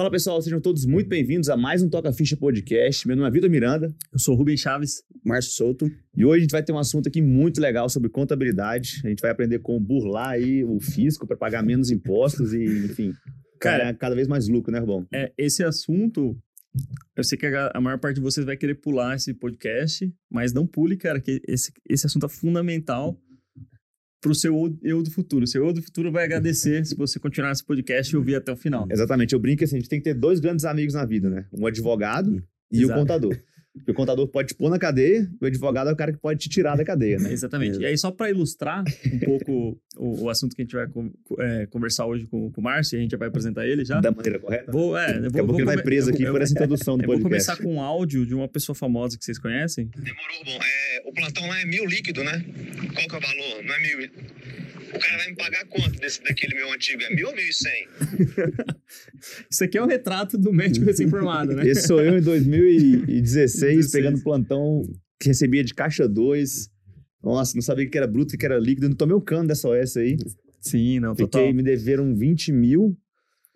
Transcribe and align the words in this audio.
Fala 0.00 0.10
pessoal, 0.10 0.40
sejam 0.40 0.62
todos 0.62 0.86
muito 0.86 1.08
bem-vindos 1.10 1.50
a 1.50 1.58
mais 1.58 1.82
um 1.82 1.88
Toca 1.90 2.10
Ficha 2.10 2.34
Podcast. 2.34 3.06
Meu 3.06 3.14
nome 3.14 3.28
é 3.28 3.30
Vitor 3.30 3.50
Miranda. 3.50 3.94
Eu 4.10 4.18
sou 4.18 4.34
o 4.34 4.38
Rubens 4.38 4.58
Chaves. 4.58 5.02
Márcio 5.22 5.52
Souto. 5.52 5.92
E 6.16 6.24
hoje 6.24 6.38
a 6.38 6.40
gente 6.40 6.52
vai 6.52 6.62
ter 6.62 6.72
um 6.72 6.78
assunto 6.78 7.06
aqui 7.06 7.20
muito 7.20 7.60
legal 7.60 7.86
sobre 7.90 8.08
contabilidade. 8.08 9.02
A 9.04 9.10
gente 9.10 9.20
vai 9.20 9.30
aprender 9.30 9.58
como 9.58 9.78
burlar 9.78 10.30
aí 10.30 10.64
o 10.64 10.80
fisco 10.80 11.26
para 11.26 11.36
pagar 11.36 11.62
menos 11.62 11.90
impostos 11.90 12.54
e, 12.54 12.64
enfim, 12.64 13.12
cara, 13.60 13.92
cada 13.92 14.14
vez 14.14 14.26
mais 14.26 14.48
lucro, 14.48 14.72
né, 14.72 14.78
Rubão? 14.78 15.06
É, 15.12 15.34
esse 15.36 15.62
assunto, 15.62 16.34
eu 17.14 17.22
sei 17.22 17.36
que 17.36 17.44
a, 17.44 17.70
a 17.74 17.80
maior 17.82 17.98
parte 17.98 18.14
de 18.14 18.22
vocês 18.22 18.46
vai 18.46 18.56
querer 18.56 18.76
pular 18.76 19.16
esse 19.16 19.34
podcast, 19.34 20.10
mas 20.30 20.54
não 20.54 20.66
pule, 20.66 20.96
cara, 20.96 21.20
que 21.20 21.42
esse, 21.46 21.74
esse 21.86 22.06
assunto 22.06 22.24
é 22.24 22.28
fundamental 22.30 23.20
para 24.20 24.30
o 24.30 24.34
seu 24.34 24.78
eu 24.82 25.02
do 25.02 25.10
futuro. 25.10 25.44
O 25.44 25.46
seu 25.46 25.66
eu 25.66 25.72
do 25.72 25.82
futuro 25.82 26.12
vai 26.12 26.24
agradecer 26.24 26.84
se 26.86 26.94
você 26.94 27.18
continuar 27.18 27.52
esse 27.52 27.64
podcast 27.64 28.12
e 28.12 28.16
ouvir 28.16 28.34
até 28.34 28.52
o 28.52 28.56
final. 28.56 28.86
Exatamente. 28.90 29.32
Eu 29.32 29.40
brinco 29.40 29.64
assim, 29.64 29.76
a 29.76 29.80
gente 29.80 29.88
tem 29.88 29.98
que 29.98 30.04
ter 30.04 30.14
dois 30.14 30.40
grandes 30.40 30.64
amigos 30.64 30.94
na 30.94 31.04
vida, 31.04 31.30
né? 31.30 31.46
Um 31.52 31.66
advogado 31.66 32.42
e 32.70 32.82
Exato. 32.82 32.92
o 32.92 33.02
contador. 33.02 33.36
Porque 33.80 33.90
o 33.92 33.94
contador 33.94 34.26
pode 34.28 34.48
te 34.48 34.54
pôr 34.54 34.70
na 34.70 34.78
cadeia, 34.78 35.28
e 35.40 35.44
o 35.44 35.46
advogado 35.46 35.90
é 35.90 35.92
o 35.92 35.96
cara 35.96 36.12
que 36.12 36.18
pode 36.18 36.38
te 36.38 36.48
tirar 36.48 36.76
da 36.76 36.84
cadeia, 36.84 37.18
né? 37.18 37.30
Exatamente. 37.32 37.78
E 37.80 37.86
aí, 37.86 37.96
só 37.98 38.10
para 38.10 38.30
ilustrar 38.30 38.84
um 39.12 39.18
pouco 39.20 39.80
o, 39.96 40.24
o 40.24 40.30
assunto 40.30 40.54
que 40.54 40.62
a 40.62 40.64
gente 40.64 40.74
vai 40.76 40.86
com- 40.88 41.12
é, 41.38 41.66
conversar 41.66 42.06
hoje 42.06 42.26
com, 42.26 42.50
com 42.50 42.60
o 42.60 42.64
Márcio, 42.64 42.96
e 42.96 42.98
a 42.98 43.02
gente 43.02 43.10
já 43.12 43.16
vai 43.18 43.28
apresentar 43.28 43.66
ele 43.66 43.84
já. 43.84 44.00
Da 44.00 44.10
maneira 44.10 44.38
correta. 44.38 44.70
Vou, 44.70 44.96
é, 44.96 45.16
eu 45.16 45.22
Daqui 45.22 45.26
a 45.26 45.42
vou, 45.42 45.46
pouco 45.48 45.52
vou 45.52 45.60
ele 45.60 45.64
vai 45.66 45.82
preso 45.82 46.10
eu- 46.10 46.14
aqui 46.14 46.22
eu- 46.24 46.32
por 46.32 46.40
essa 46.42 46.52
introdução 46.52 46.96
do 46.96 47.04
Eu 47.04 47.06
vou 47.08 47.16
podcast. 47.20 47.46
começar 47.46 47.62
com 47.62 47.74
um 47.76 47.80
áudio 47.80 48.24
de 48.26 48.34
uma 48.34 48.48
pessoa 48.48 48.74
famosa 48.76 49.18
que 49.18 49.24
vocês 49.24 49.38
conhecem. 49.38 49.86
Demorou, 49.96 50.44
bom. 50.44 50.58
É, 50.62 51.02
o 51.08 51.12
plantão 51.12 51.46
lá 51.48 51.60
é 51.60 51.64
mil 51.64 51.84
líquido, 51.86 52.22
né? 52.22 52.44
Qual 52.94 53.08
que 53.08 53.14
é 53.14 53.18
o 53.18 53.20
valor? 53.20 53.64
Não 53.64 53.74
é 53.74 53.78
mil. 53.80 54.10
O 54.94 54.98
cara 54.98 55.16
vai 55.18 55.30
me 55.30 55.36
pagar 55.36 55.64
quanto 55.66 55.98
desse 56.00 56.22
daquele 56.22 56.54
meu 56.54 56.72
antigo? 56.72 57.02
É 57.02 57.14
mil 57.14 57.28
ou 57.28 57.34
mil 57.34 57.44
e 57.44 57.52
cem? 57.52 57.86
Isso 59.50 59.64
aqui 59.64 59.78
é 59.78 59.82
um 59.82 59.86
retrato 59.86 60.36
do 60.36 60.52
médico 60.52 60.86
recém-formado, 60.86 61.54
né? 61.54 61.66
Esse 61.66 61.86
sou 61.86 62.00
eu 62.00 62.18
em 62.18 62.22
2016, 62.22 63.76
16. 63.86 63.92
pegando 63.92 64.22
plantão 64.22 64.82
que 65.20 65.28
recebia 65.28 65.62
de 65.62 65.74
caixa 65.74 66.08
2. 66.08 66.68
Nossa, 67.22 67.54
não 67.54 67.62
sabia 67.62 67.86
o 67.86 67.90
que 67.90 67.98
era 67.98 68.06
bruto, 68.06 68.34
o 68.34 68.38
que 68.38 68.44
era 68.44 68.58
líquido. 68.58 68.88
Não 68.88 68.96
tomei 68.96 69.14
o 69.14 69.20
cano 69.20 69.48
dessa 69.48 69.68
OS 69.68 69.96
aí. 69.96 70.16
Sim, 70.60 71.00
não, 71.00 71.14
total. 71.14 71.42
Fiquei, 71.42 71.54
me 71.54 71.62
deveram 71.62 72.14
20 72.14 72.52
mil 72.52 72.96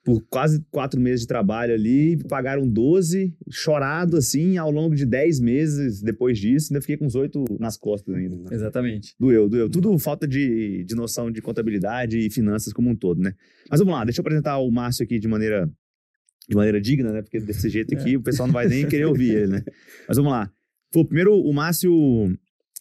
por 0.05 0.23
quase 0.29 0.63
quatro 0.71 1.01
meses 1.01 1.23
de 1.23 1.27
trabalho 1.27 1.73
ali. 1.73 2.19
Pagaram 2.29 2.69
12, 2.69 3.35
chorado 3.51 4.19
assim, 4.19 4.59
ao 4.59 4.71
longo 4.71 4.95
de 4.95 5.07
10 5.07 5.41
meses 5.41 6.03
depois 6.03 6.39
disso. 6.39 6.73
Ainda 6.73 6.83
fiquei 6.83 6.99
com 6.99 7.07
os 7.07 7.15
oito 7.15 7.43
nas 7.59 7.79
costas 7.79 8.15
ainda. 8.15 8.55
Exatamente. 8.55 9.15
Doeu, 9.19 9.49
doeu. 9.49 9.71
Tudo 9.71 9.99
falta 9.99 10.29
de, 10.29 10.85
de 10.85 10.95
noção 10.95 11.31
de 11.31 11.41
contabilidade 11.41 12.19
e 12.19 12.31
finanças 12.31 12.73
como 12.73 12.91
um 12.91 12.95
todo, 12.95 13.23
né? 13.23 13.33
Mas 13.71 13.81
vamos 13.81 13.95
lá, 13.95 14.05
deixa 14.05 14.21
eu 14.21 14.23
apresentar 14.23 14.59
o 14.59 14.71
Márcio 14.71 15.03
aqui 15.03 15.19
de 15.19 15.27
maneira, 15.27 15.71
de 16.47 16.55
maneira 16.55 16.79
digna, 16.79 17.11
né? 17.11 17.23
Porque 17.23 17.41
desse 17.41 17.71
jeito 17.71 17.95
aqui 17.95 18.17
o 18.17 18.23
pessoal 18.23 18.47
não 18.47 18.53
vai 18.53 18.69
nem 18.69 18.87
querer 18.87 19.07
ouvir 19.07 19.35
ele, 19.35 19.47
né? 19.53 19.65
Mas 20.07 20.19
vamos 20.19 20.31
lá. 20.31 20.51
Pô, 20.93 21.05
primeiro, 21.05 21.35
o 21.35 21.53
Márcio 21.53 21.91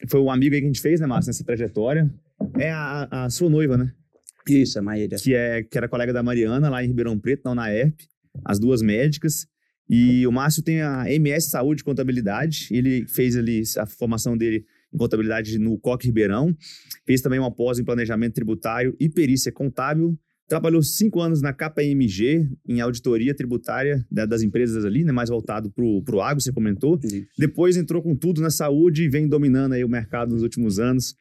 foi 0.10 0.20
o 0.20 0.30
amigo 0.30 0.54
aí 0.54 0.62
que 0.62 0.66
a 0.66 0.70
gente 0.70 0.82
fez, 0.82 1.00
né, 1.00 1.08
Márcio, 1.08 1.30
nessa 1.30 1.44
trajetória. 1.44 2.14
É 2.60 2.70
a, 2.70 3.08
a 3.26 3.30
sua 3.30 3.50
noiva, 3.50 3.78
né? 3.78 3.94
Isso, 4.48 4.78
a 4.80 4.82
Maíra. 4.82 5.18
Que, 5.18 5.34
é, 5.34 5.64
que 5.64 5.78
era 5.78 5.88
colega 5.88 6.12
da 6.14 6.22
Mariana 6.24 6.70
lá 6.70 6.84
em 6.84 6.88
Ribeirão 6.88 7.18
Preto, 7.20 7.42
não 7.46 7.56
na 7.56 7.74
ERP, 7.74 8.02
as 8.46 8.60
duas 8.60 8.82
médicas. 8.82 9.46
E 9.90 10.26
o 10.26 10.32
Márcio 10.32 10.64
tem 10.64 10.82
a 10.82 11.12
MS 11.12 11.50
Saúde 11.50 11.82
e 11.82 11.84
Contabilidade. 11.86 12.68
Ele 12.72 13.06
fez 13.08 13.36
ali 13.36 13.62
a 13.78 13.86
formação 13.86 14.36
dele 14.38 14.66
em 14.94 14.98
contabilidade 14.98 15.58
no 15.60 15.78
Coque 15.78 16.08
Ribeirão. 16.08 16.56
Fez 17.06 17.22
também 17.22 17.40
uma 17.40 17.52
pós 17.54 17.80
em 17.80 17.84
planejamento 17.84 18.34
tributário 18.34 18.96
e 19.00 19.10
perícia 19.10 19.52
contábil. 19.52 20.18
Trabalhou 20.48 20.82
cinco 20.84 21.20
anos 21.22 21.42
na 21.42 21.54
KPMG, 21.54 22.48
em 22.68 22.82
auditoria 22.82 23.34
tributária 23.36 24.06
da- 24.12 24.26
das 24.26 24.42
empresas 24.42 24.84
ali, 24.86 25.04
né, 25.04 25.12
mais 25.12 25.30
voltado 25.30 25.72
para 25.72 25.84
o 26.16 26.22
agro, 26.22 26.42
você 26.42 26.52
comentou. 26.52 27.00
Isso. 27.04 27.26
Depois 27.38 27.76
entrou 27.78 28.02
com 28.02 28.16
tudo 28.16 28.42
na 28.42 28.50
saúde 28.50 29.04
e 29.04 29.10
vem 29.10 29.28
dominando 29.28 29.74
aí 29.74 29.84
o 29.84 29.90
mercado 29.90 30.34
nos 30.34 30.44
últimos 30.44 30.80
anos, 30.80 31.16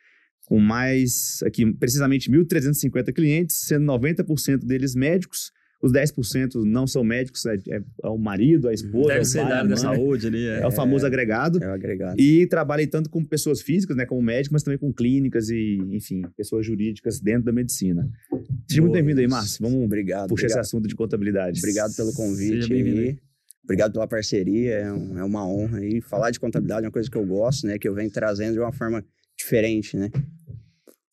com 0.52 0.60
mais, 0.60 1.42
aqui, 1.46 1.64
precisamente 1.72 2.30
1.350 2.30 3.10
clientes, 3.14 3.56
sendo 3.66 3.86
90% 3.86 4.58
deles 4.66 4.94
médicos. 4.94 5.50
Os 5.82 5.90
10% 5.90 6.62
não 6.62 6.86
são 6.86 7.02
médicos, 7.02 7.46
é, 7.46 7.54
é- 7.70 7.82
é 8.04 8.06
o 8.08 8.18
marido, 8.18 8.68
a 8.68 8.74
esposa, 8.74 9.12
é 9.12 9.14
Deve 9.14 9.20
o 9.20 9.24
ser 9.24 9.38
pai, 9.40 9.48
da 9.48 9.64
da 9.64 9.76
saúde 9.78 10.26
ali. 10.26 10.46
É. 10.46 10.60
É 10.60 10.66
o 10.66 10.70
famoso 10.70 11.06
agregado. 11.06 11.58
É 11.64 11.66
o 11.66 11.72
agregado. 11.72 12.20
E 12.20 12.46
trabalhei 12.48 12.86
tanto 12.86 13.08
com 13.08 13.24
pessoas 13.24 13.62
físicas, 13.62 13.96
né, 13.96 14.04
como 14.04 14.20
médico, 14.20 14.52
mas 14.52 14.62
também 14.62 14.78
com 14.78 14.92
clínicas 14.92 15.48
e, 15.48 15.78
enfim, 15.90 16.20
pessoas 16.36 16.66
jurídicas 16.66 17.18
dentro 17.18 17.44
da 17.44 17.52
medicina. 17.52 18.06
Seja 18.68 18.82
muito 18.82 18.92
bem-vindo 18.92 19.20
aí. 19.20 19.26
Márcio. 19.26 19.58
Vamos 19.62 19.82
Obrigado. 19.82 20.28
puxar 20.28 20.48
esse 20.48 20.52
obrigado. 20.52 20.66
assunto 20.66 20.86
de 20.86 20.94
contabilidade. 20.94 21.58
Obrigado 21.60 21.96
pelo 21.96 22.12
convite 22.12 22.56
Seja 22.64 22.68
bem-vindo. 22.68 23.18
Obrigado 23.64 23.92
pela 23.94 24.06
parceria, 24.06 24.74
é, 24.74 24.92
um- 24.92 25.18
é 25.18 25.24
uma 25.24 25.48
honra 25.48 25.78
aí. 25.78 26.02
Falar 26.02 26.30
de 26.30 26.38
contabilidade 26.38 26.84
é 26.84 26.88
uma 26.88 26.92
coisa 26.92 27.10
que 27.10 27.16
eu 27.16 27.24
gosto, 27.24 27.66
né? 27.66 27.78
Que 27.78 27.88
eu 27.88 27.94
venho 27.94 28.10
trazendo 28.10 28.52
de 28.52 28.58
uma 28.60 28.72
forma 28.72 29.02
diferente, 29.42 29.96
né? 29.96 30.08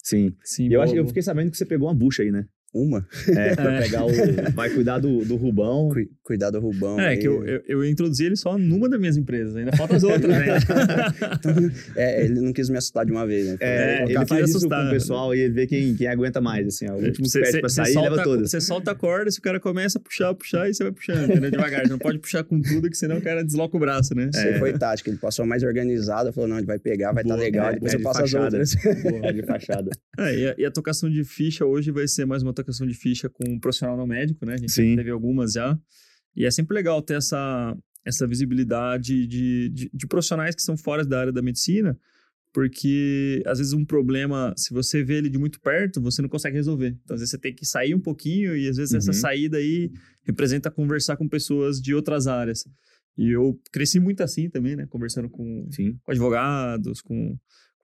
Sim. 0.03 0.35
Sim, 0.43 0.69
E 0.69 0.73
eu, 0.73 0.81
acho, 0.81 0.95
eu 0.95 1.05
fiquei 1.05 1.21
sabendo 1.21 1.51
que 1.51 1.57
você 1.57 1.65
pegou 1.65 1.87
uma 1.87 1.93
bucha 1.95 2.23
aí, 2.23 2.31
né? 2.31 2.45
Uma, 2.73 3.05
É, 3.29 3.55
pra 3.57 3.73
É. 3.73 3.81
pegar 3.81 4.05
o... 4.05 4.09
Vai 4.53 4.69
cuidar 4.69 4.99
do, 4.99 5.25
do 5.25 5.35
Rubão. 5.35 5.89
cu- 5.89 6.07
cuidar 6.23 6.51
do 6.51 6.59
Rubão. 6.59 6.99
É, 6.99 7.09
aí. 7.09 7.17
que 7.17 7.27
eu, 7.27 7.43
eu, 7.45 7.61
eu 7.67 7.85
introduzi 7.85 8.25
ele 8.25 8.35
só 8.35 8.57
numa 8.57 8.87
das 8.87 8.99
minhas 8.99 9.17
empresas, 9.17 9.55
ainda 9.55 9.75
faltam 9.75 9.97
as 9.97 10.03
outras, 10.03 10.27
né? 10.29 10.45
É, 11.95 12.23
ele 12.25 12.39
não 12.41 12.53
quis 12.53 12.69
me 12.69 12.77
assustar 12.77 13.05
de 13.05 13.11
uma 13.11 13.25
vez, 13.25 13.47
né? 13.47 13.57
É, 13.59 13.99
É, 13.99 14.03
ele 14.03 14.13
isso 14.43 14.57
assustar, 14.57 14.87
o 14.87 14.89
pessoal 14.91 15.35
e 15.35 15.49
vê 15.49 15.65
quem, 15.67 15.95
quem 15.95 16.07
aguenta 16.07 16.39
mais, 16.41 16.67
assim, 16.67 16.85
ó. 16.89 16.93
O 16.93 17.03
último 17.03 17.27
pede 17.31 17.51
você- 17.51 17.59
pra 17.59 17.69
sair, 17.69 17.93
solta, 17.93 18.09
leva 18.09 18.23
todas. 18.23 18.51
Você 18.51 18.61
solta 18.61 18.91
a 18.91 18.95
corda, 18.95 19.31
se 19.31 19.39
o 19.39 19.41
cara 19.41 19.59
começa 19.59 19.97
a 19.97 20.01
puxar, 20.01 20.33
puxar, 20.35 20.69
e 20.69 20.73
você 20.73 20.83
vai 20.83 20.91
puxando, 20.91 21.23
entendeu? 21.29 21.51
Devagar. 21.51 21.81
Você 21.83 21.89
não 21.91 21.97
pode 21.99 22.19
puxar 22.19 22.43
com 22.43 22.61
tudo, 22.61 22.89
que 22.89 22.97
senão 22.97 23.17
o 23.17 23.21
cara 23.21 23.43
desloca 23.43 23.75
o 23.75 23.79
braço, 23.79 24.13
né? 24.15 24.29
Isso 24.33 24.39
aí 24.45 24.59
foi 24.59 24.73
tática. 24.73 25.09
Ele 25.09 25.17
passou 25.17 25.45
mais 25.45 25.63
organizado, 25.63 26.31
falou: 26.33 26.49
não, 26.49 26.57
ele 26.57 26.67
vai 26.67 26.79
pegar, 26.79 27.11
vai 27.13 27.23
estar 27.23 27.35
Boa, 27.35 27.45
legal, 27.45 27.69
é, 27.69 27.73
depois 27.73 27.93
é 27.93 27.95
eu 27.95 27.99
de 27.99 28.03
passo 28.03 28.23
as 28.23 28.31
fachada. 28.31 28.45
outras. 28.57 28.75
Boa, 29.03 29.33
de 29.33 29.43
fachada. 29.43 29.89
É, 30.19 30.35
e, 30.35 30.47
a, 30.49 30.55
e 30.57 30.65
a 30.65 30.71
tocação 30.71 31.09
de 31.09 31.23
ficha 31.23 31.65
hoje 31.65 31.91
vai 31.91 32.05
ser 32.05 32.25
mais 32.25 32.43
uma 32.43 32.51
tocação 32.63 32.85
de 32.87 32.93
ficha 32.93 33.29
com 33.29 33.43
um 33.49 33.59
profissional 33.59 33.95
não 33.97 34.07
médico, 34.07 34.45
né? 34.45 34.53
A 34.53 34.57
gente 34.57 34.71
Sim. 34.71 34.95
teve 34.95 35.09
algumas 35.09 35.53
já. 35.53 35.77
E 36.35 36.45
é 36.45 36.51
sempre 36.51 36.73
legal 36.75 37.01
ter 37.01 37.15
essa, 37.17 37.75
essa 38.05 38.25
visibilidade 38.27 39.27
de, 39.27 39.69
de, 39.69 39.89
de 39.93 40.07
profissionais 40.07 40.55
que 40.55 40.61
são 40.61 40.77
fora 40.77 41.03
da 41.05 41.19
área 41.19 41.31
da 41.33 41.41
medicina, 41.41 41.97
porque 42.53 43.41
às 43.45 43.57
vezes 43.59 43.73
um 43.73 43.85
problema, 43.85 44.53
se 44.57 44.73
você 44.73 45.03
vê 45.03 45.15
ele 45.15 45.29
de 45.29 45.37
muito 45.37 45.59
perto, 45.61 46.01
você 46.01 46.21
não 46.21 46.29
consegue 46.29 46.55
resolver. 46.55 46.97
Então, 47.03 47.13
às 47.15 47.21
vezes 47.21 47.31
você 47.31 47.37
tem 47.37 47.53
que 47.53 47.65
sair 47.65 47.93
um 47.93 47.99
pouquinho 47.99 48.55
e 48.55 48.67
às 48.67 48.77
vezes 48.77 48.93
essa 48.95 49.11
Uhum. 49.11 49.13
saída 49.13 49.57
aí 49.57 49.91
representa 50.23 50.71
conversar 50.71 51.15
com 51.17 51.27
pessoas 51.27 51.79
de 51.81 51.93
outras 51.93 52.27
áreas. 52.27 52.65
E 53.17 53.29
eu 53.29 53.59
cresci 53.71 53.99
muito 53.99 54.23
assim 54.23 54.49
também, 54.49 54.75
né? 54.75 54.85
Conversando 54.87 55.29
com, 55.29 55.67
com 56.03 56.11
advogados, 56.11 57.01
com, 57.01 57.37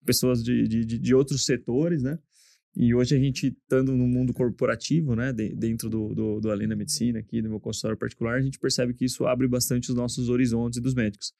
pessoas 0.05 0.43
de, 0.43 0.67
de, 0.67 0.85
de- 0.85 0.99
de 0.99 1.15
outros 1.15 1.45
setores, 1.45 2.03
né? 2.03 2.17
E 2.75 2.93
hoje 2.93 3.15
a 3.15 3.19
gente, 3.19 3.47
estando 3.47 3.95
no 3.95 4.05
mundo 4.07 4.33
corporativo, 4.33 5.15
né, 5.15 5.31
de- 5.31 5.55
dentro 5.55 5.89
do, 5.89 6.13
do, 6.13 6.39
do 6.41 6.51
Além 6.51 6.67
da 6.67 6.75
Medicina, 6.75 7.19
aqui 7.19 7.41
no 7.41 7.49
meu 7.49 7.59
consultório 7.59 7.97
particular, 7.97 8.37
a 8.37 8.41
gente 8.41 8.59
percebe 8.59 8.93
que 8.93 9.05
isso 9.05 9.25
abre 9.25 9.47
bastante 9.47 9.89
os 9.89 9.95
nossos 9.95 10.27
horizontes 10.29 10.77
e 10.77 10.81
dos 10.81 10.93
médicos. 10.93 11.33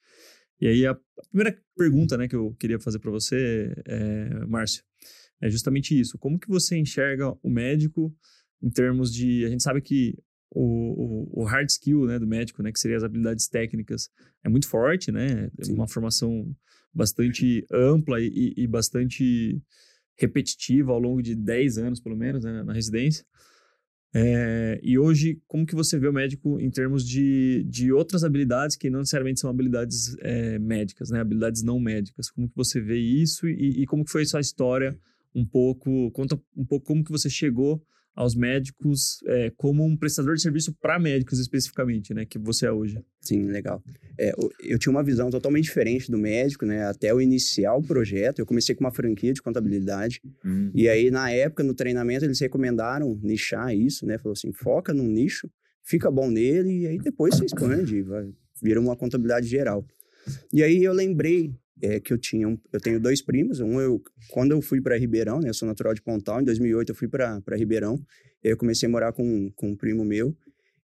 E 0.60 0.66
aí, 0.66 0.86
a, 0.86 0.96
primeira 1.30 1.58
pergunta, 1.76 2.16
né, 2.16 2.26
que 2.26 2.34
eu 2.36 2.54
queria 2.58 2.80
fazer 2.80 2.98
para 2.98 3.10
você, 3.10 3.74
é, 3.84 4.46
Márcio, 4.46 4.82
é 5.40 5.50
justamente 5.50 5.98
isso. 5.98 6.16
Como 6.18 6.38
que 6.38 6.48
você 6.48 6.78
enxerga 6.78 7.34
o 7.42 7.50
médico 7.50 8.14
em 8.62 8.70
termos 8.70 9.12
de... 9.12 9.44
A 9.44 9.50
gente 9.50 9.62
sabe 9.62 9.82
que 9.82 10.16
o, 10.50 11.34
o, 11.34 11.42
o 11.42 11.44
hard 11.44 11.68
skill, 11.68 12.06
né, 12.06 12.18
do 12.18 12.26
médico, 12.26 12.62
né, 12.62 12.72
que 12.72 12.80
seria 12.80 12.96
as 12.96 13.04
habilidades 13.04 13.46
técnicas, 13.46 14.08
é 14.42 14.48
muito 14.48 14.66
forte, 14.66 15.12
né? 15.12 15.50
É 15.58 15.72
uma 15.72 15.86
formação 15.86 16.50
bastante 16.94 17.66
ampla 17.70 18.18
e, 18.20 18.28
e- 18.28 18.62
e 18.62 18.66
bastante 18.66 19.60
repetitiva 20.16 20.92
ao 20.92 20.98
longo 20.98 21.22
de 21.22 21.34
10 21.34 21.78
anos, 21.78 22.00
pelo 22.00 22.16
menos, 22.16 22.44
né, 22.44 22.62
na 22.62 22.72
residência. 22.72 23.24
É, 24.14 24.80
e 24.82 24.98
hoje, 24.98 25.38
como 25.46 25.66
que 25.66 25.74
você 25.74 25.98
vê 25.98 26.08
o 26.08 26.12
médico 26.12 26.58
em 26.58 26.70
termos 26.70 27.06
de, 27.06 27.64
de 27.68 27.92
outras 27.92 28.24
habilidades 28.24 28.74
que 28.74 28.88
não 28.88 29.00
necessariamente 29.00 29.40
são 29.40 29.50
habilidades 29.50 30.16
é, 30.20 30.58
médicas, 30.58 31.10
né? 31.10 31.20
Habilidades 31.20 31.62
não 31.62 31.78
médicas. 31.78 32.30
Como 32.30 32.48
que 32.48 32.56
você 32.56 32.80
vê 32.80 32.98
isso 32.98 33.46
e, 33.46 33.82
e 33.82 33.86
como 33.86 34.04
que 34.04 34.10
foi 34.10 34.24
sua 34.24 34.40
história 34.40 34.98
um 35.34 35.44
pouco... 35.44 36.10
Conta 36.12 36.40
um 36.56 36.64
pouco 36.64 36.86
como 36.86 37.04
que 37.04 37.10
você 37.10 37.28
chegou 37.28 37.84
aos 38.16 38.34
médicos 38.34 39.18
é, 39.26 39.52
como 39.58 39.84
um 39.84 39.94
prestador 39.94 40.34
de 40.34 40.40
serviço 40.40 40.74
para 40.80 40.98
médicos 40.98 41.38
especificamente, 41.38 42.14
né? 42.14 42.24
Que 42.24 42.38
você 42.38 42.64
é 42.64 42.72
hoje. 42.72 42.98
Sim, 43.20 43.44
legal. 43.48 43.82
É, 44.18 44.32
eu- 44.62 44.78
tinha 44.78 44.90
uma 44.90 45.04
visão 45.04 45.28
totalmente 45.28 45.64
diferente 45.64 46.10
do 46.10 46.16
médico, 46.16 46.64
né? 46.64 46.86
Até 46.86 47.10
eu 47.10 47.20
iniciar 47.20 47.74
o 47.74 47.82
projeto, 47.82 48.38
eu 48.38 48.46
comecei 48.46 48.74
com 48.74 48.82
uma 48.84 48.90
franquia 48.90 49.34
de 49.34 49.42
contabilidade. 49.42 50.22
Hum. 50.42 50.70
E 50.74 50.88
aí, 50.88 51.10
na 51.10 51.30
época, 51.30 51.62
no 51.62 51.74
treinamento, 51.74 52.24
eles 52.24 52.40
recomendaram 52.40 53.14
nichar 53.22 53.76
isso, 53.76 54.06
né? 54.06 54.16
Falou 54.16 54.32
assim, 54.32 54.50
foca 54.50 54.94
num 54.94 55.06
nicho, 55.06 55.50
fica 55.84 56.10
bom 56.10 56.30
nele, 56.30 56.80
e 56.80 56.86
aí 56.86 56.98
depois 56.98 57.34
você 57.34 57.44
expande, 57.44 58.00
vai, 58.02 58.30
vira 58.62 58.80
uma 58.80 58.96
contabilidade 58.96 59.46
geral. 59.46 59.86
E 60.52 60.62
aí 60.62 60.82
eu 60.82 60.94
lembrei 60.94 61.54
é, 61.82 62.00
que 62.00 62.12
eu 62.12 62.18
tinha, 62.18 62.48
um- 62.48 62.58
eu 62.72 62.80
tenho 62.80 62.98
dois 63.00 63.20
primos, 63.22 63.60
um 63.60 63.80
eu, 63.80 64.02
quando 64.30 64.52
eu 64.52 64.62
fui 64.62 64.80
para 64.80 64.96
Ribeirão, 64.96 65.40
né? 65.40 65.48
Eu 65.50 65.54
sou 65.54 65.68
natural 65.68 65.94
de 65.94 66.02
Pontal, 66.02 66.40
em 66.40 66.44
2008 66.44 66.90
eu 66.90 66.94
fui 66.94 67.08
para 67.08 67.40
Ribeirão, 67.56 68.00
eu 68.42 68.56
comecei 68.56 68.88
a 68.88 68.90
morar 68.90 69.12
com, 69.12 69.50
com 69.54 69.70
um 69.70 69.76
primo 69.76 70.04
meu, 70.04 70.34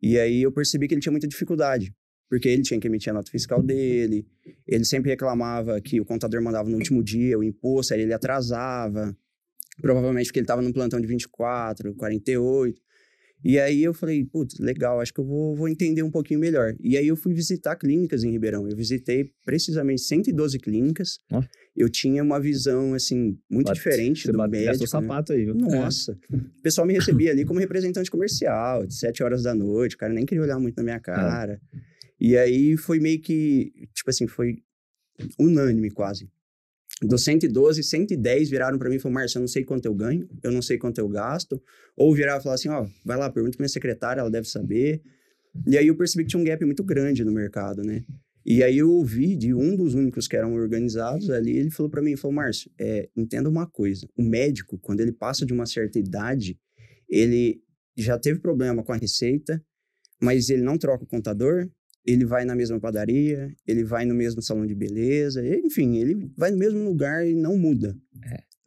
E 0.02 0.18
aí 0.18 0.42
eu 0.42 0.50
percebi 0.52 0.88
que 0.88 0.94
ele 0.94 1.00
tinha 1.02 1.12
muita 1.12 1.28
dificuldade, 1.28 1.94
porque 2.28 2.48
ele 2.48 2.62
tinha 2.62 2.80
que 2.80 2.86
emitir 2.88 3.10
a 3.10 3.14
nota 3.14 3.30
fiscal 3.30 3.62
dele, 3.62 4.26
ele 4.66 4.84
sempre 4.84 5.10
reclamava 5.10 5.80
que 5.80 6.00
o 6.00 6.04
contador 6.06 6.42
mandava 6.42 6.68
no 6.70 6.76
último 6.76 7.02
dia 7.02 7.38
o 7.38 7.44
imposto, 7.44 7.92
aí 7.92 8.00
ele 8.00 8.14
atrasava, 8.14 9.14
provavelmente 9.80 10.26
porque 10.26 10.38
ele 10.40 10.44
estava 10.44 10.62
num 10.62 10.72
plantão 10.72 11.00
de 11.00 11.06
24, 11.06 11.94
48. 11.94 12.80
E 13.44 13.58
aí 13.58 13.82
eu 13.82 13.94
falei, 13.94 14.24
putz, 14.24 14.58
legal, 14.58 15.00
acho 15.00 15.12
que 15.14 15.20
eu 15.20 15.24
vou, 15.24 15.56
vou 15.56 15.68
entender 15.68 16.02
um 16.02 16.10
pouquinho 16.10 16.38
melhor. 16.38 16.74
E 16.78 16.96
aí 16.98 17.06
eu 17.08 17.16
fui 17.16 17.32
visitar 17.32 17.74
clínicas 17.76 18.22
em 18.22 18.30
Ribeirão. 18.30 18.68
Eu 18.68 18.76
visitei 18.76 19.30
precisamente 19.44 20.02
112 20.02 20.58
clínicas. 20.58 21.18
Eu 21.76 21.88
tinha 21.88 22.22
uma 22.22 22.38
visão, 22.38 22.92
assim, 22.94 23.38
muito 23.50 23.68
Bate- 23.68 23.78
diferente 23.78 24.22
Você 24.22 24.32
do 24.32 24.38
bate- 24.38 24.50
médico. 24.50 24.80
né? 24.80 24.86
sapato 24.86 25.32
aí? 25.32 25.46
Nossa. 25.46 26.18
O 26.30 26.62
pessoal 26.62 26.86
me 26.86 26.92
recebia 26.92 27.30
ali 27.32 27.44
como 27.46 27.58
representante 27.60 28.10
comercial, 28.10 28.86
de 28.86 28.94
7 28.94 29.22
horas 29.22 29.42
da 29.42 29.54
noite. 29.54 29.94
O 29.94 29.98
cara 29.98 30.12
nem 30.12 30.26
queria 30.26 30.42
olhar 30.42 30.58
muito 30.58 30.76
na 30.76 30.82
minha 30.82 31.00
cara. 31.00 31.58
E 32.20 32.36
aí 32.36 32.76
foi 32.76 33.00
meio 33.00 33.20
que, 33.20 33.72
tipo 33.94 34.10
assim, 34.10 34.26
foi 34.26 34.58
unânime 35.38 35.90
quase. 35.90 36.28
Dos 37.02 37.24
112, 37.24 37.82
110 37.82 38.50
viraram 38.50 38.78
pra 38.78 38.90
mim 38.90 38.96
e 38.96 38.98
falaram, 38.98 39.20
Márcio, 39.20 39.38
eu 39.38 39.40
não 39.40 39.48
sei 39.48 39.64
quanto 39.64 39.86
eu 39.86 39.94
ganho, 39.94 40.28
eu 40.42 40.52
não 40.52 40.60
sei 40.60 40.76
quanto 40.76 40.98
eu 40.98 41.08
gasto. 41.08 41.60
Ou 41.96 42.14
viraram 42.14 42.40
e 42.40 42.42
falaram 42.42 42.54
assim, 42.54 42.68
ó, 42.68 42.86
vai 43.04 43.16
lá, 43.16 43.30
pergunta 43.30 43.56
pra 43.56 43.62
minha 43.64 43.72
secretária, 43.72 44.20
ela 44.20 44.30
deve 44.30 44.48
saber. 44.48 45.02
E 45.66 45.78
aí 45.78 45.86
eu 45.86 45.96
percebi 45.96 46.24
que 46.24 46.30
tinha 46.30 46.40
um 46.40 46.44
gap 46.44 46.62
muito 46.64 46.84
grande 46.84 47.24
no 47.24 47.32
mercado, 47.32 47.82
né? 47.82 48.04
E 48.44 48.62
aí 48.62 48.78
eu 48.78 48.90
ouvi 48.90 49.36
de 49.36 49.54
um 49.54 49.76
dos 49.76 49.94
únicos 49.94 50.26
que 50.26 50.36
eram 50.36 50.54
organizados 50.54 51.30
ali, 51.30 51.56
ele 51.56 51.70
falou 51.70 51.90
pra 51.90 52.02
mim, 52.02 52.16
falou, 52.16 52.34
Márcio, 52.34 52.70
é, 52.78 53.08
entenda 53.16 53.48
uma 53.48 53.66
coisa, 53.66 54.08
o 54.16 54.22
médico, 54.22 54.78
quando 54.78 55.00
ele 55.00 55.12
passa 55.12 55.44
de 55.44 55.52
uma 55.52 55.66
certa 55.66 55.98
idade, 55.98 56.58
ele 57.08 57.62
já 57.96 58.18
teve 58.18 58.40
problema 58.40 58.82
com 58.82 58.92
a 58.92 58.96
receita, 58.96 59.62
mas 60.20 60.48
ele 60.48 60.62
não 60.62 60.78
troca 60.78 61.04
o 61.04 61.06
contador, 61.06 61.68
ele 62.04 62.24
vai 62.24 62.44
na 62.44 62.54
mesma 62.54 62.80
padaria, 62.80 63.52
ele 63.66 63.84
vai 63.84 64.04
no 64.04 64.14
mesmo 64.14 64.42
salão 64.42 64.66
de 64.66 64.74
beleza, 64.74 65.46
enfim, 65.58 65.98
ele 65.98 66.30
vai 66.36 66.50
no 66.50 66.58
mesmo 66.58 66.82
lugar 66.82 67.26
e 67.26 67.34
não 67.34 67.56
muda. 67.56 67.96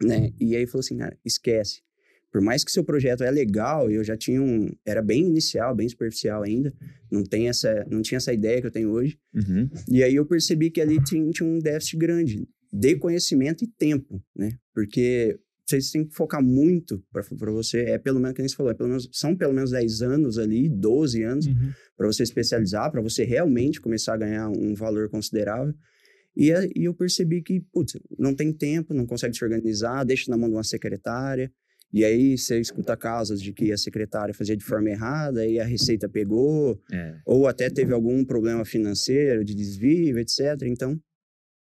Né? 0.01 0.31
E 0.39 0.55
aí 0.55 0.67
falou 0.67 0.81
assim, 0.81 0.97
cara, 0.97 1.17
esquece. 1.25 1.81
Por 2.31 2.41
mais 2.41 2.63
que 2.63 2.71
seu 2.71 2.83
projeto 2.83 3.23
é 3.23 3.29
legal, 3.29 3.91
eu 3.91 4.03
já 4.03 4.17
tinha 4.17 4.41
um, 4.41 4.67
era 4.83 5.03
bem 5.03 5.27
inicial, 5.27 5.75
bem 5.75 5.87
superficial 5.87 6.41
ainda, 6.41 6.73
não 7.11 7.23
tem 7.23 7.47
essa, 7.47 7.85
não 7.89 8.01
tinha 8.01 8.17
essa 8.17 8.33
ideia 8.33 8.59
que 8.59 8.65
eu 8.65 8.71
tenho 8.71 8.89
hoje. 8.89 9.19
Uhum. 9.33 9.69
E 9.87 10.03
aí 10.03 10.15
eu 10.15 10.25
percebi 10.25 10.71
que 10.71 10.81
ali 10.81 11.01
tinha, 11.03 11.29
tinha 11.29 11.47
um 11.47 11.59
déficit 11.59 11.97
grande 11.97 12.47
de 12.71 12.95
conhecimento 12.95 13.63
e 13.63 13.67
tempo, 13.67 14.19
né? 14.35 14.57
Porque 14.73 15.39
vocês 15.65 15.91
têm 15.91 16.05
que 16.05 16.13
focar 16.13 16.43
muito 16.43 17.01
para 17.11 17.51
você, 17.51 17.81
é 17.85 17.97
pelo 17.97 18.19
menos, 18.19 18.35
que 18.35 18.47
você 18.47 18.55
falou, 18.55 18.71
é 18.71 18.75
pelo 18.75 18.89
menos, 18.89 19.09
são 19.13 19.35
pelo 19.35 19.53
menos 19.53 19.71
10 19.71 20.01
anos 20.01 20.37
ali, 20.37 20.67
12 20.69 21.23
anos, 21.23 21.47
Uhum. 21.47 21.71
para 21.97 22.07
você 22.07 22.23
especializar, 22.23 22.91
para 22.91 23.01
você 23.01 23.23
realmente 23.23 23.79
começar 23.79 24.13
a 24.15 24.17
ganhar 24.17 24.49
um 24.49 24.73
valor 24.75 25.09
considerável. 25.09 25.73
E, 26.35 26.51
a- 26.51 26.65
e 26.75 26.85
eu 26.85 26.93
percebi 26.93 27.41
que, 27.41 27.61
putz, 27.71 27.97
não 28.19 28.33
tem 28.35 28.51
tempo, 28.51 28.93
não 28.93 29.05
consegue 29.05 29.35
se 29.37 29.43
organizar, 29.43 30.03
deixa 30.03 30.29
na 30.31 30.37
mão 30.37 30.49
de 30.49 30.55
uma 30.55 30.63
secretária. 30.63 31.51
E 31.93 32.03
aí 32.03 32.35
você 32.37 32.59
escuta 32.59 32.97
casos 32.97 33.39
de 33.39 33.53
que 33.53 33.71
a 33.71 33.77
secretária 33.77 34.33
fazia 34.33 34.57
de 34.57 34.63
forma 34.63 34.89
errada 34.89 35.45
e 35.45 35.59
a 35.59 35.63
receita 35.63 36.09
pegou, 36.09 36.81
É. 36.91 37.15
ou 37.25 37.47
até 37.47 37.69
teve 37.69 37.93
algum 37.93 38.25
problema 38.25 38.65
financeiro, 38.65 39.45
de 39.45 39.53
desvio, 39.53 40.17
etc. 40.17 40.63
Então, 40.63 40.99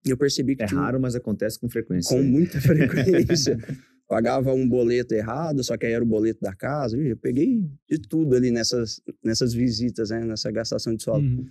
eu 0.06 0.16
percebi 0.18 0.56
que 0.56 0.64
É 0.64 0.68
tinha- 0.68 0.80
raro, 0.80 1.02
mas 1.02 1.16
acontece 1.16 1.60
com 1.60 1.70
frequência. 1.70 2.16
com 2.16 2.24
muita 2.24 2.62
frequência. 2.62 3.58
Pagava 4.12 4.54
um 4.54 4.68
boleto 4.68 5.14
errado, 5.14 5.64
só 5.64 5.78
que 5.78 5.86
aí 5.86 5.94
era 5.94 6.04
o 6.04 6.06
boleto 6.06 6.42
da 6.42 6.54
casa. 6.54 6.98
Eu 6.98 7.16
peguei 7.16 7.64
de 7.90 7.98
tudo 7.98 8.36
ali 8.36 8.52
nessas, 8.52 9.02
nessas 9.24 9.54
visitas, 9.54 10.10
né? 10.10 10.20
Nessa 10.26 10.52
gastação 10.52 10.94
de 10.94 11.02
solo. 11.02 11.24
Uhum. 11.24 11.46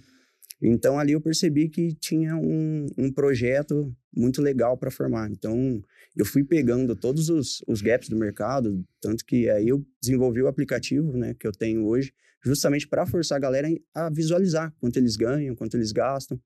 Então, 0.60 0.98
ali 0.98 1.12
eu 1.12 1.22
percebi 1.22 1.70
que 1.70 1.94
tinha 1.94 2.36
um, 2.36 2.84
um 2.98 3.10
projeto 3.10 3.90
muito 4.14 4.42
legal 4.42 4.76
para 4.76 4.90
formar. 4.90 5.30
Então, 5.30 5.82
eu 6.14 6.26
fui 6.26 6.44
pegando 6.44 6.94
todos 6.94 7.30
os, 7.30 7.64
os 7.66 7.80
gaps 7.80 8.10
do 8.10 8.16
mercado, 8.16 8.84
tanto 9.00 9.24
que 9.24 9.48
aí 9.48 9.70
eu 9.70 9.82
desenvolvi 9.98 10.42
o 10.42 10.46
aplicativo, 10.46 11.16
né? 11.16 11.32
Que 11.32 11.46
eu 11.46 11.52
tenho 11.52 11.86
hoje, 11.86 12.12
justamente 12.44 12.86
para 12.86 13.06
forçar 13.06 13.36
a 13.36 13.40
galera 13.40 13.68
a 13.94 14.10
visualizar 14.10 14.70
quanto 14.78 14.98
eles 14.98 15.16
ganham, 15.16 15.56
quanto 15.56 15.78
eles 15.78 15.92
gastam. 15.92 16.38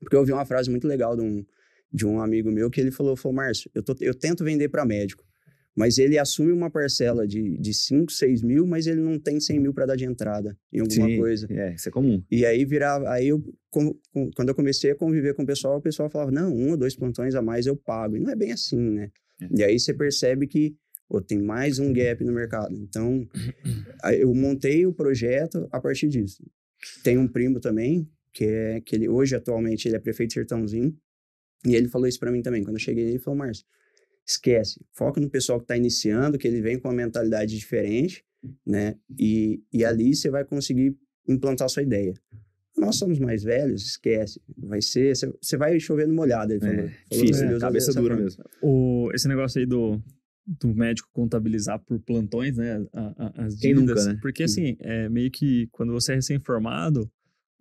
Porque 0.00 0.14
eu 0.14 0.20
ouvi 0.20 0.32
uma 0.32 0.44
frase 0.44 0.68
muito 0.68 0.86
legal 0.86 1.16
de 1.16 1.22
um, 1.22 1.46
de 1.90 2.04
um 2.04 2.20
amigo 2.20 2.50
meu 2.50 2.70
que 2.70 2.78
ele 2.78 2.90
falou, 2.90 3.16
falou, 3.16 3.36
Márcio, 3.36 3.70
eu, 3.74 3.82
tô, 3.82 3.96
eu 4.00 4.14
tento 4.14 4.44
vender 4.44 4.68
para 4.68 4.84
médico, 4.84 5.29
mas 5.76 5.98
ele 5.98 6.18
assume 6.18 6.52
uma 6.52 6.70
parcela 6.70 7.26
de, 7.26 7.56
de 7.58 7.72
5, 7.72 8.10
6 8.12 8.42
mil, 8.42 8.66
mas 8.66 8.86
ele 8.86 9.00
não 9.00 9.18
tem 9.18 9.40
100 9.40 9.60
mil 9.60 9.72
para 9.72 9.86
dar 9.86 9.96
de 9.96 10.04
entrada 10.04 10.56
em 10.72 10.80
alguma 10.80 11.08
Sim, 11.08 11.16
coisa. 11.16 11.46
É, 11.50 11.74
isso 11.74 11.88
é 11.88 11.92
comum. 11.92 12.22
E 12.30 12.44
aí 12.44 12.64
virava, 12.64 13.08
aí 13.10 13.28
eu, 13.28 13.42
com- 13.70 13.94
com- 14.12 14.30
quando 14.34 14.48
eu 14.48 14.54
comecei 14.54 14.90
a 14.90 14.94
conviver 14.96 15.34
com 15.34 15.42
o 15.42 15.46
pessoal, 15.46 15.78
o 15.78 15.82
pessoal 15.82 16.10
falava, 16.10 16.30
não, 16.30 16.54
um 16.54 16.70
ou 16.70 16.76
dois 16.76 16.94
plantões 16.96 17.34
a 17.34 17.42
mais 17.42 17.66
eu 17.66 17.76
pago. 17.76 18.16
E 18.16 18.20
não 18.20 18.30
é 18.30 18.36
bem 18.36 18.52
assim, 18.52 18.78
né? 18.78 19.10
É. 19.40 19.48
E 19.58 19.62
aí 19.64 19.78
você 19.78 19.94
percebe 19.94 20.46
que 20.46 20.74
pô, 21.08 21.20
tem 21.20 21.40
mais 21.40 21.78
um 21.78 21.92
gap 21.92 22.22
no 22.24 22.32
mercado. 22.32 22.74
Então, 22.76 23.26
eu 24.18 24.34
montei 24.34 24.86
o 24.86 24.92
projeto 24.92 25.68
a 25.72 25.80
partir 25.80 26.08
disso. 26.08 26.42
Tem 27.02 27.16
um 27.18 27.28
primo 27.28 27.60
também, 27.60 28.08
que 28.32 28.44
é 28.44 28.80
que 28.80 28.94
ele 28.96 29.08
hoje 29.08 29.34
atualmente 29.34 29.86
ele 29.88 29.96
é 29.96 29.98
prefeito 29.98 30.28
de 30.30 30.34
Sertãozinho, 30.34 30.96
e 31.66 31.74
ele 31.74 31.88
falou 31.88 32.06
isso 32.08 32.18
para 32.18 32.30
mim 32.32 32.42
também. 32.42 32.62
Quando 32.62 32.76
eu 32.76 32.80
cheguei, 32.80 33.04
ele 33.04 33.18
falou: 33.18 33.38
"Márcio, 33.38 33.64
esquece, 34.30 34.80
foca 34.92 35.20
no 35.20 35.28
pessoal 35.30 35.58
que 35.58 35.64
está 35.64 35.76
iniciando, 35.76 36.38
que 36.38 36.46
ele 36.48 36.60
vem 36.60 36.78
com 36.78 36.88
uma 36.88 36.94
mentalidade 36.94 37.56
diferente, 37.56 38.24
né? 38.66 38.96
E, 39.18 39.62
e 39.72 39.84
ali 39.84 40.14
você 40.14 40.30
vai 40.30 40.44
conseguir 40.44 40.96
implantar 41.28 41.66
a 41.66 41.68
sua 41.68 41.82
ideia. 41.82 42.14
Nós 42.76 42.96
somos 42.96 43.18
mais 43.18 43.42
velhos, 43.42 43.82
esquece. 43.84 44.40
Vai 44.56 44.80
ser, 44.80 45.14
você- 45.42 45.56
vai 45.56 45.78
chover 45.80 46.06
no 46.08 46.14
molhado, 46.14 46.52
ele 46.52 46.60
falou. 46.60 46.74
É, 46.74 46.88
Falou 46.88 46.94
difícil, 47.10 47.42
né? 47.44 47.48
Deus, 47.50 47.60
cabeça 47.60 47.92
dura 47.92 48.14
forma. 48.14 48.22
mesmo. 48.22 48.44
O, 48.62 49.10
esse 49.12 49.28
negócio 49.28 49.60
aí 49.60 49.66
do, 49.66 50.00
do 50.46 50.74
médico 50.74 51.08
contabilizar 51.12 51.78
por 51.80 51.98
plantões, 52.00 52.56
né? 52.56 52.86
a- 52.92 53.14
a- 53.18 53.44
as 53.44 53.56
Quem 53.56 53.74
dívidas. 53.74 54.04
nunca, 54.06 54.14
né? 54.14 54.18
Porque, 54.22 54.44
assim, 54.44 54.76
é 54.80 55.08
meio 55.08 55.30
que 55.30 55.66
quando 55.72 55.92
você 55.92 56.12
é 56.12 56.14
recém-formado, 56.14 57.10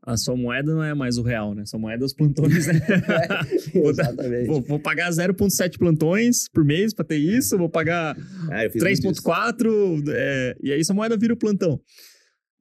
a 0.04 0.16
sua 0.18 0.36
moeda 0.36 0.74
não 0.74 0.84
é 0.84 0.94
mais 0.94 1.18
o 1.18 1.22
real, 1.24 1.54
né? 1.54 1.66
Sua 1.66 1.80
moeda 1.80 2.04
é 2.04 2.06
os 2.06 2.14
plantões, 2.14 2.68
né? 2.68 2.74
Vou 3.74 3.94
dar- 3.94 4.04
Exatamente. 4.06 4.48
vou, 4.48 4.62
vou 4.62 4.80
pagar 4.80 5.10
0,7 5.12 5.78
plantões 5.78 6.48
por 6.54 6.64
mês 6.66 6.94
pra 6.94 7.06
ter 7.06 7.18
isso, 7.18 7.58
vou 7.58 7.70
pagar 7.70 8.18
É, 8.52 8.66
eu 8.68 8.72
fiz 8.72 8.82
muito 9.04 9.18
isso. 9.20 9.24
3.4, 9.24 10.04
é, 10.10 10.56
e 10.64 10.72
aí 10.72 10.80
essa 10.80 10.94
moeda 10.94 11.18
vira 11.18 11.34
o 11.34 11.38
plantão. 11.38 11.80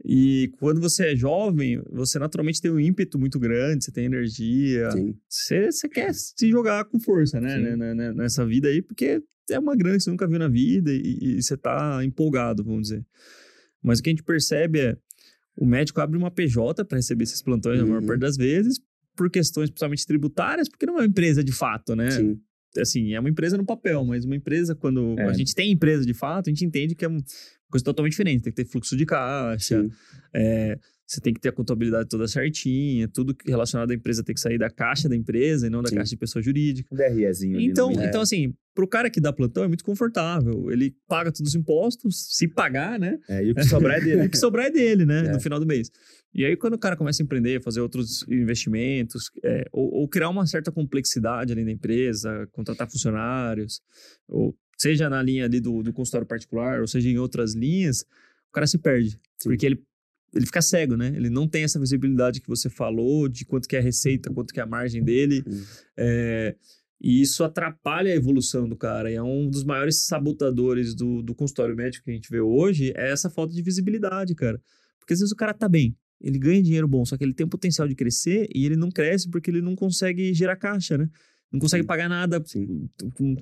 E 0.05 0.53
quando 0.59 0.81
você 0.81 1.13
é 1.13 1.17
jovem, 1.17 1.83
você 1.91 2.19
naturalmente 2.21 2.61
tem 2.61 2.71
um 2.71 2.79
ímpeto 2.79 3.19
muito 3.19 3.39
grande, 3.39 3.85
você 3.85 3.91
tem 3.91 4.05
energia, 4.05 4.91
Sim. 4.93 5.15
você, 5.29 5.73
você 5.73 5.89
quer 5.89 6.15
se 6.15 6.49
jogar 6.49 6.85
com 6.85 7.01
força, 7.01 7.41
né? 7.41 7.57
Sim. 7.57 7.63
né, 7.63 7.77
né, 7.77 7.95
né, 7.95 8.13
Nessa 8.13 8.47
vida 8.47 8.69
aí, 8.69 8.81
porque 8.81 9.21
é 9.51 9.59
uma 9.59 9.75
grana 9.75 9.97
que 9.97 10.03
você 10.05 10.11
nunca 10.11 10.29
viu 10.29 10.39
na 10.39 10.49
vida 10.49 10.93
e, 10.93 11.19
e 11.39 11.43
você 11.43 11.57
tá 11.57 12.05
empolgado, 12.05 12.63
vamos 12.63 12.83
dizer. 12.89 13.05
Mas 13.83 13.99
o 13.99 14.03
que 14.03 14.11
a 14.11 14.13
gente 14.13 14.23
percebe 14.23 14.79
é 14.81 14.97
o 15.61 15.67
médico 15.67 16.01
abre 16.01 16.17
uma 16.17 16.31
PJ 16.31 16.85
para 16.85 16.97
receber 16.97 17.25
esses 17.25 17.43
plantões 17.43 17.79
na 17.81 17.85
maior 17.87 18.01
Uhum. 18.01 18.07
parte 18.07 18.21
das 18.21 18.37
vezes, 18.37 18.79
por 19.17 19.29
questões 19.31 19.69
principalmente 19.71 20.07
tributárias, 20.07 20.69
porque 20.69 20.87
não 20.87 20.95
é 20.95 21.01
uma 21.01 21.07
empresa 21.07 21.43
de 21.43 21.53
fato, 21.53 21.95
né? 21.97 22.11
Sim. 22.11 22.41
assim, 22.77 23.15
é 23.15 23.19
uma 23.19 23.31
empresa 23.31 23.57
no 23.57 23.65
papel, 23.65 24.05
mas 24.05 24.25
uma 24.27 24.37
empresa, 24.37 24.75
quando 24.75 25.19
É. 25.19 25.25
a 25.25 25.33
gente 25.33 25.55
tem 25.55 25.73
empresa 25.73 26.05
de 26.07 26.13
fato, 26.15 26.49
a 26.49 26.51
gente 26.53 26.65
entende 26.65 26.95
que 26.95 27.05
é 27.05 27.09
uma 27.09 27.21
coisa 27.71 27.83
totalmente 27.85 28.13
diferente. 28.13 28.43
Tem 28.43 28.53
que 28.53 28.63
ter 28.63 28.69
fluxo 28.71 28.95
de 28.97 29.05
caixa, 29.07 29.83
Sim. 29.83 29.91
é, 30.35 30.79
você 31.09 31.23
tem 31.23 31.33
que 31.33 31.41
ter 31.41 31.49
a 31.49 31.53
contabilidade 31.53 32.07
toda 32.07 32.29
certinha, 32.29 33.09
tudo 33.09 33.35
relacionado 33.47 33.91
à 33.91 33.95
empresa 33.95 34.23
tem 34.23 34.35
que 34.35 34.41
sair 34.41 34.59
da 34.59 34.69
caixa 34.69 35.09
da 35.09 35.17
empresa 35.17 35.67
e 35.67 35.71
não 35.71 35.81
da 35.81 35.89
Sim. 35.89 35.97
caixa 35.97 36.11
de 36.11 36.17
pessoa 36.19 36.43
jurídica. 36.43 36.95
Um 36.95 36.97
DREzinho 36.99 37.57
ali 37.57 37.65
Então, 37.65 37.89
meio. 37.89 38.03
então, 38.03 38.21
assim, 38.21 38.55
pro 38.75 38.87
cara 38.87 39.09
que 39.09 39.19
dá 39.19 39.33
plantão 39.33 39.65
é 39.65 39.69
muito 39.69 39.83
confortável. 39.83 40.71
Ele 40.71 40.95
paga 41.09 41.33
todos 41.33 41.53
os 41.53 41.55
impostos, 41.55 42.37
se 42.37 42.47
pagar, 42.47 42.99
né? 42.99 43.19
É, 43.27 43.43
e 43.43 43.53
o 43.53 43.55
que 43.55 43.65
sobrar 43.65 43.97
é 43.97 44.01
dele. 44.05 44.21
o 44.27 44.31
que 44.31 44.37
sobrar 44.37 44.67
é 44.67 44.71
dele, 44.71 45.07
né? 45.07 45.21
É. 45.27 45.33
No 45.33 45.41
final 45.41 45.59
do 45.59 45.67
mês. 45.67 45.91
E 46.35 46.45
aí, 46.45 46.55
quando 46.57 46.75
o 46.75 46.79
cara 46.79 46.95
começa 46.95 47.23
a 47.23 47.25
empreender, 47.25 47.63
fazer 47.63 47.81
outros 47.81 48.27
investimentos, 48.29 49.31
é, 49.43 49.65
ou, 49.73 49.91
ou 50.03 50.09
criar 50.09 50.29
uma 50.29 50.47
certa 50.47 50.71
complexidade 50.71 51.53
ali 51.55 51.65
na 51.65 51.73
empresa, 51.73 52.47
contratar 52.53 52.87
funcionários, 52.91 53.81
ou 54.29 54.55
seja 54.77 55.09
na 55.09 55.23
linha 55.23 55.47
ali 55.47 55.59
do, 55.59 55.83
do 55.83 55.91
consultório 55.91 56.27
particular, 56.27 56.81
ou 56.83 56.87
seja 56.87 57.09
em 57.09 57.17
outras 57.19 57.55
linhas, 57.55 58.03
o 58.51 58.53
cara 58.53 58.67
se 58.67 58.77
perde. 58.77 59.11
Sim. 59.11 59.49
Porque 59.49 59.65
ele, 59.65 59.83
ele 60.35 60.47
fica 60.47 60.61
cego, 60.61 60.97
né? 60.97 61.09
Ele 61.15 61.31
não 61.31 61.49
tem 61.49 61.65
essa 61.65 61.79
visibilidade 61.79 62.41
que 62.41 62.49
você 62.49 62.69
falou, 62.69 63.29
de 63.29 63.45
quanto 63.45 63.69
que 63.69 63.77
é 63.77 63.79
a 63.79 63.83
receita, 63.83 64.33
quanto 64.33 64.53
que 64.53 64.61
é 64.61 64.63
a 64.63 64.67
margem 64.67 65.03
dele. 65.03 65.43
Hum. 65.47 65.63
É, 65.97 66.55
e 67.01 67.21
isso 67.23 67.45
atrapalha 67.45 68.13
a 68.13 68.17
evolução 68.17 68.69
do 68.69 68.77
cara. 68.77 69.11
E 69.11 69.15
é 69.15 69.23
um 69.23 69.49
dos 69.49 69.65
maiores 69.65 70.05
sabotadores 70.07 70.95
do, 70.95 71.23
do 71.23 71.35
consultório 71.35 71.77
médico 71.77 72.05
que 72.05 72.11
a 72.11 72.15
gente 72.15 72.31
vê 72.31 72.41
hoje, 72.41 72.93
é 72.97 73.11
essa 73.11 73.31
falta 73.31 73.55
de 73.55 73.63
visibilidade, 73.63 74.35
cara. 74.35 74.61
Porque 74.99 75.15
às 75.15 75.21
vezes 75.21 75.33
o 75.33 75.37
cara 75.37 75.55
tá 75.55 75.69
bem, 75.69 75.97
ele 76.21 76.39
ganha 76.39 76.63
dinheiro 76.63 76.89
bom, 76.89 77.05
só 77.05 77.17
que 77.17 77.25
ele 77.25 77.33
tem 77.33 77.47
o 77.47 77.49
potencial 77.49 77.87
de 77.89 77.95
crescer 77.95 78.49
e 78.55 78.67
ele 78.67 78.77
não 78.77 78.91
cresce 78.91 79.31
porque 79.31 79.51
ele 79.51 79.63
não 79.63 79.75
consegue 79.75 80.35
gerar 80.35 80.57
caixa, 80.57 80.99
né? 80.99 81.09
Não 81.53 81.61
consegue 81.61 81.85
pagar 81.85 82.09
nada, 82.09 82.43
Sim. 82.45 82.89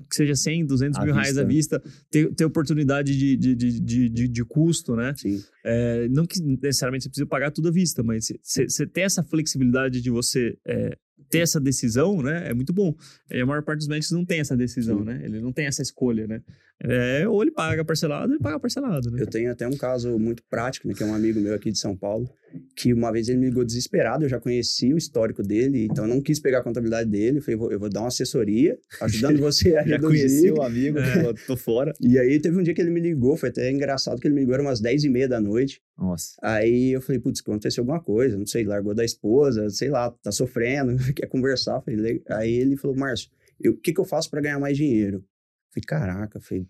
que 0.09 0.15
seja 0.15 0.33
100, 0.33 0.65
200 0.65 0.97
À 0.99 1.03
mil 1.03 1.13
reais 1.13 1.37
à 1.37 1.43
vista, 1.43 1.81
ter, 2.09 2.33
ter 2.33 2.45
oportunidade 2.45 3.17
de, 3.17 3.35
de, 3.35 3.55
de, 3.55 3.79
de, 3.79 4.09
de, 4.09 4.27
de 4.27 4.45
custo, 4.45 4.95
né? 4.95 5.13
Sim. 5.15 5.41
É, 5.63 6.07
não 6.07 6.25
que 6.25 6.41
necessariamente 6.41 7.03
você 7.03 7.09
precisa 7.09 7.27
pagar 7.27 7.51
tudo 7.51 7.67
à 7.67 7.71
vista, 7.71 8.01
mas 8.03 8.31
você 8.41 8.87
ter 8.87 9.01
essa 9.01 9.23
flexibilidade 9.23 10.01
de 10.01 10.09
você 10.09 10.57
é, 10.65 10.97
ter 11.29 11.39
essa 11.39 11.59
decisão, 11.59 12.21
né? 12.21 12.49
É 12.49 12.53
muito 12.53 12.71
bom. 12.71 12.95
E 13.29 13.41
a 13.41 13.45
maior 13.45 13.61
parte 13.63 13.79
dos 13.79 13.87
médicos 13.87 14.11
não 14.11 14.25
tem 14.25 14.39
essa 14.39 14.55
decisão, 14.55 14.99
Sim. 14.99 15.05
né? 15.05 15.21
Ele 15.23 15.41
não 15.41 15.51
tem 15.51 15.65
essa 15.65 15.81
escolha, 15.81 16.27
né? 16.27 16.41
É, 16.83 17.27
ou 17.27 17.41
ele 17.41 17.49
paga 17.51 17.83
parcelado, 17.83 18.27
ou 18.27 18.33
ele 18.35 18.43
paga 18.43 18.59
parcelado, 18.59 19.09
né? 19.09 19.21
Eu 19.21 19.27
tenho 19.27 19.51
até 19.51 19.67
um 19.67 19.75
caso 19.75 20.17
muito 20.19 20.43
prático, 20.47 20.87
né? 20.87 20.93
Que 20.93 21.01
é 21.01 21.05
um 21.07 21.13
amigo 21.15 21.39
meu 21.39 21.55
aqui 21.55 21.71
de 21.71 21.79
São 21.79 21.97
Paulo, 21.97 22.29
que 22.75 22.93
uma 22.93 23.11
vez 23.11 23.27
ele 23.29 23.39
me 23.39 23.47
ligou 23.47 23.65
desesperado, 23.65 24.25
eu 24.25 24.29
já 24.29 24.39
conheci 24.39 24.93
o 24.93 24.97
histórico 24.97 25.41
dele, 25.41 25.85
então 25.85 26.05
eu 26.05 26.07
não 26.13 26.21
quis 26.21 26.39
pegar 26.39 26.59
a 26.59 26.63
contabilidade 26.63 27.09
dele. 27.09 27.39
Eu 27.39 27.41
falei, 27.41 27.57
vou- 27.57 27.71
eu 27.71 27.79
vou 27.79 27.89
dar 27.89 28.01
uma 28.01 28.09
assessoria, 28.09 28.77
ajudando 29.01 29.39
você 29.39 29.75
a 29.75 29.81
Já 29.87 29.99
conheci 29.99 30.51
o 30.51 30.61
amigo, 30.61 30.99
É. 30.99 31.13
falou, 31.15 31.33
tô 31.47 31.57
fora. 31.57 31.93
E 31.99 32.19
aí 32.19 32.39
teve 32.39 32.55
um 32.59 32.61
dia 32.63 32.75
que 32.75 32.81
ele 32.81 32.91
me 32.91 32.99
ligou, 32.99 33.35
foi 33.35 33.49
até 33.49 33.71
engraçado 33.71 34.19
que 34.21 34.27
ele 34.27 34.35
me 34.35 34.41
ligou, 34.41 34.53
era 34.53 34.61
umas 34.61 34.79
10 34.79 35.03
e 35.03 35.09
meia 35.09 35.27
da 35.27 35.41
noite. 35.41 35.81
Nossa. 35.97 36.33
Aí 36.43 36.91
eu 36.91 37.01
falei, 37.01 37.19
putz, 37.19 37.39
aconteceu 37.41 37.81
alguma 37.81 37.99
coisa, 37.99 38.37
não 38.37 38.45
sei, 38.45 38.63
largou 38.63 38.93
da 38.93 39.03
esposa, 39.03 39.67
sei 39.71 39.89
lá, 39.89 40.11
tá 40.11 40.31
sofrendo, 40.31 40.95
quer 41.15 41.25
conversar. 41.25 41.81
Falei, 41.81 41.99
"Le-" 41.99 42.23
aí 42.29 42.53
ele 42.53 42.77
falou, 42.77 42.95
Márcio, 42.95 43.29
o 43.65 43.73
que, 43.73 43.91
que 43.93 43.99
eu 43.99 44.05
faço 44.05 44.29
para 44.29 44.41
ganhar 44.41 44.59
mais 44.59 44.77
dinheiro? 44.77 45.23
Falei, 45.69 45.83
caraca, 45.85 46.39
falei, 46.39 46.65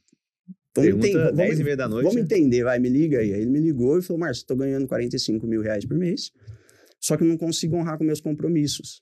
vamos, 0.76 0.90
Pergunta 0.90 1.08
enten- 1.08 1.36
10 1.36 1.36
vamos, 1.36 1.60
e 1.60 1.64
meia 1.64 1.78
da 1.78 1.88
noite. 1.88 2.04
vamos 2.04 2.16
né? 2.18 2.22
entender, 2.24 2.64
vai, 2.64 2.80
me 2.80 2.90
liga 2.90 3.20
aí. 3.20 3.34
Aí 3.34 3.42
ele 3.42 3.50
me 3.50 3.60
ligou 3.60 3.98
e 3.98 4.02
falou, 4.02 4.20
Márcio, 4.20 4.46
tô 4.46 4.56
ganhando 4.56 4.88
45 4.88 5.46
mil 5.48 5.62
reais 5.62 5.86
por 5.86 5.98
mês, 5.98 6.32
só 7.00 7.16
que 7.16 7.24
eu 7.24 7.28
não 7.28 7.38
consigo 7.38 7.76
honrar 7.76 7.98
com 7.98 8.04
meus 8.04 8.22
compromissos. 8.22 9.02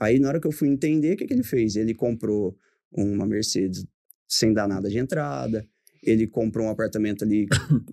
Aí 0.00 0.18
na 0.18 0.28
hora 0.28 0.40
que 0.40 0.46
eu 0.46 0.52
fui 0.52 0.68
entender, 0.68 1.14
o 1.14 1.16
que, 1.16 1.26
que 1.26 1.32
ele 1.32 1.42
fez? 1.42 1.76
Ele 1.76 1.94
comprou 1.94 2.56
uma 2.92 3.26
Mercedes 3.26 3.84
sem 4.28 4.52
dar 4.52 4.68
nada 4.68 4.88
de 4.88 4.98
entrada, 4.98 5.66
ele 6.02 6.26
comprou 6.26 6.66
um 6.66 6.70
apartamento 6.70 7.24
ali 7.24 7.46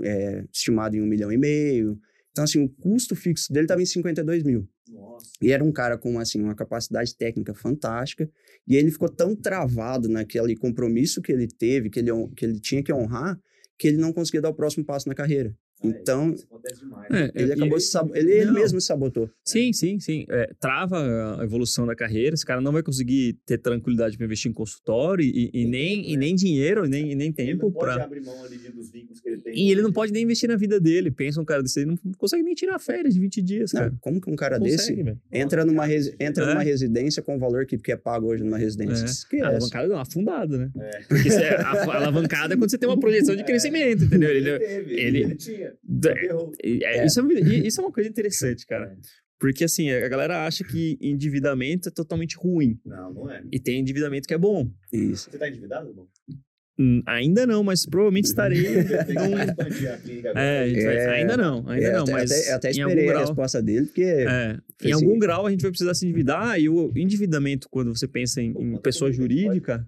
é, 0.03 0.45
estimado 0.53 0.95
em 0.95 1.01
um 1.01 1.05
milhão 1.07 1.31
e 1.31 1.37
meio. 1.37 1.99
Então, 2.31 2.43
assim, 2.43 2.63
o 2.63 2.69
custo 2.69 3.15
fixo 3.15 3.51
dele 3.51 3.65
estava 3.65 3.81
em 3.81 3.85
52 3.85 4.43
mil. 4.43 4.67
Nossa. 4.89 5.31
E 5.41 5.51
era 5.51 5.63
um 5.63 5.71
cara 5.71 5.97
com, 5.97 6.19
assim, 6.19 6.41
uma 6.41 6.55
capacidade 6.55 7.15
técnica 7.15 7.53
fantástica. 7.53 8.29
E 8.67 8.75
ele 8.75 8.91
ficou 8.91 9.09
tão 9.09 9.35
travado 9.35 10.07
naquele 10.07 10.55
compromisso 10.55 11.21
que 11.21 11.31
ele 11.31 11.47
teve, 11.47 11.89
que 11.89 11.99
ele, 11.99 12.11
que 12.35 12.45
ele 12.45 12.59
tinha 12.59 12.83
que 12.83 12.93
honrar, 12.93 13.39
que 13.77 13.87
ele 13.87 13.97
não 13.97 14.13
conseguia 14.13 14.41
dar 14.41 14.49
o 14.49 14.55
próximo 14.55 14.85
passo 14.85 15.07
na 15.07 15.15
carreira. 15.15 15.53
Então, 15.83 16.33
demais. 16.79 17.11
É, 17.11 17.31
ele 17.35 17.49
e- 17.49 17.53
acabou 17.53 17.79
se 17.79 17.87
sabo... 17.89 18.15
ele, 18.15 18.31
ele 18.31 18.51
mesmo 18.51 18.79
se 18.81 18.87
sabotou. 18.87 19.29
Sim, 19.43 19.71
sim, 19.73 19.99
sim. 19.99 20.25
É, 20.29 20.49
trava 20.59 21.37
a 21.39 21.43
evolução 21.43 21.85
da 21.85 21.95
carreira. 21.95 22.33
Esse 22.33 22.45
cara 22.45 22.59
não 22.61 22.71
vai 22.71 22.81
conseguir 22.81 23.37
ter 23.45 23.57
tranquilidade 23.59 24.17
para 24.17 24.25
investir 24.25 24.49
em 24.49 24.53
consultório 24.53 25.23
e, 25.23 25.51
e 25.53 25.65
nem, 25.65 26.11
e 26.11 26.17
nem 26.17 26.33
dinheiro, 26.33 26.85
e 26.85 26.89
nem, 26.89 27.11
e 27.11 27.15
nem 27.15 27.27
Ele 27.27 27.33
tempo 27.35 27.65
não 27.65 27.71
pode 27.71 27.93
para. 27.93 28.03
abrir 28.05 28.21
mão 28.21 28.43
ali 28.43 28.57
de- 28.57 28.71
dos 28.71 28.89
vínculos 28.91 29.19
que 29.21 29.29
ele 29.29 29.41
tem. 29.41 29.53
E 29.55 29.71
ele 29.71 29.81
não 29.81 29.91
pode 29.91 30.11
nem 30.11 30.23
investir 30.23 30.49
na 30.49 30.55
vida 30.55 30.79
dele. 30.79 31.11
Pensa 31.11 31.39
um 31.41 31.45
cara 31.45 31.61
desse 31.61 31.79
aí, 31.81 31.85
não 31.85 31.97
consegue 32.17 32.41
nem 32.43 32.53
tirar 32.55 32.79
férias 32.79 33.13
de 33.13 33.19
20 33.19 33.41
dias, 33.41 33.73
Não, 33.73 33.81
cara. 33.81 33.93
como 34.01 34.19
que 34.21 34.29
um 34.31 34.35
cara 34.35 34.57
consegue, 34.57 34.77
desse 34.77 34.93
velho. 35.03 35.19
entra 35.31 35.63
numa, 35.65 35.85
resi- 35.85 36.15
entra 36.19 36.45
É. 36.45 36.47
numa 36.47 36.63
residência 36.63 37.21
com 37.21 37.35
o 37.35 37.39
valor 37.39 37.65
que, 37.65 37.77
que 37.77 37.91
é 37.91 37.97
pago 37.97 38.27
hoje 38.27 38.43
numa 38.43 38.57
residência? 38.57 39.05
É. 39.37 39.41
A 39.41 39.47
alavancada 39.49 39.87
não, 39.87 39.99
afundada, 39.99 40.57
né? 40.57 40.71
É. 40.79 40.99
Porque 41.07 41.29
é- 41.29 41.55
a, 41.57 41.71
a 41.71 41.95
alavancada 41.97 42.53
é 42.53 42.57
quando 42.57 42.71
você 42.71 42.77
tem 42.77 42.89
uma 42.89 42.99
projeção 42.99 43.35
de 43.35 43.43
crescimento, 43.45 44.03
entendeu? 44.05 44.29
Ele, 44.29 44.57
teve, 44.59 44.93
ele- 44.93 45.21
ele 45.23 45.35
tinha. 45.35 45.74
É, 46.63 46.69
é, 47.01 47.05
Isso, 47.05 47.19
é, 47.21 47.43
isso 47.67 47.81
é 47.81 47.83
uma 47.83 47.91
coisa 47.91 48.09
interessante, 48.09 48.65
cara. 48.67 48.97
Porque 49.39 49.65
assim, 49.65 49.89
a 49.91 50.07
galera 50.07 50.45
acha 50.47 50.63
que 50.63 50.97
endividamento 51.01 51.89
é 51.89 51.91
totalmente 51.91 52.37
ruim. 52.37 52.79
Não, 52.85 53.13
não 53.13 53.29
é. 53.31 53.43
E 53.51 53.59
tem 53.59 53.79
endividamento 53.79 54.27
que 54.27 54.33
é 54.33 54.37
bom. 54.37 54.71
Isso. 54.93 55.29
Você 55.29 55.37
tá 55.37 55.47
endividado, 55.49 55.89
irmão? 55.89 56.07
Hum, 56.77 57.01
ainda 57.05 57.45
não, 57.47 57.63
mas 57.63 57.85
provavelmente 57.85 58.25
estarei. 58.25 58.65
A. 60.35 60.39
É, 60.39 60.63
a 60.63 60.83
vai- 60.83 60.95
É. 60.97 61.09
ainda 61.21 61.37
não, 61.37 61.67
ainda 61.69 61.87
É, 61.87 61.93
não, 61.93 62.03
até, 62.03 62.11
mas 62.11 62.31
até, 62.31 62.51
até 62.53 62.71
em 62.71 62.81
algum 62.81 62.89
esperei 62.91 63.09
a 63.09 63.13
grau, 63.13 63.25
resposta 63.27 63.61
dele, 63.61 63.85
porque 63.85 64.01
é, 64.03 64.57
em 64.83 64.91
algum 64.91 65.11
assim. 65.11 65.19
grau 65.19 65.45
a 65.45 65.51
gente 65.51 65.61
vai 65.61 65.71
precisar 65.71 65.93
se 65.93 66.05
endividar 66.05 66.59
e 66.59 66.67
o 66.67 66.91
endividamento 66.95 67.67
quando 67.69 67.95
você 67.95 68.07
pensa 68.07 68.41
em, 68.41 68.53
Pô, 68.53 68.61
em 68.61 68.77
pessoa 68.81 69.11
jurídica, 69.11 69.87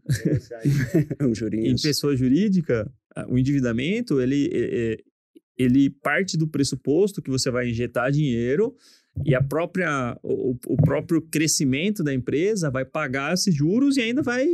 um 1.21 1.33
em 1.55 1.75
pessoa 1.75 2.15
jurídica, 2.15 2.89
ah, 3.15 3.25
o 3.29 3.37
endividamento 3.37 4.21
ele 4.21 4.49
é- 4.53 4.93
é- 4.93 4.97
ele 5.57 5.89
parte 5.89 6.37
do 6.37 6.47
pressuposto 6.47 7.21
que 7.21 7.29
você 7.29 7.49
vai 7.49 7.69
injetar 7.69 8.11
dinheiro 8.11 8.75
e 9.25 9.33
a 9.33 9.41
própria 9.41 10.17
o, 10.21 10.55
o 10.67 10.77
próprio 10.77 11.21
crescimento 11.21 12.03
da 12.03 12.13
empresa 12.13 12.69
vai 12.69 12.85
pagar 12.85 13.33
esses 13.33 13.53
juros 13.53 13.97
e 13.97 14.01
ainda 14.01 14.21
vai 14.21 14.45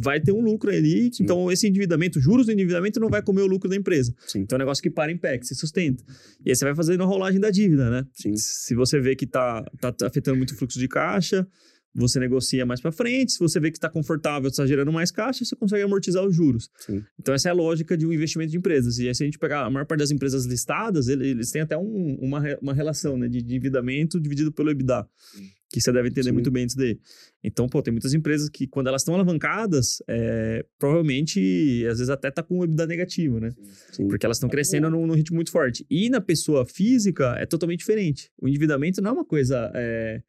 vai 0.00 0.20
ter 0.20 0.32
um 0.32 0.40
lucro 0.40 0.70
ali. 0.70 1.10
Sim. 1.12 1.24
Então 1.24 1.50
esse 1.50 1.66
endividamento, 1.66 2.20
juros 2.20 2.46
do 2.46 2.52
endividamento 2.52 3.00
não 3.00 3.08
vai 3.08 3.22
comer 3.22 3.42
o 3.42 3.46
lucro 3.46 3.68
da 3.68 3.76
empresa. 3.76 4.14
Sim. 4.26 4.40
Então 4.40 4.56
é 4.56 4.58
um 4.58 4.64
negócio 4.64 4.82
que 4.82 4.90
para 4.90 5.10
em 5.10 5.16
pé, 5.16 5.38
que 5.38 5.46
se 5.46 5.54
sustenta. 5.54 6.04
E 6.44 6.50
aí 6.50 6.56
você 6.56 6.64
vai 6.64 6.74
fazendo 6.74 7.02
a 7.02 7.06
rolagem 7.06 7.40
da 7.40 7.50
dívida, 7.50 7.90
né? 7.90 8.06
Sim. 8.12 8.36
Se 8.36 8.74
você 8.74 9.00
vê 9.00 9.16
que 9.16 9.26
tá, 9.26 9.64
tá 9.80 10.06
afetando 10.06 10.36
muito 10.36 10.52
o 10.52 10.56
fluxo 10.56 10.78
de 10.78 10.88
caixa, 10.88 11.46
você 11.94 12.18
negocia 12.18 12.64
mais 12.64 12.80
para 12.80 12.90
frente. 12.92 13.32
Se 13.32 13.38
você 13.38 13.60
vê 13.60 13.70
que 13.70 13.76
está 13.76 13.88
confortável, 13.88 14.48
está 14.48 14.66
gerando 14.66 14.90
mais 14.92 15.10
caixa, 15.10 15.44
você 15.44 15.54
consegue 15.54 15.82
amortizar 15.82 16.24
os 16.24 16.34
juros. 16.34 16.70
Sim. 16.78 17.02
Então, 17.20 17.34
essa 17.34 17.48
é 17.48 17.50
a 17.50 17.54
lógica 17.54 17.96
de 17.96 18.06
um 18.06 18.12
investimento 18.12 18.50
de 18.50 18.56
empresas. 18.58 18.98
E 18.98 19.08
aí, 19.08 19.14
se 19.14 19.22
a 19.22 19.26
gente 19.26 19.38
pegar 19.38 19.64
a 19.66 19.70
maior 19.70 19.84
parte 19.86 20.00
das 20.00 20.10
empresas 20.10 20.44
listadas, 20.46 21.08
ele- 21.08 21.28
eles 21.28 21.50
têm 21.50 21.62
até 21.62 21.76
um- 21.76 22.16
uma, 22.20 22.42
uma 22.62 22.72
relação 22.74 23.16
né, 23.16 23.28
de 23.28 23.38
endividamento 23.38 24.18
dividido 24.20 24.52
pelo 24.52 24.70
EBITDA. 24.70 25.06
Sim. 25.34 25.42
Que 25.72 25.80
você 25.80 25.90
deve 25.90 26.08
entender 26.08 26.24
Sim. 26.28 26.32
muito 26.32 26.50
bem 26.50 26.66
disso 26.66 26.76
daí. 26.76 26.98
Então, 27.42 27.66
pô, 27.66 27.82
tem 27.82 27.92
muitas 27.92 28.12
empresas 28.12 28.48
que, 28.50 28.66
quando 28.66 28.88
elas 28.88 29.00
estão 29.00 29.14
alavancadas, 29.14 30.02
é, 30.06 30.64
provavelmente, 30.78 31.84
às 31.90 31.98
vezes 31.98 32.10
até 32.10 32.30
tá 32.30 32.42
com 32.42 32.58
o 32.58 32.64
EBITDA 32.64 32.86
negativo, 32.86 33.40
né? 33.40 33.50
Sim. 33.90 34.06
Porque 34.08 34.26
elas 34.26 34.36
estão 34.36 34.48
crescendo 34.50 34.90
num, 34.90 35.06
num 35.06 35.14
ritmo 35.14 35.36
muito 35.36 35.50
forte. 35.50 35.86
E 35.90 36.10
na 36.10 36.20
pessoa 36.20 36.66
física 36.66 37.34
é 37.38 37.46
totalmente 37.46 37.78
diferente. 37.80 38.30
O 38.40 38.48
endividamento 38.48 39.00
não 39.00 39.10
é 39.10 39.12
uma 39.14 39.24
coisa 39.24 39.70
é. 39.74 40.20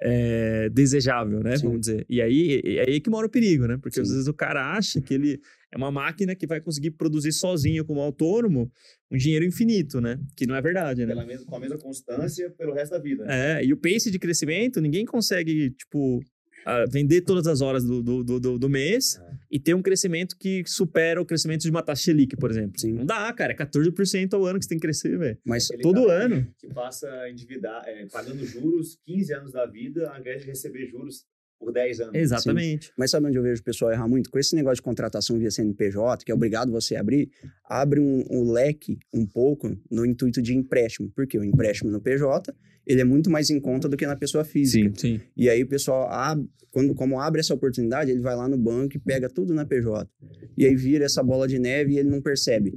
É, 0.00 0.68
desejável, 0.68 1.42
né? 1.42 1.56
Sim. 1.56 1.66
Vamos 1.66 1.80
dizer. 1.80 2.06
E 2.08 2.20
aí, 2.20 2.60
é 2.64 2.90
aí 2.90 3.00
que 3.00 3.10
mora 3.10 3.26
o 3.26 3.30
perigo, 3.30 3.66
né? 3.66 3.76
Porque 3.76 4.00
às 4.00 4.08
Sim. 4.08 4.14
vezes 4.14 4.28
o 4.28 4.34
cara 4.34 4.72
acha 4.76 5.00
que 5.00 5.14
ele 5.14 5.40
é 5.72 5.76
uma 5.76 5.90
máquina 5.90 6.34
que 6.34 6.46
vai 6.46 6.60
conseguir 6.60 6.92
produzir 6.92 7.32
sozinho 7.32 7.84
como 7.84 8.00
autônomo 8.00 8.70
um 9.10 9.16
dinheiro 9.16 9.44
infinito, 9.44 10.00
né? 10.00 10.18
Que 10.36 10.46
não 10.46 10.54
é 10.54 10.62
verdade, 10.62 11.04
né? 11.04 11.14
Pela 11.14 11.26
mesma, 11.26 11.46
com 11.46 11.56
a 11.56 11.60
mesma 11.60 11.78
constância 11.78 12.50
pelo 12.50 12.72
resto 12.72 12.92
da 12.92 12.98
vida. 12.98 13.24
né? 13.24 13.60
É, 13.60 13.64
e 13.64 13.72
o 13.72 13.76
pace 13.76 14.10
de 14.10 14.18
crescimento, 14.18 14.80
ninguém 14.80 15.04
consegue, 15.04 15.70
tipo, 15.70 16.20
vender 16.90 17.22
todas 17.22 17.46
as 17.46 17.60
horas 17.60 17.84
do, 17.84 18.02
do, 18.02 18.22
do- 18.24 18.40
do, 18.40 18.58
do 18.58 18.68
mês 18.68 19.16
É. 19.16 19.30
e 19.52 19.58
ter 19.58 19.74
um 19.74 19.82
crescimento 19.82 20.36
que 20.38 20.62
supera 20.66 21.20
o 21.20 21.24
crescimento 21.24 21.62
de 21.62 21.70
uma 21.70 21.82
taxa 21.82 22.04
Selic, 22.04 22.36
por 22.36 22.50
exemplo. 22.50 22.78
Sim. 22.78 22.92
Não 22.92 23.06
dá, 23.06 23.32
cara. 23.32 23.52
É 23.52 23.56
14% 23.56 24.34
ao 24.34 24.44
ano 24.44 24.58
que 24.58 24.64
você 24.64 24.68
tem 24.70 24.78
que 24.78 24.82
crescer, 24.82 25.18
velho. 25.18 25.38
Mas 25.44 25.66
Aquele 25.70 25.82
todo 25.82 26.06
cara 26.06 26.24
ano. 26.24 26.46
Que 26.58 26.68
passa 26.68 27.08
a 27.08 27.30
endividar, 27.30 27.82
é, 27.86 28.06
pagando 28.06 28.44
juros 28.44 28.98
15 29.06 29.34
anos 29.34 29.52
da 29.52 29.66
vida, 29.66 30.10
ao 30.10 30.18
invés 30.20 30.42
de 30.42 30.46
receber 30.48 30.86
juros 30.86 31.24
por 31.58 31.72
10 31.72 32.00
anos. 32.00 32.14
Exatamente. 32.14 32.92
Mas 32.96 33.10
sabe 33.10 33.26
onde 33.26 33.36
eu 33.36 33.42
vejo 33.42 33.60
o 33.60 33.64
pessoal 33.64 33.90
errar 33.90 34.08
muito? 34.08 34.30
Com 34.30 34.38
esse 34.38 34.54
negócio 34.54 34.76
de 34.76 34.82
contratação 34.82 35.38
via 35.38 35.50
CNPJ, 35.50 36.24
que 36.24 36.30
é 36.30 36.34
obrigado 36.34 36.70
você 36.70 36.96
a 36.96 37.00
abrir, 37.00 37.30
abre 37.64 38.00
um, 38.00 38.24
um 38.30 38.50
leque 38.50 38.98
um 39.12 39.26
pouco 39.26 39.76
no 39.90 40.06
intuito 40.06 40.40
de 40.40 40.56
empréstimo. 40.56 41.10
Porque 41.14 41.38
o 41.38 41.44
empréstimo 41.44 41.90
no 41.90 42.00
PJ, 42.00 42.54
ele 42.86 43.00
é 43.00 43.04
muito 43.04 43.30
mais 43.30 43.50
em 43.50 43.60
conta 43.60 43.88
do 43.88 43.96
que 43.96 44.06
na 44.06 44.16
pessoa 44.16 44.44
física. 44.44 44.92
Sim. 44.96 45.20
E 45.36 45.48
aí 45.48 45.62
o 45.62 45.68
pessoal, 45.68 46.08
abre, 46.08 46.48
quando, 46.70 46.94
como 46.94 47.20
abre 47.20 47.40
essa 47.40 47.54
oportunidade, 47.54 48.10
ele 48.10 48.20
vai 48.20 48.36
lá 48.36 48.48
no 48.48 48.56
banco 48.56 48.96
e 48.96 48.98
pega 49.00 49.28
tudo 49.28 49.52
na 49.52 49.64
PJ. 49.64 50.08
E 50.56 50.64
aí 50.64 50.74
vira 50.76 51.04
essa 51.04 51.22
bola 51.22 51.48
de 51.48 51.58
neve 51.58 51.94
e 51.94 51.98
ele 51.98 52.08
não 52.08 52.20
percebe. 52.20 52.72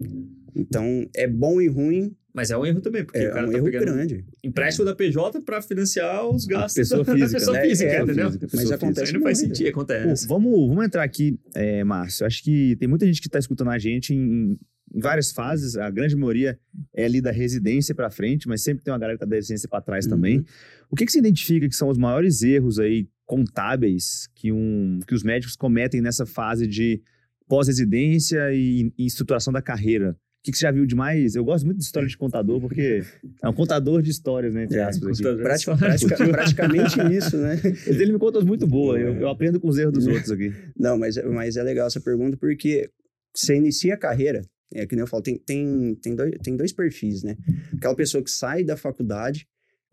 Então, 0.55 1.07
é 1.15 1.27
bom 1.27 1.61
e 1.61 1.67
ruim, 1.67 2.15
Mas 2.33 2.49
é 2.51 2.57
um 2.57 2.65
erro 2.65 2.79
também, 2.81 3.03
porque 3.03 3.19
é, 3.19 3.29
o 3.29 3.33
cara 3.33 3.47
um 3.47 3.51
tá 3.51 3.57
erro 3.57 3.65
pegando 3.65 3.85
grande. 3.93 4.25
empréstimo 4.43 4.85
da 4.85 4.95
PJ 4.95 5.41
para 5.41 5.61
financiar 5.61 6.25
os 6.27 6.45
gastos 6.45 6.75
pessoa 6.75 7.03
da 7.05 7.13
física, 7.13 7.39
pessoa 7.39 7.57
né? 7.57 7.65
física, 7.67 7.91
É, 7.91 8.01
entendeu? 8.01 8.25
física, 8.27 8.47
Pessoa 8.47 8.49
mas 8.51 8.61
física. 8.61 8.75
acontece 8.75 9.13
não 9.13 9.21
faz 9.21 9.39
muito. 9.41 9.57
sentido, 9.57 9.73
Pô, 9.73 9.81
acontece. 9.81 10.27
vamos, 10.27 10.67
vamos 10.69 10.85
entrar 10.85 11.03
aqui, 11.03 11.39
é, 11.53 11.83
Márcio. 11.83 12.25
Acho 12.25 12.41
que 12.43 12.75
tem 12.77 12.87
muita 12.87 13.05
gente 13.05 13.19
que 13.21 13.27
está 13.27 13.37
escutando 13.39 13.69
a 13.69 13.77
gente 13.77 14.13
em, 14.13 14.57
em 14.93 14.99
várias 14.99 15.31
fases. 15.31 15.75
A 15.77 15.89
grande 15.89 16.15
maioria 16.15 16.57
é 16.95 17.03
ali 17.05 17.19
da 17.21 17.31
residência 17.31 17.93
para 17.93 18.09
frente, 18.09 18.47
mas 18.47 18.61
sempre 18.63 18.83
tem 18.83 18.93
uma 18.93 18.99
galera 18.99 19.17
que 19.17 19.25
tá 19.25 19.29
da 19.29 19.35
residência 19.35 19.67
para 19.67 19.81
trás 19.81 20.05
Uhum. 20.05 20.11
também. 20.11 20.45
O 20.89 20.95
que, 20.95 21.05
que 21.05 21.11
você 21.11 21.19
identifica 21.19 21.67
que 21.67 21.75
são 21.75 21.89
os 21.89 21.97
maiores 21.97 22.41
erros 22.43 22.79
aí 22.79 23.07
contábeis 23.25 24.27
que, 24.35 24.51
um, 24.51 24.99
que 25.07 25.13
os 25.15 25.23
médicos 25.23 25.55
cometem 25.55 26.01
nessa 26.01 26.25
fase 26.25 26.65
de 26.67 27.01
pós-residência 27.47 28.53
e, 28.53 28.91
e 28.97 29.05
estruturação 29.05 29.51
da 29.53 29.61
carreira? 29.61 30.15
O 30.41 30.43
que, 30.43 30.51
que 30.51 30.57
você 30.57 30.63
já 30.63 30.71
viu 30.71 30.87
de 30.87 30.95
mais? 30.95 31.35
Eu 31.35 31.43
gosto 31.45 31.65
muito 31.65 31.77
de 31.77 31.83
história 31.83 32.09
de 32.09 32.17
contador, 32.17 32.59
porque 32.59 33.03
é 33.43 33.47
um 33.47 33.53
contador 33.53 34.01
de 34.01 34.09
histórias, 34.09 34.55
né? 34.55 34.63
Entre 34.63 34.79
É, 34.79 34.83
aspas. 34.83 35.19
aqui. 35.19 35.23
Contador. 35.23 35.43
Prati- 35.43 35.65
pratica- 35.77 36.15
praticamente 36.31 36.99
isso, 37.15 37.37
né? 37.37 37.61
Ele 37.85 38.13
me 38.13 38.17
conta 38.17 38.41
muito 38.41 38.65
boas, 38.65 38.99
eu, 38.99 39.13
eu 39.17 39.29
aprendo 39.29 39.59
com 39.59 39.67
os 39.67 39.77
erros 39.77 39.93
dos 39.93 40.07
outros 40.07 40.31
aqui. 40.31 40.51
Não, 40.75 40.97
mas, 40.97 41.15
mas 41.25 41.57
é 41.57 41.63
legal 41.63 41.85
essa 41.85 42.01
pergunta 42.01 42.37
porque 42.37 42.89
você 43.35 43.55
inicia 43.55 43.93
a 43.93 43.97
carreira, 43.97 44.41
é 44.73 44.87
que 44.87 44.95
nem 44.95 45.01
eu 45.01 45.07
falo, 45.07 45.21
tem, 45.21 45.37
tem, 45.37 45.93
tem, 46.01 46.15
dois, 46.15 46.31
tem 46.43 46.57
dois 46.57 46.73
perfis, 46.73 47.21
né? 47.21 47.35
Aquela 47.77 47.95
pessoa 47.95 48.23
que 48.23 48.31
sai 48.31 48.63
da 48.63 48.75
faculdade, 48.75 49.45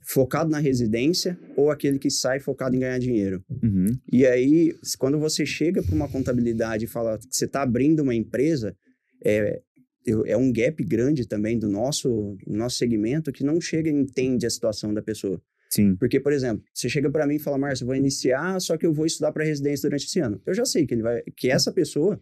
focado 0.06 0.48
na 0.48 0.60
residência 0.60 1.38
ou 1.58 1.70
aquele 1.70 1.98
que 1.98 2.08
sai 2.10 2.40
focado 2.40 2.74
em 2.74 2.78
ganhar 2.78 2.98
dinheiro. 2.98 3.44
Uhum. 3.62 3.92
E 4.10 4.24
aí, 4.24 4.72
quando 4.98 5.18
você 5.18 5.44
chega 5.44 5.82
para 5.82 5.94
uma 5.94 6.08
contabilidade 6.08 6.86
e 6.86 6.88
fala 6.88 7.18
que 7.18 7.26
você 7.30 7.44
está 7.44 7.60
abrindo 7.60 8.00
uma 8.00 8.14
empresa, 8.14 8.74
é, 9.22 9.60
eu- 10.04 10.24
é 10.26 10.36
um 10.36 10.52
gap 10.52 10.82
grande 10.84 11.26
também 11.26 11.58
do 11.58 11.68
nosso, 11.68 12.36
nosso 12.46 12.76
segmento 12.76 13.32
que 13.32 13.44
não 13.44 13.60
chega 13.60 13.88
e 13.90 13.92
entende 13.92 14.46
a 14.46 14.50
situação 14.50 14.92
da 14.94 15.02
pessoa. 15.02 15.40
Sim. 15.70 15.96
Porque, 15.96 16.18
por 16.18 16.32
exemplo, 16.32 16.64
você 16.72 16.88
chega 16.88 17.10
para 17.10 17.26
mim 17.26 17.34
e 17.34 17.38
fala, 17.38 17.58
Márcio, 17.58 17.84
eu 17.84 17.88
vou 17.88 17.96
iniciar, 17.96 18.58
só 18.60 18.76
que 18.76 18.86
eu 18.86 18.92
vou 18.92 19.04
estudar 19.04 19.32
para 19.32 19.44
residência 19.44 19.88
durante 19.88 20.06
esse 20.06 20.18
ano. 20.18 20.40
Eu 20.46 20.54
já 20.54 20.64
sei 20.64 20.86
que 20.86 20.94
ele 20.94 21.02
vai, 21.02 21.22
que 21.36 21.50
essa 21.50 21.70
pessoa, 21.70 22.18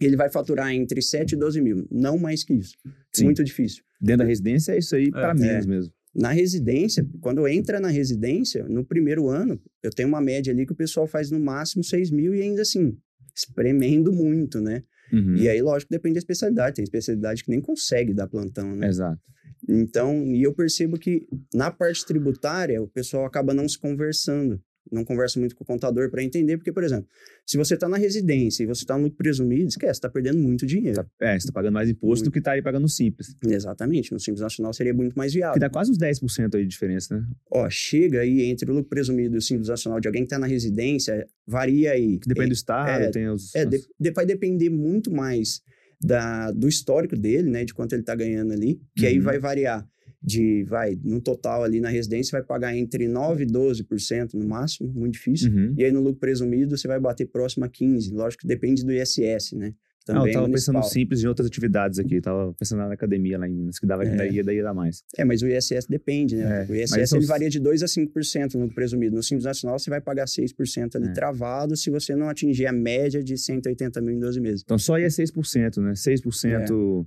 ele 0.00 0.14
vai 0.16 0.30
faturar 0.30 0.72
entre 0.72 1.02
7 1.02 1.32
e 1.32 1.36
12 1.36 1.60
mil, 1.60 1.86
não 1.90 2.16
mais 2.16 2.44
que 2.44 2.54
isso. 2.54 2.76
Sim. 3.12 3.24
Muito 3.24 3.42
difícil. 3.42 3.82
Dentro 4.00 4.18
da 4.18 4.24
residência 4.24 4.72
é 4.72 4.78
isso 4.78 4.94
aí 4.94 5.10
para 5.10 5.34
menos 5.34 5.66
mesmo. 5.66 5.92
Na 6.14 6.30
residência, 6.30 7.06
quando 7.20 7.46
entra 7.48 7.80
na 7.80 7.88
residência, 7.88 8.64
no 8.68 8.84
primeiro 8.84 9.28
ano, 9.28 9.60
eu 9.82 9.90
tenho 9.90 10.08
uma 10.08 10.20
média 10.20 10.52
ali 10.52 10.64
que 10.64 10.72
o 10.72 10.76
pessoal 10.76 11.06
faz 11.06 11.30
no 11.32 11.38
máximo 11.40 11.82
6 11.82 12.10
mil 12.12 12.32
e 12.34 12.42
ainda 12.42 12.62
assim, 12.62 12.96
espremendo 13.36 14.12
muito, 14.12 14.60
né? 14.60 14.82
Uhum. 15.12 15.36
E 15.36 15.48
aí, 15.48 15.60
lógico, 15.62 15.90
depende 15.90 16.14
da 16.14 16.18
especialidade. 16.18 16.76
Tem 16.76 16.82
especialidade 16.82 17.44
que 17.44 17.50
nem 17.50 17.60
consegue 17.60 18.12
dar 18.12 18.28
plantão, 18.28 18.74
né? 18.74 18.88
Exato. 18.88 19.20
Então, 19.68 20.24
e 20.26 20.42
eu 20.42 20.54
percebo 20.54 20.98
que 20.98 21.26
na 21.54 21.70
parte 21.70 22.04
tributária, 22.06 22.80
o 22.82 22.88
pessoal 22.88 23.24
acaba 23.24 23.52
não 23.52 23.68
se 23.68 23.78
conversando. 23.78 24.60
Não 24.90 25.04
conversa 25.04 25.38
muito 25.38 25.54
com 25.54 25.64
o 25.64 25.66
contador 25.66 26.10
para 26.10 26.22
entender, 26.22 26.56
porque, 26.56 26.72
por 26.72 26.82
exemplo, 26.84 27.06
se 27.46 27.56
você 27.56 27.74
está 27.74 27.88
na 27.88 27.96
residência 27.96 28.62
e 28.62 28.66
você 28.66 28.82
está 28.82 28.96
no 28.96 29.04
lucro 29.04 29.18
presumido, 29.18 29.68
esquece, 29.68 29.92
está 29.92 30.08
perdendo 30.08 30.38
muito 30.38 30.66
dinheiro. 30.66 30.96
Tá- 30.96 31.06
É, 31.20 31.38
você 31.38 31.46
tá 31.48 31.52
pagando 31.52 31.74
mais 31.74 31.88
imposto 31.90 32.24
do 32.24 32.30
que 32.30 32.40
tá 32.40 32.52
aí 32.52 32.62
pagando 32.62 32.82
no 32.82 32.88
Simples. 32.88 33.34
Exatamente, 33.46 34.12
no 34.12 34.20
Simples 34.20 34.40
Nacional 34.40 34.72
seria 34.72 34.94
muito 34.94 35.14
mais 35.16 35.32
Que 35.32 35.38
viável. 35.38 35.60
dá 35.60 35.68
quase 35.68 35.90
uns 35.90 35.98
10% 35.98 36.54
aí 36.56 36.62
de 36.62 36.68
diferença, 36.68 37.16
né? 37.18 37.26
Ó, 37.52 37.68
chega 37.70 38.20
aí 38.20 38.42
entre 38.42 38.70
o 38.70 38.74
lucro 38.74 38.88
presumido 38.88 39.34
e 39.34 39.38
o 39.38 39.42
Simples 39.42 39.68
Nacional 39.68 40.00
de 40.00 40.08
alguém 40.08 40.22
que 40.22 40.26
está 40.26 40.38
na 40.38 40.46
residência, 40.46 41.26
varia 41.46 41.92
aí. 41.92 42.18
Que 42.18 42.28
depende 42.28 42.48
do 42.50 42.54
estado, 42.54 43.02
é, 43.04 43.10
tem 43.10 43.28
os... 43.28 43.54
É, 43.54 43.64
de- 43.64 43.82
de- 44.00 44.10
vai 44.12 44.24
depender 44.26 44.70
muito 44.70 45.10
mais 45.12 45.60
da, 46.00 46.50
do 46.52 46.68
histórico 46.68 47.16
dele, 47.16 47.50
né? 47.50 47.64
De 47.64 47.74
quanto 47.74 47.92
ele 47.94 48.02
tá 48.04 48.14
ganhando 48.14 48.52
ali. 48.52 48.80
Que 48.96 49.06
aí 49.06 49.18
Uhum. 49.18 49.24
vai 49.24 49.38
variar 49.38 49.86
de, 50.22 50.64
vai, 50.64 50.98
no 51.04 51.20
total 51.20 51.62
ali 51.62 51.80
na 51.80 51.88
residência, 51.88 52.32
vai 52.38 52.42
pagar 52.46 52.76
entre 52.76 53.06
9% 53.06 53.40
e 53.40 53.46
12% 53.46 54.34
no 54.34 54.46
máximo, 54.46 54.92
muito 54.92 55.14
difícil. 55.14 55.52
Uhum. 55.52 55.74
E 55.76 55.84
aí 55.84 55.92
no 55.92 56.00
lucro 56.00 56.18
presumido, 56.20 56.76
você 56.76 56.88
vai 56.88 56.98
bater 56.98 57.26
próximo 57.26 57.64
a 57.64 57.68
15%. 57.68 58.12
Lógico 58.12 58.42
que 58.42 58.46
depende 58.48 58.84
do 58.84 58.92
ISS, 58.92 59.52
né? 59.52 59.74
Ah, 60.10 60.14
Também 60.14 60.28
eu 60.28 60.40
tava 60.40 60.46
pensando 60.50 60.74
municipal. 60.76 60.82
no 60.82 60.88
Simples 60.88 61.22
em 61.22 61.26
outras 61.26 61.46
atividades 61.46 61.98
aqui. 61.98 62.18
Tava 62.18 62.54
pensando 62.54 62.78
na 62.78 62.94
academia 62.94 63.36
lá 63.38 63.46
em 63.46 63.52
Minas, 63.52 63.78
que 63.78 63.86
dava 63.86 64.04
É. 64.06 64.16
daí, 64.16 64.42
daí 64.42 64.56
ia 64.56 64.62
dar 64.62 64.72
mais. 64.72 65.02
É, 65.18 65.22
mas 65.22 65.42
o 65.42 65.46
ISS 65.46 65.86
depende, 65.86 66.34
né? 66.34 66.66
É, 66.66 66.72
o 66.72 66.74
ISS 66.74 67.12
ele 67.12 67.26
varia 67.26 67.50
de 67.50 67.60
2% 67.60 67.82
a 67.82 67.86
5% 67.86 68.54
no 68.54 68.60
lucro 68.62 68.74
presumido. 68.74 69.14
No 69.14 69.22
Simples 69.22 69.44
Nacional, 69.44 69.78
você 69.78 69.90
vai 69.90 70.00
pagar 70.00 70.26
6% 70.26 70.96
ali 70.96 71.08
É. 71.08 71.12
travado 71.12 71.76
se 71.76 71.90
você 71.90 72.16
não 72.16 72.30
atingir 72.30 72.66
a 72.66 72.72
média 72.72 73.22
de 73.22 73.36
180 73.36 74.00
mil 74.00 74.14
em 74.14 74.18
12 74.18 74.40
meses. 74.40 74.62
Então 74.64 74.78
só 74.78 74.98
ia 74.98 75.10
6%, 75.10 75.76
né? 75.82 75.92
6% 75.94 77.06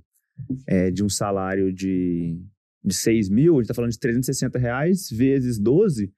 é. 0.68 0.90
de 0.92 1.02
um 1.02 1.08
salário 1.08 1.72
de, 1.72 2.38
de 2.84 2.94
6 2.94 3.28
mil, 3.28 3.54
a 3.56 3.58
gente 3.58 3.68
tá 3.68 3.74
falando 3.74 3.92
de 3.92 3.98
360 3.98 4.58
reais 4.58 5.08
vezes 5.10 5.58
12, 5.58 6.12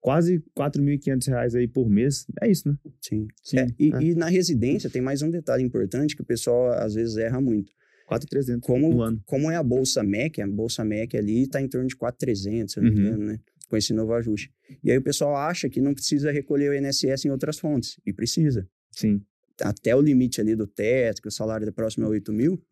quase 0.00 0.42
4.500 0.56 1.26
reais 1.28 1.54
aí 1.54 1.66
por 1.66 1.88
mês. 1.88 2.26
É 2.42 2.50
isso, 2.50 2.68
né? 2.68 2.76
Sim. 3.00 3.26
Sim. 3.42 3.58
É, 3.58 3.66
e, 3.78 3.92
É. 3.94 4.02
e 4.02 4.14
na 4.14 4.28
residência 4.28 4.88
tem 4.90 5.02
mais 5.02 5.22
um 5.22 5.30
detalhe 5.30 5.62
importante 5.62 6.14
que 6.14 6.22
o 6.22 6.24
pessoal 6.26 6.72
às 6.72 6.94
vezes 6.94 7.16
erra 7.16 7.40
muito. 7.40 7.72
4.300 8.08 8.60
Como, 8.60 8.90
no 8.90 9.00
ano. 9.02 9.22
como 9.24 9.50
é 9.50 9.56
a 9.56 9.62
Bolsa 9.62 10.02
MEC, 10.02 10.42
a 10.42 10.46
Bolsa 10.46 10.84
MEC 10.84 11.16
ali 11.16 11.44
está 11.44 11.60
em 11.62 11.66
torno 11.68 11.88
de 11.88 11.96
4.300, 11.96 12.68
se 12.72 12.78
eu 12.78 12.82
não 12.84 12.90
me 12.92 13.00
Uhum. 13.00 13.06
engano, 13.06 13.24
né? 13.24 13.40
Com 13.66 13.76
esse 13.78 13.94
novo 13.94 14.12
ajuste. 14.12 14.52
E 14.84 14.90
aí 14.90 14.98
o 14.98 15.02
pessoal 15.02 15.34
acha 15.36 15.70
que 15.70 15.80
não 15.80 15.94
precisa 15.94 16.30
recolher 16.30 16.68
o 16.70 16.74
INSS 16.74 17.24
em 17.24 17.30
outras 17.30 17.58
fontes. 17.58 17.98
E 18.06 18.12
precisa. 18.12 18.68
Sim. 18.92 19.22
Até 19.60 19.96
o 19.96 20.02
limite 20.02 20.38
ali 20.40 20.54
do 20.54 20.66
teto, 20.66 21.22
que 21.22 21.28
o 21.28 21.30
salário 21.30 21.66
é 21.66 21.70
próximo 21.72 22.04
a 22.04 22.10
8 22.10 22.30
mil, 22.32 22.62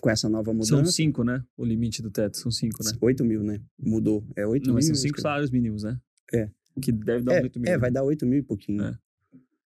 com 0.00 0.10
essa 0.10 0.28
nova 0.28 0.50
São 0.64 0.78
mudança. 0.78 0.92
cinco, 0.92 1.22
né? 1.24 1.42
O 1.56 1.64
limite 1.64 2.02
do 2.02 2.10
teto, 2.10 2.36
são 2.36 2.50
cinco, 2.50 2.82
né? 2.84 2.90
8 3.00 3.24
mil, 3.24 3.42
né? 3.42 3.60
Mudou. 3.78 4.26
É 4.36 4.46
8 4.46 4.62
Não, 4.66 4.68
mil. 4.68 4.74
mas 4.74 4.86
são 4.86 4.94
cinco 4.94 5.20
salários 5.20 5.50
mínimos, 5.50 5.82
né? 5.84 5.98
É. 6.32 6.48
Que 6.82 6.90
deve 6.90 7.22
dar 7.24 7.34
É, 7.34 7.38
uns 7.40 7.42
8 7.44 7.60
mil. 7.60 7.70
é, 7.72 7.78
vai 7.78 7.90
dar 7.90 8.02
8 8.02 8.26
mil 8.26 8.38
e 8.40 8.42
pouquinho. 8.42 8.82
É. 8.84 8.98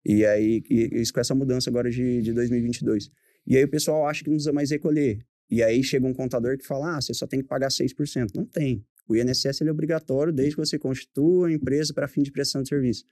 E 0.06 0.26
aí, 0.26 0.64
e- 0.70 1.02
isso 1.02 1.14
com 1.14 1.20
essa 1.20 1.36
mudança 1.36 1.70
agora 1.70 1.90
de, 1.90 2.22
de 2.22 2.34
2022. 2.34 3.10
E 3.46 3.58
aí 3.58 3.64
o 3.64 3.70
pessoal 3.70 4.08
acha 4.08 4.24
que 4.24 4.30
não 4.30 4.36
precisa 4.38 4.54
mais 4.54 4.72
recolher. 4.72 5.26
E 5.50 5.62
aí 5.62 5.84
chega 5.84 6.08
um 6.08 6.14
contador 6.14 6.58
que 6.58 6.66
fala, 6.66 6.98
ah, 6.98 7.02
você 7.02 7.14
só 7.14 7.28
tem 7.28 7.42
que 7.42 7.48
pagar 7.48 7.70
6%. 7.70 8.28
Não 8.36 8.46
tem. 8.46 8.84
O 9.08 9.16
INSS 9.16 9.62
é 9.62 9.70
obrigatório 9.72 10.32
desde 10.32 10.56
que 10.56 10.66
você 10.66 10.80
constitua 10.80 11.48
a 11.50 11.52
empresa 11.52 11.94
para 11.94 12.08
fim 12.08 12.24
de 12.24 12.32
prestação 12.32 12.64
de 12.64 12.70
serviço. 12.70 13.04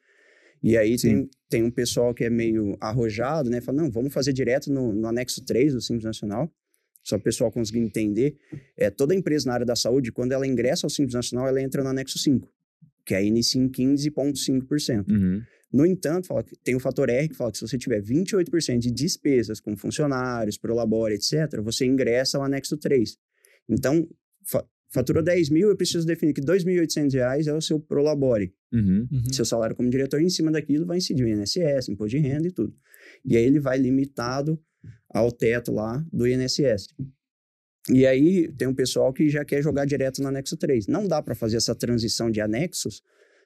E 0.63 0.77
aí 0.77 0.95
tem, 0.97 1.29
tem 1.49 1.63
um 1.63 1.71
pessoal 1.71 2.13
que 2.13 2.23
é 2.23 2.29
meio 2.29 2.77
arrojado, 2.79 3.49
né? 3.49 3.59
Fala, 3.59 3.81
não, 3.81 3.91
vamos 3.91 4.13
fazer 4.13 4.31
direto 4.31 4.71
no, 4.71 4.93
no 4.93 5.07
anexo 5.07 5.43
3 5.43 5.73
do 5.73 5.81
Simples 5.81 6.05
Nacional. 6.05 6.49
Só 7.03 7.15
o 7.15 7.19
pessoal 7.19 7.51
conseguir 7.51 7.79
entender. 7.79 8.37
É, 8.77 8.89
toda 8.89 9.15
empresa 9.15 9.47
na 9.47 9.53
área 9.53 9.65
da 9.65 9.75
saúde, 9.75 10.11
quando 10.11 10.31
ela 10.31 10.45
ingressa 10.45 10.85
ao 10.85 10.89
Simples 10.89 11.15
Nacional, 11.15 11.47
ela 11.47 11.61
entra 11.61 11.83
no 11.83 11.89
anexo 11.89 12.19
5, 12.19 12.47
que 13.05 13.15
aí 13.15 13.27
inicia 13.27 13.61
em 13.61 13.69
15,5%. 13.69 15.09
Uhum. 15.09 15.41
No 15.73 15.85
entanto, 15.85 16.27
fala 16.27 16.43
que 16.43 16.55
tem 16.57 16.75
o 16.75 16.79
fator 16.79 17.09
R 17.09 17.29
que 17.29 17.35
fala 17.35 17.51
que 17.51 17.57
se 17.57 17.67
você 17.67 17.77
tiver 17.77 18.01
28% 18.01 18.77
de 18.77 18.91
despesas 18.91 19.59
com 19.59 19.75
funcionários, 19.77 20.57
prolabore, 20.57 21.15
etc., 21.15 21.61
você 21.63 21.85
ingressa 21.85 22.37
ao 22.37 22.43
anexo 22.43 22.77
3. 22.77 23.17
Então, 23.69 24.07
fa 24.45 24.65
faturou 24.93 25.23
10 25.23 25.49
mil, 25.51 25.69
eu 25.69 25.77
preciso 25.77 26.05
definir 26.05 26.33
que 26.33 26.41
2.800 26.41 27.13
reais 27.13 27.47
é 27.47 27.53
o 27.53 27.61
seu 27.61 27.79
prolabore. 27.79 28.53
Uhum. 28.73 29.07
Uhum. 29.09 29.23
Seu 29.31 29.45
salário 29.45 29.73
como 29.73 29.89
diretor, 29.89 30.21
em 30.21 30.29
cima 30.29 30.51
daquilo, 30.51 30.85
vai 30.85 30.97
incidir 30.97 31.23
o 31.23 31.29
INSS, 31.29 31.87
imposto 31.87 32.17
de 32.17 32.17
renda 32.17 32.49
e 32.49 32.51
tudo. 32.51 32.75
E 33.23 33.37
aí 33.37 33.43
ele 33.45 33.57
vai 33.57 33.77
limitado 33.77 34.61
ao 35.13 35.31
teto 35.31 35.71
lá 35.71 36.03
do 36.11 36.27
INSS. 36.27 36.87
E 37.89 38.05
aí 38.05 38.51
tem 38.57 38.67
um 38.67 38.73
pessoal 38.75 39.11
que 39.11 39.27
já 39.29 39.43
quer 39.43 39.61
jogar 39.61 39.85
direto 39.85 40.21
no 40.21 40.27
anexo 40.27 40.55
3. 40.55 40.87
Não 40.87 41.07
dá 41.07 41.21
para 41.21 41.33
fazer 41.35 41.57
essa 41.57 41.73
transição 41.75 42.29
de 42.29 42.39
anexos 42.39 43.01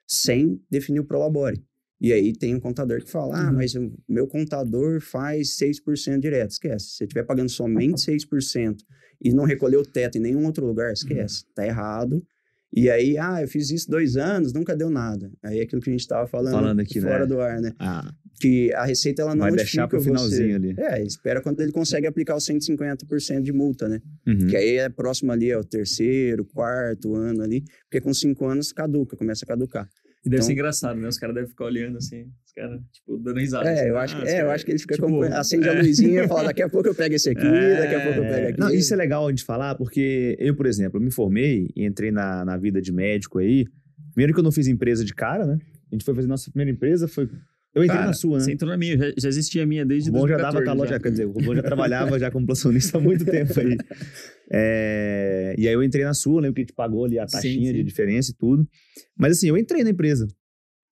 sem 0.06 0.62
definir 0.70 1.00
o 1.00 1.06
prolabore. 1.06 1.64
E 2.02 2.12
aí 2.12 2.34
tem 2.34 2.54
um 2.54 2.60
contador 2.60 3.02
que 3.02 3.10
fala, 3.10 3.40
ah, 3.40 3.48
Uhum. 3.50 3.56
mas 3.56 3.74
o 3.74 3.92
meu 4.08 4.28
contador 4.28 5.00
faz 5.00 5.56
6% 5.58 6.20
direto. 6.20 6.52
Esquece. 6.52 6.86
Se 6.90 6.98
você 6.98 7.04
estiver 7.06 7.24
pagando 7.24 7.50
somente 7.50 8.02
6% 8.02 8.84
e 9.24 9.34
não 9.34 9.46
recolher 9.46 9.78
o 9.78 9.86
teto 9.86 10.18
em 10.18 10.22
nenhum 10.22 10.46
outro 10.46 10.66
lugar, 10.66 10.92
esquece. 10.92 11.46
Tá 11.56 11.66
errado. 11.66 12.22
E 12.76 12.90
aí, 12.90 13.18
ah, 13.18 13.42
eu 13.42 13.48
fiz 13.48 13.70
isso 13.72 13.90
dois 13.90 14.18
anos, 14.18 14.52
nunca 14.52 14.76
deu 14.76 14.90
nada. 14.90 15.32
Aí 15.42 15.60
é 15.60 15.64
aquilo 15.64 15.82
que 15.82 15.90
a 15.90 15.94
gente 15.94 16.02
estava 16.02 16.28
falando, 16.28 16.52
Falando 16.54 16.82
aqui, 16.82 17.00
fora 17.00 17.20
né? 17.22 17.26
do 17.26 17.40
ar, 17.40 17.62
né? 17.62 17.72
Ah, 17.80 18.14
Que 18.40 18.74
a 18.74 18.84
Receita, 18.86 19.22
ela 19.22 19.34
não 19.34 19.44
Vai 19.44 19.52
deixar 19.52 19.84
notifica 19.84 19.88
pro 19.88 20.02
finalzinho 20.02 20.60
você. 20.60 20.68
ali. 20.68 20.76
É, 20.78 21.04
espera 21.04 21.42
quando 21.42 21.62
ele 21.62 21.72
consegue 21.72 22.06
aplicar 22.08 22.36
os 22.36 22.46
150% 22.46 23.42
de 23.42 23.54
multa, 23.54 23.88
né? 23.88 24.02
uhum. 24.28 24.48
Que 24.48 24.58
aí 24.58 24.76
é 24.78 24.90
próximo 24.90 25.32
ali 25.32 25.52
ao 25.52 25.64
terceiro, 25.64 26.44
quarto 26.46 27.16
ano 27.16 27.42
ali. 27.44 27.64
Porque 27.90 28.02
com 28.02 28.14
cinco 28.14 28.46
anos 28.46 28.72
caduca, 28.74 29.16
começa 29.16 29.46
a 29.46 29.48
caducar. 29.48 29.88
E 30.26 30.30
deve 30.30 30.38
Então- 30.38 30.48
ser 30.48 30.54
engraçado, 30.54 31.00
né? 31.00 31.08
Os 31.08 31.18
caras 31.20 31.36
devem 31.36 31.50
ficar 31.50 31.66
olhando 31.66 31.98
assim, 31.98 32.24
os 32.46 32.52
caras, 32.52 32.82
tipo, 32.92 33.18
dando 33.20 33.40
risada. 33.40 33.70
É, 33.70 33.74
assim, 33.74 33.88
eu 33.90 33.98
ah, 33.98 34.02
acho, 34.04 34.16
que, 34.18 34.24
os 34.24 34.28
é, 34.30 34.34
eu 34.34 34.38
cara- 34.38 34.54
acho 34.56 34.66
que 34.66 34.72
ele 34.72 34.80
fica 34.80 34.96
tipo, 34.96 35.08
acompanhando, 35.08 35.34
acende 35.36 35.68
é. 35.68 35.70
a 35.70 35.82
luzinha 35.82 36.24
e 36.24 36.28
fala, 36.28 36.44
daqui 36.46 36.62
a 36.64 36.70
pouco 36.70 36.88
eu 36.90 36.96
pego 36.96 37.16
esse 37.16 37.30
aqui, 37.30 37.46
É, 37.46 37.78
daqui 37.80 37.96
a 37.96 38.04
pouco 38.04 38.20
eu 38.20 38.24
pego 38.24 38.48
aqui. 38.50 38.60
Não, 38.60 38.70
isso 38.72 38.92
é 38.94 38.98
legal 38.98 39.32
de 39.32 39.44
falar, 39.44 39.76
porque 39.76 40.36
eu, 40.40 40.56
por 40.56 40.66
exemplo, 40.66 41.00
eu 41.00 41.04
me 41.04 41.12
formei 41.12 41.70
e 41.76 41.86
entrei 41.86 42.12
na, 42.12 42.44
na 42.44 42.58
vida 42.58 42.82
de 42.82 42.92
médico 42.92 43.38
aí. 43.40 43.66
Primeiro 44.14 44.34
que 44.34 44.40
eu 44.40 44.44
não 44.44 44.52
fiz 44.52 44.68
empresa 44.68 45.06
de 45.06 45.14
cara, 45.14 45.46
né? 45.46 45.60
A 45.92 45.96
gente 45.96 46.04
foi 46.04 46.16
fazer 46.16 46.28
nossa 46.28 46.50
primeira 46.50 46.72
empresa, 46.72 47.08
foi. 47.08 47.30
Eu 47.76 47.84
entrei 47.84 47.98
Cara, 47.98 48.08
na 48.08 48.14
sua, 48.14 48.38
né? 48.38 48.44
Você 48.46 48.54
entrou 48.54 48.72
na 48.72 48.78
minha, 48.78 48.98
já, 48.98 49.12
já 49.18 49.28
existia 49.28 49.64
a 49.64 49.66
minha 49.66 49.86
desde 49.86 50.10
O 50.10 50.14
Rubão 50.14 50.30
já 50.30 50.38
2014. 50.38 50.54
dava 50.54 50.66
calor, 50.66 50.88
já, 50.88 51.00
quer 51.00 51.12
dizer, 51.12 51.26
o 51.26 51.32
Rubão 51.32 51.54
já 51.56 51.62
trabalhava 51.64 52.18
já 52.18 52.32
como 52.32 52.46
plantonista 52.46 52.98
há 52.98 53.02
muito 53.02 53.26
tempo 53.30 53.60
aí. 53.60 53.78
É, 54.50 55.56
e 55.58 55.68
aí 55.68 55.74
eu 55.74 55.84
entrei 55.84 56.06
na 56.06 56.14
sua, 56.14 56.40
lembro 56.42 56.56
que 56.56 56.62
a 56.62 56.64
gente 56.64 56.74
pagou 56.74 57.04
ali 57.04 57.20
a 57.20 57.28
Sim, 57.28 57.34
taxinha 57.34 57.74
de 57.74 57.80
sim. 57.80 57.86
diferença 57.86 58.32
e 58.32 58.36
tudo. 58.36 58.66
Mas 59.18 59.34
assim, 59.38 59.50
eu 59.50 59.58
entrei 59.58 59.84
na 59.84 59.90
empresa. 59.90 60.26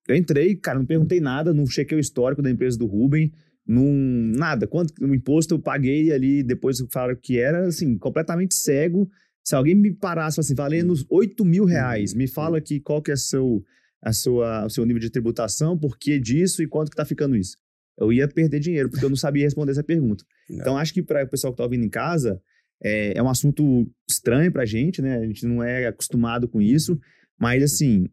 Eu 0.07 0.15
entrei, 0.17 0.55
cara, 0.57 0.77
não 0.77 0.85
perguntei 0.85 1.21
nada, 1.21 1.53
não 1.53 1.65
chequei 1.65 1.97
o 1.97 2.01
histórico 2.01 2.41
da 2.41 2.51
empresa 2.51 2.77
do 2.77 2.85
Ruben, 2.85 3.31
não, 3.65 3.85
nada. 3.85 4.67
Quanto 4.67 4.93
o 5.01 5.15
imposto 5.15 5.55
eu 5.55 5.59
paguei 5.59 6.11
ali, 6.11 6.43
depois 6.43 6.77
falaram 6.91 7.17
que 7.21 7.39
era, 7.39 7.67
assim, 7.67 7.97
completamente 7.97 8.55
cego. 8.55 9.09
Se 9.41 9.55
alguém 9.55 9.75
me 9.75 9.93
parasse, 9.93 10.39
assim, 10.39 10.53
valendo 10.53 10.93
8 11.09 11.45
mil 11.45 11.63
reais, 11.63 12.13
me 12.13 12.27
fala 12.27 12.57
aqui 12.57 12.81
qual 12.81 13.01
que 13.01 13.11
é 13.11 13.15
seu, 13.15 13.63
a 14.03 14.11
sua, 14.13 14.65
o 14.65 14.69
seu 14.69 14.85
nível 14.85 14.99
de 14.99 15.09
tributação, 15.09 15.77
por 15.77 15.97
que 15.97 16.19
disso 16.19 16.61
e 16.61 16.67
quanto 16.67 16.89
que 16.91 16.95
tá 16.97 17.05
ficando 17.05 17.35
isso. 17.35 17.55
Eu 17.97 18.11
ia 18.11 18.27
perder 18.27 18.59
dinheiro, 18.59 18.89
porque 18.89 19.05
eu 19.05 19.09
não 19.09 19.15
sabia 19.15 19.43
responder 19.43 19.71
essa 19.71 19.83
pergunta. 19.83 20.23
Então, 20.49 20.77
acho 20.77 20.93
que 20.93 21.01
para 21.01 21.23
o 21.23 21.27
pessoal 21.29 21.53
que 21.53 21.57
tá 21.57 21.63
ouvindo 21.63 21.85
em 21.85 21.89
casa, 21.89 22.39
é, 22.83 23.17
é 23.17 23.23
um 23.23 23.29
assunto 23.29 23.89
estranho 24.09 24.51
pra 24.51 24.65
gente, 24.65 25.01
né? 25.01 25.17
A 25.19 25.25
gente 25.25 25.45
não 25.45 25.63
é 25.63 25.87
acostumado 25.87 26.47
com 26.49 26.61
isso, 26.61 26.99
mas, 27.39 27.63
assim, 27.63 28.07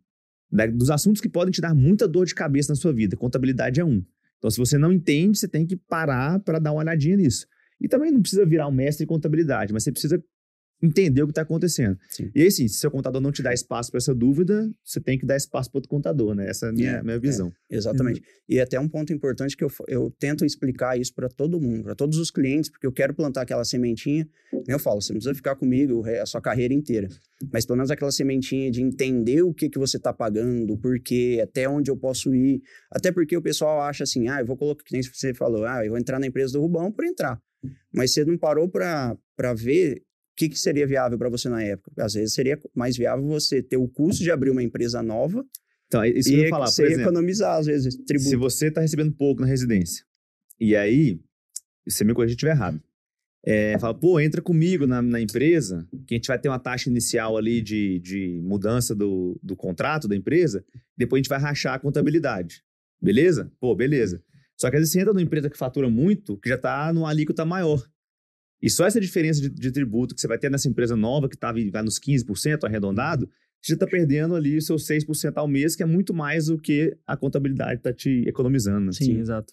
da- 0.50 0.66
dos 0.66 0.90
assuntos 0.90 1.20
que 1.20 1.28
podem 1.28 1.50
te 1.50 1.60
dar 1.60 1.74
muita 1.74 2.06
dor 2.06 2.24
de 2.26 2.34
cabeça 2.34 2.72
na 2.72 2.76
sua 2.76 2.92
vida, 2.92 3.16
contabilidade 3.16 3.80
é 3.80 3.84
um. 3.84 4.02
Então, 4.38 4.50
se 4.50 4.58
você 4.58 4.78
não 4.78 4.92
entende, 4.92 5.38
você 5.38 5.48
tem 5.48 5.66
que 5.66 5.76
parar 5.76 6.38
para 6.40 6.58
dar 6.58 6.72
uma 6.72 6.80
olhadinha 6.82 7.16
nisso. 7.16 7.46
E 7.80 7.88
também 7.88 8.10
não 8.12 8.20
precisa 8.22 8.46
virar 8.46 8.68
um 8.68 8.72
mestre 8.72 9.04
em 9.04 9.08
contabilidade, 9.08 9.72
mas 9.72 9.82
você 9.82 9.90
precisa 9.92 10.22
entender 10.82 11.22
o 11.22 11.26
que 11.26 11.32
está 11.32 11.42
acontecendo. 11.42 11.98
Sim. 12.08 12.30
E 12.34 12.40
aí, 12.42 12.46
assim, 12.46 12.66
se 12.66 12.78
seu 12.78 12.90
contador 12.90 13.20
não 13.20 13.30
te 13.30 13.42
dá 13.42 13.52
espaço 13.52 13.90
para 13.90 13.98
essa 13.98 14.14
dúvida, 14.14 14.70
você 14.84 15.00
tem 15.00 15.18
que 15.18 15.26
dar 15.26 15.36
espaço 15.36 15.70
para 15.70 15.78
outro 15.78 15.90
contador, 15.90 16.34
né? 16.34 16.48
Essa 16.48 16.66
é 16.66 16.68
a 16.70 16.72
minha, 16.72 16.90
É, 16.92 17.02
minha 17.02 17.18
visão. 17.18 17.52
Exatamente. 17.68 18.22
E 18.48 18.58
até 18.60 18.80
um 18.80 18.88
ponto 18.88 19.12
importante 19.12 19.56
que 19.56 19.64
eu, 19.64 19.70
eu 19.88 20.10
tento 20.18 20.44
explicar 20.44 20.98
isso 20.98 21.14
para 21.14 21.28
todo 21.28 21.60
mundo, 21.60 21.84
para 21.84 21.94
todos 21.94 22.18
os 22.18 22.30
clientes, 22.30 22.70
porque 22.70 22.86
eu 22.86 22.92
quero 22.92 23.14
plantar 23.14 23.42
aquela 23.42 23.64
sementinha. 23.64 24.26
Eu 24.66 24.78
falo, 24.78 25.00
você 25.00 25.12
não 25.12 25.18
precisa 25.18 25.34
ficar 25.34 25.54
comigo 25.54 26.02
a 26.20 26.26
sua 26.26 26.40
carreira 26.40 26.74
inteira, 26.74 27.08
mas 27.52 27.64
pelo 27.64 27.76
menos 27.76 27.90
aquela 27.90 28.10
sementinha 28.10 28.70
de 28.70 28.82
entender 28.82 29.42
o 29.42 29.54
que, 29.54 29.68
que 29.68 29.78
você 29.78 29.96
está 29.96 30.12
pagando, 30.12 30.72
o 30.72 30.78
porquê, 30.78 31.40
até 31.42 31.68
onde 31.68 31.90
eu 31.90 31.96
posso 31.96 32.34
ir. 32.34 32.60
Até 32.90 33.12
porque 33.12 33.36
o 33.36 33.42
pessoal 33.42 33.82
acha 33.82 34.04
assim, 34.04 34.28
ah, 34.28 34.40
eu 34.40 34.46
vou 34.46 34.56
colocar, 34.56 34.82
que 34.82 34.92
nem 34.92 35.02
você 35.02 35.32
falou, 35.34 35.64
ah, 35.64 35.84
eu 35.84 35.90
vou 35.90 35.98
entrar 35.98 36.18
na 36.18 36.26
empresa 36.26 36.54
do 36.54 36.60
Rubão 36.60 36.90
por 36.90 37.04
entrar. 37.04 37.40
Mas 37.92 38.12
você 38.12 38.24
não 38.24 38.36
parou 38.38 38.68
para 38.68 39.16
ver 39.54 40.02
que, 40.40 40.48
que 40.48 40.58
seria 40.58 40.86
viável 40.86 41.18
para 41.18 41.28
você 41.28 41.50
na 41.50 41.62
época. 41.62 41.92
Às 42.02 42.14
vezes 42.14 42.32
seria 42.32 42.58
mais 42.74 42.96
viável 42.96 43.26
você 43.26 43.62
ter 43.62 43.76
o 43.76 43.86
custo 43.86 44.22
de 44.22 44.30
abrir 44.30 44.48
uma 44.48 44.62
empresa 44.62 45.02
nova 45.02 45.44
Então, 45.86 46.02
é 46.02 46.08
isso 46.08 46.30
que 46.30 46.34
eu 46.34 46.38
e 46.38 46.42
ia 46.44 46.48
falar, 46.48 46.66
você 46.66 46.82
por 46.82 46.86
exemplo. 46.86 47.10
economizar, 47.10 47.58
às 47.58 47.66
vezes, 47.66 47.94
tributo. 48.06 48.30
Se 48.30 48.36
você 48.36 48.68
está 48.68 48.80
recebendo 48.80 49.12
pouco 49.12 49.42
na 49.42 49.46
residência, 49.46 50.02
e 50.58 50.74
aí, 50.74 51.20
você 51.86 52.04
me 52.04 52.14
corrige 52.14 52.32
se 52.32 52.36
estiver 52.36 52.52
errado, 52.52 52.82
é, 53.44 53.78
fala, 53.78 53.92
pô, 53.92 54.18
entra 54.18 54.40
comigo 54.40 54.86
na, 54.86 55.02
na 55.02 55.20
empresa, 55.20 55.86
que 56.06 56.14
a 56.14 56.16
gente 56.16 56.28
vai 56.28 56.38
ter 56.38 56.48
uma 56.48 56.58
taxa 56.58 56.88
inicial 56.88 57.36
ali 57.36 57.60
de, 57.60 57.98
de 57.98 58.40
mudança 58.42 58.94
do, 58.94 59.38
do 59.42 59.54
contrato 59.54 60.08
da 60.08 60.16
empresa, 60.16 60.64
depois 60.96 61.18
a 61.18 61.22
gente 61.22 61.28
vai 61.28 61.38
rachar 61.38 61.74
a 61.74 61.78
contabilidade. 61.78 62.62
Beleza? 63.00 63.52
Pô, 63.60 63.74
beleza. 63.74 64.22
Só 64.56 64.70
que 64.70 64.76
às 64.76 64.80
vezes 64.80 64.92
você 64.92 65.00
entra 65.00 65.12
numa 65.12 65.22
empresa 65.22 65.50
que 65.50 65.58
fatura 65.58 65.90
muito, 65.90 66.38
que 66.38 66.48
já 66.48 66.54
está 66.54 66.92
numa 66.94 67.10
alíquota 67.10 67.44
maior. 67.44 67.86
E 68.62 68.68
só 68.68 68.86
essa 68.86 69.00
diferença 69.00 69.40
de, 69.40 69.48
de 69.48 69.72
tributo 69.72 70.14
que 70.14 70.20
você 70.20 70.28
vai 70.28 70.38
ter 70.38 70.50
nessa 70.50 70.68
empresa 70.68 70.96
nova, 70.96 71.28
que 71.28 71.36
tá, 71.36 71.52
vai 71.52 71.82
nos 71.82 71.98
15% 71.98 72.64
arredondado, 72.64 73.28
você 73.62 73.72
já 73.72 73.74
está 73.74 73.86
perdendo 73.86 74.34
ali 74.34 74.56
os 74.56 74.66
seus 74.66 74.86
6% 74.86 75.32
ao 75.36 75.46
mês, 75.46 75.76
que 75.76 75.82
é 75.82 75.86
muito 75.86 76.14
mais 76.14 76.46
do 76.46 76.58
que 76.58 76.96
a 77.06 77.16
contabilidade 77.16 77.74
está 77.74 77.92
te 77.92 78.24
economizando. 78.26 78.86
né? 78.86 78.92
Sim, 78.92 79.18
exato. 79.18 79.52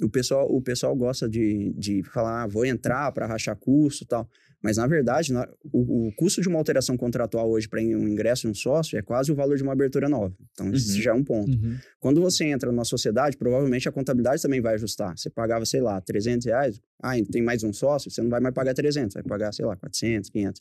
O 0.00 0.08
pessoal, 0.08 0.46
o 0.50 0.62
pessoal 0.62 0.94
gosta 0.94 1.28
de, 1.28 1.74
de 1.76 2.02
falar, 2.04 2.44
ah, 2.44 2.46
vou 2.46 2.64
entrar 2.64 3.10
para 3.12 3.26
rachar 3.26 3.56
custo 3.56 4.04
e 4.04 4.06
tal. 4.06 4.28
Mas, 4.62 4.76
na 4.76 4.86
verdade, 4.88 5.32
na- 5.32 5.48
o, 5.72 6.08
o 6.08 6.12
custo 6.16 6.40
de 6.40 6.48
uma 6.48 6.58
alteração 6.58 6.96
contratual 6.96 7.48
hoje 7.48 7.68
para 7.68 7.80
um 7.80 8.08
ingresso 8.08 8.42
de 8.42 8.48
um 8.48 8.54
sócio 8.54 8.98
é 8.98 9.02
quase 9.02 9.30
o 9.30 9.34
valor 9.34 9.56
de 9.56 9.62
uma 9.62 9.72
abertura 9.72 10.08
nova. 10.08 10.34
Então, 10.52 10.70
isso 10.72 10.96
Uhum. 10.96 11.00
já 11.02 11.10
é 11.12 11.14
um 11.14 11.22
ponto. 11.22 11.50
Uhum. 11.50 11.76
Quando 12.00 12.20
você 12.20 12.44
entra 12.44 12.70
numa 12.72 12.84
sociedade, 12.84 13.36
provavelmente 13.36 13.88
a 13.88 13.92
contabilidade 13.92 14.42
também 14.42 14.60
vai 14.60 14.74
ajustar. 14.74 15.16
Você 15.16 15.30
pagava, 15.30 15.64
sei 15.64 15.80
lá, 15.80 16.00
300 16.00 16.46
reais. 16.46 16.80
Ah, 17.00 17.12
tem 17.30 17.40
mais 17.42 17.62
um 17.62 17.72
sócio, 17.72 18.10
você 18.10 18.20
não 18.20 18.28
vai 18.30 18.40
mais 18.40 18.52
pagar 18.54 18.74
300, 18.74 19.14
vai 19.14 19.22
pagar, 19.22 19.52
sei 19.54 19.64
lá, 19.64 19.76
400, 19.76 20.28
500. 20.30 20.60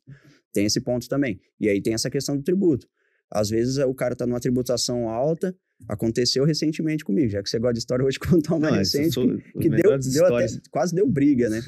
Tem 0.54 0.66
esse 0.66 0.80
ponto 0.80 1.08
também. 1.10 1.40
E 1.60 1.68
aí 1.68 1.82
tem 1.82 1.94
essa 1.96 2.10
questão 2.10 2.38
do 2.38 2.44
tributo. 2.44 2.88
Às 3.32 3.50
vezes 3.50 3.78
o 3.78 3.94
cara 3.96 4.16
tá 4.16 4.26
numa 4.28 4.40
tributação 4.40 5.10
alta. 5.10 5.56
Aconteceu 5.88 6.44
recentemente 6.44 7.04
comigo, 7.04 7.30
já 7.30 7.42
que 7.44 7.50
você 7.50 7.60
gosta 7.60 7.74
de 7.74 7.80
história, 7.80 8.02
eu 8.02 8.06
vou 8.06 8.12
te 8.12 8.20
contar 8.52 8.56
uma 8.56 8.70
Não, 8.72 8.78
recente 8.78 9.10
isso 9.10 9.14
sou- 9.22 9.28
que, 9.38 9.60
que 9.60 9.70
deu, 9.70 9.98
deu 10.00 10.26
até, 10.26 10.48
quase 10.72 10.96
deu 10.96 11.08
briga, 11.08 11.50
né? 11.50 11.62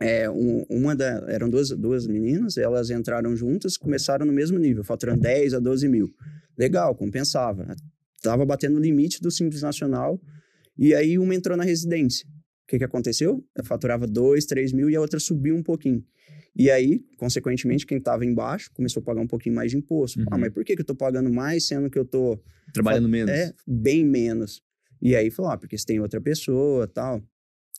É, 0.00 0.28
um- 0.30 0.64
uma 0.70 0.94
da, 0.96 1.24
eram 1.28 1.48
duas, 1.50 1.70
duas 1.70 2.06
meninas, 2.06 2.56
elas 2.56 2.90
entraram 2.90 3.34
juntas, 3.36 3.76
começaram 3.76 4.24
no 4.26 4.32
mesmo 4.32 4.58
nível, 4.58 4.82
faturando 4.84 5.20
10 5.22 5.54
a 5.54 5.58
12 5.58 5.88
mil. 5.88 6.10
Legal, 6.58 6.94
compensava. 6.94 7.74
Tava 8.22 8.44
batendo 8.44 8.76
o 8.76 8.80
limite 8.80 9.20
do 9.20 9.30
Simples 9.30 9.62
Nacional, 9.62 10.20
e 10.76 10.94
aí 10.94 11.18
uma 11.18 11.34
entrou 11.34 11.56
na 11.56 11.64
residência. 11.64 12.26
O 12.64 12.66
que, 12.70 12.78
que 12.78 12.84
aconteceu? 12.84 13.44
Ela 13.56 13.64
faturava 13.66 14.06
2, 14.06 14.44
3 14.46 14.72
mil 14.72 14.88
e 14.90 14.96
a 14.96 15.00
outra 15.00 15.18
subiu 15.18 15.56
um 15.56 15.62
pouquinho. 15.62 16.04
E 16.54 16.70
aí, 16.70 17.00
consequentemente, 17.16 17.86
quem 17.86 17.98
estava 17.98 18.24
embaixo 18.24 18.70
começou 18.74 19.00
a 19.00 19.04
pagar 19.04 19.20
um 19.20 19.26
pouquinho 19.26 19.54
mais 19.54 19.70
de 19.70 19.76
imposto. 19.78 20.20
Ah, 20.30 20.34
Uhum. 20.34 20.40
mas 20.40 20.52
por 20.52 20.64
que, 20.64 20.74
que 20.74 20.82
eu 20.82 20.86
tô 20.86 20.94
pagando 20.94 21.32
mais, 21.32 21.64
sendo 21.66 21.88
que 21.88 21.98
eu 21.98 22.04
tô 22.04 22.38
Trabalhando 22.74 23.08
menos. 23.08 23.30
é, 23.30 23.52
bem 23.66 24.04
menos. 24.04 24.60
E 25.00 25.14
aí 25.16 25.30
falou, 25.30 25.50
ah, 25.52 25.56
porque 25.56 25.78
você 25.78 25.86
tem 25.86 26.00
outra 26.00 26.20
pessoa 26.20 26.86
tal. 26.86 27.22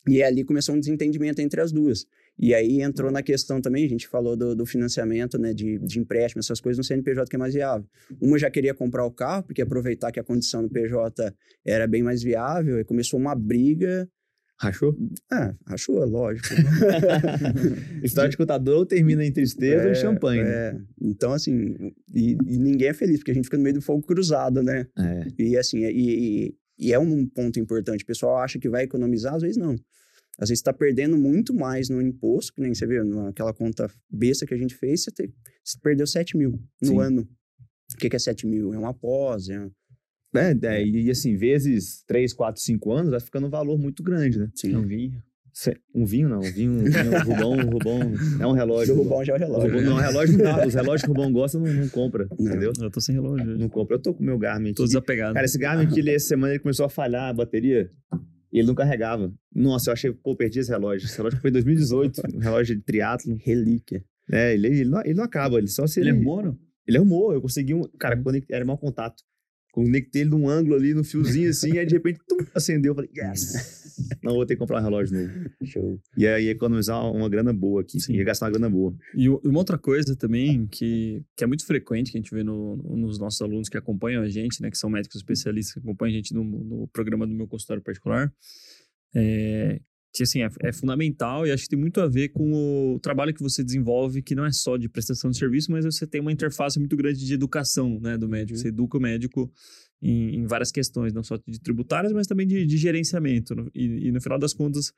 E 0.08 0.24
ali 0.24 0.44
começou 0.44 0.76
um 0.76 0.80
desentendimento 0.80 1.42
entre 1.42 1.62
as 1.62 1.72
duas. 1.72 2.06
E 2.40 2.56
aí 2.56 2.82
entrou 2.82 3.12
na 3.12 3.22
questão 3.22 3.62
também, 3.62 3.86
a 3.86 3.90
gente 3.90 4.08
falou 4.08 4.36
do, 4.36 4.56
do 4.56 4.66
financiamento, 4.66 5.38
né, 5.38 5.54
de, 5.54 5.78
de 5.80 6.00
empréstimo, 6.00 6.40
essas 6.40 6.60
coisas 6.60 6.78
no 6.80 6.84
CNPJ 6.84 7.30
que 7.30 7.36
é 7.36 7.40
mais 7.40 7.54
viável. 7.54 7.86
Uma 8.20 8.40
já 8.40 8.50
queria 8.50 8.74
comprar 8.74 9.06
o 9.06 9.12
carro, 9.12 9.44
porque 9.44 9.62
aproveitar 9.62 10.12
que 10.12 10.20
a 10.20 10.24
condição 10.24 10.64
do 10.64 10.70
PJ 10.70 11.34
era 11.66 11.86
bem 11.86 12.02
mais 12.02 12.24
viável, 12.24 12.80
e 12.80 12.84
começou 12.84 13.20
uma 13.20 13.36
briga. 13.36 14.10
Rachou? 14.60 14.96
Ah, 15.32 15.54
achou, 15.68 16.04
lógico. 16.06 16.48
História 18.04 18.30
de 18.30 18.38
contador 18.38 18.86
termina 18.86 19.26
em 19.26 19.32
tristeza 19.32 19.90
É, 19.90 19.94
champanhe. 19.96 20.44
né? 20.44 20.50
é. 20.50 20.78
Então, 21.02 21.34
assim, 21.34 21.76
e, 22.14 22.38
e 22.46 22.58
ninguém 22.58 22.88
é 22.90 22.94
feliz, 22.94 23.18
porque 23.18 23.32
a 23.32 23.34
gente 23.34 23.46
fica 23.46 23.58
no 23.58 23.64
meio 23.64 23.76
do 23.76 23.82
fogo 23.82 24.04
cruzado, 24.06 24.62
né? 24.62 24.86
É. 24.98 25.28
E 25.38 25.58
assim, 25.58 25.80
e, 25.80 26.46
e, 26.48 26.56
e 26.82 26.91
é 26.91 26.98
um 27.00 27.28
ponto 27.28 27.60
importante. 27.60 28.04
O 28.04 28.08
pessoal 28.08 28.38
acha 28.38 28.58
que 28.60 28.67
vai 28.67 28.84
economizar, 28.84 29.36
às 29.36 29.44
vezes 29.44 29.58
não. 29.58 29.76
Às 30.39 30.50
vezes 30.50 30.60
está 30.60 30.74
perdendo 30.74 31.17
muito 31.17 31.54
mais 31.54 31.88
no 31.89 32.02
imposto, 32.02 32.54
que 32.54 32.62
nem 32.62 32.74
você 32.74 32.88
viu, 32.88 33.06
naquela 33.06 33.54
conta 33.54 33.89
besta 34.10 34.46
que 34.46 34.54
a 34.54 34.58
gente 34.58 34.74
fez, 34.74 35.04
você, 35.04 35.12
te- 35.12 35.32
você 35.63 35.78
perdeu 35.82 36.08
7 36.08 36.36
mil 36.36 36.60
no 36.82 36.88
Sim. 36.88 37.00
ano. 37.00 37.30
O 37.94 37.98
que, 37.98 38.10
que 38.10 38.15
é 38.15 38.20
7 38.20 38.48
mil? 38.48 38.74
É 38.74 38.78
uma 38.80 38.94
pós, 38.94 39.48
é... 39.50 39.70
É, 40.34 40.58
é, 40.65 40.86
e 40.88 41.12
assim, 41.12 41.36
vezes 41.36 42.04
3, 42.08 42.34
4, 42.34 42.62
5 42.62 42.91
anos, 42.94 43.12
vai 43.12 43.20
ficando 43.20 43.48
um 43.48 43.50
valor 43.50 43.78
muito 43.78 44.02
grande, 44.02 44.39
né? 44.39 44.50
Sim. 44.56 44.70
Não 44.70 44.82
vinha. 44.88 45.22
Um 45.94 46.06
vinho, 46.06 46.30
não. 46.30 46.40
Um 46.40 46.42
vinho, 46.52 46.72
um 46.72 46.84
vinho 46.84 47.20
Rubão, 47.26 47.56
Rubão. 47.70 48.00
É 48.40 48.48
um 48.48 48.52
relógio. 48.54 48.96
Jogo 48.96 49.10
bom 49.10 49.24
já 49.24 49.34
é 49.34 49.36
o 49.36 49.38
O 49.38 49.40
relógio. 49.40 49.70
Rubão- 49.72 49.84
não, 49.86 49.96
relógio 49.98 50.38
não. 50.38 50.68
Os 50.68 50.74
relógios 50.74 51.02
que 51.04 51.10
o 51.10 51.14
Rubão 51.14 51.32
gosta 51.34 51.60
não, 51.60 51.68
não 51.74 51.90
compra, 51.90 52.28
entendeu? 52.40 52.72
Eu 52.80 52.90
tô 52.90 53.02
sem 53.02 53.16
relógio 53.16 53.48
hoje. 53.48 53.60
Não 53.60 53.70
compra. 53.70 53.96
Eu 53.96 54.02
tô 54.02 54.14
com 54.14 54.22
o 54.24 54.26
meu 54.26 54.38
Garmin 54.38 54.70
aqui. 54.70 54.78
Tô 54.78 54.86
desapegado. 54.86 55.34
Cara, 55.34 55.46
esse 55.46 55.58
Garmin 55.58 55.86
aqui, 55.86 56.00
ele, 56.00 56.12
essa 56.12 56.28
semana, 56.28 56.54
ele 56.54 56.60
começou 56.62 56.86
a 56.86 56.90
falhar 56.90 57.30
a 57.30 57.34
bateria. 57.34 57.92
E 58.54 58.60
ele 58.60 58.68
não 58.68 58.76
carregava. 58.76 59.32
Nossa, 59.54 59.90
eu 59.90 59.94
achei, 59.94 60.12
pô, 60.12 60.36
perdi 60.36 60.60
esse 60.60 60.70
relógio. 60.70 61.06
Esse 61.06 61.18
relógio 61.18 61.40
foi 61.40 61.50
em 61.50 61.54
2018, 61.54 62.22
um 62.36 62.40
relógio 62.40 62.76
de 62.76 62.82
triatlo. 62.82 63.38
Relíquia. 63.42 64.04
É, 64.32 64.54
ele, 64.54 64.68
ele, 64.68 64.86
não, 64.86 65.02
ele 65.02 65.14
não 65.14 65.24
acaba, 65.24 65.58
ele 65.58 65.68
só 65.68 65.86
se 65.88 66.00
Ele 66.00 66.10
ele... 66.10 66.18
arrumou, 66.18 66.44
não? 66.44 66.58
Ele 66.88 66.98
arrumou, 66.98 67.34
eu 67.34 67.42
consegui 67.42 67.74
um. 67.74 67.84
Cara, 68.00 68.16
conectei, 68.22 68.56
era 68.56 68.66
mau 68.66 68.78
contato. 68.78 69.22
Conectei 69.74 70.24
ele 70.24 70.32
num 70.32 70.50
ângulo 70.50 70.76
ali, 70.76 70.94
no 70.94 71.04
fiozinho 71.04 71.50
assim, 71.50 71.74
e 71.74 71.80
aí 71.80 71.86
de 71.86 71.94
repente 71.96 72.20
tum, 72.28 72.38
acendeu. 72.54 72.92
Eu 72.92 72.96
falei, 72.96 73.10
yes! 73.16 73.80
Não 74.24 74.34
vou 74.34 74.46
ter 74.46 74.56
que 74.56 74.60
comprar 74.60 74.80
um 74.80 74.84
relógio 74.84 75.18
novo. 75.20 75.50
Show. 75.64 76.00
E 76.18 76.28
aí 76.28 76.48
economizar 76.50 77.04
uma 77.12 77.28
grana 77.30 77.54
boa 77.54 77.82
aqui. 77.82 78.00
Sim. 78.00 78.14
Ia 78.16 78.24
gastar 78.24 78.46
uma 78.48 78.52
grana 78.52 78.70
boa. 78.70 78.96
E 79.16 79.28
uma 79.30 79.58
outra 79.60 79.78
coisa 79.78 80.16
também 80.16 80.68
que, 80.68 81.24
que 81.36 81.44
é 81.44 81.48
muito 81.48 81.66
frequente, 81.66 82.12
que 82.12 82.18
a 82.18 82.22
gente 82.22 82.34
vê 82.34 82.44
no- 82.44 82.76
no- 82.78 82.98
nos 82.98 83.20
nossos 83.20 83.42
alunos 83.42 83.70
que 83.70 83.78
acompanham 83.78 84.22
a 84.24 84.30
gente, 84.30 84.62
né, 84.62 84.70
que 84.70 84.78
são 84.78 84.90
médicos 84.90 85.18
especialistas 85.18 85.74
que 85.74 85.80
acompanham 85.80 86.14
a 86.14 86.16
gente 86.18 86.34
no, 86.34 86.44
no 86.44 86.88
programa 86.88 87.26
do 87.28 87.34
meu 87.34 87.48
consultório 87.48 87.84
particular, 87.84 88.32
é 89.16 89.80
que 90.14 90.24
assim, 90.24 90.42
é, 90.42 90.50
é 90.64 90.74
fundamental 90.74 91.48
e 91.48 91.52
acho 91.54 91.64
que 91.64 91.70
tem 91.70 91.80
muito 91.80 92.02
a 92.02 92.08
ver 92.10 92.30
com 92.34 92.52
o 92.96 93.00
trabalho 93.00 93.34
que 93.34 93.42
você 93.42 93.64
desenvolve, 93.64 94.22
que 94.22 94.36
não 94.36 94.44
é 94.44 94.52
só 94.52 94.76
de 94.76 94.90
prestação 94.90 95.32
de 95.32 95.38
serviço, 95.38 95.72
mas 95.72 95.86
você 95.86 96.06
tem 96.06 96.20
uma 96.20 96.34
interface 96.34 96.78
muito 96.78 96.98
grande 96.98 97.26
de 97.26 97.34
educação 97.34 97.98
né, 98.02 98.18
do 98.18 98.28
médico. 98.28 98.60
Você 98.60 98.68
educa 98.68 98.98
o 98.98 99.02
médico 99.02 99.50
em, 100.02 100.38
em 100.38 100.46
várias 100.46 100.72
questões, 100.72 101.14
não 101.14 101.24
só 101.24 101.38
de 101.48 101.60
tributárias, 101.60 102.12
mas 102.12 102.28
também 102.28 102.48
de, 102.48 102.66
de 102.66 102.78
gerenciamento. 102.78 103.54
E, 103.76 104.08
e 104.08 104.12
no 104.12 104.22
final 104.22 104.40
das 104.40 104.54
contas, 104.54 104.92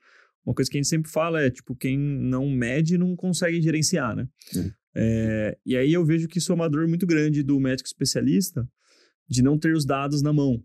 uma 0.44 0.54
coisa 0.54 0.70
que 0.70 0.76
a 0.76 0.80
gente 0.80 0.88
sempre 0.88 1.10
fala 1.10 1.42
é, 1.42 1.50
tipo, 1.50 1.74
quem 1.76 1.98
não 1.98 2.48
mede 2.48 2.96
não 2.96 3.14
consegue 3.14 3.60
gerenciar, 3.60 4.16
né? 4.16 4.28
É, 4.96 5.58
e 5.66 5.76
aí 5.76 5.92
eu 5.92 6.04
vejo 6.04 6.28
que 6.28 6.38
isso 6.38 6.52
é 6.52 6.54
uma 6.54 6.70
dor 6.70 6.86
muito 6.86 7.06
grande 7.06 7.42
do 7.42 7.58
médico 7.58 7.86
especialista 7.86 8.66
de 9.28 9.42
não 9.42 9.58
ter 9.58 9.74
os 9.74 9.84
dados 9.84 10.22
na 10.22 10.32
mão. 10.32 10.62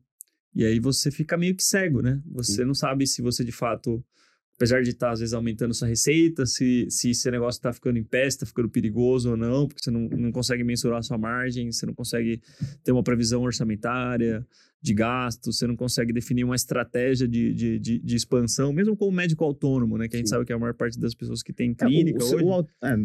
E 0.53 0.65
aí 0.65 0.79
você 0.79 1.11
fica 1.11 1.37
meio 1.37 1.55
que 1.55 1.63
cego, 1.63 2.01
né? 2.01 2.21
Você 2.31 2.65
não 2.65 2.73
sabe 2.73 3.07
se 3.07 3.21
você 3.21 3.43
de 3.43 3.51
fato, 3.51 4.03
apesar 4.59 4.83
de 4.83 4.89
estar 4.89 5.11
às 5.11 5.21
vezes 5.21 5.33
aumentando 5.33 5.73
sua 5.73 5.87
receita, 5.87 6.45
se, 6.45 6.85
se 6.89 7.11
esse 7.11 7.31
negócio 7.31 7.59
está 7.59 7.71
ficando 7.71 7.97
em 7.97 8.03
pé, 8.03 8.27
está 8.27 8.45
ficando 8.45 8.67
perigoso 8.69 9.31
ou 9.31 9.37
não, 9.37 9.65
porque 9.65 9.81
você 9.81 9.89
não, 9.89 10.01
não 10.09 10.33
consegue 10.33 10.65
mensurar 10.65 10.99
a 10.99 11.01
sua 11.01 11.17
margem, 11.17 11.71
você 11.71 11.85
não 11.85 11.93
consegue 11.93 12.41
ter 12.83 12.91
uma 12.91 13.01
previsão 13.01 13.41
orçamentária 13.41 14.45
de 14.81 14.93
gasto, 14.93 15.53
você 15.53 15.65
não 15.65 15.77
consegue 15.77 16.11
definir 16.11 16.43
uma 16.43 16.57
estratégia 16.57 17.25
de, 17.25 17.53
de, 17.53 17.79
de, 17.79 17.99
de 17.99 18.15
expansão, 18.17 18.73
mesmo 18.73 18.97
como 18.97 19.13
médico 19.13 19.45
autônomo, 19.45 19.97
né? 19.97 20.09
Que 20.09 20.17
a 20.17 20.19
gente 20.19 20.27
Sim. 20.27 20.35
sabe 20.35 20.45
que 20.45 20.51
é 20.51 20.55
a 20.57 20.59
maior 20.59 20.73
parte 20.73 20.99
das 20.99 21.15
pessoas 21.15 21.41
que 21.41 21.53
tem 21.53 21.71
É, 21.71 21.85
clínica 21.85 22.21
o, 22.21 22.27
o, 22.27 22.35
hoje. 22.35 22.43
o, 22.43 22.85
é, 22.85 22.97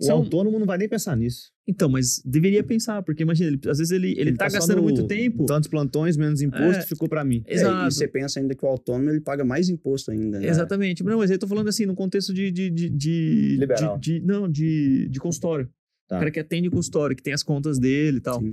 o 0.00 0.04
São- 0.04 0.16
autônomo 0.18 0.58
não 0.58 0.66
vai 0.66 0.78
nem 0.78 0.88
pensar 0.88 1.16
nisso. 1.16 1.50
Então, 1.68 1.88
mas 1.88 2.20
deveria 2.24 2.64
pensar, 2.64 3.02
porque 3.02 3.22
imagina, 3.22 3.48
ele- 3.50 3.60
às 3.70 3.78
vezes 3.78 3.90
ele, 3.92 4.14
ele, 4.18 4.32
tá, 4.34 4.48
só 4.50 4.56
gastando 4.58 4.78
no 4.78 4.82
muito 4.82 5.06
tempo. 5.06 5.44
Tantos 5.46 5.68
plantões, 5.68 6.16
menos 6.16 6.40
imposto, 6.42 6.82
É. 6.82 6.86
ficou 6.86 7.08
pra 7.08 7.24
mim. 7.24 7.42
É, 7.46 7.54
Exato. 7.54 7.88
e 7.88 7.92
você 7.92 8.08
pensa 8.08 8.40
ainda 8.40 8.54
que 8.54 8.64
o 8.64 8.68
autônomo 8.68 9.10
ele 9.10 9.20
paga 9.20 9.44
mais 9.44 9.68
imposto 9.68 10.10
ainda. 10.10 10.40
né? 10.40 10.48
Exatamente. 10.48 11.04
Não, 11.04 11.18
mas 11.18 11.30
eu 11.30 11.38
tô 11.38 11.46
falando 11.46 11.68
assim, 11.68 11.86
no 11.86 11.94
contexto 11.94 12.32
de. 12.34 12.50
de, 12.50 12.70
de, 12.70 12.88
de- 12.90 13.56
Liberal. 13.60 13.98
de- 13.98 14.18
de- 14.20 14.26
não, 14.26 14.48
de, 14.50 15.08
de 15.08 15.18
consultório. 15.20 15.68
Tá. 16.08 16.16
O 16.16 16.18
cara 16.18 16.30
que 16.30 16.40
atende 16.40 16.68
consultório, 16.70 17.14
que 17.14 17.22
tem 17.22 17.32
as 17.32 17.42
contas 17.42 17.78
dele 17.78 18.16
e 18.18 18.20
tal. 18.20 18.40
Sim. 18.40 18.52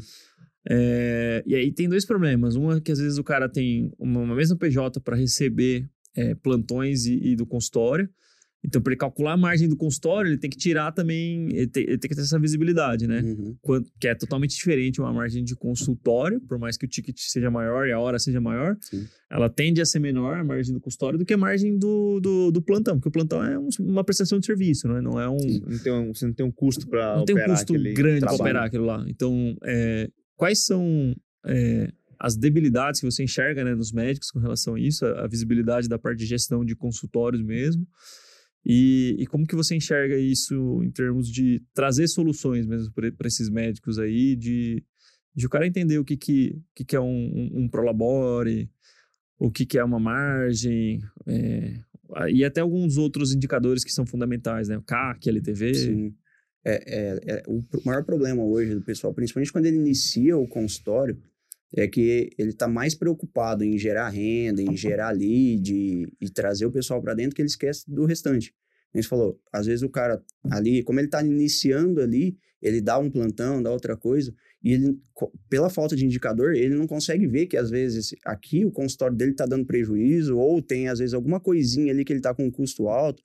É, 0.70 1.44
e 1.46 1.56
aí 1.56 1.72
tem 1.72 1.88
dois 1.88 2.06
problemas. 2.06 2.56
Uma 2.56 2.78
é 2.78 2.82
que 2.82 2.92
às 2.92 3.00
vezes 3.00 3.18
o 3.18 3.24
cara 3.24 3.48
tem 3.48 3.92
uma, 3.98 4.20
uma 4.22 4.36
mesma 4.36 4.56
PJ 4.56 5.00
para 5.00 5.16
receber 5.16 5.88
é, 6.16 6.36
plantões 6.36 7.06
e, 7.06 7.14
e 7.32 7.36
do 7.36 7.46
consultório. 7.46 8.10
Então, 8.66 8.82
para 8.82 8.92
ele 8.92 9.00
calcular 9.00 9.34
a 9.34 9.38
margem 9.38 9.70
do 9.70 9.78
consultório, 9.78 10.30
ele 10.30 10.38
tem 10.38 10.50
que 10.50 10.58
tirar 10.58 10.92
também, 10.92 11.48
ele 11.56 11.68
tem, 11.68 11.84
ele 11.84 11.98
tem 11.98 12.10
que 12.10 12.16
ter 12.16 12.22
essa 12.24 12.40
visibilidade, 12.40 13.08
né? 13.08 13.22
Uhum. 13.22 13.56
Quanto- 13.62 13.90
que 14.00 14.08
é 14.08 14.16
totalmente 14.16 14.56
diferente 14.56 15.00
uma 15.00 15.14
margem 15.14 15.44
de 15.44 15.56
consultório, 15.56 16.42
por 16.42 16.58
mais 16.58 16.76
que 16.76 16.84
o 16.86 16.88
ticket 16.88 17.16
seja 17.20 17.52
maior 17.52 17.88
e 17.88 17.92
a 17.94 18.00
hora 18.00 18.18
seja 18.20 18.42
maior, 18.42 18.76
Sim. 18.82 19.06
ela 19.32 19.48
tende 19.48 19.80
a 19.80 19.86
ser 19.86 20.00
menor, 20.00 20.38
a 20.40 20.44
margem 20.44 20.74
do 20.74 20.82
consultório, 20.82 21.20
do 21.20 21.24
que 21.24 21.34
a 21.34 21.38
margem 21.38 21.78
do, 21.78 22.20
do, 22.20 22.52
do 22.52 22.62
plantão, 22.62 22.96
porque 22.98 23.10
o 23.10 23.12
plantão 23.12 23.44
é 23.44 23.58
um- 23.58 23.70
uma 23.80 24.04
prestação 24.04 24.40
de 24.40 24.46
serviço, 24.46 24.88
né? 24.88 25.02
não 25.02 25.20
é 25.22 25.30
um, 25.30 25.38
Não 25.68 25.78
tem 25.80 25.94
um, 25.94 26.14
você 26.14 26.26
não 26.26 26.34
tem 26.34 26.46
um 26.46 26.52
custo 26.52 26.88
para 26.90 27.16
não 27.18 27.26
tem 27.26 27.36
um 27.36 27.46
custo 27.46 27.74
grande 27.94 28.22
para 28.22 28.34
operar 28.34 28.64
aquilo 28.66 28.86
lá. 28.86 29.06
Então, 29.08 29.56
é, 29.64 30.10
quais 30.36 30.66
são 30.66 31.16
é, 31.46 31.90
as 32.20 32.36
debilidades 32.36 33.00
que 33.00 33.06
você 33.10 33.24
enxerga 33.24 33.64
né, 33.64 33.76
nos 33.76 33.92
médicos 33.94 34.32
com 34.32 34.40
relação 34.40 34.74
a 34.74 34.80
isso, 34.80 35.06
a, 35.06 35.26
a 35.26 35.28
visibilidade 35.28 35.88
da 35.88 36.00
parte 36.00 36.18
de 36.20 36.26
gestão 36.26 36.66
de 36.66 36.76
consultórios 36.76 37.42
mesmo, 37.44 37.88
e, 38.70 39.16
e 39.18 39.26
como 39.28 39.48
que 39.48 39.56
você 39.56 39.78
enxerga 39.78 40.18
isso 40.18 40.84
em 40.84 40.92
termos 40.92 41.30
de 41.30 41.64
trazer 41.74 42.06
soluções 42.10 42.66
mesmo 42.68 42.92
para 42.94 43.28
esses 43.28 43.50
médicos 43.50 43.98
aí, 43.98 44.36
de, 44.36 44.84
de 45.34 45.46
o 45.46 45.50
cara 45.50 45.66
entender 45.66 45.98
o 45.98 46.04
que, 46.04 46.18
que, 46.18 46.62
que, 46.76 46.84
que 46.84 46.96
é 46.96 47.00
um, 47.00 47.06
um, 47.06 47.62
um 47.62 47.70
prolabore, 47.70 48.70
o 49.40 49.50
que, 49.50 49.66
que 49.66 49.78
é 49.78 49.84
uma 49.86 50.02
margem, 50.02 51.00
é, 51.26 51.80
e 52.30 52.44
até 52.44 52.60
alguns 52.60 52.98
outros 52.98 53.34
indicadores 53.34 53.86
que 53.86 53.92
são 53.92 54.06
fundamentais, 54.06 54.68
né? 54.68 54.78
O 54.78 54.82
CAC, 54.82 55.30
LTV. 55.30 55.74
Sim. 55.74 56.16
É, 56.66 56.74
é- 56.74 57.20
é- 57.38 57.44
o 57.48 57.64
maior 57.86 58.04
problema 58.04 58.44
hoje 58.44 58.76
do 58.76 58.82
pessoal, 58.82 59.14
principalmente 59.14 59.54
quando 59.54 59.68
ele 59.68 59.78
inicia 59.78 60.38
o 60.38 60.46
consultório, 60.46 61.18
é 61.76 61.88
que 61.88 62.30
ele 62.38 62.52
está 62.52 62.68
mais 62.68 62.96
preocupado 62.96 63.64
em 63.64 63.78
gerar 63.78 64.10
renda, 64.10 64.62
em 64.62 64.76
gerar 64.76 65.12
lead 65.12 65.74
e, 65.74 66.08
e 66.22 66.30
trazer 66.30 66.66
o 66.66 66.72
pessoal 66.72 67.02
para 67.02 67.14
dentro 67.14 67.36
que 67.36 67.42
ele 67.42 67.50
esquece 67.50 67.84
do 67.90 68.06
restante. 68.06 68.54
A 68.94 68.98
gente 68.98 69.10
falou, 69.10 69.40
às 69.52 69.66
vezes 69.66 69.84
o 69.84 69.90
cara 69.90 70.24
ali, 70.50 70.82
como 70.84 71.00
ele 71.00 71.08
está 71.08 71.22
iniciando 71.22 72.02
ali, 72.02 72.38
ele 72.62 72.82
dá 72.82 72.98
um 72.98 73.10
plantão, 73.10 73.62
dá 73.62 73.72
outra 73.72 73.96
coisa, 73.96 74.34
e 74.64 74.74
ele, 74.74 74.98
pela 75.50 75.70
falta 75.70 75.96
de 75.96 76.06
indicador, 76.06 76.56
ele 76.56 76.74
não 76.74 76.88
consegue 76.88 77.28
ver 77.28 77.46
que 77.46 77.58
às 77.58 77.70
vezes 77.70 78.16
aqui 78.26 78.66
o 78.66 78.72
consultório 78.72 79.16
dele 79.16 79.32
está 79.32 79.46
dando 79.46 79.66
prejuízo, 79.66 80.38
ou 80.38 80.62
tem 80.62 80.88
às 80.88 81.00
vezes 81.00 81.14
alguma 81.14 81.40
coisinha 81.40 81.92
ali 81.92 82.04
que 82.04 82.12
ele 82.12 82.20
está 82.20 82.34
com 82.34 82.46
um 82.46 82.52
custo 82.52 82.88
alto, 82.88 83.22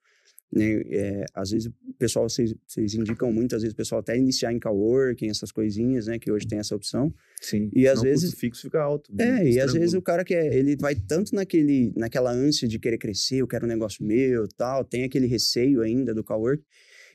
né? 0.52 0.82
É, 0.90 1.24
às 1.34 1.50
vezes 1.50 1.66
o 1.68 1.94
pessoal, 1.98 2.28
vocês, 2.28 2.54
indicam 2.94 3.32
muito, 3.32 3.56
às 3.56 3.62
vezes 3.62 3.72
o 3.72 3.76
pessoal 3.76 4.00
até 4.00 4.16
iniciar 4.18 4.52
em 4.52 4.60
coworking, 4.60 5.28
essas 5.30 5.50
coisinhas, 5.50 6.06
né? 6.06 6.18
Que 6.18 6.30
hoje 6.30 6.46
tem 6.46 6.58
essa 6.58 6.76
opção. 6.76 7.12
Sim. 7.40 7.70
E 7.74 7.86
às 7.88 7.98
Senão 7.98 8.02
o 8.02 8.14
vezes- 8.14 8.24
custo 8.30 8.40
fixo 8.40 8.62
fica 8.62 8.80
alto. 8.82 9.10
É, 9.18 9.48
e 9.50 9.58
às 9.60 9.72
vezes 9.72 9.94
o 9.94 10.02
cara 10.02 10.24
quer, 10.24 10.52
ele 10.54 10.76
vai 10.76 10.94
tanto 10.94 11.34
naquele, 11.34 11.92
naquela 11.96 12.30
ânsia 12.30 12.68
de 12.68 12.78
querer 12.78 12.98
crescer, 12.98 13.36
eu 13.36 13.46
quero 13.48 13.64
um 13.64 13.68
negócio 13.68 14.04
meu, 14.04 14.46
tal, 14.48 14.84
tem 14.84 15.04
aquele 15.04 15.26
receio 15.26 15.80
ainda 15.80 16.14
do 16.14 16.22
cowork, 16.22 16.62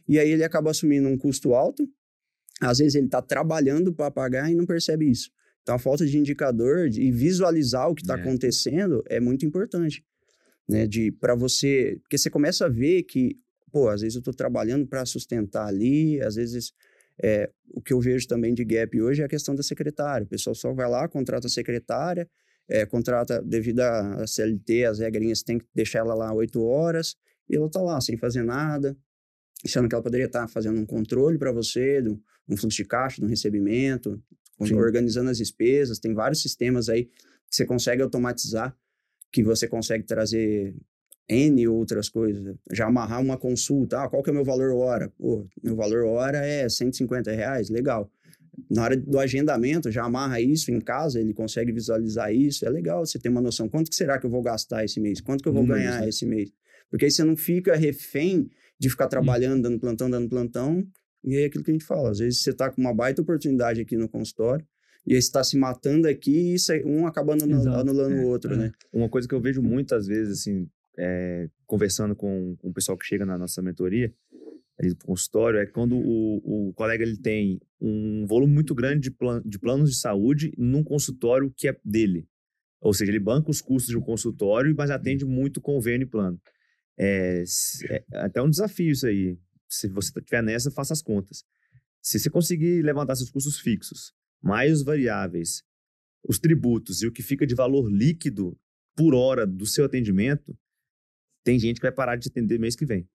e 0.07 0.17
aí 0.17 0.29
ele 0.31 0.43
acaba 0.43 0.71
assumindo 0.71 1.07
um 1.07 1.17
custo 1.17 1.53
alto, 1.53 1.87
às 2.61 2.79
vezes 2.79 2.95
ele 2.95 3.07
tá 3.07 3.21
trabalhando 3.21 3.93
para 3.93 4.09
pagar 4.09 4.51
e 4.51 4.55
não 4.55 4.65
percebe 4.65 5.09
isso. 5.09 5.29
Então 5.61 5.75
a 5.75 5.79
falta 5.79 6.05
de 6.05 6.17
indicador 6.17 6.89
de- 6.89 7.01
e 7.01 7.11
visualizar 7.11 7.89
o 7.89 7.93
que 7.93 8.01
está 8.01 8.17
É. 8.17 8.21
acontecendo 8.21 9.03
é 9.07 9.19
muito 9.19 9.45
importante, 9.45 10.03
né, 10.67 10.85
de 10.85 11.11
para 11.11 11.35
você, 11.35 11.97
porque 12.01 12.17
você 12.17 12.29
começa 12.29 12.65
a 12.65 12.69
ver 12.69 13.03
que, 13.03 13.37
pô, 13.71 13.89
às 13.89 14.01
vezes 14.01 14.15
eu 14.15 14.21
tô 14.21 14.31
trabalhando 14.31 14.87
para 14.87 15.05
sustentar 15.05 15.67
ali, 15.67 16.21
às 16.21 16.35
vezes 16.35 16.73
é, 17.21 17.49
o 17.71 17.81
que 17.81 17.93
eu 17.93 17.99
vejo 17.99 18.27
também 18.27 18.53
de 18.53 18.63
gap 18.63 19.01
hoje 19.01 19.21
é 19.21 19.25
a 19.25 19.29
questão 19.29 19.55
da 19.55 19.63
secretária. 19.63 20.25
O 20.25 20.27
pessoal 20.27 20.53
só 20.53 20.73
vai 20.73 20.89
lá, 20.89 21.07
contrata 21.07 21.47
a 21.47 21.49
secretária, 21.49 22.29
é, 22.69 22.85
contrata 22.85 23.41
devido 23.41 23.79
à 23.79 24.27
CLT, 24.27 24.85
as 24.85 24.99
regrinhas, 24.99 25.41
tem 25.41 25.57
que 25.57 25.65
deixar 25.73 25.99
ela 25.99 26.13
lá 26.13 26.33
oito 26.33 26.61
horas, 26.61 27.15
e 27.49 27.55
ela 27.55 27.69
tá 27.69 27.81
lá 27.81 27.99
sem 28.01 28.17
fazer 28.17 28.43
nada, 28.43 28.95
achando 29.63 29.87
que 29.87 29.95
ela 29.95 30.03
poderia 30.03 30.25
estar 30.25 30.47
fazendo 30.47 30.79
um 30.79 30.85
controle 30.85 31.37
para 31.37 31.51
você, 31.51 32.01
do, 32.01 32.21
um 32.47 32.57
fluxo 32.57 32.77
de 32.77 32.85
caixa, 32.85 33.21
de 33.21 33.25
um 33.25 33.29
recebimento, 33.29 34.21
organizando 34.59 35.29
as 35.29 35.37
despesas. 35.37 35.99
Tem 35.99 36.13
vários 36.13 36.41
sistemas 36.41 36.89
aí 36.89 37.05
que 37.05 37.55
você 37.55 37.65
consegue 37.65 38.01
automatizar, 38.01 38.75
que 39.31 39.43
você 39.43 39.67
consegue 39.67 40.03
trazer 40.03 40.75
N 41.29 41.67
outras 41.67 42.09
coisas. 42.09 42.55
Já 42.71 42.87
amarrar 42.87 43.21
uma 43.21 43.37
consulta. 43.37 44.01
Ah, 44.01 44.09
qual 44.09 44.23
que 44.23 44.29
é 44.29 44.33
o 44.33 44.35
meu 44.35 44.45
valor 44.45 44.71
hora? 44.71 45.11
Pô, 45.17 45.45
meu 45.61 45.75
valor 45.75 46.05
hora 46.05 46.37
é 46.37 46.67
150 46.67 47.31
reais. 47.31 47.69
Legal. 47.69 48.09
Na 48.69 48.83
hora 48.83 48.97
do 48.97 49.19
agendamento, 49.19 49.91
já 49.91 50.03
amarra 50.03 50.41
isso 50.41 50.71
em 50.71 50.79
casa, 50.79 51.19
ele 51.19 51.33
consegue 51.33 51.71
visualizar 51.71 52.33
isso. 52.33 52.65
É 52.65 52.69
legal 52.69 53.05
você 53.05 53.19
ter 53.19 53.29
uma 53.29 53.41
noção. 53.41 53.69
Quanto 53.69 53.89
que 53.89 53.95
será 53.95 54.17
que 54.17 54.25
eu 54.25 54.29
vou 54.29 54.41
gastar 54.41 54.83
esse 54.83 54.99
mês? 54.99 55.21
Quanto 55.21 55.43
que 55.43 55.49
eu 55.49 55.53
vou 55.53 55.61
Números, 55.61 55.83
ganhar 55.83 56.01
né? 56.01 56.09
esse 56.09 56.25
mês? 56.25 56.51
Porque 56.89 57.05
aí 57.05 57.11
você 57.11 57.23
não 57.23 57.35
fica 57.35 57.75
refém 57.75 58.49
de 58.79 58.89
ficar 58.89 59.07
trabalhando, 59.07 59.61
dando 59.61 59.79
plantão, 59.79 60.09
dando 60.09 60.29
plantão. 60.29 60.83
E 61.23 61.35
é 61.35 61.45
aquilo 61.45 61.63
que 61.63 61.71
a 61.71 61.73
gente 61.73 61.85
fala. 61.85 62.09
Às 62.09 62.19
vezes 62.19 62.41
você 62.41 62.53
tá 62.53 62.69
com 62.71 62.81
uma 62.81 62.93
baita 62.93 63.21
oportunidade 63.21 63.81
aqui 63.81 63.97
no 63.97 64.07
consultório, 64.07 64.65
e 65.07 65.15
aí 65.15 65.21
você 65.21 65.31
tá 65.31 65.43
se 65.43 65.57
matando 65.57 66.07
aqui 66.07 66.31
e 66.31 66.53
isso 66.55 66.71
aí- 66.71 66.83
um 66.83 67.07
acabando 67.07 67.43
anu- 67.45 67.55
Exato. 67.61 67.79
anulando 67.79 68.15
É, 68.15 68.19
o 68.23 68.27
outro, 68.27 68.53
é. 68.53 68.57
né? 68.57 68.71
Uma 68.93 69.07
coisa 69.09 69.27
que 69.27 69.33
eu 69.33 69.41
vejo 69.41 69.61
muitas 69.63 70.05
vezes, 70.05 70.39
assim, 70.41 70.69
é, 70.97 71.49
conversando 71.65 72.15
com, 72.15 72.55
com 72.57 72.69
o 72.69 72.73
pessoal 72.73 72.97
que 72.97 73.05
chega 73.05 73.25
na 73.25 73.37
nossa 73.37 73.61
mentoria, 73.61 74.13
ali 74.79 74.89
do 74.93 75.05
consultório, 75.05 75.59
é 75.59 75.65
quando 75.65 75.95
o, 75.95 76.67
o 76.69 76.73
colega 76.73 77.03
ele 77.03 77.17
tem 77.17 77.59
um 77.81 78.25
volume 78.27 78.53
muito 78.53 78.75
grande 78.75 79.01
de, 79.01 79.11
plan, 79.11 79.41
de 79.43 79.57
planos 79.57 79.89
de 79.91 79.97
saúde 79.97 80.51
num 80.57 80.83
consultório 80.83 81.51
que 81.55 81.67
é 81.67 81.75
dele. 81.83 82.27
Ou 82.79 82.93
seja, 82.93 83.11
ele 83.11 83.19
banca 83.19 83.49
os 83.49 83.59
custos 83.59 83.89
de 83.89 83.97
um 83.97 84.01
consultório, 84.01 84.75
mas 84.77 84.91
atende 84.91 85.25
muito 85.25 85.59
convênio 85.59 86.05
e 86.05 86.09
plano. 86.09 86.39
É, 86.95 87.43
se- 87.45 87.85
é 87.91 88.03
até 88.13 88.39
um 88.41 88.49
desafio 88.49 88.91
isso 88.91 89.07
aí. 89.07 89.37
Se 89.67 89.87
você 89.87 90.11
estiver 90.17 90.43
nessa, 90.43 90.69
faça 90.69 90.93
as 90.93 91.01
contas. 91.01 91.43
Se 92.01 92.19
você 92.19 92.29
conseguir 92.29 92.81
levantar 92.83 93.15
seus 93.15 93.29
custos 93.31 93.59
fixos, 93.59 94.13
mais 94.41 94.73
os 94.73 94.83
variáveis, 94.83 95.63
os 96.27 96.39
tributos 96.39 97.01
e 97.01 97.07
o 97.07 97.11
que 97.11 97.23
fica 97.23 97.45
de 97.45 97.55
valor 97.55 97.89
líquido 97.89 98.57
por 98.95 99.13
hora 99.13 99.45
do 99.45 99.65
seu 99.65 99.85
atendimento, 99.85 100.57
tem 101.43 101.59
gente 101.59 101.75
que 101.75 101.83
vai 101.83 101.91
parar 101.91 102.15
de 102.15 102.27
atender 102.27 102.59
mês 102.59 102.75
que 102.75 102.85
vem. 102.85 103.07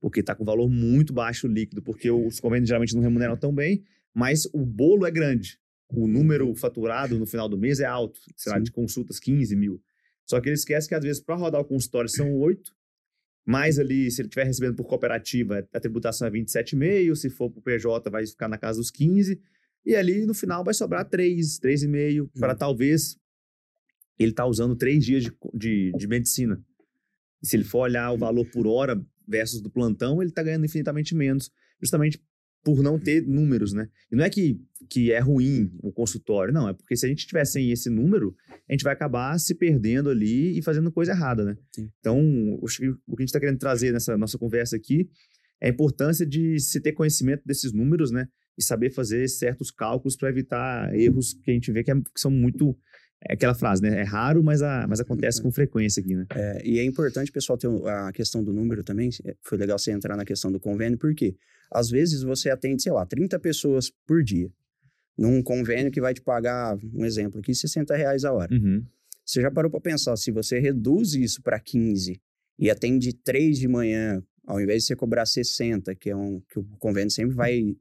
Porque 0.00 0.20
está 0.20 0.34
com 0.34 0.44
valor 0.44 0.68
muito 0.68 1.12
baixo 1.12 1.46
líquido, 1.46 1.82
porque 1.82 2.10
os 2.10 2.40
convênios 2.40 2.68
geralmente 2.68 2.94
não 2.94 3.02
remuneram 3.02 3.36
tão 3.36 3.52
bem, 3.54 3.84
mas 4.14 4.46
o 4.52 4.64
bolo 4.64 5.06
é 5.06 5.10
grande. 5.10 5.58
O 5.88 6.06
número 6.06 6.54
faturado 6.54 7.18
no 7.18 7.26
final 7.26 7.48
do 7.48 7.58
mês 7.58 7.80
é 7.80 7.84
alto, 7.84 8.20
sei 8.36 8.52
lá, 8.52 8.58
Sim. 8.58 8.64
de 8.64 8.72
consultas, 8.72 9.18
15 9.18 9.54
mil. 9.54 9.82
Só 10.24 10.40
que 10.40 10.48
ele 10.48 10.54
esquece 10.54 10.88
que 10.88 10.94
às 10.94 11.04
vezes 11.04 11.22
para 11.22 11.36
rodar 11.36 11.60
o 11.60 11.64
consultório 11.64 12.08
são 12.08 12.34
oito, 12.34 12.74
mais 13.46 13.78
ali, 13.78 14.10
se 14.10 14.20
ele 14.20 14.26
estiver 14.26 14.44
recebendo 14.44 14.74
por 14.74 14.84
cooperativa, 14.84 15.66
a 15.72 15.80
tributação 15.80 16.26
é 16.26 16.30
27,5, 16.30 17.14
se 17.14 17.30
for 17.30 17.48
para 17.48 17.60
o 17.60 17.62
PJ 17.62 18.10
vai 18.10 18.26
ficar 18.26 18.48
na 18.48 18.58
casa 18.58 18.80
dos 18.80 18.90
15, 18.90 19.40
e 19.86 19.94
ali 19.94 20.26
no 20.26 20.34
final 20.34 20.64
vai 20.64 20.74
sobrar 20.74 21.08
3, 21.08 21.60
3,5, 21.60 22.28
para 22.38 22.52
Hum. 22.52 22.56
talvez 22.56 23.16
ele 24.18 24.32
tá 24.32 24.44
usando 24.44 24.74
três 24.74 25.04
dias 25.04 25.22
de, 25.22 25.32
de, 25.54 25.92
de 25.96 26.08
medicina. 26.08 26.60
E 27.42 27.46
se 27.46 27.56
ele 27.56 27.64
for 27.64 27.80
olhar 27.80 28.10
o 28.12 28.18
valor 28.18 28.44
por 28.50 28.66
hora 28.66 29.00
versus 29.28 29.60
do 29.60 29.70
plantão, 29.70 30.20
ele 30.20 30.32
tá 30.32 30.42
ganhando 30.42 30.64
infinitamente 30.64 31.14
menos, 31.14 31.50
justamente 31.80 32.20
por 32.64 32.82
não 32.82 32.98
ter 32.98 33.22
números, 33.24 33.72
né? 33.72 33.88
E 34.10 34.16
não 34.16 34.24
é 34.24 34.30
que, 34.30 34.60
que 34.90 35.12
é 35.12 35.20
ruim 35.20 35.70
o 35.80 35.92
consultório, 35.92 36.52
não, 36.52 36.68
é 36.68 36.72
porque 36.72 36.96
se 36.96 37.06
a 37.06 37.08
gente 37.08 37.24
tiver 37.24 37.44
sem 37.44 37.70
esse 37.70 37.88
número, 37.88 38.34
a 38.68 38.72
gente 38.72 38.82
vai 38.82 38.92
acabar 38.92 39.38
se 39.38 39.54
perdendo 39.54 40.10
ali 40.10 40.58
e 40.58 40.62
fazendo 40.62 40.90
coisa 40.90 41.12
errada, 41.12 41.44
né? 41.44 41.56
Sim. 41.72 41.88
Então, 42.00 42.18
o 42.54 42.66
que 42.66 42.86
a 42.86 43.20
gente 43.20 43.28
está 43.28 43.38
querendo 43.38 43.58
trazer 43.58 43.92
nessa 43.92 44.16
nossa 44.16 44.36
conversa 44.36 44.74
aqui 44.74 45.08
é 45.60 45.68
a 45.68 45.70
importância 45.70 46.26
de 46.26 46.58
se 46.58 46.80
ter 46.80 46.92
conhecimento 46.92 47.42
desses 47.46 47.72
números, 47.72 48.10
né? 48.10 48.26
E 48.58 48.62
saber 48.62 48.90
fazer 48.90 49.28
certos 49.28 49.70
cálculos 49.70 50.16
para 50.16 50.28
evitar 50.30 50.94
erros 50.94 51.34
que 51.34 51.50
a 51.50 51.54
gente 51.54 51.70
vê 51.70 51.84
que, 51.84 51.90
é- 51.90 51.94
que 51.94 52.20
são 52.20 52.30
muito. 52.30 52.76
É 53.28 53.32
aquela 53.32 53.54
frase, 53.54 53.82
né? 53.82 54.00
É 54.00 54.02
raro, 54.02 54.42
mas, 54.42 54.62
a, 54.62 54.86
mas 54.86 55.00
acontece 55.00 55.42
com 55.42 55.50
frequência 55.50 56.00
aqui, 56.00 56.14
né? 56.14 56.26
É, 56.34 56.62
e 56.66 56.78
é 56.78 56.84
importante, 56.84 57.32
pessoal, 57.32 57.58
ter 57.58 57.68
a 57.88 58.12
questão 58.12 58.44
do 58.44 58.52
número 58.52 58.84
também. 58.84 59.10
Foi 59.42 59.56
legal 59.58 59.78
você 59.78 59.90
entrar 59.90 60.16
na 60.16 60.24
questão 60.24 60.52
do 60.52 60.60
convênio, 60.60 60.98
porque 60.98 61.34
às 61.70 61.90
vezes 61.90 62.22
você 62.22 62.50
atende, 62.50 62.82
sei 62.82 62.92
lá, 62.92 63.04
30 63.06 63.38
pessoas 63.38 63.90
por 64.06 64.22
dia. 64.22 64.50
Num 65.18 65.42
convênio 65.42 65.90
que 65.90 66.00
vai 66.00 66.12
te 66.12 66.20
pagar, 66.20 66.76
um 66.94 67.04
exemplo 67.04 67.40
aqui, 67.40 67.54
60 67.54 67.96
reais 67.96 68.24
a 68.24 68.32
hora. 68.32 68.52
Uhum. 68.54 68.84
Você 69.24 69.40
já 69.40 69.50
parou 69.50 69.70
para 69.70 69.80
pensar, 69.80 70.14
se 70.16 70.30
você 70.30 70.58
reduz 70.60 71.14
isso 71.14 71.42
para 71.42 71.58
15 71.58 72.20
e 72.58 72.70
atende 72.70 73.12
3 73.12 73.58
de 73.58 73.66
manhã, 73.66 74.22
ao 74.46 74.60
invés 74.60 74.82
de 74.82 74.88
você 74.88 74.96
cobrar 74.96 75.26
60, 75.26 75.94
que 75.94 76.10
é 76.10 76.16
um 76.16 76.40
que 76.48 76.58
o 76.58 76.64
convênio 76.78 77.10
sempre 77.10 77.34
vai 77.34 77.76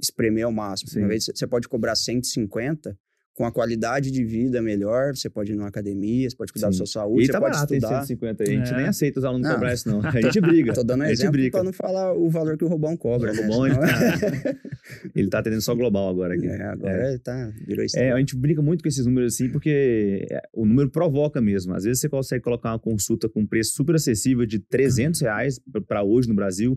espremer 0.00 0.44
ao 0.44 0.52
máximo, 0.52 0.90
Sim. 0.90 1.02
invés 1.02 1.24
de 1.24 1.32
você- 1.38 1.46
pode 1.46 1.68
cobrar 1.68 1.94
150, 1.96 2.96
com 3.32 3.44
a 3.46 3.52
qualidade 3.52 4.10
de 4.10 4.22
vida 4.22 4.60
melhor, 4.60 5.16
você 5.16 5.30
pode 5.30 5.52
ir 5.52 5.54
numa 5.54 5.68
academia, 5.68 6.28
você 6.28 6.36
pode 6.36 6.52
cuidar 6.52 6.66
da 6.66 6.72
Sim. 6.72 6.78
sua 6.78 6.86
saúde, 6.86 7.22
E 7.22 7.26
você 7.26 7.32
tá 7.32 7.40
pode 7.40 7.52
barato 7.54 7.72
estudar. 7.74 8.00
150 8.00 8.42
aí. 8.42 8.50
A 8.50 8.58
gente 8.58 8.74
É. 8.74 8.76
nem 8.76 8.86
aceita 8.86 9.18
os 9.18 9.24
alunos 9.24 9.46
Não. 9.46 9.54
cobrar 9.54 9.72
isso, 9.72 9.88
não. 9.88 10.00
A 10.04 10.20
gente 10.20 10.40
briga. 10.42 10.74
Tô 10.74 10.82
dando 10.82 11.02
a 11.04 11.06
gente 11.06 11.14
exemplo 11.20 11.32
briga. 11.32 11.50
pra 11.52 11.62
não 11.64 11.72
falar 11.72 12.12
o 12.12 12.28
valor 12.28 12.58
que 12.58 12.64
o 12.64 12.68
Robão 12.68 12.94
cobra, 12.98 13.32
O 13.32 13.34
né? 13.34 13.42
Robão, 13.42 13.66
ele 13.66 13.74
Senão- 13.76 13.88
tá, 13.88 14.58
ele 15.16 15.28
tá 15.30 15.38
atendendo 15.38 15.62
só 15.62 15.74
global 15.74 16.10
agora 16.10 16.34
aqui. 16.34 16.46
É, 16.46 16.62
agora 16.64 17.08
ele 17.08 17.18
tá, 17.18 17.50
virou 17.66 17.82
É, 17.82 17.86
estrela. 17.86 18.16
a 18.16 18.18
gente 18.18 18.36
brinca 18.36 18.60
muito 18.60 18.82
com 18.82 18.88
esses 18.88 19.06
números 19.06 19.32
assim, 19.34 19.48
porque 19.48 20.26
é, 20.30 20.42
o 20.52 20.66
número 20.66 20.90
provoca 20.90 21.40
mesmo. 21.40 21.72
Às 21.72 21.84
vezes 21.84 22.00
você 22.00 22.08
consegue 22.10 22.42
colocar 22.44 22.72
uma 22.72 22.78
consulta 22.78 23.26
com 23.26 23.40
um 23.40 23.46
preço 23.46 23.72
super 23.72 23.94
acessível 23.94 24.44
de 24.44 24.58
300 24.58 25.20
reais 25.22 25.58
para 25.88 26.02
hoje 26.02 26.28
no 26.28 26.34
Brasil. 26.34 26.76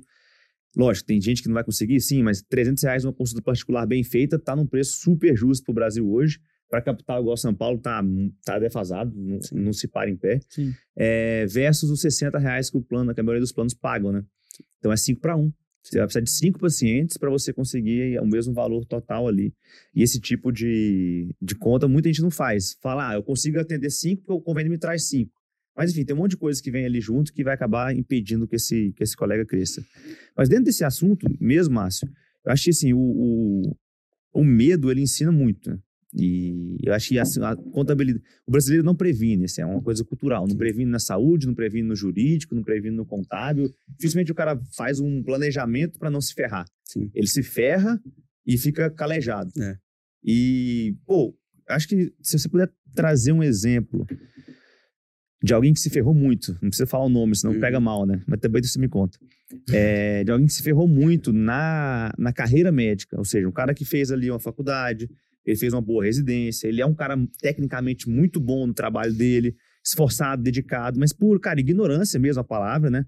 Lógico, 0.75 1.07
tem 1.07 1.21
gente 1.21 1.41
que 1.41 1.47
não 1.47 1.53
vai 1.53 1.63
conseguir, 1.63 1.99
sim, 2.01 2.23
mas 2.23 2.41
300 2.41 2.83
reais 2.83 3.05
uma 3.05 3.13
consulta 3.13 3.41
particular 3.41 3.85
bem 3.85 4.03
feita 4.03 4.39
tá 4.39 4.55
num 4.55 4.65
preço 4.65 4.97
super 4.97 5.35
justo 5.35 5.63
para 5.63 5.71
o 5.71 5.75
Brasil 5.75 6.09
hoje. 6.09 6.39
Para 6.69 6.81
capital 6.81 7.21
igual 7.21 7.37
São 7.37 7.53
Paulo 7.53 7.77
tá, 7.77 8.03
tá 8.43 8.57
defasado, 8.57 9.13
não, 9.15 9.39
não 9.51 9.73
se 9.73 9.87
para 9.87 10.09
em 10.09 10.15
pé. 10.15 10.39
Sim. 10.49 10.73
É, 10.95 11.45
versus 11.45 11.91
os 11.91 12.01
60 12.01 12.39
reais 12.39 12.71
que 12.71 12.77
o 12.77 12.81
plano, 12.81 13.13
que 13.13 13.19
a 13.19 13.23
maioria 13.23 13.41
dos 13.41 13.51
planos 13.51 13.75
pagam, 13.75 14.11
né? 14.11 14.23
Então 14.79 14.91
é 14.91 14.97
5 14.97 15.21
para 15.21 15.37
1. 15.37 15.51
Você 15.83 15.97
vai 15.97 16.07
precisar 16.07 16.23
de 16.23 16.31
cinco 16.31 16.59
pacientes 16.59 17.17
para 17.17 17.29
você 17.29 17.51
conseguir 17.51 18.17
o 18.19 18.25
mesmo 18.25 18.53
valor 18.53 18.85
total 18.85 19.27
ali. 19.27 19.53
E 19.93 20.01
esse 20.01 20.19
tipo 20.19 20.49
de, 20.49 21.35
de 21.41 21.55
conta 21.55 21.89
muita 21.89 22.07
gente 22.07 22.21
não 22.21 22.31
faz. 22.31 22.77
Fala, 22.81 23.09
ah, 23.09 23.13
eu 23.15 23.23
consigo 23.23 23.59
atender 23.59 23.89
cinco 23.89 24.21
porque 24.21 24.33
o 24.33 24.41
convênio 24.41 24.71
me 24.71 24.77
traz 24.77 25.09
cinco. 25.09 25.31
Mas 25.75 25.91
enfim, 25.91 26.05
tem 26.05 26.15
um 26.15 26.19
monte 26.19 26.31
de 26.31 26.37
coisa 26.37 26.61
que 26.61 26.71
vem 26.71 26.85
ali 26.85 27.01
junto 27.01 27.33
que 27.33 27.43
vai 27.43 27.53
acabar 27.53 27.95
impedindo 27.95 28.47
que 28.47 28.55
esse, 28.55 28.93
que 28.93 29.03
esse 29.03 29.15
colega 29.15 29.45
cresça. 29.45 29.83
Mas 30.37 30.47
dentro 30.47 30.65
desse 30.65 30.83
assunto 30.83 31.25
mesmo, 31.39 31.75
Márcio, 31.75 32.07
eu 32.45 32.51
acho 32.51 32.65
que 32.65 32.69
assim, 32.69 32.93
o, 32.93 32.99
o, 32.99 33.75
o 34.33 34.43
medo 34.43 34.91
ele 34.91 35.01
ensina 35.01 35.31
muito. 35.31 35.69
né? 35.69 35.79
E 36.15 36.77
eu 36.83 36.93
acho 36.93 37.09
que 37.09 37.17
assim, 37.17 37.41
a 37.41 37.55
contabilidade. 37.55 38.23
O 38.45 38.51
brasileiro 38.51 38.85
não 38.85 38.95
previne, 38.95 39.45
assim, 39.45 39.61
é 39.61 39.65
uma 39.65 39.81
coisa 39.81 40.03
cultural. 40.03 40.47
Não 40.47 40.55
previne 40.55 40.89
na 40.89 40.99
saúde, 40.99 41.47
não 41.47 41.55
previne 41.55 41.87
no 41.87 41.95
jurídico, 41.95 42.53
não 42.53 42.61
previne 42.63 42.95
no 42.95 43.05
contábil. 43.05 43.73
Dificilmente 43.97 44.31
o 44.31 44.35
cara 44.35 44.59
faz 44.75 44.99
um 44.99 45.23
planejamento 45.23 45.97
para 45.97 46.11
não 46.11 46.21
se 46.21 46.33
ferrar. 46.35 46.65
Sim. 46.83 47.09
Ele 47.15 47.27
se 47.27 47.41
ferra 47.41 47.99
e 48.45 48.57
fica 48.57 48.91
calejado. 48.91 49.51
É. 49.59 49.77
E, 50.23 50.95
pô, 51.05 51.35
acho 51.67 51.87
que 51.87 52.13
se 52.21 52.37
você 52.37 52.47
puder 52.47 52.71
trazer 52.93 53.31
um 53.31 53.41
exemplo 53.41 54.05
de 55.43 55.53
alguém 55.53 55.73
que 55.73 55.79
se 55.81 55.89
ferrou 55.89 56.13
muito, 56.13 56.53
não 56.61 56.69
precisa 56.69 56.87
falar 56.87 57.05
o 57.05 57.09
nome, 57.09 57.35
senão 57.35 57.53
Uhum. 57.53 57.59
pega 57.59 57.79
mal, 57.79 58.05
né? 58.05 58.21
Mas 58.25 58.39
também 58.39 58.63
você 58.63 58.79
me 58.79 58.87
conta. 58.87 59.19
É, 59.73 60.23
de 60.23 60.31
alguém 60.31 60.47
que 60.47 60.53
se 60.53 60.63
ferrou 60.63 60.87
muito 60.87 61.33
na, 61.33 62.13
na 62.17 62.31
carreira 62.31 62.71
médica, 62.71 63.17
ou 63.17 63.25
seja, 63.25 63.47
um 63.47 63.51
cara 63.51 63.73
que 63.73 63.83
fez 63.83 64.09
ali 64.09 64.31
uma 64.31 64.39
faculdade, 64.39 65.09
ele 65.45 65.57
fez 65.57 65.73
uma 65.73 65.81
boa 65.81 66.05
residência, 66.05 66.67
ele 66.67 66.81
é 66.81 66.85
um 66.85 66.95
cara 66.95 67.17
tecnicamente 67.41 68.09
muito 68.09 68.39
bom 68.39 68.65
no 68.65 68.73
trabalho 68.73 69.13
dele, 69.13 69.53
esforçado, 69.85 70.41
dedicado, 70.41 70.97
mas 70.97 71.11
por, 71.11 71.37
cara, 71.41 71.59
ignorância 71.59 72.17
mesmo 72.17 72.39
a 72.39 72.43
palavra, 72.43 72.89
né? 72.89 73.05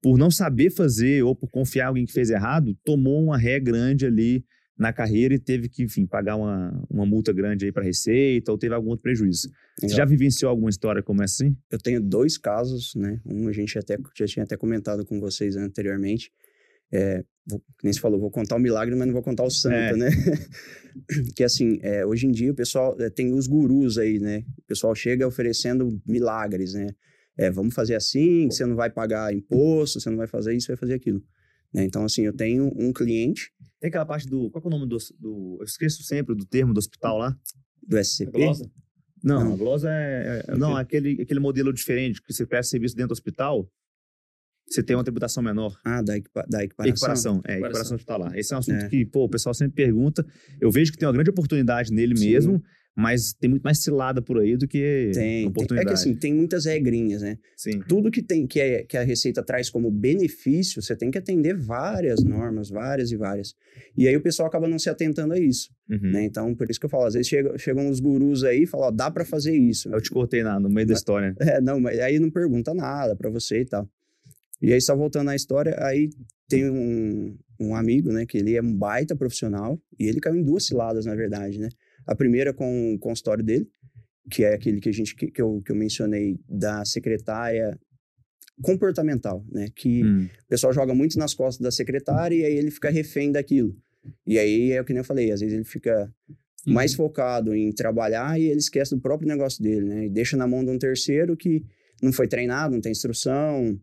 Por 0.00 0.16
não 0.16 0.30
saber 0.30 0.70
fazer 0.70 1.24
ou 1.24 1.34
por 1.34 1.50
confiar 1.50 1.86
em 1.86 1.88
alguém 1.88 2.06
que 2.06 2.12
fez 2.12 2.30
errado, 2.30 2.76
tomou 2.84 3.22
uma 3.24 3.36
ré 3.36 3.58
grande 3.58 4.06
ali 4.06 4.44
na 4.82 4.92
carreira 4.92 5.32
e 5.32 5.38
teve 5.38 5.68
que, 5.68 5.84
enfim, 5.84 6.04
pagar 6.04 6.34
uma, 6.36 6.84
uma 6.90 7.06
multa 7.06 7.32
grande 7.32 7.64
aí 7.64 7.72
para 7.72 7.84
Receita 7.84 8.50
ou 8.50 8.58
teve 8.58 8.74
algum 8.74 8.90
outro 8.90 9.04
prejuízo. 9.04 9.48
Você 9.80 9.94
já 9.94 10.04
vivenciou 10.04 10.50
alguma 10.50 10.68
história 10.68 11.02
como 11.02 11.22
essa 11.22 11.44
assim? 11.44 11.56
Eu 11.70 11.78
tenho 11.78 12.00
dois 12.00 12.36
casos, 12.36 12.92
né? 12.96 13.20
Um 13.24 13.46
a 13.48 13.52
gente 13.52 13.78
até, 13.78 13.96
já 14.16 14.26
tinha 14.26 14.42
até 14.42 14.56
comentado 14.56 15.04
com 15.06 15.20
vocês 15.20 15.56
anteriormente. 15.56 16.32
É, 16.92 17.24
vou, 17.46 17.62
nem 17.82 17.92
você 17.92 18.00
falou, 18.00 18.18
vou 18.20 18.30
contar 18.30 18.56
o 18.56 18.58
milagre, 18.58 18.94
mas 18.96 19.06
não 19.06 19.14
vou 19.14 19.22
contar 19.22 19.44
o 19.44 19.50
santo, 19.50 19.74
É. 19.74 19.96
né? 19.96 20.10
que 21.36 21.44
assim, 21.44 21.78
é, 21.80 22.04
hoje 22.04 22.26
em 22.26 22.32
dia 22.32 22.50
o 22.50 22.54
pessoal 22.54 22.94
é, 23.00 23.08
tem 23.08 23.32
os 23.32 23.46
gurus 23.46 23.96
aí, 23.98 24.18
né? 24.18 24.44
O 24.58 24.66
pessoal 24.66 24.94
chega 24.94 25.26
oferecendo 25.26 25.98
milagres, 26.06 26.74
né? 26.74 26.88
É, 27.38 27.50
vamos 27.50 27.72
fazer 27.72 27.94
assim, 27.94 28.50
você 28.50 28.66
não 28.66 28.74
vai 28.74 28.90
pagar 28.90 29.32
imposto, 29.32 30.00
você 30.00 30.10
não 30.10 30.18
vai 30.18 30.26
fazer 30.26 30.54
isso, 30.54 30.66
vai 30.66 30.76
fazer 30.76 30.94
aquilo. 30.94 31.22
Né? 31.72 31.84
Então, 31.84 32.04
assim, 32.04 32.26
eu 32.26 32.32
tenho 32.32 32.70
um 32.76 32.92
cliente 32.92 33.50
Tem 33.82 33.88
aquela 33.88 34.06
parte 34.06 34.28
do. 34.28 34.48
Qual 34.48 34.62
é 34.62 34.66
o 34.68 34.70
nome 34.70 34.86
do, 34.86 34.96
do. 35.18 35.56
Eu 35.58 35.64
esqueço 35.64 36.04
sempre 36.04 36.36
do 36.36 36.46
termo 36.46 36.72
do 36.72 36.78
hospital 36.78 37.18
lá. 37.18 37.36
do 37.84 37.98
SCP. 37.98 38.38
Não, 39.24 39.44
Não. 39.44 39.54
a 39.54 39.56
glosa 39.56 39.90
é. 39.90 40.44
é- 40.46 40.56
não, 40.56 40.76
aquele, 40.76 41.20
aquele 41.20 41.40
modelo 41.40 41.72
diferente 41.72 42.22
que 42.22 42.32
você 42.32 42.46
presta 42.46 42.70
serviço 42.70 42.94
dentro 42.94 43.08
do 43.08 43.12
hospital, 43.12 43.68
você 44.68 44.84
tem 44.84 44.94
uma 44.94 45.02
tributação 45.02 45.42
menor. 45.42 45.76
Ah, 45.84 46.00
da, 46.00 46.16
equipa, 46.16 46.46
da 46.48 46.62
equiparação. 46.62 46.92
Equiparação. 46.92 47.32
É, 47.32 47.38
Equiparação. 47.54 47.56
equiparação 47.66 47.96
hospitalar. 47.96 48.38
Esse 48.38 48.52
é 48.52 48.56
um 48.56 48.58
assunto 48.60 48.84
É. 48.84 48.88
que, 48.88 49.04
pô, 49.04 49.24
o 49.24 49.28
pessoal 49.28 49.52
sempre 49.52 49.74
pergunta. 49.74 50.24
Eu 50.60 50.70
vejo 50.70 50.92
que 50.92 50.98
tem 50.98 51.08
uma 51.08 51.12
grande 51.12 51.30
oportunidade 51.30 51.92
nele 51.92 52.16
Sim. 52.16 52.30
mesmo, 52.30 52.62
mas 52.94 53.32
tem 53.32 53.48
muito 53.48 53.62
mais 53.62 53.78
cilada 53.82 54.20
por 54.20 54.38
aí 54.38 54.56
do 54.56 54.68
que 54.68 55.10
Tem, 55.14 55.22
tem. 55.22 55.44
É 55.44 55.48
oportunidade. 55.48 55.88
que 55.88 55.94
assim, 55.94 56.14
tem 56.14 56.34
muitas 56.34 56.66
regrinhas, 56.66 57.22
né? 57.22 57.38
Sim. 57.56 57.80
tudo 57.88 58.10
que 58.10 58.22
tem 58.22 58.46
que, 58.46 58.60
é, 58.60 58.82
que 58.84 58.96
a 58.96 59.02
Receita 59.02 59.42
traz 59.42 59.70
como 59.70 59.90
benefício, 59.90 60.82
você 60.82 60.94
tem 60.94 61.10
que 61.10 61.16
atender 61.18 61.56
várias 61.56 62.22
normas, 62.22 62.68
várias 62.68 63.10
e 63.10 63.16
várias. 63.16 63.54
E 63.96 64.06
aí 64.06 64.14
o 64.16 64.20
pessoal 64.20 64.46
acaba 64.48 64.68
não 64.68 64.78
se 64.78 64.90
atentando 64.90 65.32
a 65.34 65.38
isso, 65.38 65.70
Uhum. 65.90 66.10
né? 66.12 66.24
Então, 66.24 66.54
por 66.54 66.70
isso 66.70 66.78
que 66.80 66.86
eu 66.86 66.90
falo, 66.90 67.04
às 67.04 67.14
vezes 67.14 67.28
chega, 67.28 67.56
chegam 67.58 67.86
uns 67.88 67.98
gurus 68.00 68.44
aí 68.44 68.62
e 68.62 68.66
falam, 68.66 68.88
ó, 68.88 68.90
dá 68.90 69.10
pra 69.10 69.24
fazer 69.24 69.54
isso. 69.56 69.88
Eu 69.88 70.00
te 70.00 70.10
cortei 70.10 70.42
na, 70.42 70.58
no 70.60 70.68
meio 70.68 70.86
da 70.86 70.94
história. 70.94 71.34
É, 71.40 71.60
não, 71.60 71.80
mas 71.80 71.98
aí 71.98 72.18
não 72.18 72.30
pergunta 72.30 72.72
nada 72.74 73.16
pra 73.16 73.28
você 73.30 73.60
e 73.60 73.64
tal. 73.64 73.88
E 74.60 74.72
aí, 74.72 74.80
só 74.80 74.94
voltando 74.94 75.28
à 75.30 75.34
história, 75.36 75.74
aí 75.80 76.08
tem 76.48 76.70
um, 76.70 77.36
um 77.58 77.74
amigo, 77.74 78.12
né, 78.12 78.24
que 78.26 78.38
ele 78.38 78.54
é 78.54 78.62
um 78.62 78.72
baita 78.74 79.16
profissional, 79.16 79.80
e 79.98 80.06
ele 80.06 80.20
caiu 80.20 80.36
em 80.36 80.42
duas 80.44 80.66
ciladas, 80.66 81.04
na 81.06 81.14
verdade, 81.14 81.58
né? 81.58 81.68
A 82.06 82.14
primeira 82.14 82.52
com 82.52 82.94
o 82.94 82.98
consultório 82.98 83.44
dele, 83.44 83.68
que 84.30 84.44
é 84.44 84.54
aquele 84.54 84.80
que 84.80 84.88
a 84.88 84.92
gente, 84.92 85.14
que, 85.14 85.30
que 85.30 85.42
eu, 85.42 85.62
que 85.64 85.72
eu 85.72 85.76
mencionei 85.76 86.38
da 86.48 86.84
secretária 86.84 87.78
comportamental, 88.62 89.44
né? 89.50 89.68
Que 89.74 90.04
Hum. 90.04 90.24
o 90.44 90.48
pessoal 90.48 90.72
joga 90.72 90.94
muito 90.94 91.18
nas 91.18 91.34
costas 91.34 91.62
da 91.62 91.70
secretária 91.70 92.34
e 92.34 92.44
aí 92.44 92.54
ele 92.54 92.70
fica 92.70 92.90
refém 92.90 93.32
daquilo. 93.32 93.74
E 94.26 94.38
aí 94.38 94.72
é 94.72 94.80
o 94.80 94.84
que 94.84 94.92
nem 94.92 95.00
eu 95.00 95.04
falei, 95.04 95.30
às 95.30 95.40
vezes 95.40 95.54
ele 95.54 95.64
fica 95.64 96.12
mais 96.66 96.94
focado 96.94 97.54
em 97.54 97.72
trabalhar 97.72 98.38
e 98.38 98.44
ele 98.44 98.58
esquece 98.58 98.94
do 98.94 99.00
próprio 99.00 99.28
negócio 99.28 99.62
dele, 99.62 99.86
né? 99.86 100.06
E 100.06 100.08
deixa 100.08 100.36
na 100.36 100.46
mão 100.46 100.64
de 100.64 100.70
um 100.70 100.78
terceiro 100.78 101.36
que 101.36 101.64
não 102.00 102.12
foi 102.12 102.28
treinado, 102.28 102.74
não 102.74 102.80
tem 102.80 102.92
instrução, 102.92 103.78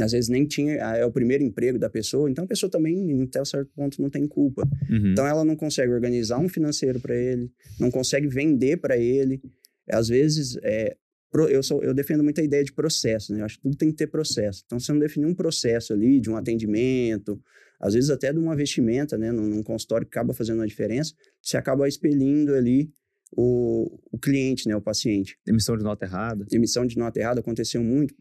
às 0.00 0.12
vezes 0.12 0.28
nem 0.28 0.44
tinha, 0.44 0.84
ah, 0.84 0.96
é 0.96 1.04
o 1.04 1.12
primeiro 1.12 1.44
emprego 1.44 1.78
da 1.78 1.88
pessoa, 1.88 2.30
então 2.30 2.44
a 2.44 2.48
pessoa 2.48 2.68
também, 2.70 3.22
até 3.22 3.40
um 3.40 3.44
certo 3.44 3.70
ponto, 3.74 4.02
não 4.02 4.10
tem 4.10 4.26
culpa. 4.26 4.62
Uhum. 4.90 5.12
Então 5.12 5.26
ela 5.26 5.44
não 5.44 5.54
consegue 5.54 5.92
organizar 5.92 6.38
um 6.38 6.48
financeiro 6.48 7.00
para 7.00 7.14
ele, 7.14 7.50
não 7.78 7.90
consegue 7.90 8.26
vender 8.26 8.78
para 8.78 8.96
ele. 8.96 9.40
Às 9.88 10.08
vezes, 10.08 10.58
é, 10.62 10.96
eu, 11.32 11.62
sou, 11.62 11.82
eu 11.82 11.94
defendo 11.94 12.24
muito 12.24 12.40
a 12.40 12.44
ideia 12.44 12.64
de 12.64 12.72
processo, 12.72 13.32
né? 13.32 13.40
Eu 13.40 13.44
acho 13.44 13.56
que 13.56 13.62
tudo 13.62 13.76
tem 13.76 13.90
que 13.90 13.96
ter 13.96 14.08
processo. 14.08 14.62
Então, 14.66 14.80
se 14.80 14.90
não 14.92 14.98
definir 14.98 15.26
um 15.26 15.34
processo 15.34 15.92
ali 15.92 16.18
de 16.18 16.30
um 16.30 16.36
atendimento, 16.36 17.40
às 17.78 17.94
vezes 17.94 18.10
até 18.10 18.32
de 18.32 18.38
uma 18.38 18.56
vestimenta, 18.56 19.16
né? 19.16 19.30
Num, 19.30 19.46
num 19.46 19.62
consultório 19.62 20.06
que 20.06 20.18
acaba 20.18 20.32
fazendo 20.32 20.58
uma 20.58 20.66
diferença, 20.66 21.12
você 21.40 21.56
acaba 21.56 21.86
expelindo 21.86 22.54
ali 22.54 22.90
o, 23.36 24.00
o 24.10 24.18
cliente, 24.18 24.68
né? 24.68 24.74
O 24.74 24.80
paciente. 24.80 25.38
Emissão 25.46 25.76
de 25.76 25.84
nota 25.84 26.04
errada. 26.04 26.46
Emissão 26.50 26.86
de 26.86 26.96
nota 26.96 27.20
errada 27.20 27.40
aconteceu 27.40 27.82
muito. 27.82 28.14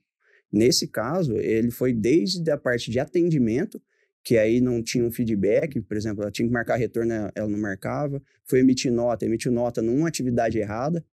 Nesse 0.56 0.88
caso, 0.88 1.36
ele 1.38 1.70
foi 1.70 1.92
desde 1.94 2.50
a 2.50 2.58
parte 2.58 2.90
de 2.90 2.98
atendimento, 3.00 3.82
que 4.24 4.38
aí 4.38 4.60
não 4.62 4.82
tinha 4.82 5.04
um 5.06 5.12
feedback, 5.12 5.80
por 5.82 5.96
exemplo, 5.98 6.24
ela 6.24 6.32
tinha 6.32 6.48
que 6.48 6.54
marcar 6.54 6.78
retorno, 6.78 7.12
ela 7.36 7.48
não 7.48 7.60
marcava, 7.60 8.22
foi 8.46 8.60
emitir 8.62 8.92
nota, 8.92 9.26
emitiu 9.26 9.52
nota 9.52 9.82
numa 9.82 10.08
atividade 10.08 10.58
errada, 10.58 11.04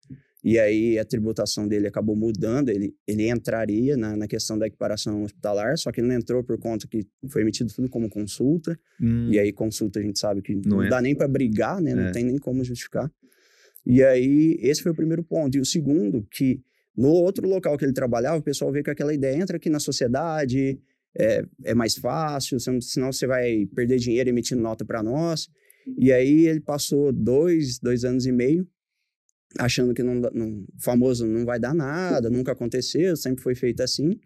e 0.45 0.59
aí 0.59 0.99
a 0.99 1.05
tributação 1.05 1.69
dele 1.69 1.87
acabou 1.87 2.17
mudando, 2.17 2.69
ele, 2.71 2.95
ele 3.07 3.29
entraria 3.29 3.97
na, 3.97 4.17
na 4.17 4.27
questão 4.27 4.59
da 4.59 4.67
equiparação 4.67 5.23
hospitalar, 5.25 5.77
só 5.77 5.93
que 5.93 6.01
ele 6.01 6.09
não 6.09 6.17
entrou 6.17 6.43
por 6.43 6.59
conta 6.59 6.87
que 6.89 7.07
foi 7.29 7.43
emitido 7.43 7.73
tudo 7.75 7.89
como 7.89 8.09
consulta, 8.09 8.79
Hum. 9.01 9.29
e 9.31 9.39
aí 9.39 9.53
consulta 9.53 9.99
a 9.99 10.03
gente 10.03 10.19
sabe 10.19 10.41
que 10.41 10.55
Não 10.55 10.63
não, 10.79 10.83
é. 10.85 10.89
dá 10.89 11.01
nem 11.03 11.15
para 11.15 11.27
brigar, 11.29 11.81
né? 11.83 11.95
Não 11.95 12.05
É. 12.05 12.13
tem 12.13 12.25
nem 12.25 12.39
como 12.39 12.63
justificar. 12.65 13.11
E 13.85 14.03
aí, 14.03 14.57
esse 14.61 14.81
foi 14.83 14.93
o 14.93 14.95
primeiro 14.95 15.25
ponto. 15.25 15.57
E 15.57 15.61
o 15.61 15.65
segundo, 15.65 16.25
que 16.31 16.61
no 16.97 17.09
outro 17.09 17.49
local 17.49 17.77
que 17.79 17.85
ele 17.85 17.93
trabalhava, 17.93 18.39
o 18.39 18.43
pessoal 18.43 18.71
vê 18.73 18.83
que 18.83 18.91
aquela 18.91 19.15
ideia 19.15 19.37
entra 19.37 19.57
aqui 19.57 19.71
na 19.71 19.81
sociedade, 19.81 20.79
é, 21.19 21.45
é 21.65 21.75
mais 21.75 21.95
fácil, 21.95 22.59
senão 22.61 23.13
você 23.13 23.27
vai 23.27 23.67
perder 23.75 23.99
dinheiro 23.99 24.29
emitindo 24.29 24.63
nota 24.63 24.85
para 24.85 25.03
nós. 25.03 25.49
E 25.99 26.13
aí 26.13 26.47
ele 26.47 26.61
passou 26.61 27.13
dois, 27.13 27.79
dois 27.79 28.05
anos 28.05 28.27
e 28.27 28.33
meio 28.33 28.67
achando 29.59 29.93
que 29.95 30.03
não, 30.03 30.15
não 30.15 30.65
famoso 30.79 31.27
não 31.27 31.45
vai 31.45 31.59
dar 31.59 31.75
nada, 31.75 32.31
nunca 32.31 32.53
aconteceu, 32.53 33.17
sempre 33.17 33.43
foi 33.43 33.55
feito 33.55 33.83
assim. 33.83 34.19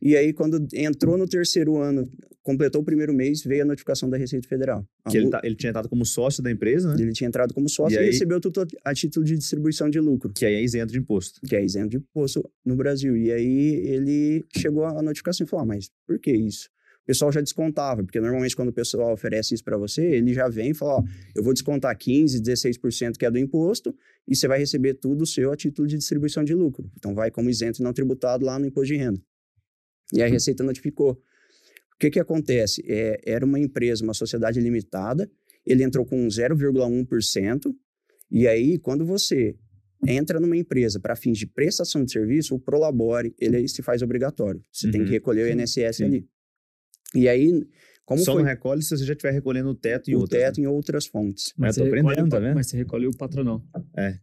E 0.00 0.16
aí, 0.16 0.32
quando 0.32 0.66
entrou 0.74 1.16
no 1.16 1.26
terceiro 1.26 1.76
ano, 1.76 2.08
completou 2.42 2.80
o 2.80 2.84
primeiro 2.84 3.12
mês, 3.12 3.42
veio 3.44 3.62
a 3.62 3.64
notificação 3.66 4.08
da 4.08 4.16
Receita 4.16 4.48
Federal. 4.48 4.86
A 5.04 5.10
Que 5.10 5.18
ele, 5.18 5.24
mu- 5.26 5.30
tá- 5.30 5.40
ele 5.44 5.54
tinha 5.54 5.68
entrado 5.70 5.88
como 5.88 6.04
sócio 6.06 6.42
da 6.42 6.50
empresa, 6.50 6.94
né? 6.94 7.02
ele 7.02 7.12
tinha 7.12 7.28
entrado 7.28 7.52
como 7.52 7.68
sócio 7.68 7.94
E 7.94 7.96
e, 7.96 7.98
aí- 8.00 8.06
recebeu 8.06 8.40
tudo 8.40 8.66
a 8.84 8.94
título 8.94 9.24
de 9.24 9.36
distribuição 9.36 9.90
de 9.90 10.00
lucro, 10.00 10.32
Que 10.32 10.46
aí 10.46 10.54
é 10.54 10.62
isento 10.62 10.92
de 10.92 10.98
imposto. 10.98 11.40
que 11.46 11.54
é 11.54 11.62
isento 11.64 11.88
de 11.90 11.96
imposto 11.98 12.42
no 12.64 12.74
Brasil. 12.76 13.16
E 13.16 13.30
aí 13.30 13.74
ele 13.86 14.44
chegou 14.56 14.84
à 14.84 15.02
notificação 15.02 15.44
e 15.46 15.48
falou: 15.48 15.64
ah, 15.64 15.66
mas 15.66 15.90
por 16.06 16.18
que 16.18 16.32
isso? 16.32 16.68
O 17.02 17.06
pessoal 17.10 17.32
já 17.32 17.40
descontava, 17.40 18.04
porque 18.04 18.20
normalmente 18.20 18.54
quando 18.54 18.68
o 18.68 18.72
pessoal 18.72 19.12
oferece 19.12 19.52
isso 19.54 19.64
para 19.64 19.76
você, 19.76 20.00
ele 20.02 20.32
já 20.32 20.48
vem 20.48 20.70
e 20.70 20.74
fala, 20.74 20.98
ó, 21.00 21.04
eu 21.34 21.42
vou 21.42 21.52
descontar 21.52 21.96
15, 21.98 22.40
16% 22.40 23.16
que 23.18 23.26
é 23.26 23.30
do 23.30 23.38
imposto 23.38 23.92
e 24.28 24.36
você 24.36 24.46
vai 24.46 24.60
receber 24.60 24.94
tudo 24.94 25.22
o 25.22 25.26
seu 25.26 25.50
a 25.50 25.56
título 25.56 25.88
de 25.88 25.96
distribuição 25.96 26.44
de 26.44 26.54
lucro. 26.54 26.88
Então 26.96 27.12
vai 27.14 27.30
como 27.30 27.50
isento 27.50 27.82
não 27.82 27.92
tributado 27.92 28.44
lá 28.46 28.58
no 28.60 28.66
imposto 28.66 28.92
de 28.92 28.96
renda. 28.98 29.20
E 30.12 30.22
a 30.22 30.26
Receita 30.28 30.62
notificou. 30.62 31.20
O 32.00 32.06
que 32.08 32.10
que 32.10 32.18
acontece? 32.18 32.82
É, 32.88 33.20
era 33.26 33.44
uma 33.44 33.58
empresa, 33.58 34.02
uma 34.02 34.14
sociedade 34.14 34.58
limitada, 34.58 35.30
ele 35.66 35.84
entrou 35.84 36.06
com 36.06 36.26
0,1%, 36.26 37.74
e 38.30 38.48
aí 38.48 38.78
quando 38.78 39.04
você 39.04 39.54
entra 40.08 40.40
numa 40.40 40.56
empresa 40.56 40.98
para 40.98 41.14
fins 41.14 41.36
de 41.36 41.46
prestação 41.46 42.02
de 42.02 42.10
serviço, 42.10 42.54
o 42.54 42.58
Prolabore, 42.58 43.34
ele 43.38 43.56
aí 43.56 43.68
se 43.68 43.82
faz 43.82 44.00
obrigatório. 44.00 44.64
Você 44.72 44.86
uhum. 44.86 44.92
tem 44.92 45.00
que 45.02 45.08
uhum. 45.08 45.12
recolher 45.12 45.54
o 45.54 45.60
INSS 45.60 45.96
Sim. 45.96 46.04
ali. 46.04 46.28
E 47.14 47.28
aí, 47.28 47.66
como 48.06 48.24
Só 48.24 48.32
foi? 48.32 48.42
não 48.42 48.48
recolhe 48.48 48.82
se 48.82 48.96
você 48.96 49.04
já 49.04 49.12
estiver 49.12 49.32
recolhendo 49.32 49.68
o 49.68 49.74
teto 49.74 50.10
em 50.10 50.14
o 50.14 50.20
outras. 50.20 50.40
teto 50.40 50.58
né? 50.58 50.64
em 50.64 50.66
outras 50.68 51.06
fontes. 51.06 51.52
Mas, 51.54 51.76
eu 51.76 51.84
tô 51.84 51.88
aprendendo, 51.88 52.30
tá 52.30 52.38
vendo? 52.38 52.54
Mas 52.54 52.68
você 52.68 52.78
recolhe 52.78 53.06
o 53.06 53.14
patronal. 53.14 53.62
É. 53.94 54.18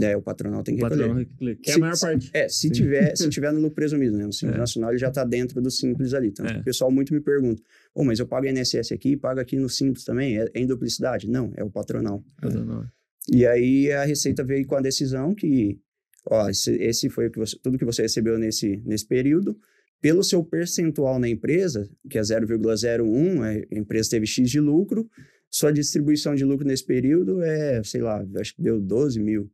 É, 0.00 0.16
o 0.16 0.22
patronal 0.22 0.62
tem 0.62 0.76
que 0.76 0.84
o 0.84 0.88
patronal 0.88 1.16
recolher. 1.16 1.56
Que 1.56 1.70
é 1.70 1.74
a 1.74 1.78
maior 1.78 1.98
parte. 1.98 2.30
É, 2.32 2.48
se 2.48 2.70
tiver, 2.70 3.16
se 3.16 3.28
tiver 3.30 3.52
no 3.52 3.60
lucro 3.60 3.74
presumido, 3.74 4.16
né? 4.16 4.26
No 4.26 4.32
Simples 4.32 4.56
é. 4.56 4.60
Nacional, 4.60 4.90
ele 4.90 4.98
já 4.98 5.08
está 5.08 5.24
dentro 5.24 5.60
do 5.60 5.70
Simples 5.70 6.14
ali. 6.14 6.28
Então, 6.28 6.46
é. 6.46 6.58
o 6.58 6.64
pessoal 6.64 6.90
muito 6.90 7.14
me 7.14 7.20
pergunta, 7.20 7.62
oh, 7.94 8.04
mas 8.04 8.18
eu 8.18 8.26
pago 8.26 8.46
INSS 8.46 8.92
aqui, 8.92 9.16
pago 9.16 9.40
aqui 9.40 9.56
no 9.56 9.68
Simples 9.68 10.04
também? 10.04 10.38
É, 10.38 10.50
é 10.52 10.60
em 10.60 10.66
duplicidade? 10.66 11.28
Não, 11.28 11.52
é 11.56 11.64
o 11.64 11.70
patronal. 11.70 12.24
Patronal. 12.40 12.84
E 13.30 13.46
aí, 13.46 13.90
a 13.92 14.04
Receita 14.04 14.44
veio 14.44 14.66
com 14.66 14.74
a 14.74 14.80
decisão 14.80 15.34
que 15.34 15.78
ó, 16.26 16.48
esse, 16.48 16.72
esse 16.76 17.08
foi 17.08 17.28
o 17.28 17.30
que 17.30 17.38
você, 17.38 17.56
tudo 17.62 17.78
que 17.78 17.84
você 17.84 18.02
recebeu 18.02 18.38
nesse, 18.38 18.82
nesse 18.84 19.06
período. 19.06 19.58
Pelo 20.00 20.24
seu 20.24 20.42
percentual 20.42 21.18
na 21.18 21.28
empresa, 21.28 21.88
que 22.08 22.16
é 22.16 22.22
0,01, 22.22 23.42
a 23.42 23.78
empresa 23.78 24.10
teve 24.10 24.26
X 24.26 24.50
de 24.50 24.58
lucro, 24.58 25.08
sua 25.50 25.72
distribuição 25.72 26.34
de 26.34 26.44
lucro 26.44 26.66
nesse 26.66 26.86
período 26.86 27.42
é, 27.42 27.82
sei 27.82 28.00
lá, 28.00 28.24
acho 28.36 28.54
que 28.54 28.62
deu 28.62 28.80
12 28.80 29.20
mil. 29.20 29.50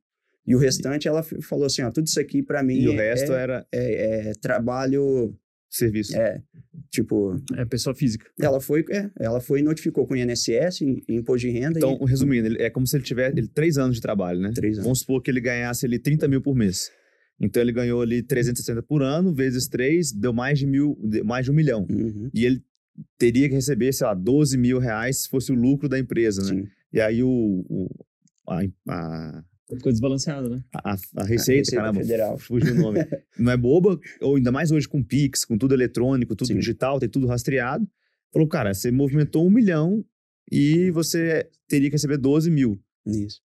E 0.46 0.54
o 0.54 0.58
restante, 0.58 1.08
ela 1.08 1.22
falou 1.22 1.66
assim, 1.66 1.82
ó, 1.82 1.90
tudo 1.90 2.06
isso 2.06 2.20
aqui 2.20 2.42
para 2.42 2.62
mim 2.62 2.78
E 2.78 2.88
o 2.88 2.92
é, 2.92 3.10
resto 3.10 3.32
era... 3.32 3.66
É, 3.72 4.28
é, 4.28 4.32
trabalho... 4.40 5.34
Serviço. 5.68 6.16
É, 6.16 6.40
tipo... 6.90 7.36
É 7.56 7.64
pessoa 7.64 7.94
física. 7.94 8.24
Ela 8.40 8.60
foi, 8.60 8.84
é, 8.90 9.10
ela 9.18 9.40
foi 9.40 9.58
e 9.58 9.62
notificou 9.62 10.06
com 10.06 10.14
o 10.14 10.16
INSS, 10.16 10.80
imposto 11.08 11.46
de 11.46 11.50
renda. 11.50 11.78
Então, 11.78 11.98
e... 12.00 12.08
resumindo, 12.08 12.46
ele, 12.46 12.62
é 12.62 12.70
como 12.70 12.86
se 12.86 12.96
ele 12.96 13.04
tivesse 13.04 13.36
ele, 13.36 13.48
três 13.48 13.76
anos 13.76 13.96
de 13.96 14.00
trabalho, 14.00 14.40
né? 14.40 14.52
Três 14.54 14.74
anos. 14.76 14.84
Vamos 14.84 15.00
supor 15.00 15.20
que 15.20 15.30
ele 15.30 15.40
ganhasse 15.40 15.84
ali 15.84 15.98
30 15.98 16.28
mil 16.28 16.40
por 16.40 16.54
mês. 16.54 16.90
Então, 17.38 17.60
ele 17.60 17.72
ganhou 17.72 18.00
ali 18.00 18.22
360 18.22 18.82
por 18.84 19.02
ano, 19.02 19.34
vezes 19.34 19.66
três, 19.66 20.12
deu 20.12 20.32
mais 20.32 20.58
de, 20.58 20.66
mil, 20.66 20.96
mais 21.24 21.44
de 21.44 21.50
um 21.50 21.54
milhão. 21.54 21.84
Uhum. 21.90 22.30
E 22.32 22.46
ele 22.46 22.62
teria 23.18 23.48
que 23.48 23.54
receber, 23.54 23.92
sei 23.92 24.06
lá, 24.06 24.14
12 24.14 24.56
mil 24.56 24.78
reais 24.78 25.22
se 25.22 25.28
fosse 25.28 25.52
o 25.52 25.54
lucro 25.54 25.88
da 25.88 25.98
empresa, 25.98 26.42
né? 26.42 26.62
Sim. 26.62 26.68
E 26.92 27.00
aí 27.00 27.22
o, 27.22 27.64
o 27.68 27.88
a, 28.48 28.62
a, 28.88 29.44
Ficou 29.68 29.90
desbalanceado, 29.90 30.48
né? 30.48 30.62
a, 30.72 30.92
a 30.92 30.94
Receita, 30.94 31.20
A 31.20 31.24
Receita 31.26 31.70
caramba, 31.76 32.00
Federal. 32.00 32.38
fugiu 32.38 32.72
o 32.74 32.78
nome. 32.78 33.00
Não 33.38 33.50
é 33.52 33.56
boba, 33.56 33.98
ou 34.20 34.36
ainda 34.36 34.52
mais 34.52 34.70
hoje 34.70 34.88
com 34.88 35.02
Pix, 35.02 35.44
com 35.44 35.58
tudo 35.58 35.74
eletrônico, 35.74 36.36
tudo 36.36 36.48
Sim. 36.48 36.58
digital, 36.58 37.00
tem 37.00 37.08
tudo 37.08 37.26
rastreado. 37.26 37.86
Falou, 38.32 38.46
cara, 38.48 38.72
você 38.72 38.90
movimentou 38.92 39.44
um 39.46 39.50
milhão 39.50 40.04
e 40.50 40.90
você 40.92 41.48
teria 41.68 41.88
que 41.88 41.94
receber 41.96 42.16
12 42.18 42.50
mil. 42.50 42.78
Isso. 43.04 43.40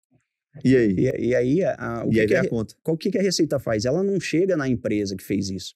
E 0.64 0.76
aí? 0.76 0.94
E, 0.98 1.26
e 1.28 1.34
aí, 1.34 1.64
a, 1.64 1.74
a- 1.78 2.04
o 2.04 2.10
e 2.10 2.12
que 2.14 2.20
aí 2.20 2.26
que 2.26 2.32
vem 2.34 2.42
a, 2.42 2.44
a 2.44 2.48
conta. 2.48 2.74
qual 2.82 2.96
que, 2.98 3.10
que 3.10 3.18
a 3.18 3.22
Receita 3.22 3.58
faz? 3.58 3.84
Ela 3.84 4.02
não 4.02 4.20
chega 4.20 4.56
na 4.56 4.68
empresa 4.68 5.16
que 5.16 5.24
fez 5.24 5.48
isso. 5.48 5.74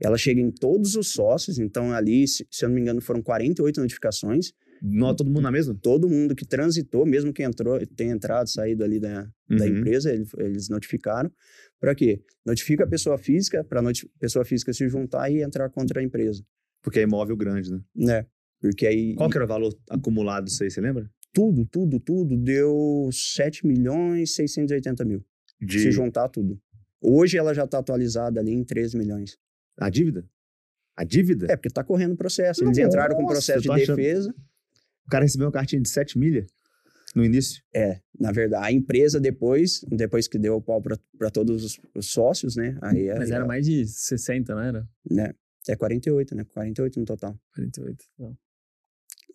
Ela 0.00 0.18
chega 0.18 0.40
em 0.40 0.50
todos 0.50 0.96
os 0.96 1.12
sócios, 1.12 1.58
então 1.58 1.92
ali, 1.92 2.26
se, 2.26 2.44
se 2.50 2.64
eu 2.64 2.68
não 2.68 2.74
me 2.74 2.80
engano, 2.80 3.00
foram 3.00 3.22
48 3.22 3.80
notificações. 3.80 4.52
Não, 4.86 5.14
todo 5.16 5.28
mundo 5.28 5.40
na 5.40 5.50
mesma? 5.50 5.74
Todo 5.80 6.08
mundo 6.08 6.34
que 6.36 6.44
transitou, 6.44 7.06
mesmo 7.06 7.32
que 7.32 7.42
entrou, 7.42 7.78
tenha 7.96 8.12
entrado, 8.12 8.48
saído 8.50 8.84
ali 8.84 9.00
da, 9.00 9.22
da 9.48 9.64
Uhum. 9.64 9.78
empresa, 9.78 10.12
ele- 10.12 10.26
eles 10.38 10.68
notificaram. 10.68 11.32
Para 11.80 11.94
quê? 11.94 12.22
Notifica 12.44 12.84
a 12.84 12.86
pessoa 12.86 13.16
física, 13.16 13.64
para 13.64 13.80
a 13.80 13.92
pessoa 14.20 14.44
física 14.44 14.72
se 14.74 14.86
juntar 14.88 15.30
e 15.30 15.42
entrar 15.42 15.70
contra 15.70 16.00
a 16.00 16.02
empresa. 16.02 16.44
Porque 16.82 16.98
é 16.98 17.02
imóvel 17.02 17.34
grande, 17.36 17.72
né? 17.72 17.80
Né? 17.94 18.26
Porque 18.60 18.86
aí 18.86 19.14
Qual 19.14 19.30
que 19.30 19.36
era 19.38 19.44
o 19.46 19.48
valor 19.48 19.74
acumulado 19.88 20.44
disso 20.44 20.62
aí, 20.62 20.70
você 20.70 20.80
lembra? 20.80 21.10
tudo, 21.32 21.64
tudo, 21.66 21.98
tudo 21.98 22.36
deu 22.36 23.08
7 23.10 23.66
milhões 23.66 24.30
e 24.30 24.32
680 24.34 25.04
mil. 25.04 25.24
De... 25.60 25.80
Se 25.80 25.90
juntar 25.90 26.28
tudo. 26.28 26.60
Hoje 27.00 27.36
ela 27.38 27.52
já 27.54 27.64
está 27.64 27.78
atualizada 27.78 28.38
ali 28.38 28.52
em 28.52 28.62
13 28.62 28.96
milhões. 28.96 29.36
A 29.78 29.88
dívida? 29.90 30.24
A 30.96 31.02
dívida? 31.04 31.46
É, 31.50 31.56
porque 31.56 31.70
tá 31.70 31.82
correndo 31.82 32.12
o 32.12 32.16
processo. 32.16 32.62
Eles 32.64 32.78
entraram 32.78 33.16
com 33.16 33.22
Nossa, 33.22 33.34
processo 33.34 33.62
de 33.62 33.70
achando- 33.70 33.96
defesa. 33.96 34.34
O 35.06 35.10
cara 35.10 35.24
recebeu 35.24 35.46
uma 35.46 35.52
cartinha 35.52 35.80
de 35.82 35.88
7 35.88 36.18
milha 36.18 36.46
no 37.14 37.24
início. 37.24 37.62
É, 37.74 38.00
na 38.18 38.32
verdade, 38.32 38.64
a 38.66 38.72
empresa 38.72 39.20
depois, 39.20 39.84
depois 39.88 40.26
que 40.26 40.38
deu 40.38 40.56
o 40.56 40.62
pau 40.62 40.82
para 40.82 41.30
todos 41.30 41.62
os, 41.64 41.80
os 41.94 42.06
sócios, 42.10 42.56
né? 42.56 42.76
Aí, 42.82 43.08
Mas 43.08 43.30
aí, 43.30 43.36
era 43.36 43.46
mais 43.46 43.66
de 43.66 43.86
60, 43.86 44.54
não 44.54 44.62
era? 44.62 44.88
né? 45.10 45.32
É 45.68 45.74
48, 45.76 46.34
né? 46.34 46.44
48 46.44 47.00
no 47.00 47.06
total. 47.06 47.38
48. 47.54 48.04
Não. 48.18 48.36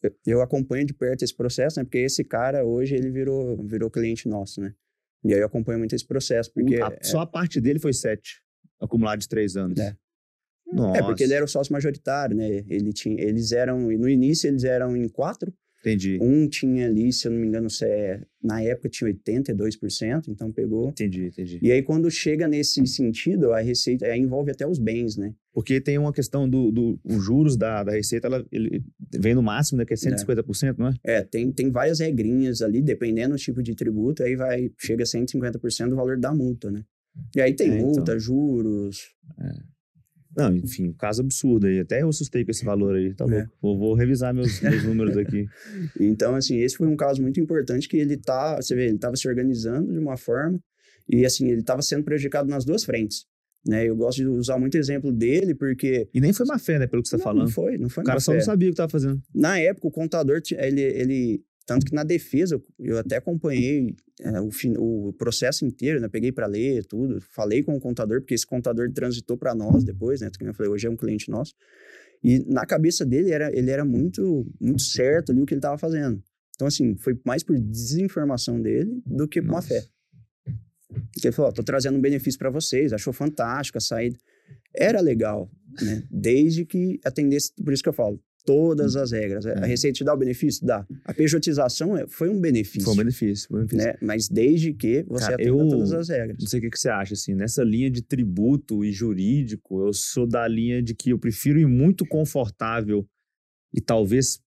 Eu, 0.02 0.16
eu 0.26 0.42
acompanho 0.42 0.86
de 0.86 0.94
perto 0.94 1.24
esse 1.24 1.36
processo, 1.36 1.80
né? 1.80 1.84
Porque 1.84 1.98
esse 1.98 2.24
cara 2.24 2.64
hoje 2.64 2.96
ele 2.96 3.10
virou, 3.10 3.58
virou 3.66 3.90
cliente 3.90 4.28
nosso, 4.30 4.62
né? 4.62 4.74
E 5.24 5.34
aí 5.34 5.40
eu 5.40 5.46
acompanho 5.48 5.80
muito 5.80 5.94
esse 5.96 6.06
processo, 6.06 6.52
porque 6.54 6.76
a- 6.82 6.98
Só 7.02 7.20
a 7.20 7.28
parte 7.28 7.60
dele 7.60 7.80
foi 7.80 7.92
7, 7.94 8.42
acumulado 8.80 9.20
de 9.20 9.28
3 9.28 9.58
anos. 9.58 9.78
É. 9.80 9.96
Nossa. 10.72 11.00
é 11.00 11.04
porque 11.04 11.24
ele 11.24 11.34
era 11.34 11.46
o 11.46 11.48
sócio 11.48 11.72
majoritário, 11.74 12.36
né? 12.36 12.64
Ele 12.68 12.92
tinha, 12.94 13.20
eles 13.22 13.52
eram 13.52 13.80
no 13.80 14.10
início 14.10 14.48
eles 14.48 14.64
eram 14.64 14.96
em 14.96 15.08
quatro. 15.08 15.54
Entendi. 15.82 16.18
Um 16.22 16.46
tinha 16.50 16.88
ali, 16.88 17.14
se 17.14 17.26
eu 17.26 17.32
não 17.32 17.40
me 17.40 17.48
engano, 17.48 17.70
se 17.70 17.86
é- 17.86 18.22
na 18.44 18.62
época 18.62 18.90
tinha 18.90 19.08
82%, 19.10 20.28
então 20.28 20.52
pegou. 20.52 20.90
Entendi, 20.90 21.28
entendi. 21.28 21.58
E 21.62 21.72
aí, 21.72 21.82
quando 21.82 22.12
chega 22.12 22.50
nesse 22.50 22.86
sentido, 22.86 23.54
a 23.54 23.62
receita 23.62 24.06
aí 24.06 24.20
envolve 24.20 24.52
até 24.52 24.68
os 24.68 24.78
bens, 24.78 25.16
né? 25.16 25.34
Porque 25.54 25.80
tem 25.80 25.98
uma 25.98 26.12
questão 26.12 26.50
do, 26.50 26.70
do 26.70 27.00
os 27.04 27.24
juros 27.24 27.56
da, 27.56 27.84
da 27.84 27.94
Receita, 27.94 28.28
ela 28.28 28.46
ele 28.52 28.84
vem 29.20 29.34
no 29.34 29.42
máximo, 29.42 29.78
né? 29.78 29.86
Que 29.86 29.94
é 29.94 29.98
150%, 29.98 30.76
não 30.78 30.88
é? 30.90 30.94
É, 31.04 31.22
tem, 31.24 31.50
tem 31.52 31.72
várias 31.72 32.00
regrinhas 32.00 32.62
ali, 32.62 32.82
dependendo 32.82 33.36
do 33.36 33.40
tipo 33.40 33.64
de 33.64 33.74
tributo, 33.74 34.22
aí 34.22 34.36
vai, 34.36 34.70
chega 34.78 35.04
a 35.04 35.06
150% 35.08 35.90
do 35.90 35.96
valor 35.96 36.18
da 36.20 36.34
multa, 36.34 36.70
né? 36.70 36.84
E 37.36 37.42
aí 37.42 37.54
tem 37.54 37.72
É, 37.72 37.76
então. 37.78 37.88
multa, 37.88 38.20
juros. 38.20 39.00
Não, 40.40 40.56
enfim, 40.56 40.88
um 40.90 40.94
caso 40.94 41.22
absurdo 41.22 41.68
aí. 41.68 41.80
Até 41.80 42.02
eu 42.02 42.10
assustei 42.10 42.44
com 42.46 42.52
esse 42.52 42.64
valor 42.66 42.96
aí, 42.96 43.14
tá 43.14 43.26
É. 43.26 43.28
louco. 43.28 43.50
Vou, 43.62 43.78
vou 43.78 43.94
revisar 43.94 44.34
meus, 44.34 44.60
meus 44.62 44.84
números 44.84 45.18
aqui. 45.18 45.46
Então, 46.00 46.36
assim, 46.36 46.58
esse 46.60 46.78
foi 46.78 46.88
um 46.88 46.96
caso 46.96 47.22
muito 47.22 47.40
importante 47.40 47.88
que 47.88 47.98
ele 47.98 48.18
tá, 48.18 48.56
você 48.56 48.76
vê, 48.76 48.86
ele 48.86 48.96
estava 48.96 49.16
se 49.16 49.28
organizando 49.28 49.92
de 49.92 50.00
uma 50.00 50.18
forma 50.18 50.60
e, 51.08 51.26
assim, 51.26 51.48
ele 51.50 51.62
estava 51.62 51.82
sendo 51.82 52.04
prejudicado 52.04 52.48
nas 52.50 52.64
duas 52.64 52.84
frentes, 52.84 53.26
né? 53.66 53.88
Eu 53.88 53.96
gosto 53.96 54.18
de 54.18 54.28
usar 54.28 54.58
muito 54.60 54.78
exemplo 54.78 55.12
dele 55.12 55.54
porque... 55.56 56.08
E 56.14 56.22
nem 56.22 56.32
foi 56.34 56.46
má 56.46 56.58
fé, 56.58 56.80
né? 56.80 56.88
Pelo 56.88 57.02
que 57.02 57.10
você 57.10 57.18
tá 57.18 57.20
não, 57.20 57.24
falando. 57.24 57.42
Não 57.44 57.50
foi, 57.50 57.78
não 57.78 57.90
foi 57.90 58.04
o 58.04 58.06
cara 58.06 58.20
só 58.20 58.32
fé. 58.32 58.38
não 58.38 58.46
sabia 58.46 58.70
o 58.70 58.72
que 58.72 58.78
tava 58.78 58.90
fazendo. 58.92 59.22
Na 59.34 59.60
época, 59.60 59.88
o 59.88 59.92
contador, 59.92 60.42
ele, 60.58 60.82
ele 60.82 61.44
tanto 61.70 61.86
que 61.86 61.94
na 61.94 62.04
defesa, 62.04 62.56
eu- 62.56 62.64
eu 62.80 62.98
até 62.98 63.18
acompanhei 63.18 63.96
é, 64.22 64.42
o, 64.42 64.50
o 65.10 65.14
processo 65.14 65.64
inteiro, 65.66 66.00
né? 66.02 66.10
Peguei 66.10 66.32
para 66.32 66.48
ler 66.48 66.84
tudo, 66.86 67.22
falei 67.22 67.62
com 67.62 67.76
o 67.76 67.80
contador, 67.80 68.22
porque 68.22 68.34
esse 68.34 68.46
contador 68.46 68.92
transitou 68.92 69.38
para 69.38 69.54
nós 69.54 69.84
depois, 69.84 70.20
né? 70.22 70.32
Que 70.36 70.44
eu 70.44 70.54
falei, 70.54 70.72
hoje 70.72 70.88
é 70.88 70.90
um 70.90 70.96
cliente 70.98 71.30
nosso. 71.30 71.54
E 72.24 72.40
na 72.52 72.66
cabeça 72.66 73.06
dele, 73.06 73.32
era, 73.32 73.56
ele 73.56 73.70
era 73.70 73.86
muito, 73.86 74.46
muito 74.60 74.82
certo 74.82 75.32
ali 75.32 75.42
o 75.42 75.46
que 75.46 75.54
ele 75.54 75.60
estava 75.60 75.78
fazendo. 75.78 76.22
Então, 76.56 76.68
assim, 76.68 76.96
foi 76.98 77.18
mais 77.24 77.44
por 77.44 77.58
desinformação 77.60 78.60
dele 78.60 79.00
do 79.06 79.28
que 79.28 79.40
por 79.42 79.52
má 79.52 79.62
fé. 79.62 79.86
Porque 81.14 81.28
ele 81.28 81.32
falou, 81.32 81.52
ó, 81.52 81.54
tô 81.54 81.62
trazendo 81.64 81.98
um 81.98 82.02
benefício 82.02 82.40
para 82.40 82.50
vocês, 82.50 82.92
achou 82.92 83.14
fantástico 83.14 83.78
a 83.78 83.82
saída. 83.82 84.18
Era 84.76 85.00
legal, 85.02 85.50
né? 85.82 86.04
Desde 86.10 86.66
que 86.66 87.00
atendesse, 87.06 87.54
por 87.64 87.72
isso 87.72 87.84
que 87.84 87.90
eu 87.90 87.94
falo, 87.94 88.20
todas 88.54 88.96
as 88.96 89.12
regras. 89.12 89.46
A 89.46 89.52
É. 89.52 89.66
Receita 89.68 89.98
te 89.98 90.04
dá 90.04 90.14
o 90.14 90.18
benefício? 90.18 90.66
Dá. 90.66 90.86
A 91.06 91.14
pejotização 91.14 91.96
é- 91.98 92.08
foi 92.08 92.30
um 92.30 92.40
benefício, 92.42 92.82
Foi 92.84 92.94
um 92.94 92.98
benefício. 92.98 93.48
Foi 93.48 93.62
um 93.62 93.66
benefício. 93.66 93.92
né? 93.92 93.98
Mas 94.02 94.28
desde 94.28 94.74
que 94.74 95.04
você 95.08 95.24
Cara, 95.26 95.36
atenda 95.36 95.50
eu- 95.50 95.70
todas 95.70 95.94
as 95.94 96.10
regras. 96.10 96.38
Não 96.40 96.48
sei 96.48 96.60
o 96.60 96.62
que, 96.64 96.70
que 96.72 96.80
você 96.80 96.90
acha, 96.90 97.14
assim, 97.14 97.36
nessa 97.36 97.64
linha 97.64 97.92
de 97.92 98.02
tributo 98.02 98.84
e 98.84 98.92
jurídico, 98.92 99.86
eu 99.86 99.94
sou 99.94 100.26
da 100.28 100.48
linha 100.48 100.82
de 100.82 100.96
que 100.96 101.12
eu 101.12 101.20
prefiro 101.20 101.60
ir 101.60 101.68
muito 101.68 102.06
confortável 102.06 103.08
e 103.74 103.80
talvez 103.80 104.40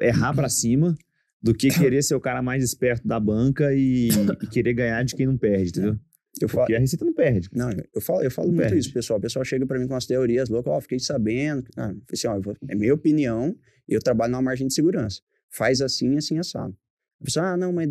errar 0.00 0.32
pra 0.34 0.48
cima 0.48 0.96
do 1.42 1.52
que 1.54 1.68
querer 1.92 2.02
ser 2.02 2.14
o 2.14 2.20
cara 2.20 2.40
mais 2.42 2.62
esperto 2.62 3.06
da 3.06 3.18
banca 3.18 3.74
e, 3.74 4.08
e 4.42 4.46
querer 4.46 4.74
ganhar 4.74 5.02
de 5.04 5.14
quem 5.16 5.26
não 5.26 5.36
perde, 5.36 5.70
entendeu? 5.70 5.98
Eu 6.40 6.48
falo, 6.48 6.62
Porque 6.62 6.74
a 6.74 6.78
receita 6.78 7.04
não 7.04 7.12
perde. 7.14 7.48
não, 7.52 7.70
eu 7.94 8.00
falo, 8.00 8.22
eu 8.22 8.30
falo 8.30 8.48
Não 8.48 8.54
muito 8.54 8.68
perde. 8.68 8.80
isso, 8.80 8.92
pessoal. 8.92 9.18
O 9.18 9.22
pessoal 9.22 9.44
chega 9.44 9.66
para 9.66 9.78
mim 9.78 9.86
com 9.88 9.94
as 9.94 10.06
teorias 10.06 10.48
loucas, 10.48 10.72
ó, 10.72 10.80
fiquei 10.80 10.98
sabendo. 10.98 11.64
Ah, 11.76 11.94
assim, 12.12 12.26
ó, 12.28 12.36
eu 12.36 12.42
vou- 12.42 12.56
é 12.68 12.74
minha 12.74 12.94
opinião, 12.94 13.56
eu 13.88 14.00
trabalho 14.00 14.32
numa 14.32 14.42
margem 14.42 14.66
de 14.66 14.74
segurança. 14.74 15.20
Faz 15.50 15.80
assim, 15.80 16.16
assim, 16.16 16.38
assado. 16.38 16.76
A 17.20 17.24
pessoa, 17.24 17.46
ah, 17.52 17.56
não, 17.56 17.72
mas 17.72 17.90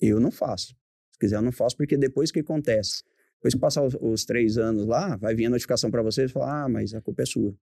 eu 0.00 0.20
não 0.20 0.30
faço. 0.30 0.74
Se 1.12 1.18
quiser, 1.18 1.36
eu 1.36 1.42
não 1.42 1.52
faço, 1.52 1.76
porque 1.76 1.96
depois 1.96 2.30
que 2.32 2.40
acontece? 2.40 3.02
Depois 3.36 3.54
que 3.54 3.60
passar 3.60 3.82
os, 3.84 3.94
os 4.00 4.24
três 4.24 4.58
anos 4.58 4.86
lá, 4.86 5.16
vai 5.16 5.34
vir 5.34 5.46
a 5.46 5.50
notificação 5.50 5.90
para 5.90 6.02
vocês 6.02 6.30
e 6.30 6.32
falar, 6.32 6.64
ah, 6.64 6.68
mas 6.68 6.92
a 6.94 7.00
culpa 7.00 7.22
é 7.22 7.26
sua. 7.26 7.54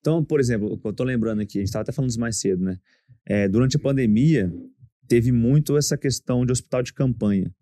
Então, 0.00 0.24
por 0.24 0.38
exemplo, 0.40 0.80
eu 0.84 0.92
tô 0.92 1.02
lembrando 1.04 1.40
aqui, 1.40 1.58
a 1.58 1.60
gente 1.60 1.68
estava 1.68 1.82
até 1.82 1.92
falando 1.92 2.10
isso 2.10 2.20
mais 2.20 2.38
cedo, 2.38 2.62
né? 2.64 2.78
É, 3.26 3.48
durante 3.48 3.76
a 3.76 3.80
pandemia, 3.80 4.52
teve 5.08 5.32
muito 5.32 5.76
essa 5.76 5.96
questão 5.96 6.44
de 6.46 6.52
hospital 6.52 6.82
de 6.82 6.92
campanha. 6.94 7.52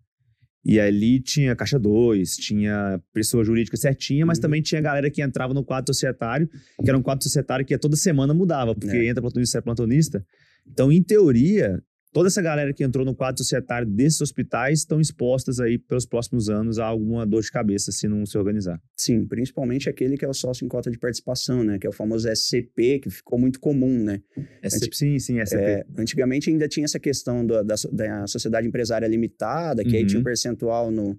E 0.65 0.79
ali 0.79 1.21
tinha 1.21 1.55
caixa 1.55 1.79
2, 1.79 2.35
tinha 2.35 3.01
pessoa 3.13 3.43
jurídica 3.45 3.77
certinha, 3.77 4.25
mas 4.25 4.37
Uhum. 4.37 4.41
também 4.41 4.61
tinha 4.61 4.81
galera 4.81 5.09
que 5.09 5.21
entrava 5.21 5.53
no 5.53 5.63
quadro 5.63 5.93
societário, 5.93 6.49
que 6.83 6.89
era 6.89 6.97
um 6.97 7.01
quadro 7.01 7.23
societário 7.23 7.65
que 7.65 7.77
toda 7.77 7.95
semana 7.95 8.33
mudava, 8.33 8.75
porque 8.75 8.95
É. 8.97 9.07
entra 9.07 9.21
plantonista, 9.21 9.53
sai 9.53 9.61
plantonista. 9.61 10.25
Então, 10.67 10.91
em 10.91 11.01
teoria, 11.01 11.81
toda 12.11 12.27
essa 12.27 12.41
galera 12.41 12.73
que 12.73 12.83
entrou 12.83 13.05
no 13.05 13.15
quadro 13.15 13.37
societário 13.43 13.87
desses 13.87 14.21
hospitais 14.21 14.79
estão 14.79 14.99
expostas 14.99 15.59
aí 15.59 15.77
pelos 15.77 16.05
próximos 16.05 16.49
anos 16.49 16.79
a 16.79 16.85
alguma 16.85 17.25
dor 17.25 17.41
de 17.41 17.51
cabeça 17.51 17.91
se 17.91 18.07
não 18.07 18.25
se 18.25 18.37
organizar. 18.37 18.81
Sim, 18.95 19.25
principalmente 19.25 19.89
aquele 19.89 20.17
que 20.17 20.25
é 20.25 20.27
o 20.27 20.33
sócio 20.33 20.65
em 20.65 20.67
cota 20.67 20.89
de 20.89 20.97
participação, 20.97 21.63
né? 21.63 21.77
Que 21.79 21.87
é 21.87 21.89
o 21.89 21.93
famoso 21.93 22.27
SCP, 22.29 22.99
que 22.99 23.09
ficou 23.09 23.37
muito 23.39 23.59
comum, 23.59 24.03
né? 24.03 24.21
SCP, 24.63 24.95
sim, 24.95 25.19
sim, 25.19 25.39
SCP. 25.39 25.61
É, 25.61 25.85
antigamente 25.97 26.49
ainda 26.49 26.67
tinha 26.67 26.85
essa 26.85 26.99
questão 26.99 27.45
da, 27.45 27.61
da, 27.63 27.75
da 27.91 28.27
sociedade 28.27 28.67
empresária 28.67 29.07
limitada, 29.07 29.83
que 29.83 29.95
aí 29.95 30.01
Uhum. 30.01 30.07
tinha 30.07 30.19
um 30.19 30.23
percentual 30.23 30.91
no, 30.91 31.17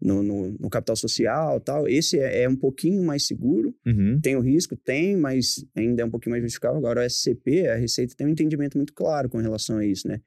no, 0.00 0.22
no, 0.22 0.52
no 0.58 0.70
capital 0.70 0.96
social 0.96 1.60
tal. 1.60 1.88
Esse 1.88 2.18
é, 2.18 2.42
é 2.42 2.48
um 2.48 2.56
pouquinho 2.56 3.02
mais 3.02 3.26
seguro. 3.26 3.74
Uhum. 3.86 4.20
Tem 4.20 4.36
o 4.36 4.40
risco? 4.40 4.76
Tem, 4.76 5.16
mas 5.16 5.64
ainda 5.76 6.02
é 6.02 6.04
um 6.04 6.10
pouquinho 6.10 6.32
mais 6.32 6.42
justificável. 6.42 6.78
Agora, 6.78 7.00
o 7.00 7.04
SCP, 7.04 7.68
a 7.68 7.76
Receita 7.76 8.14
tem 8.16 8.26
um 8.26 8.30
entendimento 8.30 8.76
muito 8.76 8.92
claro 8.92 9.28
com 9.28 9.38
relação 9.38 9.78
a 9.78 9.84
isso, 9.84 10.06
né? 10.06 10.20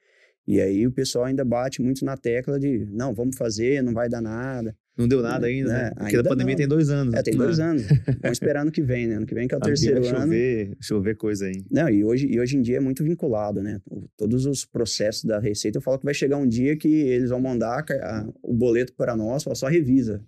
E 0.47 0.59
aí 0.59 0.85
o 0.87 0.91
pessoal 0.91 1.25
ainda 1.25 1.45
bate 1.45 1.81
muito 1.81 2.03
na 2.03 2.17
tecla 2.17 2.59
de 2.59 2.85
não, 2.91 3.13
vamos 3.13 3.37
fazer, 3.37 3.81
não 3.83 3.93
vai 3.93 4.09
dar 4.09 4.21
nada. 4.21 4.75
Não 4.97 5.07
deu 5.07 5.21
nada 5.21 5.47
ainda, 5.47 5.71
É, 5.71 5.83
né? 5.83 5.89
Porque 5.91 6.05
ainda 6.07 6.23
da 6.23 6.29
pandemia 6.29 6.53
não. 6.53 6.57
tem 6.57 6.67
dois 6.67 6.89
anos. 6.89 7.13
É, 7.13 7.23
tem 7.23 7.35
dois 7.35 7.59
anos. 7.59 7.83
Vamos 8.21 8.31
esperar 8.37 8.61
ano 8.63 8.71
que 8.71 8.81
vem, 8.81 9.07
né? 9.07 9.15
Ano 9.15 9.25
que 9.25 9.33
vem 9.33 9.47
que 9.47 9.55
é 9.55 9.57
o 9.57 9.59
Aqui 9.61 9.69
terceiro 9.69 10.01
vai 10.01 10.09
ano. 10.09 10.19
chover, 10.21 10.77
chover 10.81 11.15
coisa 11.15 11.45
aí. 11.45 11.63
Não, 11.71 11.89
e 11.89 12.03
hoje, 12.03 12.27
e 12.27 12.39
hoje 12.39 12.57
em 12.57 12.61
dia 12.61 12.77
é 12.77 12.79
muito 12.81 13.03
vinculado, 13.03 13.61
né? 13.63 13.79
O- 13.89 14.07
Todos 14.17 14.45
os 14.45 14.65
processos 14.65 15.23
da 15.23 15.39
Receita, 15.39 15.77
eu 15.77 15.81
falo 15.81 15.97
que 15.97 16.05
vai 16.05 16.13
chegar 16.13 16.37
um 16.37 16.47
dia 16.47 16.75
que 16.77 16.87
eles 16.89 17.29
vão 17.29 17.39
mandar 17.39 17.85
a 17.89 18.27
o 18.43 18.53
boleto 18.53 18.93
para 18.93 19.15
nós, 19.15 19.43
só 19.53 19.67
revisa. 19.67 20.21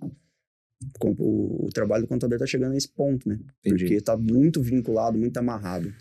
O, 1.02 1.66
o 1.68 1.70
trabalho 1.74 2.04
do 2.04 2.08
contador 2.10 2.38
tá 2.40 2.46
chegando 2.46 2.74
nesse 2.74 2.90
ponto, 2.90 3.28
né? 3.28 3.40
Entendi. 3.66 3.84
Porque 3.86 4.02
tá 4.02 4.18
muito 4.18 4.62
vinculado, 4.62 5.18
muito 5.18 5.38
amarrado. 5.38 5.94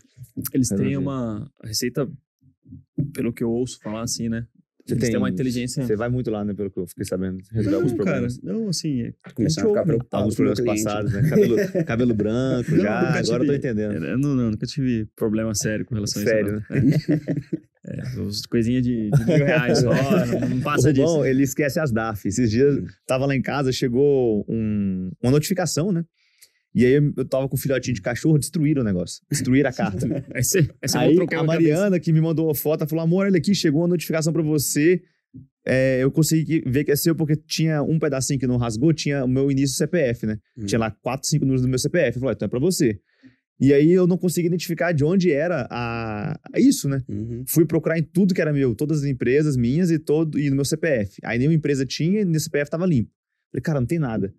Eles 0.52 0.68
têm 0.68 0.96
uma 0.96 1.50
a 1.62 1.66
receita, 1.66 2.08
pelo 3.12 3.32
que 3.32 3.42
eu 3.44 3.50
ouço 3.50 3.78
falar 3.80 4.02
assim, 4.02 4.28
né? 4.28 4.46
Você 4.85 4.95
Eles 4.95 5.09
têm 5.09 5.16
uma 5.16 5.30
inteligência. 5.30 5.85
Você 5.87 5.95
vai 5.97 6.09
muito 6.09 6.30
lá, 6.30 6.45
né? 6.45 6.53
Pelo 6.55 6.70
que 6.70 6.78
eu 6.78 6.87
fiquei 6.87 7.05
sabendo. 7.05 7.39
Resolver 7.53 7.76
alguns 7.76 7.93
Não, 7.93 7.99
cara, 7.99 8.11
problemas. 8.20 8.41
não, 8.43 8.68
assim, 8.68 9.03
é- 9.03 9.12
Começaram 9.35 9.68
a 9.68 9.70
ficar 9.70 9.80
ouve. 9.80 9.87
preocupados 9.93 10.22
Alguns 10.22 10.35
o 10.35 10.55
problemas 10.55 10.83
passados, 10.83 11.12
né? 11.12 11.28
Cabelo, 11.30 11.57
cabelo 11.87 12.14
branco 12.14 12.70
Não, 12.72 12.78
já. 12.83 12.99
Agora 13.01 13.20
eu 13.20 13.24
tô 13.24 13.39
tive- 13.45 13.57
entendendo. 13.57 14.05
É, 14.05 14.16
não, 14.16 14.35
não, 14.35 14.51
nunca 14.51 14.66
tive 14.66 15.07
problema 15.16 15.55
sério 15.55 15.85
com 15.85 15.95
relação 15.95 16.22
a 16.22 16.24
Sério, 16.24 16.59
isso. 16.59 16.72
né? 16.72 16.80
não. 16.80 17.62
É, 17.85 18.20
os 18.20 18.47
coisinhas 18.47 18.80
de, 18.85 19.11
de 19.11 19.24
mil 19.24 19.45
reais 19.45 19.78
só, 19.80 19.91
não, 19.93 20.49
não 20.51 20.59
O 20.59 20.62
passa 20.62 20.93
disso. 20.93 21.05
Rubão, 21.05 21.26
ele 21.26 21.43
esquece 21.43 21.80
as 21.80 21.91
DAF. 21.91 22.28
Esses 22.28 22.49
dias, 22.49 22.78
tava 23.05 23.26
lá 23.26 23.35
em 23.35 23.43
casa, 23.43 23.72
chegou 23.72 24.45
um- 24.49 25.11
uma 25.20 25.33
notificação, 25.33 25.91
né? 25.91 26.05
E 26.74 26.86
aí 26.86 26.94
eu 26.94 27.24
tava 27.26 27.48
com 27.48 27.54
um 27.54 27.58
filhotinho 27.58 27.94
de 27.94 28.00
cachorro, 28.00 28.38
destruíram 28.38 28.82
o 28.82 28.84
negócio. 28.84 29.22
Destruíram 29.30 29.68
a 29.68 29.72
carta. 29.72 30.06
Aí 30.34 30.42
você, 30.42 30.58
aí 30.60 30.88
você 30.88 30.98
a 30.98 31.26
cabeça. 31.26 31.44
Mariana, 31.44 32.00
que 32.00 32.12
me 32.12 32.20
mandou 32.20 32.50
a 32.50 32.54
foto, 32.54 32.88
falou: 32.88 33.04
amor, 33.04 33.26
olha 33.26 33.36
aqui, 33.36 33.54
chegou 33.54 33.82
uma 33.82 33.88
notificação 33.88 34.32
pra 34.32 34.42
você. 34.42 35.02
É, 35.64 36.02
eu 36.02 36.10
consegui 36.10 36.62
ver 36.66 36.82
que 36.84 36.90
é 36.90 36.96
seu 36.96 37.14
porque 37.14 37.36
tinha 37.36 37.82
um 37.82 37.98
pedacinho 37.98 38.40
que 38.40 38.46
não 38.46 38.56
rasgou, 38.56 38.92
tinha 38.92 39.24
o 39.24 39.28
meu 39.28 39.50
início 39.50 39.76
CPF, 39.76 40.26
né? 40.26 40.38
Hum. 40.56 40.64
Tinha 40.64 40.78
lá 40.78 40.90
quatro, 40.90 41.28
cinco 41.28 41.44
números 41.44 41.62
do 41.62 41.68
meu 41.68 41.78
CPF. 41.78 42.16
Eu 42.16 42.20
falei, 42.20 42.32
"Ah, 42.32 42.34
então 42.34 42.46
é 42.46 42.48
pra 42.48 42.58
você. 42.58 42.98
E 43.60 43.72
aí 43.72 43.92
eu 43.92 44.08
não 44.08 44.18
consegui 44.18 44.48
identificar 44.48 44.90
de 44.90 45.04
onde 45.04 45.30
era 45.30 45.68
a, 45.70 46.36
isso, 46.56 46.88
né? 46.88 47.00
Uhum. 47.08 47.44
Fui 47.46 47.64
procurar 47.64 47.96
em 47.96 48.02
tudo 48.02 48.34
que 48.34 48.40
era 48.40 48.52
meu, 48.52 48.74
todas 48.74 48.98
as 48.98 49.04
empresas 49.04 49.56
minhas 49.56 49.88
e 49.88 50.00
todo 50.00 50.36
e 50.36 50.50
no 50.50 50.56
meu 50.56 50.64
CPF. 50.64 51.20
Aí 51.22 51.38
nenhuma 51.38 51.54
empresa 51.54 51.86
tinha 51.86 52.22
e 52.22 52.24
no 52.24 52.40
CPF 52.40 52.68
tava 52.68 52.84
limpo. 52.86 53.12
Falei, 53.52 53.62
cara, 53.62 53.78
não 53.78 53.86
tem 53.86 54.00
nada. 54.00 54.34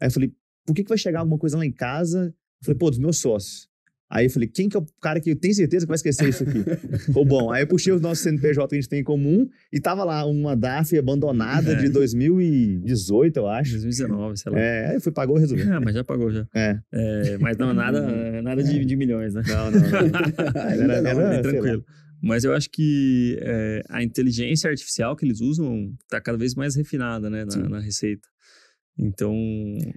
Aí 0.00 0.08
eu 0.08 0.10
falei, 0.10 0.32
por 0.66 0.74
que, 0.74 0.82
que 0.82 0.88
vai 0.88 0.98
chegar 0.98 1.20
alguma 1.20 1.38
coisa 1.38 1.56
lá 1.56 1.64
em 1.64 1.72
casa? 1.72 2.26
Eu 2.60 2.64
falei, 2.64 2.78
pô, 2.78 2.90
dos 2.90 2.98
meus 2.98 3.18
sócios. 3.18 3.68
Aí 4.08 4.26
eu 4.26 4.30
falei, 4.30 4.46
quem 4.48 4.68
que 4.68 4.76
é 4.76 4.80
o 4.80 4.86
cara 5.02 5.20
que 5.20 5.30
eu 5.30 5.36
tenho 5.36 5.52
certeza 5.52 5.84
que 5.84 5.88
vai 5.88 5.96
esquecer 5.96 6.28
isso 6.28 6.44
aqui? 6.44 6.62
Ou 7.12 7.24
bom, 7.24 7.50
aí 7.50 7.64
eu 7.64 7.66
puxei 7.66 7.92
os 7.92 8.00
nossos 8.00 8.22
CNPJ 8.22 8.68
que 8.68 8.74
a 8.76 8.80
gente 8.80 8.88
tem 8.88 9.00
em 9.00 9.04
comum 9.04 9.48
e 9.72 9.80
tava 9.80 10.04
lá 10.04 10.24
uma 10.24 10.54
DAF 10.54 10.96
abandonada 10.96 11.72
É. 11.72 11.74
de 11.74 11.88
2018, 11.88 13.36
eu 13.36 13.48
acho. 13.48 13.72
2019, 13.72 14.36
sei 14.38 14.52
lá. 14.52 14.58
É, 14.60 14.88
aí 14.90 14.94
eu 14.96 15.00
fui, 15.00 15.12
pagou, 15.12 15.36
resolveu. 15.36 15.72
Ah, 15.74 15.80
mas 15.80 15.94
já 15.94 16.04
pagou 16.04 16.30
já. 16.30 16.46
É. 16.54 16.78
É, 16.92 17.38
mas 17.38 17.56
não, 17.56 17.74
nada, 17.74 18.00
nada 18.42 18.62
de, 18.62 18.84
de 18.84 18.96
milhões, 18.96 19.34
né? 19.34 19.42
Não, 19.46 19.70
não, 19.70 19.80
não. 19.80 19.90
Era- 20.60 20.94
era- 20.94 21.02
Bem 21.02 21.14
sei 21.14 21.24
lá. 21.34 21.42
tranquilo. 21.42 21.84
Mas 22.22 22.44
eu 22.44 22.54
acho 22.54 22.70
que 22.70 23.36
é, 23.42 23.82
a 23.90 24.02
inteligência 24.02 24.70
artificial 24.70 25.14
que 25.14 25.24
eles 25.24 25.40
usam 25.40 25.92
tá 26.08 26.20
cada 26.20 26.38
vez 26.38 26.54
mais 26.54 26.74
refinada, 26.74 27.28
né, 27.28 27.44
na, 27.44 27.68
na 27.68 27.80
receita. 27.80 28.26
Então, 28.98 29.34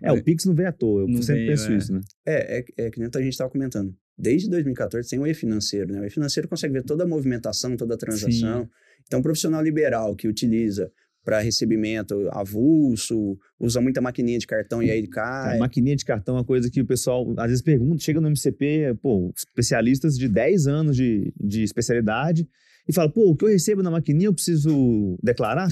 É, 0.02 0.12
o 0.12 0.24
Pix 0.24 0.45
não 0.45 0.54
veio 0.54 0.70
à 0.70 0.72
toa. 0.72 1.02
Eu 1.02 1.08
Não 1.08 1.22
sempre 1.22 1.45
veio, 1.45 1.52
penso 1.52 1.72
é. 1.72 1.78
isso, 1.78 1.93
né? 1.93 2.02
É, 2.26 2.60
é, 2.60 2.86
é 2.86 2.91
que 2.91 3.00
nem 3.00 3.10
a 3.14 3.20
gente 3.20 3.30
estava 3.30 3.50
comentando. 3.50 3.95
Desde 4.18 4.50
2014 4.50 5.10
tem 5.10 5.20
o 5.20 5.26
e-financeiro, 5.26 5.93
né? 5.93 6.02
O 6.02 6.06
e-financeiro 6.06 6.47
consegue 6.50 6.74
ver 6.74 6.84
toda 6.84 7.06
a 7.06 7.08
movimentação, 7.08 7.78
toda 7.78 7.95
a 7.95 7.97
transação. 7.97 8.70
Então, 9.08 9.22
o 9.22 9.24
profissional 9.24 9.64
liberal 9.64 10.16
que 10.16 10.28
utiliza 10.28 10.91
para 11.24 11.39
recebimento 11.39 12.30
avulso, 12.32 13.38
usa 13.60 13.80
muita 13.80 14.02
maquininha 14.02 14.39
de 14.39 14.47
cartão 14.47 14.82
e 14.82 14.89
aí 14.89 15.06
Cara, 15.08 15.52
cai. 15.52 15.60
maquininha 15.60 15.95
de 15.95 16.06
cartão 16.06 16.36
é 16.36 16.39
uma 16.39 16.45
coisa 16.45 16.70
que 16.72 16.82
o 16.82 16.86
pessoal 16.86 17.34
às 17.38 17.47
vezes 17.47 17.62
pergunta, 17.62 18.02
chega 18.02 18.20
no 18.20 18.28
MCP, 18.28 18.97
pô, 19.02 19.32
especialistas 19.36 20.18
de 20.18 20.28
10 20.28 20.68
anos 20.68 20.95
de, 20.95 21.32
de 21.39 21.64
especialidade, 21.64 22.47
e 22.88 22.93
fala, 22.93 23.12
pô, 23.12 23.30
o 23.30 23.36
que 23.36 23.45
eu 23.45 23.50
recebo 23.50 23.84
na 23.84 23.91
maquininha 23.91 24.28
eu 24.28 24.34
preciso 24.34 25.18
declarar? 25.22 25.70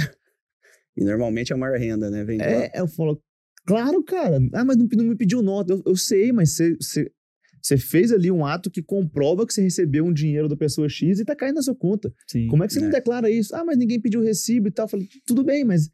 E 0.97 1.03
normalmente 1.03 1.51
é 1.51 1.55
a 1.55 1.57
maior 1.57 1.77
renda, 1.77 2.09
né? 2.09 2.23
Vem 2.23 2.41
é, 2.41 2.71
eu 2.75 2.87
falo, 2.87 3.21
claro, 3.65 4.03
cara. 4.03 4.39
Ah, 4.53 4.65
mas 4.65 4.75
não, 4.75 4.87
não 4.91 5.05
me 5.05 5.15
pediu 5.15 5.41
nota. 5.41 5.73
Eu, 5.73 5.83
eu 5.85 5.95
sei, 5.95 6.31
mas 6.31 6.57
você, 6.57 7.77
fez 7.77 8.11
ali 8.11 8.31
um 8.31 8.45
ato 8.45 8.71
que 8.71 8.81
comprova 8.81 9.45
que 9.45 9.53
você 9.53 9.61
recebeu 9.61 10.05
um 10.05 10.13
dinheiro 10.13 10.47
da 10.47 10.57
pessoa 10.57 10.89
X 10.89 11.19
e 11.19 11.25
tá 11.25 11.35
caindo 11.35 11.55
na 11.55 11.61
sua 11.61 11.75
conta. 11.75 12.11
sim. 12.27 12.47
Como 12.47 12.63
é 12.63 12.67
que 12.67 12.73
você 12.73 12.79
não 12.79 12.87
É. 12.87 12.91
declara 12.91 13.29
isso? 13.29 13.55
Ah, 13.55 13.63
mas 13.63 13.77
ninguém 13.77 13.99
pediu 14.01 14.21
recibo 14.21 14.67
e 14.67 14.71
tal. 14.71 14.85
Eu 14.85 14.89
falei, 14.89 15.07
tudo 15.25 15.43
bem, 15.43 15.63
mas 15.63 15.89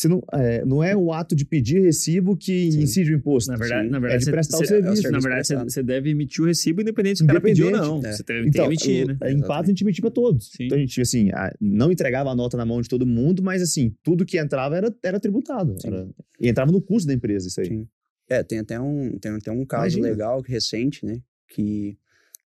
você 0.00 0.08
não, 0.08 0.22
é, 0.32 0.64
não 0.64 0.82
é 0.82 0.96
o 0.96 1.12
ato 1.12 1.36
de 1.36 1.44
pedir 1.44 1.82
recibo 1.82 2.34
que 2.34 2.72
Sim. 2.72 2.80
incide 2.82 3.12
o 3.12 3.16
imposto. 3.18 3.50
Na 3.50 3.58
verdade, 3.58 3.84
Sim. 3.84 3.90
na 3.90 3.98
é 3.98 4.00
verdade 4.00 4.18
de 4.20 4.24
você- 4.24 4.30
prestar 4.30 4.56
o 4.56 4.60
você- 4.60 4.66
serviço. 4.66 4.88
é 4.88 4.92
o 4.92 4.96
serviço 5.02 5.28
Na 5.28 5.34
verdade, 5.34 5.70
você, 5.72 5.82
deve 5.82 6.10
emitir 6.10 6.42
o 6.42 6.46
recibo 6.46 6.80
independente 6.80 7.18
se 7.18 7.24
o 7.24 7.26
cara 7.26 7.40
pediu 7.40 7.66
ou 7.66 7.72
não. 7.72 8.00
Você 8.00 8.22
tem, 8.22 8.40
Então, 8.46 8.66
tem 8.68 8.76
que 8.78 8.88
emitir, 8.90 9.06
né? 9.20 9.30
em 9.30 9.40
Patos 9.40 9.68
a 9.68 9.72
gente 9.72 9.82
emitia 9.84 10.00
para 10.00 10.10
todos. 10.10 10.50
Sim. 10.52 10.64
Então 10.64 10.78
a 10.78 10.80
gente, 10.80 11.00
assim, 11.02 11.28
não 11.60 11.92
entregava 11.92 12.30
a 12.30 12.34
nota 12.34 12.56
na 12.56 12.64
mão 12.64 12.80
de 12.80 12.88
todo 12.88 13.04
mundo, 13.06 13.42
mas 13.42 13.60
assim, 13.60 13.94
tudo 14.02 14.24
que 14.24 14.38
entrava 14.38 14.74
era, 14.74 14.94
era 15.02 15.20
tributado. 15.20 15.76
Era- 15.84 16.08
e 16.40 16.48
entrava 16.48 16.72
no 16.72 16.80
custo 16.80 17.06
da 17.06 17.12
empresa, 17.12 17.48
isso 17.48 17.60
aí. 17.60 17.66
Sim. 17.66 17.86
É, 18.26 18.42
tem 18.42 18.60
até 18.60 18.80
um, 18.80 19.18
tem 19.18 19.32
até 19.32 19.50
um 19.52 19.66
caso 19.66 19.98
Imagina. 19.98 20.08
legal, 20.08 20.40
recente, 20.40 21.04
né? 21.04 21.20
Que, 21.48 21.98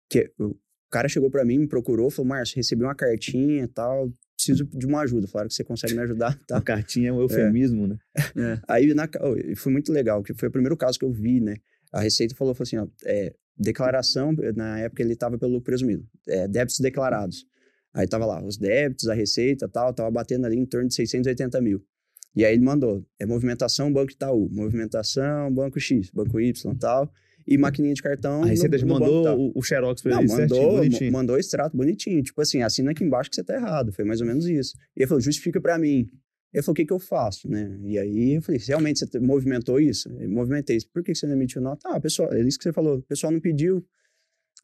que 0.10 0.30
o 0.38 0.56
cara 0.92 1.08
chegou 1.08 1.32
pra 1.32 1.44
mim, 1.44 1.58
me 1.58 1.68
procurou, 1.68 2.12
falou, 2.12 2.28
Márcio, 2.30 2.58
recebi 2.58 2.84
uma 2.84 2.94
cartinha 2.94 3.64
e 3.64 3.68
tal, 3.68 4.12
preciso 4.42 4.66
de 4.66 4.86
uma 4.86 5.02
ajuda. 5.02 5.28
Falaram 5.28 5.48
que 5.48 5.54
você 5.54 5.64
consegue 5.64 5.94
me 5.94 6.02
ajudar, 6.02 6.34
A 6.44 6.46
tá? 6.46 6.62
cartinha 6.62 7.10
é 7.10 7.14
um 7.14 7.22
eufemismo, 7.22 7.88
né? 7.88 7.98
É. 8.36 8.60
Aí 8.68 8.94
na, 8.94 9.08
foi 9.56 9.72
muito 9.72 9.92
legal, 9.92 10.24
que 10.24 10.34
foi 10.34 10.50
o 10.50 10.52
primeiro 10.52 10.76
caso 10.76 10.98
que 10.98 11.06
eu 11.06 11.12
vi, 11.12 11.40
né? 11.40 11.56
A 11.92 12.02
Receita 12.02 12.36
falou, 12.36 12.54
falou 12.54 12.64
assim, 12.64 12.78
ó, 12.78 12.88
é, 13.06 13.34
declaração, 13.58 14.34
na 14.56 14.80
época 14.80 15.04
ele 15.04 15.16
tava 15.16 15.38
pelo 15.38 15.62
presumido, 15.62 16.06
é, 16.28 16.48
débitos 16.48 16.80
declarados. 16.80 17.46
Aí 17.94 18.08
tava 18.08 18.26
lá, 18.26 18.44
os 18.44 18.58
débitos, 18.58 19.08
a 19.10 19.14
Receita 19.14 19.68
tal, 19.68 19.94
tava 19.94 20.10
batendo 20.10 20.46
ali 20.46 20.58
em 20.58 20.66
torno 20.66 20.88
de 20.88 20.96
680 20.96 21.60
mil. 21.62 21.84
E 22.34 22.46
aí 22.46 22.54
ele 22.54 22.64
mandou, 22.64 23.06
é 23.20 23.26
movimentação 23.26 23.92
Banco 23.92 24.12
Itaú, 24.12 24.50
movimentação 24.50 25.54
Banco 25.54 25.80
X, 25.80 26.10
Banco 26.12 26.40
Y 26.40 26.76
tal, 26.80 27.12
e 27.48 27.58
maquininha 27.58 27.94
de 27.94 28.02
cartão 28.02 28.44
A 28.44 28.46
Receita 28.48 28.76
no, 28.76 28.80
já 28.80 28.86
no 28.86 28.94
banco 28.94 29.06
mandou 29.06 29.24
tal. 29.24 29.40
o, 29.40 29.52
o 29.56 29.62
xerox 29.62 30.02
pra 30.02 30.12
Não, 30.12 30.20
ele 30.22 30.30
certinho, 30.30 30.62
mandou, 30.74 31.02
ma- 31.12 31.12
mandou 31.12 31.38
extrato 31.40 31.76
bonitinho. 31.78 32.22
Tipo 32.24 32.42
assim, 32.42 32.62
assina 32.62 32.92
aqui 32.92 33.04
embaixo 33.04 33.30
que 33.30 33.36
você 33.36 33.44
tá 33.44 33.56
errado. 33.56 33.92
Foi 33.92 34.06
mais 34.06 34.22
ou 34.22 34.28
menos 34.28 34.46
isso. 34.48 34.74
E 34.96 35.02
ele 35.02 35.08
falou, 35.08 35.22
justifica 35.22 35.60
pra 35.62 35.78
mim. 35.78 36.10
Ele 36.54 36.62
falou, 36.64 36.74
o 36.74 36.76
que 36.76 36.86
que 36.86 36.92
eu 36.94 37.00
faço, 37.00 37.50
né? 37.50 37.80
E 37.84 37.98
aí 37.98 38.34
eu 38.36 38.42
falei, 38.42 38.60
realmente 38.68 39.00
você 39.06 39.20
movimentou 39.20 39.80
isso? 39.80 40.10
Eu 40.20 40.30
movimentei 40.30 40.76
isso. 40.78 40.88
Por 40.94 41.02
que 41.04 41.14
que 41.14 41.18
você 41.18 41.26
não 41.26 41.34
emitiu 41.36 41.62
nota? 41.62 41.82
Ah, 41.90 42.00
pessoal, 42.00 42.32
é 42.34 42.42
isso 42.42 42.58
que 42.58 42.64
você 42.64 42.74
falou. 42.74 42.98
O 42.98 43.02
pessoal 43.04 43.32
não 43.32 43.40
pediu. 43.40 43.86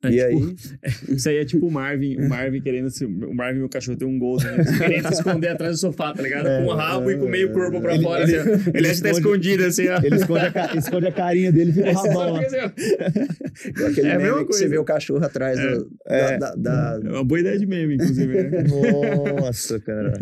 É, 0.03 0.09
e 0.09 0.11
tipo, 0.11 0.45
aí, 0.45 0.55
Isso 1.17 1.27
aí 1.29 1.37
é 1.37 1.45
tipo 1.45 1.65
o 1.65 1.71
Marvin, 1.71 2.17
o 2.17 2.29
Marvin 2.29 2.61
querendo 2.61 2.87
se, 2.91 3.03
o 3.03 3.33
Marvin 3.33 3.59
meu 3.59 3.67
cachorro 3.69 3.97
tem 3.97 4.07
um 4.07 4.19
gol, 4.19 4.37
né? 4.37 4.57
querendo 4.77 5.07
se 5.07 5.13
esconder 5.15 5.47
atrás 5.49 5.73
do 5.73 5.77
sofá, 5.79 6.13
tá 6.13 6.21
ligado? 6.21 6.43
com 6.45 6.71
o 6.71 6.75
rabo 6.75 7.09
e 7.09 7.17
com 7.17 7.27
meio 7.27 7.51
corpo 7.51 7.81
pra 7.81 7.95
Ele- 7.95 8.03
fora, 8.03 8.21
ele- 8.23 8.35
assim, 8.37 8.49
ele, 8.51 8.71
ele 8.77 8.87
acha 8.89 8.95
que 8.97 9.01
tá 9.01 9.09
escondido, 9.11 9.63
assim, 9.65 9.87
ó. 9.87 9.99
Ele 10.03 10.15
esconde 10.15 10.45
a, 10.45 10.75
esconde 10.77 11.07
a 11.07 11.11
carinha 11.11 11.51
dele 11.51 11.71
e 11.71 11.73
fica 11.73 11.89
o 11.89 11.93
rabão 11.93 12.33
lá. 12.33 12.41
assim, 12.41 12.57
aquele 13.85 14.07
É 14.07 14.13
a 14.15 14.19
mesma 14.19 14.39
que 14.45 14.53
você 14.53 14.59
coisa. 14.59 14.69
vê 14.69 14.77
o 14.77 14.83
cachorro 14.83 15.25
atrás 15.25 15.57
É. 15.57 15.75
do- 15.75 15.89
É. 16.07 16.37
da, 16.37 16.55
da- 16.55 16.97
da- 16.99 17.07
É 17.09 17.11
uma 17.13 17.23
boa 17.23 17.39
ideia 17.39 17.57
de 17.57 17.65
meme, 17.65 17.95
inclusive. 17.95 18.33
né? 18.43 18.63
Nossa, 19.41 19.79
cara. 19.79 20.13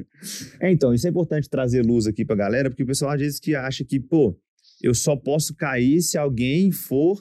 É, 0.62 0.72
então, 0.72 0.94
isso 0.94 1.06
é 1.06 1.10
importante 1.10 1.50
trazer 1.50 1.86
luz 1.86 2.08
aqui 2.08 2.24
pra 2.24 2.36
galera, 2.36 2.70
porque 2.70 2.84
o 2.84 2.88
pessoal 2.88 3.12
às 3.12 3.20
vezes 3.20 3.40
que 3.40 3.56
acha 3.56 3.84
que, 3.84 4.00
pô, 4.00 4.38
eu 4.82 4.94
só 4.94 5.16
posso 5.16 5.54
cair 5.56 6.02
se 6.02 6.18
alguém 6.18 6.72
for 6.72 7.18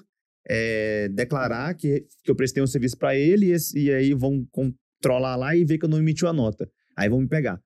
é, 0.48 1.08
declarar 1.08 1.74
que, 1.74 2.06
que 2.22 2.30
eu 2.30 2.34
prestei 2.34 2.62
um 2.62 2.66
serviço 2.66 2.96
para 2.98 3.14
ele 3.16 3.46
e, 3.46 3.52
esse- 3.52 3.78
e 3.78 3.92
aí 3.92 4.12
vão 4.14 4.46
controlar 4.50 5.36
lá 5.36 5.54
e 5.56 5.64
ver 5.64 5.78
que 5.78 5.84
eu 5.84 5.88
não 5.88 5.98
emiti 5.98 6.24
uma 6.24 6.32
nota. 6.32 6.68
Aí 6.96 7.08
vão 7.08 7.20
me 7.20 7.28
pegar. 7.28 7.60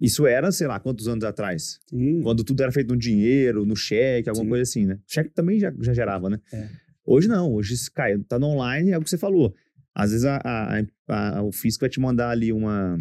Isso 0.00 0.26
era, 0.26 0.50
sei 0.50 0.66
lá, 0.66 0.80
quantos 0.80 1.06
anos 1.08 1.24
atrás? 1.24 1.78
Sim. 1.88 2.20
Quando 2.22 2.42
tudo 2.44 2.62
era 2.62 2.72
feito 2.72 2.88
no 2.92 2.98
dinheiro, 2.98 3.64
no 3.64 3.76
cheque, 3.76 4.28
alguma 4.28 4.44
Sim. 4.44 4.48
coisa 4.50 4.62
assim, 4.62 4.86
né? 4.86 4.98
Cheque 5.06 5.30
também 5.30 5.58
já, 5.60 5.72
já 5.80 5.94
gerava, 5.94 6.28
né? 6.28 6.38
É. 6.52 6.68
Hoje 7.06 7.28
não, 7.28 7.52
hoje 7.52 7.74
isso 7.74 7.90
cai, 7.92 8.18
tá 8.18 8.38
no 8.38 8.46
online, 8.48 8.90
é 8.90 8.98
o 8.98 9.02
que 9.02 9.08
você 9.10 9.18
falou. 9.18 9.54
Às 9.94 10.10
vezes 10.10 10.24
a, 10.26 10.40
a- 10.42 10.82
a- 11.38 11.42
o 11.42 11.52
fisco 11.52 11.80
vai 11.82 11.88
te 11.88 12.00
mandar 12.00 12.30
ali 12.30 12.52
uma. 12.52 12.98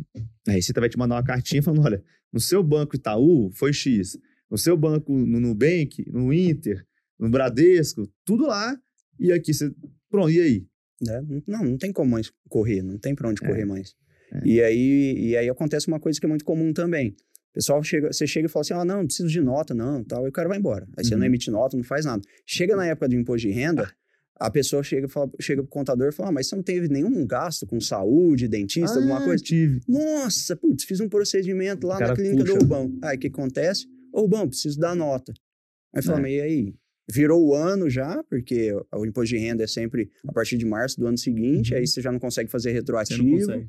A 0.47 0.51
Receita 0.51 0.79
vai 0.79 0.89
te 0.89 0.97
mandar 0.97 1.15
uma 1.15 1.23
cartinha 1.23 1.63
falando: 1.63 1.83
olha, 1.83 2.03
no 2.31 2.39
seu 2.39 2.61
banco 2.61 2.95
Itaú 2.95 3.49
foi 3.53 3.73
X, 3.73 4.17
no 4.51 4.57
seu 4.57 4.77
banco 4.77 5.11
no 5.17 5.39
Nubank, 5.39 6.05
no 6.11 6.31
Inter, 6.31 6.85
no 7.19 7.29
Bradesco, 7.29 8.07
tudo 8.23 8.45
lá, 8.45 8.77
e 9.19 9.31
aqui 9.31 9.53
você. 9.53 9.71
Pronto, 10.09 10.29
e 10.31 10.39
aí? 10.41 10.65
né? 11.01 11.21
Não, 11.47 11.63
não 11.65 11.77
tem 11.77 11.91
como 11.91 12.11
mais 12.11 12.31
correr, 12.47 12.81
não 12.81 12.97
tem 12.97 13.13
pra 13.13 13.27
onde 13.29 13.43
É. 13.43 13.47
correr 13.47 13.65
mais. 13.65 13.93
É. 14.31 14.47
E, 14.47 14.61
aí, 14.63 15.15
e 15.29 15.37
aí 15.37 15.49
acontece 15.49 15.87
uma 15.87 15.99
coisa 15.99 16.19
que 16.19 16.25
é 16.25 16.29
muito 16.29 16.45
comum 16.45 16.71
também. 16.71 17.09
O 17.09 17.53
pessoal 17.53 17.83
chega, 17.83 18.11
você 18.11 18.25
chega 18.25 18.47
e 18.47 18.49
fala 18.49 18.61
assim: 18.61 18.73
ah, 18.73 18.85
não, 18.85 18.97
não 18.99 19.05
preciso 19.05 19.27
de 19.29 19.41
nota, 19.41 19.73
não, 19.73 20.03
tal, 20.03 20.25
e 20.25 20.29
o 20.29 20.31
cara 20.31 20.47
vai 20.47 20.57
embora. 20.57 20.87
Aí 20.97 21.03
você 21.03 21.13
Uhum. 21.13 21.19
não 21.19 21.25
emite 21.27 21.51
nota, 21.51 21.75
não 21.77 21.83
faz 21.83 22.05
nada. 22.05 22.21
Chega 22.45 22.75
na 22.75 22.85
época 22.87 23.07
do 23.09 23.15
imposto 23.15 23.47
de 23.47 23.53
renda, 23.53 23.91
a 24.39 24.49
pessoa 24.49 24.81
chega, 24.81 25.07
fala, 25.09 25.29
chega 25.41 25.61
pro 25.61 25.69
contador 25.69 26.07
e 26.07 26.11
fala: 26.11 26.29
ah, 26.29 26.31
mas 26.31 26.47
você 26.47 26.55
não 26.55 26.63
teve 26.63 26.87
nenhum 26.87 27.25
gasto 27.27 27.67
com 27.67 27.79
saúde, 27.81 28.47
dentista, 28.47 28.97
alguma 28.97 29.19
Ah, 29.19 29.25
coisa? 29.25 29.43
Tive. 29.43 29.81
Nossa, 29.87 30.55
putz, 30.55 30.83
fiz 30.85 30.99
um 30.99 31.09
procedimento 31.09 31.85
lá 31.85 31.99
na 31.99 32.15
clínica 32.15 32.43
puxa. 32.43 32.53
do 32.53 32.59
Rubão. 32.61 32.97
Aí 33.03 33.17
o 33.17 33.19
que 33.19 33.27
acontece? 33.27 33.85
Ô, 34.11 34.21
Rubão, 34.21 34.47
preciso 34.47 34.79
dar 34.79 34.95
nota. 34.95 35.33
Aí 35.93 36.01
fala, 36.01 36.19
É. 36.19 36.21
mas 36.21 36.31
e 36.31 36.41
aí? 36.41 36.75
Virou 37.11 37.45
o 37.45 37.53
ano 37.53 37.89
já, 37.89 38.23
porque 38.29 38.71
o 38.93 39.05
imposto 39.05 39.35
de 39.35 39.37
renda 39.37 39.63
é 39.63 39.67
sempre 39.67 40.09
a 40.27 40.31
partir 40.31 40.57
de 40.57 40.65
março 40.65 40.99
do 40.99 41.05
ano 41.07 41.17
seguinte, 41.17 41.73
Uhum. 41.73 41.79
aí 41.79 41.87
você 41.87 42.01
já 42.01 42.11
não 42.11 42.19
consegue 42.19 42.49
fazer 42.49 42.69
Você 42.69 42.73
retroativo. 42.75 43.29
consegue. 43.29 43.67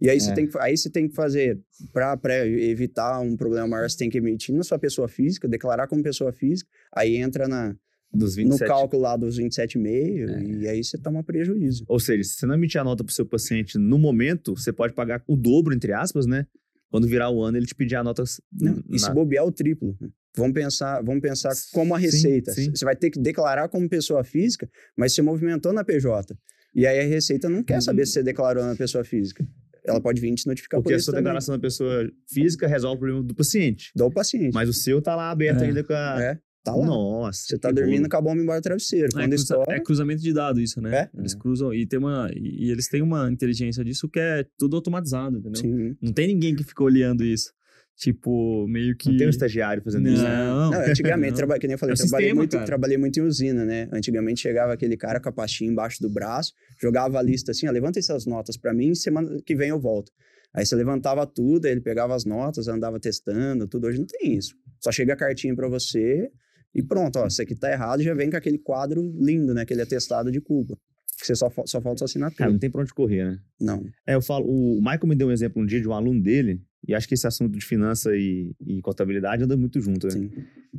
E 0.00 0.10
aí 0.10 0.18
você, 0.20 0.30
É. 0.30 0.34
tem 0.34 0.46
que, 0.46 0.58
aí 0.58 0.76
você 0.76 0.90
tem 0.90 1.08
que 1.08 1.14
fazer, 1.14 1.60
para 1.92 2.46
evitar 2.46 3.20
um 3.20 3.36
problema 3.36 3.66
maior, 3.68 3.88
você 3.88 3.96
tem 3.96 4.10
que 4.10 4.18
emitir 4.18 4.54
na 4.54 4.62
sua 4.62 4.78
pessoa 4.78 5.06
física, 5.08 5.46
declarar 5.46 5.86
como 5.86 6.02
pessoa 6.02 6.32
física, 6.32 6.68
aí 6.94 7.16
entra 7.16 7.46
na, 7.46 7.76
Dos 8.12 8.36
no 8.36 8.42
27. 8.44 8.68
cálculo 8.68 9.02
lá 9.02 9.16
dos 9.16 9.36
27,5 9.38 10.28
É. 10.30 10.42
e 10.62 10.68
aí 10.68 10.82
você 10.84 10.96
toma 10.98 11.22
prejuízo. 11.22 11.84
Ou 11.88 11.98
seja, 12.00 12.22
se 12.24 12.30
você 12.34 12.46
não 12.46 12.54
emitir 12.54 12.80
a 12.80 12.84
nota 12.84 13.04
pro 13.04 13.12
seu 13.14 13.26
paciente 13.26 13.76
no 13.78 13.98
momento, 13.98 14.56
você 14.56 14.72
pode 14.72 14.94
pagar 14.94 15.22
o 15.28 15.36
dobro, 15.36 15.74
entre 15.74 15.92
aspas, 15.92 16.24
né? 16.26 16.46
Quando 16.90 17.06
virar 17.08 17.30
o 17.30 17.42
ano, 17.42 17.56
ele 17.56 17.66
te 17.66 17.74
pedir 17.74 17.96
a 17.96 18.04
nota. 18.04 18.22
Não, 18.52 18.82
e 18.90 18.98
se 18.98 19.08
na- 19.08 19.14
bobear 19.14 19.44
o 19.44 19.50
triplo. 19.52 19.96
Vamos 20.36 20.52
pensar, 20.52 21.00
vamos 21.02 21.20
pensar 21.22 21.52
como 21.72 21.94
a 21.94 21.98
Sim, 21.98 22.04
receita. 22.06 22.52
sim. 22.52 22.70
Você 22.74 22.84
vai 22.84 22.96
ter 22.96 23.10
que 23.10 23.20
declarar 23.20 23.68
como 23.68 23.88
pessoa 23.88 24.24
física, 24.24 24.68
mas 24.96 25.12
você 25.14 25.22
movimentou 25.22 25.72
na 25.72 25.84
PJ. 25.84 26.36
E 26.74 26.86
aí 26.86 26.98
a 27.00 27.04
Receita 27.04 27.48
não 27.48 27.62
quer 27.62 27.80
saber 27.80 28.04
se 28.04 28.14
você 28.14 28.22
declarou 28.24 28.64
na 28.64 28.74
pessoa 28.74 29.04
física. 29.04 29.46
Ela 29.86 30.00
pode 30.00 30.20
vir 30.20 30.34
te 30.34 30.46
notificar 30.46 30.80
Porque 30.80 30.88
por 30.90 30.94
a 30.94 30.96
isso 30.96 31.04
sua 31.04 31.12
também. 31.12 31.24
declaração 31.24 31.54
da 31.54 31.60
pessoa 31.60 32.10
física 32.26 32.66
resolve 32.66 32.96
o 32.96 32.98
problema 33.00 33.22
do 33.22 33.34
paciente. 33.34 33.92
Do 33.94 34.10
paciente. 34.10 34.52
Mas 34.52 34.68
o 34.68 34.72
seu 34.72 35.00
tá 35.00 35.14
lá 35.14 35.30
aberto 35.30 35.62
É. 35.62 35.66
ainda 35.66 35.84
com 35.84 35.92
a. 35.92 36.20
é, 36.20 36.38
tá 36.64 36.74
lá. 36.74 36.84
Nossa. 36.84 37.44
Você 37.46 37.58
tá 37.58 37.70
dormindo 37.70 38.08
com 38.08 38.16
a 38.16 38.20
bomba 38.20 38.40
embaixo 38.42 38.62
do 38.62 38.64
travesseiro. 38.64 39.06
É, 39.06 39.10
Quando 39.12 39.28
cruza- 39.28 39.42
estoura, 39.42 39.76
é 39.76 39.80
cruzamento 39.80 40.22
de 40.22 40.32
dados 40.32 40.60
isso, 40.62 40.80
né? 40.80 40.96
É? 40.96 41.10
Eles 41.16 41.34
cruzam 41.36 41.72
e 41.72 41.86
tem 41.86 41.98
uma 42.00 42.28
e, 42.34 42.64
e 42.66 42.70
eles 42.72 42.88
têm 42.88 43.02
uma 43.02 43.30
inteligência 43.30 43.84
disso 43.84 44.08
que 44.08 44.18
é 44.18 44.44
tudo 44.58 44.74
automatizado, 44.74 45.38
entendeu? 45.38 45.60
sim. 45.60 45.94
Não 46.02 46.12
tem 46.12 46.26
ninguém 46.26 46.56
que 46.56 46.64
fica 46.64 46.82
olhando 46.82 47.22
isso. 47.22 47.52
Tipo, 47.96 48.66
meio 48.66 48.96
que 48.96 49.08
Não 49.08 49.16
tem 49.16 49.26
um 49.28 49.30
estagiário 49.30 49.80
fazendo 49.82 50.08
isso. 50.08 50.22
né? 50.22 50.28
Não. 50.44 50.70
Não, 50.72 50.80
antigamente, 50.80 51.30
Não. 51.30 51.36
traba- 51.36 51.58
que 51.58 51.66
nem 51.66 51.74
eu 51.74 51.78
falei, 51.78 51.92
É 51.92 51.96
trabalhei, 51.96 52.26
sistema, 52.28 52.40
muito, 52.40 52.52
cara. 52.52 52.66
trabalhei 52.66 52.96
muito 52.98 53.20
em 53.20 53.22
usina, 53.22 53.64
né? 53.64 53.88
Antigamente 53.92 54.40
chegava 54.40 54.72
aquele 54.72 54.96
cara 54.96 55.20
com 55.20 55.28
a 55.28 55.32
pastinha 55.32 55.70
embaixo 55.70 56.02
do 56.02 56.10
braço, 56.10 56.52
jogava 56.80 57.18
a 57.18 57.22
lista 57.22 57.52
assim, 57.52 57.68
ó, 57.68 57.70
levanta 57.70 57.98
essas 58.00 58.26
notas 58.26 58.56
pra 58.56 58.74
mim, 58.74 58.94
semana 58.94 59.40
que 59.46 59.54
vem 59.54 59.68
eu 59.68 59.78
volto. 59.80 60.10
Aí 60.52 60.66
você 60.66 60.74
levantava 60.74 61.24
tudo, 61.26 61.66
aí 61.66 61.72
ele 61.72 61.80
pegava 61.80 62.14
as 62.14 62.24
notas, 62.24 62.66
andava 62.68 62.98
testando, 62.98 63.66
tudo. 63.68 63.86
Hoje 63.86 63.98
não 63.98 64.06
tem 64.06 64.34
isso. 64.36 64.54
Só 64.80 64.90
chega 64.92 65.12
a 65.12 65.16
cartinha 65.16 65.54
pra 65.54 65.68
você 65.68 66.30
e 66.74 66.82
pronto, 66.82 67.18
ó, 67.20 67.26
isso 67.28 67.40
aqui 67.42 67.54
tá 67.54 67.70
errado, 67.70 68.02
já 68.02 68.12
vem 68.14 68.28
com 68.28 68.36
aquele 68.36 68.58
quadro 68.58 69.00
lindo, 69.20 69.54
né? 69.54 69.62
Aquele 69.62 69.82
atestado 69.82 70.30
de 70.32 70.40
culpa. 70.40 70.76
Que 71.20 71.26
você 71.28 71.36
só, 71.36 71.48
só 71.64 71.80
falta 71.80 71.98
sua 71.98 72.04
assinatura. 72.06 72.36
Cara, 72.38 72.50
não 72.50 72.58
tem 72.58 72.68
pra 72.68 72.82
onde 72.82 72.92
correr, 72.92 73.24
né? 73.24 73.38
Não. 73.60 73.84
É, 74.04 74.14
eu 74.16 74.20
falo, 74.20 74.46
o 74.46 74.78
Michael 74.80 75.06
me 75.06 75.14
deu 75.14 75.28
um 75.28 75.32
exemplo 75.32 75.62
um 75.62 75.66
dia 75.66 75.80
de 75.80 75.88
um 75.88 75.92
aluno 75.92 76.20
dele, 76.20 76.60
e 76.86 76.94
acho 76.94 77.08
que 77.08 77.14
esse 77.14 77.26
assunto 77.26 77.58
de 77.58 77.64
finança 77.64 78.14
e, 78.14 78.54
e 78.66 78.80
contabilidade 78.82 79.42
anda 79.42 79.56
muito 79.56 79.80
junto, 79.80 80.06
né? 80.06 80.12
Sim. 80.12 80.30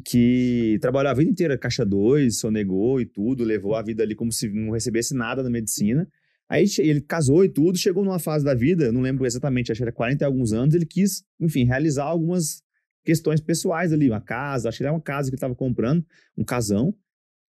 Que 0.03 0.77
trabalhou 0.79 1.11
a 1.11 1.13
vida 1.13 1.31
inteira 1.31 1.57
caixa 1.57 1.85
2, 1.85 2.37
sonegou 2.37 3.01
e 3.01 3.05
tudo, 3.05 3.43
levou 3.43 3.75
a 3.75 3.81
vida 3.81 4.03
ali 4.03 4.13
como 4.13 4.31
se 4.31 4.49
não 4.49 4.71
recebesse 4.71 5.15
nada 5.15 5.41
na 5.41 5.49
medicina. 5.49 6.07
Aí 6.47 6.65
ele 6.77 7.01
casou 7.01 7.43
e 7.43 7.49
tudo, 7.49 7.77
chegou 7.77 8.03
numa 8.03 8.19
fase 8.19 8.45
da 8.45 8.53
vida, 8.53 8.91
não 8.91 9.01
lembro 9.01 9.25
exatamente, 9.25 9.71
acho 9.71 9.79
que 9.79 9.83
era 9.83 9.91
40 9.91 10.23
e 10.23 10.25
alguns 10.25 10.53
anos, 10.53 10.75
ele 10.75 10.85
quis, 10.85 11.23
enfim, 11.39 11.63
realizar 11.63 12.03
algumas 12.03 12.61
questões 13.03 13.41
pessoais 13.41 13.91
ali, 13.91 14.09
uma 14.09 14.21
casa, 14.21 14.69
acho 14.69 14.77
que 14.77 14.83
era 14.83 14.93
uma 14.93 15.01
casa 15.01 15.29
que 15.29 15.33
ele 15.33 15.37
estava 15.37 15.55
comprando, 15.55 16.05
um 16.37 16.43
casão. 16.43 16.93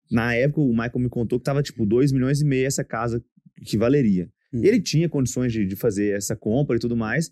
Na 0.09 0.33
época, 0.33 0.61
o 0.61 0.69
Michael 0.69 0.99
me 0.99 1.09
contou 1.09 1.37
que 1.37 1.45
tava 1.45 1.61
tipo 1.61 1.85
2 1.85 2.11
milhões 2.11 2.41
e 2.41 2.45
meio 2.45 2.65
essa 2.65 2.83
casa 2.83 3.23
que 3.63 3.77
valeria. 3.77 4.27
Hum. 4.51 4.61
Ele 4.63 4.81
tinha 4.81 5.07
condições 5.07 5.53
de, 5.53 5.67
de 5.67 5.75
fazer 5.75 6.15
essa 6.15 6.35
compra 6.35 6.75
e 6.75 6.79
tudo 6.79 6.97
mais. 6.97 7.31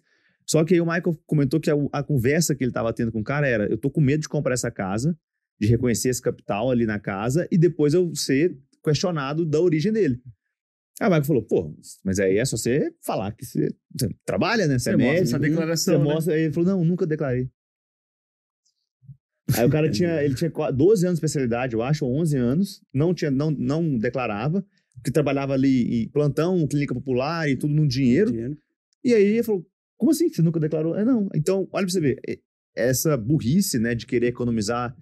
Só 0.50 0.64
que 0.64 0.74
aí 0.74 0.82
o 0.82 0.86
Michael 0.86 1.18
comentou 1.26 1.60
que 1.60 1.70
a, 1.70 1.76
a 1.92 2.02
conversa 2.04 2.56
que 2.56 2.64
ele 2.64 2.72
estava 2.72 2.94
tendo 2.94 3.12
com 3.12 3.20
o 3.20 3.24
cara 3.24 3.48
era: 3.48 3.66
eu 3.70 3.78
tô 3.78 3.90
com 3.90 4.00
medo 4.02 4.22
de 4.22 4.30
comprar 4.30 4.54
essa 4.54 4.72
casa, 4.72 5.18
de 5.60 5.68
reconhecer 5.68 6.10
esse 6.10 6.22
capital 6.22 6.72
ali 6.72 6.86
na 6.86 7.00
casa 7.00 7.48
e 7.52 7.58
depois 7.58 7.94
eu 7.94 8.16
ser 8.16 8.58
questionado 8.84 9.46
da 9.46 9.60
origem 9.60 9.92
dele. 9.92 10.22
Aí 11.00 11.08
o 11.08 11.10
Michael 11.10 11.26
falou: 11.26 11.44
pô, 11.44 11.76
mas 12.04 12.18
aí 12.20 12.38
é 12.38 12.46
só 12.46 12.56
você 12.58 12.92
falar 13.06 13.32
que 13.34 13.46
você, 13.46 13.70
você 13.94 14.10
trabalha, 14.26 14.68
né? 14.68 14.80
Você, 14.80 14.86
Você 14.86 14.90
é 14.92 14.98
mostra 14.98 15.14
médico. 15.14 15.28
essa 15.28 15.38
Você 15.38 15.50
declaração, 15.50 15.98
né? 16.00 16.04
mostra. 16.14 16.34
Aí 16.34 16.42
ele 16.44 16.54
falou: 16.54 16.70
não, 16.70 16.86
nunca 16.86 17.06
declarei. 17.06 17.50
Aí 19.56 19.66
o 19.66 19.70
cara 19.70 19.90
tinha, 19.90 20.22
ele 20.24 20.36
tinha 20.36 20.52
qua- 20.52 20.72
12 20.72 21.06
anos 21.06 21.20
de 21.20 21.26
especialidade, 21.26 21.74
eu 21.74 21.82
acho, 21.82 22.06
ou 22.06 22.14
11 22.20 22.36
anos, 22.38 22.82
não 22.94 23.14
tinha, 23.14 23.32
não, 23.32 23.50
não 23.50 23.98
declarava, 23.98 24.66
porque 24.96 25.10
trabalhava 25.10 25.54
ali 25.54 26.04
em 26.04 26.10
plantão, 26.10 26.68
clínica 26.68 26.94
popular 26.94 27.50
e 27.50 27.56
tudo 27.56 27.74
no 27.74 27.88
dinheiro. 27.88 28.30
Dinheiro. 28.32 28.58
E 29.04 29.14
aí 29.14 29.24
ele 29.24 29.44
falou: 29.44 29.66
como 29.98 30.12
assim? 30.12 30.30
Você 30.30 30.42
nunca 30.42 30.60
declarou? 30.60 30.96
É, 30.96 31.04
não. 31.04 31.28
Então, 31.36 31.68
olha 31.72 31.86
pra 31.86 31.90
você 31.92 32.00
ver, 32.00 32.22
essa 32.76 33.18
burrice, 33.18 33.80
né, 33.80 33.96
de 33.96 34.06
querer 34.06 34.28
economizar 34.28 34.96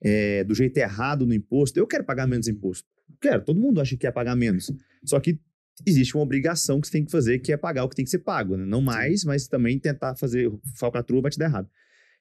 é, 0.00 0.44
do 0.44 0.54
jeito 0.54 0.76
errado 0.78 1.26
no 1.26 1.34
imposto. 1.34 1.78
Eu 1.78 1.86
quero 1.86 2.04
pagar 2.04 2.26
menos 2.26 2.46
imposto. 2.46 2.88
Quero, 3.20 3.44
todo 3.44 3.60
mundo 3.60 3.80
acha 3.80 3.90
que 3.90 4.02
quer 4.02 4.12
pagar 4.12 4.36
menos. 4.36 4.72
Só 5.04 5.18
que 5.18 5.40
existe 5.84 6.14
uma 6.16 6.22
obrigação 6.22 6.80
que 6.80 6.86
você 6.86 6.92
tem 6.92 7.04
que 7.04 7.10
fazer, 7.10 7.40
que 7.40 7.52
é 7.52 7.56
pagar 7.56 7.84
o 7.84 7.88
que 7.88 7.96
tem 7.96 8.04
que 8.04 8.10
ser 8.10 8.20
pago, 8.20 8.56
né? 8.56 8.64
Não 8.64 8.80
mais, 8.80 9.24
mas 9.24 9.48
também 9.48 9.78
tentar 9.78 10.14
fazer 10.16 10.50
falcatrua 10.78 11.22
vai 11.22 11.30
te 11.30 11.38
dar 11.38 11.46
errado. 11.46 11.68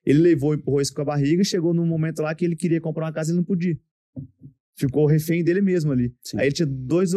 Ele 0.05 0.19
levou, 0.19 0.53
empurrou 0.53 0.81
isso 0.81 0.93
com 0.93 1.01
a 1.01 1.05
barriga 1.05 1.41
e 1.41 1.45
chegou 1.45 1.73
num 1.73 1.85
momento 1.85 2.21
lá 2.21 2.33
que 2.35 2.45
ele 2.45 2.55
queria 2.55 2.81
comprar 2.81 3.05
uma 3.05 3.13
casa 3.13 3.29
e 3.29 3.31
ele 3.31 3.37
não 3.37 3.43
podia. 3.43 3.77
Ficou 4.77 5.05
refém 5.05 5.43
dele 5.43 5.61
mesmo 5.61 5.91
ali. 5.91 6.13
Sim. 6.21 6.37
Aí 6.37 6.47
ele 6.47 6.55
tinha 6.55 6.65
dois, 6.65 7.11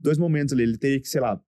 dois 0.00 0.18
momentos 0.18 0.52
ali. 0.52 0.62
Ele 0.62 0.78
teria 0.78 1.00
que, 1.00 1.08
sei 1.08 1.20
lá, 1.20 1.40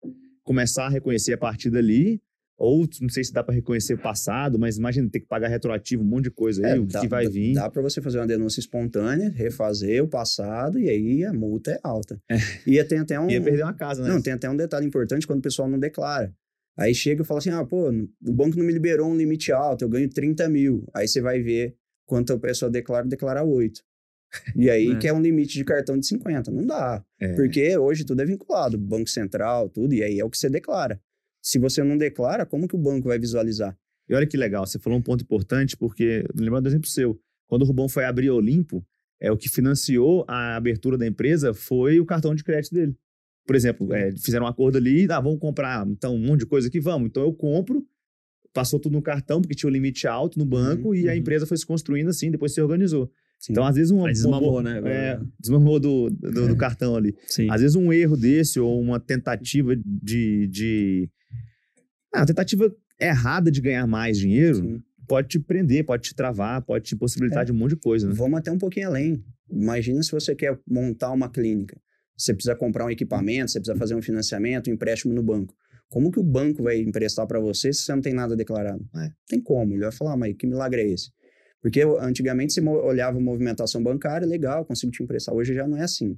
começar 0.42 0.86
a 0.86 0.88
reconhecer 0.88 1.32
a 1.32 1.38
partir 1.38 1.70
dali, 1.70 2.20
ou 2.56 2.86
não 3.00 3.08
sei 3.08 3.24
se 3.24 3.32
dá 3.32 3.42
para 3.42 3.54
reconhecer 3.54 3.94
o 3.94 3.98
passado, 3.98 4.58
mas 4.58 4.76
imagina 4.76 5.08
ter 5.10 5.20
que 5.20 5.26
pagar 5.26 5.48
retroativo, 5.48 6.02
um 6.02 6.06
monte 6.06 6.24
de 6.24 6.30
coisa 6.30 6.64
aí, 6.64 6.72
É, 6.72 6.80
o 6.80 6.86
que, 6.86 6.92
dá, 6.92 7.00
que 7.00 7.08
vai 7.08 7.26
vir. 7.26 7.54
Dá 7.54 7.68
para 7.68 7.82
você 7.82 8.00
fazer 8.00 8.18
uma 8.18 8.26
denúncia 8.26 8.60
espontânea, 8.60 9.28
refazer 9.30 10.02
o 10.02 10.08
passado 10.08 10.78
e 10.78 10.88
aí 10.88 11.24
a 11.24 11.32
multa 11.32 11.72
é 11.72 11.80
alta. 11.82 12.20
E 12.66 12.82
tem 12.84 12.98
até 13.00 13.18
um. 13.18 13.28
Ia 13.28 13.42
perder 13.42 13.62
uma 13.64 13.74
casa, 13.74 14.02
né? 14.02 14.08
Não, 14.08 14.22
tem 14.22 14.32
até 14.32 14.48
um 14.48 14.56
detalhe 14.56 14.86
importante 14.86 15.26
quando 15.26 15.40
o 15.40 15.42
pessoal 15.42 15.68
não 15.68 15.78
declara. 15.78 16.32
Aí 16.76 16.94
chega 16.94 17.22
e 17.22 17.24
fala 17.24 17.38
assim: 17.38 17.50
ah, 17.50 17.64
pô, 17.64 17.88
o 17.90 18.32
banco 18.32 18.56
não 18.56 18.64
me 18.64 18.72
liberou 18.72 19.08
um 19.08 19.16
limite 19.16 19.52
alto, 19.52 19.84
eu 19.84 19.88
ganho 19.88 20.08
30 20.08 20.48
mil. 20.48 20.84
Aí 20.94 21.06
você 21.08 21.20
vai 21.20 21.40
ver 21.40 21.76
quanto 22.06 22.32
a 22.32 22.38
pessoa 22.38 22.70
declara, 22.70 23.06
declara 23.06 23.42
8. 23.44 23.80
E 24.56 24.68
aí 24.68 24.90
É. 24.90 24.98
quer 24.98 25.12
um 25.12 25.20
limite 25.20 25.54
de 25.54 25.64
cartão 25.64 25.96
de 25.98 26.06
50. 26.06 26.50
Não 26.50 26.66
dá. 26.66 27.04
É. 27.20 27.32
Porque 27.34 27.76
hoje 27.78 28.04
tudo 28.04 28.20
é 28.22 28.24
vinculado, 28.24 28.76
Banco 28.76 29.08
Central, 29.08 29.68
tudo, 29.68 29.94
e 29.94 30.02
aí 30.02 30.18
é 30.18 30.24
o 30.24 30.30
que 30.30 30.36
você 30.36 30.50
declara. 30.50 31.00
Se 31.44 31.58
você 31.58 31.84
não 31.84 31.98
declara, 31.98 32.46
como 32.46 32.66
que 32.66 32.74
o 32.74 32.78
banco 32.78 33.08
vai 33.08 33.18
visualizar? 33.18 33.76
E 34.08 34.14
olha 34.14 34.26
que 34.26 34.36
legal, 34.36 34.66
você 34.66 34.78
falou 34.78 34.98
um 34.98 35.02
ponto 35.02 35.22
importante, 35.22 35.76
porque, 35.76 36.24
lembrando 36.34 36.62
do 36.64 36.68
exemplo 36.68 36.88
seu, 36.88 37.20
quando 37.46 37.62
o 37.62 37.64
Rubão 37.66 37.86
foi 37.86 38.04
abrir 38.06 38.28
a 38.28 38.34
Olimpo, 38.34 38.82
é, 39.20 39.30
o 39.30 39.36
que 39.36 39.48
financiou 39.48 40.24
a 40.26 40.56
abertura 40.56 40.96
da 40.96 41.06
empresa 41.06 41.52
foi 41.52 42.00
o 42.00 42.06
cartão 42.06 42.34
de 42.34 42.42
crédito 42.42 42.74
dele. 42.74 42.96
Por 43.46 43.54
exemplo, 43.54 43.92
é, 43.92 44.10
fizeram 44.12 44.46
um 44.46 44.48
acordo 44.48 44.78
ali, 44.78 45.06
ah, 45.10 45.20
vamos 45.20 45.38
comprar 45.38 45.86
então 45.86 46.14
um 46.14 46.18
monte 46.18 46.40
de 46.40 46.46
coisa 46.46 46.68
aqui, 46.68 46.80
vamos. 46.80 47.08
Então 47.08 47.22
eu 47.22 47.32
compro, 47.34 47.86
passou 48.54 48.80
tudo 48.80 48.94
no 48.94 49.02
cartão, 49.02 49.42
porque 49.42 49.54
tinha 49.54 49.68
um 49.68 49.72
limite 49.72 50.06
alto 50.06 50.38
no 50.38 50.46
banco, 50.46 50.94
e 50.94 51.08
a 51.08 51.12
uhum. 51.12 51.18
empresa 51.18 51.46
foi 51.46 51.58
se 51.58 51.66
construindo 51.66 52.08
assim, 52.08 52.30
depois 52.30 52.54
se 52.54 52.62
organizou. 52.62 53.10
Sim. 53.38 53.52
Então, 53.52 53.66
às 53.66 53.76
vezes. 53.76 53.92
Aí 53.92 53.98
uma 53.98 54.08
desmamou, 54.08 54.50
boa- 54.52 54.62
né? 54.62 54.80
É, 54.86 55.20
desmamou 55.38 55.78
do, 55.78 56.08
do, 56.08 56.48
do 56.48 56.56
cartão 56.56 56.96
ali. 56.96 57.14
Sim. 57.26 57.50
Às 57.50 57.60
vezes 57.60 57.76
um 57.76 57.92
erro 57.92 58.16
desse 58.16 58.58
ou 58.58 58.80
uma 58.80 58.98
tentativa 58.98 59.76
de. 59.76 60.46
de... 60.46 61.10
Ah, 62.14 62.20
uma 62.20 62.26
tentativa 62.26 62.72
errada 63.00 63.50
de 63.50 63.60
ganhar 63.60 63.86
mais 63.86 64.16
dinheiro 64.16 64.56
Sim. 64.58 64.82
pode 65.08 65.28
te 65.28 65.38
prender, 65.40 65.84
pode 65.84 66.04
te 66.04 66.14
travar, 66.14 66.62
pode 66.62 66.84
te 66.84 66.96
possibilitar 66.96 67.42
É. 67.42 67.46
de 67.46 67.52
um 67.52 67.56
monte 67.56 67.70
de 67.70 67.76
coisa, 67.76 68.06
né? 68.08 68.14
Vamos 68.14 68.38
até 68.38 68.52
um 68.52 68.58
pouquinho 68.58 68.86
além. 68.88 69.22
Imagina 69.50 70.02
se 70.02 70.12
você 70.12 70.34
quer 70.34 70.58
montar 70.66 71.10
uma 71.10 71.28
clínica. 71.28 71.76
Você 72.16 72.32
precisa 72.32 72.54
comprar 72.54 72.86
um 72.86 72.90
equipamento, 72.90 73.50
você 73.50 73.58
precisa 73.58 73.76
fazer 73.76 73.94
um 73.96 74.02
financiamento, 74.02 74.70
um 74.70 74.72
empréstimo 74.72 75.12
no 75.12 75.22
banco. 75.22 75.54
Como 75.88 76.10
que 76.10 76.20
o 76.20 76.22
banco 76.22 76.62
vai 76.62 76.78
emprestar 76.80 77.26
para 77.26 77.40
você 77.40 77.72
se 77.72 77.82
você 77.82 77.92
não 77.92 78.00
tem 78.00 78.14
nada 78.14 78.36
declarado? 78.36 78.84
É. 78.94 79.00
Não 79.00 79.10
tem 79.28 79.40
como. 79.40 79.74
Ele 79.74 79.82
vai 79.82 79.92
falar, 79.92 80.12
"Ah, 80.12 80.16
mas 80.16 80.34
que 80.36 80.46
milagre 80.46 80.82
é 80.82 80.88
esse? 80.88 81.10
Porque 81.60 81.82
antigamente 82.00 82.52
você 82.52 82.60
olhava 82.60 83.18
a 83.18 83.20
movimentação 83.20 83.82
bancária, 83.82 84.26
legal, 84.26 84.64
consigo 84.64 84.92
te 84.92 85.02
emprestar. 85.02 85.34
Hoje 85.34 85.52
já 85.54 85.66
não 85.66 85.76
é 85.76 85.82
assim. 85.82 86.16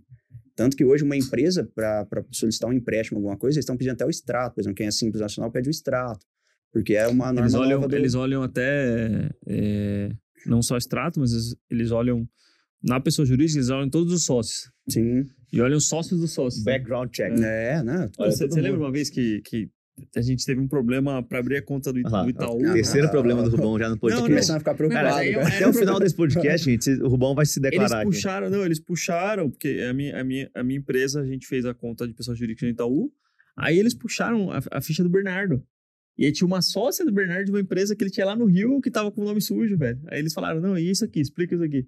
Tanto 0.57 0.77
que 0.77 0.85
hoje 0.85 1.05
uma 1.05 1.17
empresa, 1.17 1.69
para 1.75 2.07
solicitar 2.33 2.69
um 2.69 2.73
empréstimo, 2.73 3.19
alguma 3.19 3.37
coisa, 3.37 3.57
eles 3.59 3.65
estão 3.65 3.77
pedindo 3.77 3.93
até 3.93 4.07
o 4.07 4.11
extrato. 4.11 4.55
Por 4.55 4.63
exemplo, 4.63 4.75
quem 4.77 4.87
é 4.87 4.91
simples 4.91 5.21
nacional 5.21 5.53
pede 5.53 5.69
o 5.69 5.71
extrato. 5.71 6.25
Porque 6.73 6.95
é 6.95 7.07
uma 7.07 7.27
norma 7.27 7.43
Eles 7.43 7.55
olham, 7.55 7.81
do... 7.87 7.95
eles 7.95 8.15
olham 8.15 8.43
até 8.43 9.29
é, 9.47 10.11
não 10.47 10.63
só 10.63 10.77
extrato, 10.77 11.21
mas 11.21 11.31
eles- 11.71 11.91
olham 11.91 12.27
na 12.83 12.99
pessoa 13.01 13.25
jurídica, 13.27 13.59
eles 13.59 13.69
olham 13.71 13.89
todos 13.91 14.13
os 14.13 14.25
sócios. 14.25 14.71
Sim. 14.89 15.25
E 15.53 15.61
olham 15.61 15.77
os 15.77 15.89
sócios 15.89 16.21
dos 16.21 16.33
sócios. 16.33 16.65
Background 16.65 17.11
check. 17.11 17.33
É, 17.39 17.83
né? 17.83 18.09
Olha, 18.19 18.31
Você, 18.31 18.47
você 18.49 18.61
lembra 18.61 18.81
uma 18.81 18.91
vez 18.93 19.11
que, 19.11 19.41
que 19.43 19.71
a 20.15 20.21
gente 20.21 20.45
teve 20.45 20.61
um 20.61 20.69
problema 20.69 21.23
para 21.23 21.39
abrir 21.39 21.57
a 21.57 21.63
conta 21.63 21.93
do, 21.93 22.01
Ah 22.07 22.23
do 22.23 22.31
Itaú? 22.31 22.59
Ah, 22.67 22.73
Terceiro 22.75 23.07
ah, 23.07 23.11
problema 23.11 23.43
do 23.43 23.51
Rubão 23.51 23.79
já 23.79 23.85
no 23.89 23.91
Não, 23.93 23.97
Tô 23.97 24.01
podcast. 24.01 24.29
começando 24.29 24.57
a 24.57 24.59
ficar 24.61 24.75
preocupado. 24.75 25.07
Não, 25.09 25.15
cara. 25.15 25.27
eu- 25.31 25.41
Até 25.41 25.69
o 25.69 25.73
final 25.73 25.99
desse 25.99 26.15
podcast, 26.17 26.65
gente, 26.71 26.91
o 27.03 27.09
Rubão 27.09 27.35
vai 27.35 27.47
se 27.47 27.59
Eles 27.59 27.71
declarar 27.71 27.99
aqui. 28.03 28.07
puxaram, 28.11 28.51
não, 28.51 28.65
eles 28.65 28.79
puxaram, 28.81 29.51
porque 29.51 29.85
a 29.89 29.93
minha, 29.95 30.21
a, 30.21 30.25
minha, 30.25 30.51
a 30.55 30.63
minha 30.63 30.79
empresa, 30.79 31.21
a 31.21 31.27
gente 31.27 31.47
fez 31.47 31.65
a 31.65 31.73
conta 31.75 32.07
de 32.07 32.15
pessoa 32.15 32.37
jurídica 32.37 32.67
no 32.67 32.73
Itaú, 32.73 33.11
aí 33.57 33.79
eles 33.79 33.95
puxaram 33.95 34.51
a, 34.51 34.61
a 34.73 34.81
ficha 34.81 35.03
do 35.03 35.09
Bernardo. 35.09 35.63
E 36.19 36.25
aí 36.25 36.33
tinha 36.33 36.47
uma 36.47 36.63
sócia 36.63 37.05
do 37.05 37.13
Bernardo 37.13 37.45
de 37.47 37.51
uma 37.51 37.61
empresa 37.61 37.95
que 37.95 38.03
ele 38.03 38.11
tinha 38.11 38.25
lá 38.25 38.35
no 38.35 38.47
Rio 38.47 38.81
que 38.81 38.91
tava 38.91 39.13
com 39.13 39.21
o 39.21 39.25
nome 39.25 39.41
sujo, 39.41 39.77
velho. 39.77 40.01
Aí 40.09 40.19
eles 40.19 40.33
falaram, 40.33 40.61
não, 40.61 40.79
e 40.79 40.91
isso 40.91 41.05
aqui? 41.05 41.21
Explica 41.21 41.55
isso 41.55 41.65
aqui. 41.65 41.87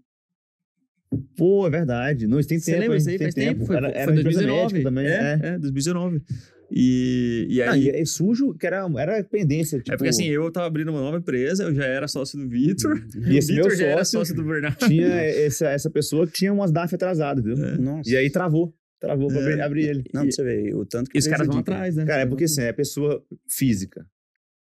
Pô, 1.36 1.66
é 1.66 1.70
verdade. 1.70 2.26
Não, 2.26 2.38
isso 2.38 2.48
tem 2.48 2.58
Você 2.58 2.72
tempo. 2.72 2.80
lembra 2.82 2.96
hein? 2.96 3.00
isso 3.00 3.08
aí? 3.10 3.18
Tem 3.18 3.26
Faz 3.26 3.34
tempo. 3.34 3.64
Foi, 3.66 3.76
Era, 3.76 3.88
foi 3.90 3.98
era 4.00 4.10
empresa 4.12 4.22
2019. 4.42 4.72
médica 4.74 4.82
também. 4.90 5.06
é, 5.06 5.40
É. 5.42 5.48
é, 5.54 5.58
2019. 5.58 6.22
E, 6.70 7.46
e 7.48 7.64
Não, 7.64 7.72
aí... 7.72 7.84
e 7.84 7.88
é 7.90 8.04
sujo, 8.04 8.52
que 8.54 8.66
era, 8.66 8.86
era 8.98 9.24
pendência. 9.24 9.78
Tipo, 9.78 9.94
é 9.94 9.96
porque 9.96 10.10
assim, 10.10 10.26
eu 10.26 10.50
tava 10.52 10.66
abrindo 10.66 10.90
uma 10.90 11.00
nova 11.00 11.16
empresa, 11.16 11.64
eu 11.64 11.74
já 11.74 11.84
era 11.86 12.06
sócio 12.06 12.38
do 12.38 12.46
Vitor. 12.48 13.02
E 13.26 13.38
esse 13.38 13.52
o 13.52 13.56
Vitor 13.56 13.74
já 13.74 13.86
era 13.86 14.04
sócio 14.04 14.34
do 14.34 14.44
Bernardo. 14.44 14.86
tinha 14.86 15.06
essa, 15.06 15.68
essa 15.70 15.88
pessoa 15.88 16.26
que 16.26 16.32
tinha 16.34 16.52
umas 16.52 16.70
DAF 16.70 16.94
atrasadas, 16.94 17.42
viu? 17.42 17.54
É. 17.56 17.78
Nossa. 17.78 18.10
E 18.10 18.16
aí 18.16 18.28
travou. 18.28 18.74
Travou 19.00 19.28
pra 19.28 19.38
É. 19.38 19.42
abrir, 19.44 19.60
abrir 19.62 19.88
ele. 19.88 20.04
Não, 20.12 20.22
pra 20.22 20.30
você 20.30 20.42
ver 20.42 20.74
o 20.74 20.84
tanto 20.84 21.08
que 21.08 21.16
E 21.16 21.20
os 21.20 21.26
caras 21.26 21.46
vão 21.46 21.58
atrás, 21.58 21.94
né? 21.96 22.04
Cara, 22.04 22.22
é 22.22 22.26
porque 22.26 22.44
assim, 22.44 22.60
é 22.62 22.72
pessoa 22.72 23.22
física. 23.48 24.04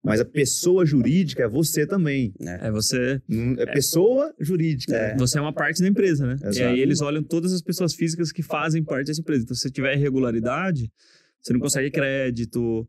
Mas 0.03 0.21
a 0.21 0.25
pessoa 0.25 0.85
jurídica 0.85 1.43
é 1.43 1.47
você 1.47 1.85
também. 1.85 2.33
É 2.39 2.71
você... 2.71 3.21
Não- 3.27 3.55
É 3.61 3.65
pessoa 3.65 4.33
jurídica. 4.39 4.95
É. 4.95 5.17
Você 5.17 5.37
é 5.37 5.41
uma 5.41 5.51
parte 5.53 5.81
da 5.81 5.87
empresa, 5.89 6.25
né? 6.25 6.37
E 6.41 6.47
Exato. 6.47 6.69
aí 6.69 6.79
eles 6.79 7.01
olham 7.01 7.21
todas 7.21 7.51
as 7.51 7.61
pessoas 7.61 7.93
físicas 7.93 8.31
que 8.31 8.41
fazem 8.41 8.81
parte 8.83 9.07
dessa 9.07 9.19
empresa. 9.19 9.43
Então, 9.43 9.55
se 9.55 9.61
você 9.63 9.69
tiver 9.69 9.95
irregularidade, 9.97 10.89
você 11.41 11.51
não 11.51 11.59
consegue 11.59 11.91
crédito, 11.91 12.87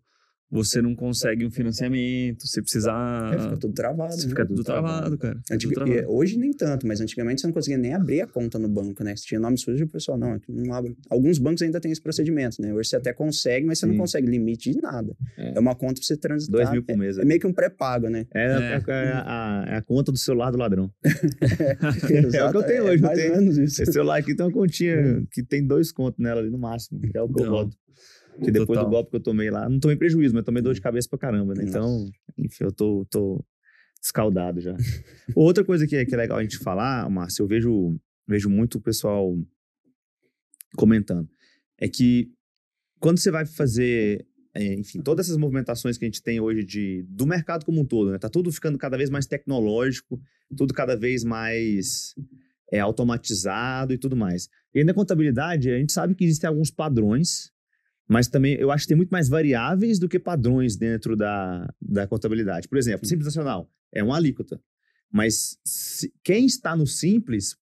você 0.50 0.82
não 0.82 0.94
consegue 0.94 1.46
um 1.46 1.50
financiamento, 1.50 2.46
você 2.46 2.60
precisar. 2.60 3.32
É, 3.34 3.38
fica 3.38 3.56
tudo 3.56 3.72
travado. 3.74 4.12
Você 4.12 4.22
né? 4.24 4.28
fica 4.30 4.46
tudo 4.46 4.64
travado, 4.64 5.16
cara. 5.18 5.40
Antiga- 5.50 5.74
tudo 5.74 5.84
travado. 5.86 6.12
Hoje 6.12 6.36
nem 6.38 6.52
tanto, 6.52 6.86
mas 6.86 7.00
antigamente 7.00 7.40
você 7.40 7.46
não 7.46 7.54
conseguia 7.54 7.78
nem 7.78 7.94
abrir 7.94 8.20
a 8.22 8.26
conta 8.26 8.58
no 8.58 8.68
banco, 8.68 9.04
né? 9.04 9.14
Você 9.14 9.24
tinha 9.26 9.38
nome 9.40 9.56
sujo 9.58 9.78
e 9.82 9.84
o 9.84 9.88
pessoal, 9.88 10.18
não, 10.18 10.32
aqui 10.32 10.50
não 10.52 10.74
abre. 10.74 10.96
Alguns 11.08 11.38
bancos 11.38 11.62
ainda 11.62 11.80
têm 11.80 11.92
esse 11.92 12.00
procedimento, 12.02 12.60
né? 12.60 12.74
Hoje 12.74 12.88
você 12.88 12.96
até 12.96 13.12
consegue, 13.12 13.64
mas 13.66 13.78
você 13.78 13.86
não 13.86 13.92
Sim. 13.94 13.98
consegue 14.00 14.26
limite 14.28 14.72
de 14.72 14.80
nada. 14.80 15.14
É. 15.38 15.52
É, 15.56 15.60
uma 15.60 15.74
conta 15.74 15.94
pra 15.94 16.02
você 16.02 16.16
transitar. 16.16 16.52
Dois 16.60 16.70
mil 16.72 16.82
por 16.82 16.96
mês. 16.96 17.16
É, 17.18 17.22
é 17.22 17.24
meio 17.24 17.38
que 17.38 17.46
um 17.46 17.52
pré-pago, 17.52 18.08
né? 18.08 18.26
É, 18.34 18.46
É. 18.46 18.82
é 18.88 19.12
a, 19.14 19.64
é 19.68 19.76
a 19.76 19.82
conta 19.82 20.10
do 20.10 20.18
celular 20.18 20.50
do 20.50 20.58
ladrão. 20.58 20.90
Exato, 22.10 22.48
o 22.48 22.50
que 22.50 22.56
eu 22.58 22.62
tenho 22.62 22.84
hoje, 22.84 22.94
É 22.96 23.00
não 23.00 23.06
mais 23.08 23.18
tem? 23.18 23.30
ou 23.30 23.36
menos 23.36 23.58
isso. 23.58 23.82
Esse 23.82 23.92
celular 23.92 24.18
aqui 24.18 24.34
tem 24.34 24.44
uma 24.46 24.52
continha 24.52 25.24
que 25.30 25.42
tem 25.42 25.64
dois 25.66 25.92
contos 25.92 26.18
nela 26.18 26.40
ali 26.40 26.50
no 26.50 26.58
máximo. 26.58 27.00
Que 27.00 27.16
é 27.16 27.22
o 27.22 27.28
que 27.28 27.40
eu 27.40 27.44
Então, 27.46 27.52
boto. 27.52 27.76
Que 28.44 28.50
depois 28.50 28.78
total. 28.78 28.84
do 28.84 28.90
golpe 28.90 29.10
que 29.10 29.16
eu 29.16 29.20
tomei 29.20 29.50
lá, 29.50 29.68
não 29.68 29.78
tomei 29.78 29.96
prejuízo, 29.96 30.34
mas 30.34 30.44
tomei 30.44 30.62
dor 30.62 30.74
de 30.74 30.80
cabeça 30.80 31.08
pra 31.08 31.18
caramba, 31.18 31.54
né? 31.54 31.64
Então, 31.66 32.10
enfim, 32.38 32.64
eu 32.64 32.72
tô, 32.72 33.06
tô 33.10 33.44
escaldado 34.02 34.60
já. 34.60 34.76
Outra 35.34 35.64
coisa 35.64 35.86
que 35.86 35.96
é, 35.96 36.04
que 36.04 36.14
é 36.14 36.18
legal 36.18 36.38
a 36.38 36.42
gente 36.42 36.58
falar, 36.58 37.08
Márcio, 37.10 37.42
eu 37.42 37.46
vejo, 37.46 37.96
vejo 38.26 38.48
muito 38.48 38.78
o 38.78 38.80
pessoal 38.80 39.36
comentando, 40.76 41.28
é 41.78 41.88
que 41.88 42.32
quando 42.98 43.18
você 43.18 43.30
vai 43.30 43.46
fazer, 43.46 44.26
é, 44.54 44.74
enfim, 44.74 45.00
todas 45.00 45.26
essas 45.26 45.38
movimentações 45.38 45.96
que 45.96 46.04
a 46.04 46.08
gente 46.08 46.22
tem 46.22 46.38
hoje 46.38 46.62
de, 46.62 47.04
do 47.08 47.26
mercado 47.26 47.64
como 47.64 47.80
um 47.80 47.84
todo, 47.84 48.10
né? 48.10 48.18
Tá 48.18 48.28
tudo 48.28 48.52
ficando 48.52 48.78
cada 48.78 48.96
vez 48.96 49.10
mais 49.10 49.26
tecnológico, 49.26 50.20
tudo 50.56 50.74
cada 50.74 50.96
vez 50.96 51.24
mais 51.24 52.14
é, 52.70 52.78
automatizado 52.78 53.92
e 53.92 53.98
tudo 53.98 54.16
mais. 54.16 54.48
E 54.74 54.78
aí 54.78 54.84
na 54.84 54.94
contabilidade, 54.94 55.70
a 55.70 55.78
gente 55.78 55.92
sabe 55.92 56.14
que 56.14 56.24
existem 56.24 56.46
alguns 56.46 56.70
padrões, 56.70 57.50
mas 58.10 58.26
também 58.26 58.54
eu 58.54 58.72
acho 58.72 58.84
que 58.84 58.88
tem 58.88 58.96
muito 58.96 59.10
mais 59.10 59.28
variáveis 59.28 60.00
do 60.00 60.08
que 60.08 60.18
padrões 60.18 60.74
dentro 60.74 61.14
da, 61.16 61.72
da 61.80 62.08
contabilidade. 62.08 62.66
Por 62.66 62.76
exemplo, 62.76 63.06
Simples 63.06 63.26
Nacional 63.26 63.70
é 63.92 64.02
uma 64.02 64.16
alíquota, 64.16 64.60
mas 65.12 65.56
se- 65.64 66.12
quem 66.24 66.44
está 66.44 66.74
no 66.74 66.88
Simples 66.88 67.56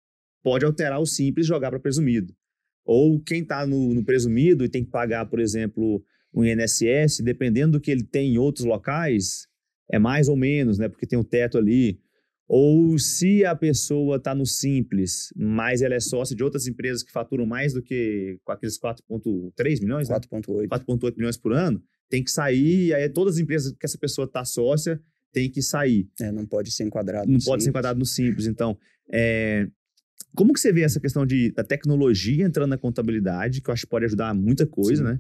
pode 0.44 0.64
alterar 0.64 1.02
o 1.02 1.06
Simples 1.08 1.48
e 1.48 1.50
jogar 1.50 1.72
para 1.72 1.80
presumido. 1.80 2.32
Ou 2.86 3.20
quem 3.20 3.42
está 3.42 3.66
no, 3.66 3.96
no 3.96 4.06
presumido 4.06 4.64
e 4.64 4.70
tem 4.70 4.86
que 4.86 4.92
pagar, 4.92 5.26
por 5.26 5.40
exemplo, 5.40 6.06
um 6.32 6.46
INSS, 6.46 7.22
dependendo 7.24 7.74
do 7.74 7.82
que 7.82 7.90
ele 7.90 8.04
tem 8.04 8.36
em 8.36 8.38
outros 8.38 8.66
locais, 8.66 9.48
é 9.92 9.98
mais 9.98 10.28
ou 10.30 10.36
menos, 10.36 10.78
né? 10.78 10.88
Porque 10.88 11.08
tem 11.08 11.18
o 11.18 11.24
teto 11.24 11.58
ali. 11.58 12.00
Ou 12.48 12.98
se 13.00 13.44
a 13.44 13.56
pessoa 13.56 14.18
está 14.18 14.36
no 14.36 14.46
Simples, 14.46 15.34
mas 15.36 15.82
ela 15.82 15.96
é 15.96 16.00
sócia 16.00 16.36
de 16.36 16.44
outras 16.44 16.68
empresas 16.68 17.02
que 17.02 17.12
faturam 17.12 17.46
mais 17.46 17.74
do 17.74 17.82
que 17.82 18.38
com 18.44 18.52
aqueles 18.52 18.80
4,3 18.80 19.82
milhões, 19.82 20.10
né? 20.10 20.16
4.8. 20.16 20.68
4,8 20.68 21.18
milhões 21.18 21.38
por 21.38 21.54
ano, 21.54 21.82
tem 22.08 22.24
que 22.24 22.30
sair, 22.30 22.88
e 22.88 22.94
aí 22.94 23.10
todas 23.10 23.36
as 23.36 23.40
empresas 23.40 23.72
que 23.72 23.86
essa 23.86 23.98
pessoa 23.98 24.26
está 24.26 24.46
sócia 24.46 25.02
tem 25.34 25.50
que 25.50 25.62
sair. 25.62 26.08
É, 26.22 26.32
não 26.32 26.46
pode 26.46 26.72
ser 26.72 26.84
enquadrado. 26.84 27.28
Não 27.28 27.34
pode 27.34 27.42
ser 27.44 27.50
simples. 27.50 27.68
enquadrado 27.68 28.00
no 28.00 28.06
simples. 28.06 28.46
Então, 28.46 28.78
é, 29.12 29.68
como 30.36 30.54
que 30.54 30.60
você 30.60 30.72
vê 30.72 30.82
essa 30.82 31.00
questão 31.00 31.26
de, 31.26 31.52
da 31.52 31.64
tecnologia 31.64 32.46
entrando 32.46 32.70
na 32.70 32.78
contabilidade, 32.78 33.62
que 33.62 33.70
eu 33.70 33.74
acho 33.74 33.84
que 33.84 33.90
pode 33.90 34.06
ajudar 34.06 34.34
muita 34.34 34.68
coisa, 34.68 35.04
Sim. 35.04 35.12
né? 35.12 35.20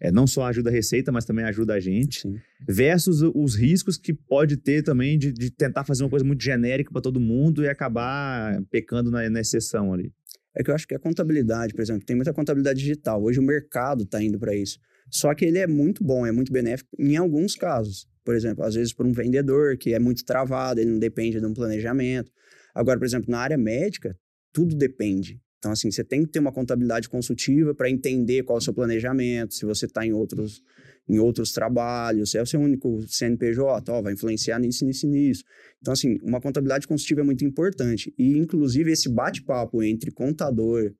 É, 0.00 0.10
não 0.10 0.26
só 0.26 0.44
ajuda 0.46 0.70
a 0.70 0.72
receita, 0.72 1.10
mas 1.12 1.24
também 1.24 1.44
ajuda 1.44 1.74
a 1.74 1.80
gente. 1.80 2.20
Sim. 2.20 2.36
Versus 2.68 3.22
os 3.22 3.54
riscos 3.54 3.96
que 3.96 4.12
pode 4.12 4.56
ter 4.56 4.82
também 4.82 5.18
de, 5.18 5.32
de 5.32 5.50
tentar 5.50 5.84
fazer 5.84 6.02
uma 6.04 6.10
coisa 6.10 6.24
muito 6.24 6.42
genérica 6.42 6.90
para 6.90 7.00
todo 7.00 7.20
mundo 7.20 7.64
e 7.64 7.68
acabar 7.68 8.60
pecando 8.70 9.10
na, 9.10 9.28
na 9.30 9.40
exceção 9.40 9.92
ali. 9.92 10.12
É 10.56 10.62
que 10.62 10.70
eu 10.70 10.74
acho 10.74 10.86
que 10.86 10.94
a 10.94 10.98
contabilidade, 10.98 11.74
por 11.74 11.82
exemplo, 11.82 12.04
tem 12.04 12.14
muita 12.14 12.32
contabilidade 12.32 12.78
digital. 12.78 13.22
Hoje 13.22 13.40
o 13.40 13.42
mercado 13.42 14.04
está 14.04 14.22
indo 14.22 14.38
para 14.38 14.54
isso. 14.54 14.78
Só 15.10 15.34
que 15.34 15.44
ele 15.44 15.58
é 15.58 15.66
muito 15.66 16.02
bom, 16.02 16.26
é 16.26 16.32
muito 16.32 16.52
benéfico 16.52 16.90
em 16.98 17.16
alguns 17.16 17.56
casos. 17.56 18.06
Por 18.24 18.34
exemplo, 18.34 18.64
às 18.64 18.74
vezes 18.74 18.92
para 18.92 19.06
um 19.06 19.12
vendedor 19.12 19.76
que 19.76 19.92
é 19.92 19.98
muito 19.98 20.24
travado, 20.24 20.80
ele 20.80 20.90
não 20.90 20.98
depende 20.98 21.40
de 21.40 21.46
um 21.46 21.52
planejamento. 21.52 22.30
Agora, 22.74 22.98
por 22.98 23.04
exemplo, 23.04 23.30
na 23.30 23.38
área 23.38 23.58
médica, 23.58 24.16
tudo 24.52 24.74
depende. 24.74 25.40
Então, 25.64 25.72
assim, 25.72 25.90
você 25.90 26.04
tem 26.04 26.26
que 26.26 26.30
ter 26.30 26.40
uma 26.40 26.52
contabilidade 26.52 27.08
consultiva 27.08 27.74
para 27.74 27.88
entender 27.88 28.42
qual 28.42 28.58
é 28.58 28.60
o 28.60 28.62
seu 28.62 28.74
planejamento, 28.74 29.54
se 29.54 29.64
você 29.64 29.86
está 29.86 30.04
em 30.04 30.12
outros, 30.12 30.62
em 31.08 31.18
outros 31.18 31.52
trabalhos, 31.52 32.32
se 32.32 32.36
é 32.36 32.42
o 32.42 32.46
seu 32.46 32.60
único 32.60 33.00
CNPJ, 33.08 33.90
ó, 33.90 34.02
vai 34.02 34.12
influenciar 34.12 34.58
nisso, 34.58 34.84
nisso 34.84 35.08
nisso. 35.08 35.42
Então, 35.80 35.94
assim, 35.94 36.18
uma 36.22 36.38
contabilidade 36.38 36.86
consultiva 36.86 37.22
é 37.22 37.24
muito 37.24 37.46
importante. 37.46 38.12
E, 38.18 38.36
inclusive, 38.36 38.92
esse 38.92 39.08
bate-papo 39.08 39.82
entre 39.82 40.10
contador 40.10 40.92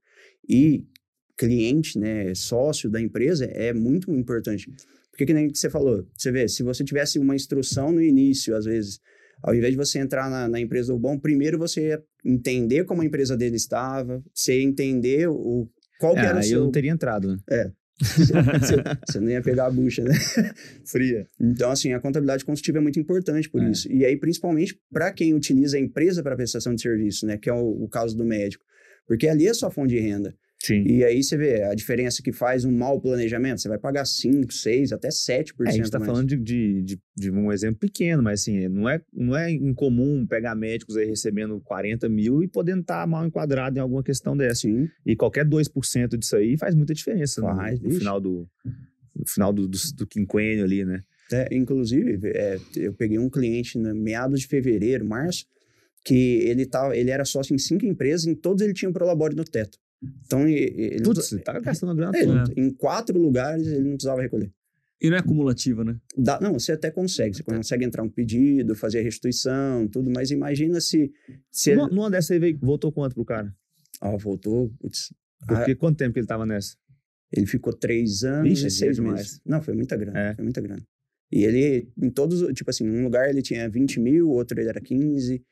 e 0.49 0.87
cliente, 1.37 1.99
né, 1.99 2.35
sócio 2.35 2.89
da 2.89 2.99
empresa, 2.99 3.45
é 3.45 3.75
muito 3.75 4.11
importante. 4.13 4.71
Porque, 5.11 5.27
que 5.27 5.35
nem 5.35 5.51
que 5.51 5.59
você 5.59 5.69
falou, 5.69 6.09
você 6.17 6.33
vê, 6.33 6.49
se 6.49 6.63
você 6.63 6.83
tivesse 6.83 7.19
uma 7.19 7.37
instrução 7.37 7.93
no 7.93 8.01
início, 8.01 8.57
às 8.57 8.65
vezes, 8.65 8.99
ao 9.47 9.55
invés 9.55 9.73
de 9.73 9.77
você 9.77 9.99
entrar 9.99 10.31
na, 10.31 10.49
na 10.49 10.59
empresa 10.59 10.93
do 10.93 10.99
bom, 10.99 11.19
primeiro 11.19 11.59
você 11.59 12.03
entender 12.25 12.85
como 12.85 13.03
a 13.03 13.05
empresa 13.05 13.37
dele 13.37 13.57
estava, 13.57 14.23
você 14.35 14.61
entender 14.63 15.29
o, 15.29 15.69
qual 16.01 16.17
É, 16.17 16.25
era 16.25 16.37
o 16.37 16.39
aí 16.39 16.45
seu... 16.45 16.59
eu 16.59 16.65
não 16.65 16.73
teria 16.73 16.91
entrado, 16.91 17.29
né? 17.29 17.39
você, 18.01 18.75
você 19.07 19.21
não 19.21 19.29
ia 19.29 19.41
pegar 19.43 19.67
a 19.67 19.71
bucha, 19.71 20.03
né? 20.03 20.15
Fria. 20.85 21.29
Então, 21.41 21.71
assim, 21.71 21.93
a 21.93 22.01
contabilidade 22.01 22.45
consultiva 22.45 22.79
é 22.79 22.81
muito 22.81 22.99
importante 22.99 23.49
por 23.49 23.63
É. 23.63 23.71
isso. 23.71 23.91
E 23.93 24.05
aí, 24.05 24.17
principalmente 24.17 24.77
para 24.93 25.13
quem 25.13 25.35
utiliza 25.35 25.77
a 25.77 25.81
empresa 25.81 26.23
para 26.23 26.35
prestação 26.35 26.75
de 26.75 26.83
serviço, 26.83 27.27
né? 27.27 27.37
Que 27.37 27.49
é 27.49 27.53
o, 27.53 27.85
o 27.85 27.89
caso 27.89 28.17
do 28.17 28.25
médico. 28.25 28.65
Porque 29.07 29.29
ali 29.29 29.47
é 29.47 29.55
sua 29.55 29.71
fonte 29.71 29.91
de 29.95 30.01
renda. 30.01 30.35
Sim. 30.65 30.83
E 30.87 31.05
aí 31.05 31.23
você 31.23 31.37
vê 31.37 31.63
a 31.65 31.75
diferença 31.75 32.23
que 32.23 32.33
faz 32.33 32.65
um 32.65 32.73
mau 32.73 32.99
planejamento. 32.99 33.61
Você 33.61 33.69
vai 33.69 33.77
pagar 33.79 34.07
5, 34.07 34.51
6, 34.53 34.93
até 34.93 35.11
7% 35.11 35.67
É, 35.67 35.69
a 35.69 35.73
gente 35.73 35.91
tá 35.91 35.99
mais. 35.99 36.11
falando 36.11 36.29
de, 36.29 36.37
de, 36.39 36.83
de, 36.83 36.99
de 37.17 37.31
um 37.31 37.53
exemplo 37.53 37.81
pequeno, 37.81 38.23
mas 38.23 38.41
assim, 38.41 38.67
não 38.69 38.89
é, 38.89 39.01
não 39.13 39.37
é 39.37 39.51
incomum 39.51 40.27
pegar 40.27 40.55
médicos 40.55 40.97
aí 40.97 41.05
recebendo 41.07 41.61
40 41.61 42.09
mil 42.09 42.43
e 42.43 42.49
podendo 42.49 42.81
estar 42.81 43.07
mal 43.07 43.27
enquadrado 43.27 43.77
em 43.77 43.81
alguma 43.83 44.03
questão 44.03 44.35
dessa. 44.35 44.63
Sim, 44.63 44.89
E 45.05 45.15
qualquer 45.15 45.45
2% 45.45 46.17
disso 46.17 46.35
aí 46.37 46.57
faz 46.57 46.75
muita 46.75 46.95
diferença 46.95 47.41
no- 47.43 47.49
Faz, 47.49 47.79
no, 47.79 47.89
vixe. 47.89 47.99
final 47.99 48.19
do 48.21 48.49
no 49.15 49.27
final 49.29 49.53
do, 49.53 49.69
do, 49.69 49.79
do 49.97 50.07
quinquênio 50.07 50.65
ali, 50.65 50.85
né? 50.85 51.03
É, 51.33 51.49
inclusive, 51.55 52.19
é, 52.35 52.59
eu 52.77 52.93
peguei 52.95 53.19
um 53.19 53.29
cliente 53.31 53.79
no 53.79 53.95
meados 53.95 54.41
de 54.41 54.47
fevereiro, 54.47 55.05
março, 55.05 55.45
que 56.05 56.41
ele, 56.45 56.67
tava, 56.67 56.97
ele 56.97 57.11
era 57.11 57.25
sócio 57.25 57.55
em 57.55 57.59
cinco 57.59 57.87
empresas, 57.87 58.27
em 58.27 58.35
todos 58.35 58.63
ele 58.63 58.73
tinha 58.75 58.89
um 58.89 58.93
prolabore 58.93 59.35
no 59.37 59.45
teto. 59.45 59.79
Então, 60.27 60.47
ele, 60.49 61.03
Putz, 61.03 61.33
ele 61.33 61.43
tá 61.43 61.59
gastando 61.61 61.93
a 61.93 61.95
grana 61.95 62.17
ele 62.17 62.27
toda. 62.27 62.45
não- 62.45 62.65
em 62.65 62.71
quatro 62.73 63.19
lugares 63.19 63.67
ele 63.67 63.83
não 63.85 63.93
precisava 63.93 64.21
recolher. 64.23 64.51
E 65.01 65.11
não 65.11 65.17
é 65.19 65.23
cumulativa, 65.23 65.85
né? 65.85 65.97
Dá- 66.17 66.41
não, 66.41 66.55
você 66.55 66.73
até 66.73 66.91
consegue. 66.91 67.37
Você 67.37 67.43
consegue 67.43 67.85
entrar 67.85 68.03
um 68.03 68.09
pedido, 68.09 68.75
fazer 68.75 69.01
a 69.01 69.03
restituição, 69.03 69.87
tudo, 69.89 70.11
mas 70.11 70.31
imagina 70.31 70.81
se. 70.81 71.13
se 71.51 71.71
ele, 71.71 71.81
Numa, 71.81 71.89
numa 71.91 72.11
dessa 72.11 72.33
aí 72.33 72.39
veio, 72.39 72.59
voltou 72.61 72.91
quanto 72.93 73.15
pro 73.15 73.25
cara? 73.25 73.55
Ó, 74.01 74.17
voltou. 74.17 74.71
putz, 74.81 75.13
ah, 75.43 75.47
Porque 75.57 75.75
quanto 75.75 75.99
tempo 75.99 76.15
que 76.15 76.21
ele 76.21 76.27
tava 76.27 76.47
nessa? 76.47 76.77
ele 77.37 77.47
ficou 77.47 77.73
três 77.73 78.23
anos 78.23 78.63
é 78.63 78.67
e 78.69 78.71
seis 78.71 78.99
meses. 78.99 79.41
Não, 79.45 79.61
foi 79.61 79.75
muita 79.75 79.97
grana. 79.97 80.19
É. 80.19 80.35
Foi 80.37 80.45
muita 80.45 80.61
grana. 80.61 80.83
E 81.33 81.43
ele, 81.45 81.89
em 82.01 82.09
todos, 82.09 82.41
os- 82.43 82.53
tipo 82.55 82.71
assim, 82.71 82.85
num 82.85 83.03
lugar 83.03 83.29
ele 83.29 83.43
tinha 83.43 83.69
20 83.69 83.99
mil, 83.99 84.31
outro 84.31 84.59
ele 84.61 84.69
era 84.69 84.81
15. 84.81 85.43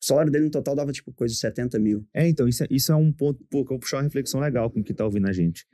O 0.00 0.04
salário 0.04 0.32
dele 0.32 0.44
no 0.44 0.50
total 0.50 0.74
dava, 0.74 0.92
tipo, 0.92 1.12
coisa 1.12 1.34
de 1.34 1.38
70 1.38 1.78
mil. 1.78 2.06
É, 2.14 2.26
então, 2.26 2.48
isso 2.48 2.64
é, 2.64 2.66
isso 2.70 2.90
é 2.90 2.96
um 2.96 3.12
ponto, 3.12 3.44
pô, 3.50 3.64
que 3.64 3.72
eu 3.72 3.74
vou 3.74 3.78
puxar 3.78 3.98
uma 3.98 4.04
reflexão 4.04 4.40
legal 4.40 4.70
com 4.70 4.82
quem 4.82 4.96
tá 4.96 5.04
ouvindo 5.04 5.28
a 5.28 5.32
gente. 5.32 5.66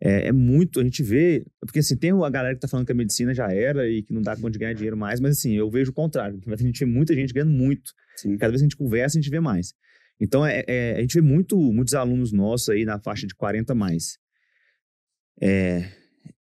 É, 0.00 0.28
é 0.28 0.32
muito, 0.32 0.80
a 0.80 0.84
gente 0.84 1.02
vê, 1.02 1.44
porque 1.60 1.80
assim, 1.80 1.96
tem 1.96 2.10
a 2.10 2.30
galera 2.30 2.54
que 2.54 2.60
tá 2.60 2.68
falando 2.68 2.86
que 2.86 2.92
a 2.92 2.94
medicina 2.94 3.34
já 3.34 3.52
era 3.52 3.88
e 3.88 4.02
que 4.02 4.12
não 4.12 4.22
dá 4.22 4.34
conta 4.36 4.52
de 4.52 4.58
ganhar 4.58 4.72
dinheiro 4.72 4.96
mais, 4.96 5.20
mas 5.20 5.38
assim, 5.38 5.52
eu 5.52 5.70
vejo 5.70 5.90
o 5.90 5.94
contrário. 5.94 6.40
A 6.46 6.56
gente 6.56 6.78
vê 6.78 6.86
muita 6.86 7.14
gente 7.14 7.32
ganhando 7.32 7.52
muito. 7.52 7.92
Sim. 8.16 8.36
Cada 8.38 8.50
vez 8.50 8.60
que 8.62 8.64
a 8.64 8.68
gente 8.68 8.76
conversa, 8.76 9.18
a 9.18 9.20
gente 9.20 9.30
vê 9.30 9.40
mais. 9.40 9.74
Então, 10.18 10.46
é, 10.46 10.64
é- 10.66 10.96
a 10.96 11.00
gente 11.00 11.14
vê 11.14 11.20
muito, 11.20 11.56
muitos 11.58 11.94
alunos 11.94 12.32
nossos 12.32 12.70
aí 12.70 12.84
na 12.84 12.98
faixa 12.98 13.26
de 13.26 13.34
40 13.34 13.72
a 13.72 13.76
mais. 13.76 14.18
É, 15.40 15.90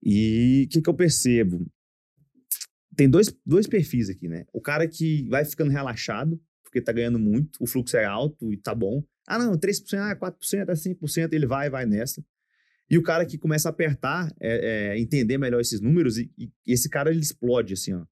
e 0.03 0.65
o 0.67 0.69
que, 0.71 0.83
que 0.83 0.91
eu 0.91 0.95
percebo? 0.95 1.65
Tem 2.97 3.09
dois, 3.09 3.33
dois 3.47 3.67
perfis 3.67 4.09
aqui, 4.09 4.27
né? 4.29 4.45
O 4.53 4.61
cara 4.61 4.89
que 4.89 5.29
vai 5.29 5.45
ficando 5.45 5.71
relaxado, 5.71 6.41
porque 6.69 6.81
tá 6.81 6.93
ganhando 6.93 7.19
muito, 7.19 7.57
o 7.61 7.67
fluxo 7.67 7.97
é 7.97 8.05
alto 8.05 8.53
e 8.53 8.57
tá 8.57 8.75
bom. 8.75 9.03
Ah, 9.27 9.39
não, 9.39 9.59
3%, 9.59 9.99
ah, 9.99 10.17
4%, 10.17 10.69
é 10.69 10.75
5%, 10.75 11.33
ele 11.33 11.47
vai, 11.47 11.71
vai 11.71 11.87
nessa. 11.87 12.25
E 12.91 12.97
o 12.97 13.03
cara 13.03 13.27
que 13.27 13.37
começa 13.37 13.69
a 13.69 13.71
apertar, 13.71 14.33
é, 14.41 14.93
é, 14.93 14.99
entender 14.99 15.37
melhor 15.37 15.61
esses 15.61 15.81
números, 15.81 16.19
e, 16.19 16.31
e 16.39 16.51
esse 16.67 16.89
cara 16.89 17.11
ele 17.11 17.21
explode, 17.21 17.75
assim, 17.75 17.93
ó. 17.93 18.05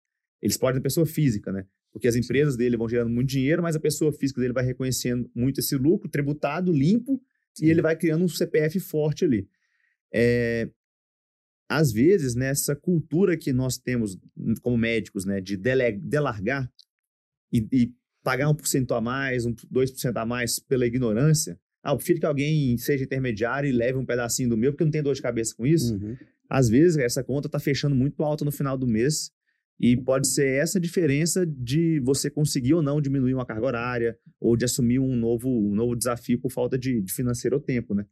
Ele 0.43 0.51
explode 0.51 0.77
na 0.77 0.83
pessoa 0.83 1.07
física, 1.07 1.51
né? 1.51 1.65
Porque 1.93 2.09
as 2.09 2.15
empresas 2.15 2.57
dele 2.57 2.77
vão 2.77 2.89
gerando 2.89 3.11
muito 3.11 3.29
dinheiro, 3.29 3.63
mas 3.63 3.75
a 3.75 3.81
pessoa 3.81 4.13
física 4.13 4.41
dele 4.41 4.53
vai 4.53 4.65
reconhecendo 4.65 5.31
muito 5.35 5.61
esse 5.61 5.77
lucro, 5.77 6.11
tributado, 6.11 6.73
limpo, 6.73 7.23
e 7.61 7.71
ele 7.71 7.81
vai 7.81 7.97
criando 7.97 8.25
um 8.25 8.29
CPF 8.29 8.79
forte 8.81 9.25
ali. 9.25 9.49
É, 10.13 10.69
às 11.69 11.91
vezes, 11.91 12.35
nessa 12.35 12.77
cultura 12.77 13.37
que 13.37 13.53
nós 13.53 13.79
temos 13.79 14.19
como 14.61 14.77
médicos, 14.77 15.25
né, 15.25 15.41
de 15.41 15.57
delargar 15.57 16.71
e, 17.53 17.67
e 17.73 17.95
pagar 18.27 18.49
1% 18.49 18.91
a 18.91 19.01
mais, 19.01 19.47
um, 19.47 19.55
2% 19.55 20.17
a 20.17 20.27
mais 20.27 20.59
pela 20.59 20.85
ignorância, 20.85 21.57
ah, 21.81 21.93
eu 21.93 21.97
prefiro 21.97 22.19
que 22.19 22.27
alguém 22.27 22.77
seja 22.77 23.05
intermediário 23.05 23.71
e 23.71 23.73
leve 23.73 23.97
um 23.97 24.05
pedacinho 24.05 24.49
do 24.49 24.57
meu, 24.57 24.73
porque 24.73 24.83
eu 24.83 24.87
não 24.87 24.91
tenho 24.91 25.05
dor 25.05 25.15
de 25.15 25.23
cabeça 25.23 25.55
com 25.57 25.65
isso. 25.65 25.95
Uhum. 25.95 26.17
Às 26.51 26.69
vezes, 26.69 26.97
essa 26.97 27.23
conta 27.23 27.49
tá 27.49 27.61
fechando 27.61 27.95
muito 27.95 28.25
alta 28.25 28.45
no 28.45 28.51
final 28.51 28.77
do 28.77 28.85
mês 28.85 29.31
e 29.79 29.97
pode 29.97 30.27
ser 30.27 30.61
essa 30.61 30.81
diferença 30.81 31.47
de 31.47 32.01
você 32.01 32.29
conseguir 32.29 32.75
ou 32.75 32.83
não 32.83 33.01
diminuir 33.01 33.33
uma 33.35 33.47
carga 33.47 33.65
horária 33.65 34.19
ou 34.41 34.57
de 34.57 34.65
assumir 34.65 34.99
um 34.99 35.15
novo, 35.15 35.49
um 35.49 35.77
novo 35.77 35.95
desafio 35.95 36.41
por 36.41 36.51
falta 36.51 36.77
de, 36.77 37.01
de 37.01 37.13
financeiro 37.13 37.55
ou 37.55 37.63
tempo, 37.63 37.95
né? 37.95 38.05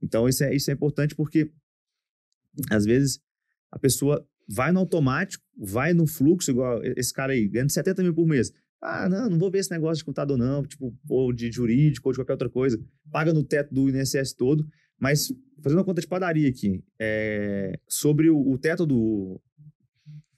Então, 0.00 0.28
isso 0.28 0.44
é, 0.44 0.54
isso 0.54 0.70
é 0.70 0.74
importante 0.74 1.16
porque, 1.16 1.50
às 2.70 2.84
vezes, 2.84 3.18
a 3.72 3.80
pessoa 3.80 4.24
vai 4.48 4.70
no 4.70 4.78
automático, 4.78 5.44
vai 5.58 5.92
no 5.92 6.06
fluxo, 6.06 6.52
igual 6.52 6.80
esse 6.84 7.12
cara 7.12 7.32
aí, 7.32 7.48
ganhando 7.48 7.72
70 7.72 8.04
mil 8.04 8.14
por 8.14 8.28
mês. 8.28 8.52
Ah, 8.82 9.08
não, 9.08 9.30
não 9.30 9.38
vou 9.38 9.50
ver 9.50 9.58
esse 9.58 9.70
negócio 9.70 9.98
de 9.98 10.04
contador 10.04 10.36
não, 10.36 10.62
tipo, 10.64 10.94
ou 11.08 11.32
de 11.32 11.50
jurídico, 11.50 12.08
ou 12.08 12.12
de 12.12 12.18
qualquer 12.18 12.32
outra 12.34 12.48
coisa. 12.50 12.78
Paga 13.10 13.32
no 13.32 13.42
teto 13.42 13.74
do 13.74 13.88
INSS 13.88 14.34
todo, 14.34 14.66
mas 14.98 15.32
fazendo 15.62 15.78
uma 15.78 15.84
conta 15.84 16.00
de 16.00 16.06
padaria 16.06 16.48
aqui, 16.48 16.82
é, 16.98 17.78
sobre 17.88 18.28
o, 18.30 18.38
o 18.38 18.58
teto 18.58 18.84
do, 18.86 19.40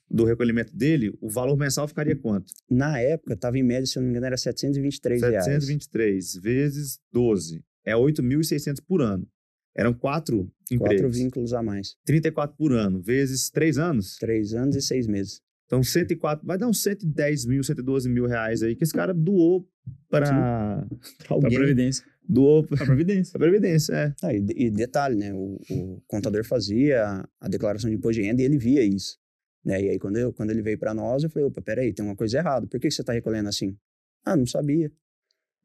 do 0.09 0.23
recolhimento 0.23 0.75
dele, 0.75 1.11
o 1.21 1.29
valor 1.29 1.57
mensal 1.57 1.87
ficaria 1.87 2.15
quanto? 2.15 2.51
Na 2.69 2.99
época, 2.99 3.35
tava 3.35 3.57
em 3.57 3.63
média, 3.63 3.85
se 3.85 3.97
eu 3.97 4.01
não 4.01 4.07
me 4.07 4.11
engano, 4.11 4.25
era 4.25 4.37
723 4.37 5.21
reais. 5.21 5.45
723 5.45 6.33
vezes 6.41 6.99
12 7.11 7.63
é 7.85 7.93
8.600 7.93 8.77
por 8.87 9.01
ano. 9.01 9.27
Eram 9.75 9.93
quatro 9.93 10.51
Quatro 10.77 10.95
empregos. 10.95 11.17
vínculos 11.17 11.53
a 11.53 11.61
mais. 11.63 11.95
34 12.05 12.55
por 12.57 12.73
ano, 12.73 13.01
vezes 13.01 13.49
três 13.49 13.77
anos. 13.77 14.17
Três 14.17 14.53
anos 14.53 14.75
e 14.75 14.81
seis 14.81 15.07
meses. 15.07 15.41
Então, 15.69 15.83
104, 15.83 16.43
vai 16.43 16.57
dar 16.57 16.67
uns 16.67 16.81
110 16.81 17.45
mil, 17.45 17.63
112 17.63 18.09
mil 18.09 18.25
reais 18.25 18.63
aí 18.63 18.75
que 18.75 18.83
esse 18.83 18.91
cara 18.91 19.13
doou 19.13 19.69
para 20.09 20.25
Pra 20.25 20.87
alguém. 21.29 21.59
Previdência. 21.59 22.03
Doou 22.27 22.63
Pra 22.63 22.83
Previdência. 22.87 23.31
para 23.33 23.47
Previdência, 23.47 23.93
é. 23.93 24.15
Ah, 24.23 24.33
e, 24.33 24.43
e 24.55 24.71
detalhe, 24.71 25.15
né? 25.15 25.31
O, 25.31 25.59
o 25.69 26.01
contador 26.07 26.43
fazia 26.43 27.23
a 27.39 27.47
declaração 27.47 27.87
de 27.87 27.95
imposto 27.95 28.19
de 28.19 28.27
renda 28.27 28.41
e 28.41 28.45
ele 28.45 28.57
via 28.57 28.83
isso. 28.83 29.19
Né? 29.63 29.79
E 29.83 29.89
aí, 29.89 29.99
quando, 29.99 30.17
eu, 30.17 30.33
quando 30.33 30.49
ele 30.49 30.63
veio 30.63 30.79
para 30.79 30.91
nós, 30.91 31.23
eu 31.23 31.29
falei: 31.29 31.47
opa, 31.47 31.61
peraí, 31.61 31.93
tem 31.93 32.03
uma 32.03 32.15
coisa 32.15 32.39
errada. 32.39 32.65
Por 32.65 32.79
que 32.79 32.87
que 32.87 32.91
você 32.93 33.03
está 33.03 33.13
recolhendo 33.13 33.47
assim? 33.47 33.77
Ah, 34.25 34.35
não 34.35 34.47
sabia. 34.47 34.91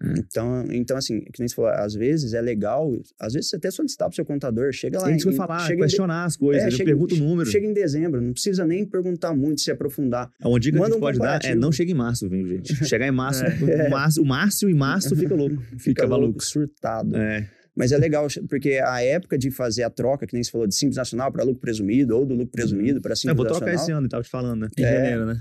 Então, 0.03 0.64
então, 0.70 0.97
assim, 0.97 1.20
que 1.20 1.38
nem 1.40 1.49
você 1.49 1.55
falou, 1.55 1.70
às 1.70 1.95
vezes 1.95 2.34
é 2.34 2.40
legal, 2.40 2.92
às 3.18 3.32
vezes 3.32 3.49
você 3.51 3.57
até 3.57 3.70
solicitar 3.70 4.09
pro 4.09 4.14
seu 4.16 4.24
contador, 4.24 4.72
chega 4.72 4.99
lá. 5.01 5.07
A 5.07 5.11
gente 5.11 5.22
em- 5.22 5.24
vai 5.26 5.34
falar, 5.34 5.61
chega 5.61 5.74
em 5.74 5.76
de- 5.76 5.82
questionar 5.84 6.24
as 6.24 6.36
coisas, 6.36 6.62
É, 6.64 6.66
eu 6.66 6.70
chega- 6.72 6.84
pergunto 6.90 7.14
o 7.14 7.18
número. 7.18 7.49
Chega 7.49 7.66
em 7.66 7.72
dezembro, 7.72 8.20
não 8.20 8.32
precisa 8.32 8.66
nem 8.66 8.84
perguntar 8.84 9.34
muito, 9.34 9.61
se 9.61 9.70
aprofundar. 9.70 10.30
Uma 10.45 10.59
dica 10.61 10.72
que 10.72 10.78
a 10.78 10.80
Manda 10.80 10.92
gente 10.95 10.99
um 10.99 11.01
pode 11.01 11.18
dar 11.18 11.45
é 11.45 11.55
não 11.55 11.72
chegue 11.72 11.92
em 11.92 11.95
março, 11.95 12.28
viu, 12.28 12.47
gente? 12.47 12.64
Chegar 12.99 13.07
em 13.07 13.12
março, 13.12 13.45
É. 13.45 13.86
o, 13.86 13.90
Márcio, 13.90 14.22
o 14.22 14.26
Márcio 14.26 14.68
e 14.70 14.74
março 14.74 15.16
fica 15.16 15.34
louco. 15.34 15.57
Fica 15.78 16.07
maluco. 16.07 16.26
louco, 16.26 16.45
surtado. 16.45 17.16
É. 17.16 17.49
Mas 17.76 17.90
é 17.90 17.99
legal, 17.99 18.26
porque 18.49 18.80
a 18.84 19.03
época 19.03 19.36
de 19.36 19.51
fazer 19.51 19.82
a 19.82 19.90
troca, 19.90 20.26
que 20.26 20.32
nem 20.34 20.42
você 20.45 20.51
falou, 20.51 20.64
de 20.66 20.74
Simples 20.76 20.97
Nacional 20.97 21.32
para 21.32 21.42
lucro 21.42 21.61
presumido, 21.61 22.16
ou 22.16 22.24
do 22.24 22.32
lucro 22.34 22.53
presumido 22.53 23.01
para 23.01 23.12
Eu 23.12 23.16
Simples 23.16 23.36
vou 23.36 23.47
trocar 23.47 23.66
Nacional. 23.66 23.82
esse 23.84 23.92
ano, 23.92 24.07
eu 24.07 24.11
tava 24.11 24.22
te 24.22 24.30
falando, 24.30 24.61
né? 24.61 24.68
Em 24.78 24.84
É. 24.84 24.92
janeiro, 24.95 25.26
né? 25.26 25.38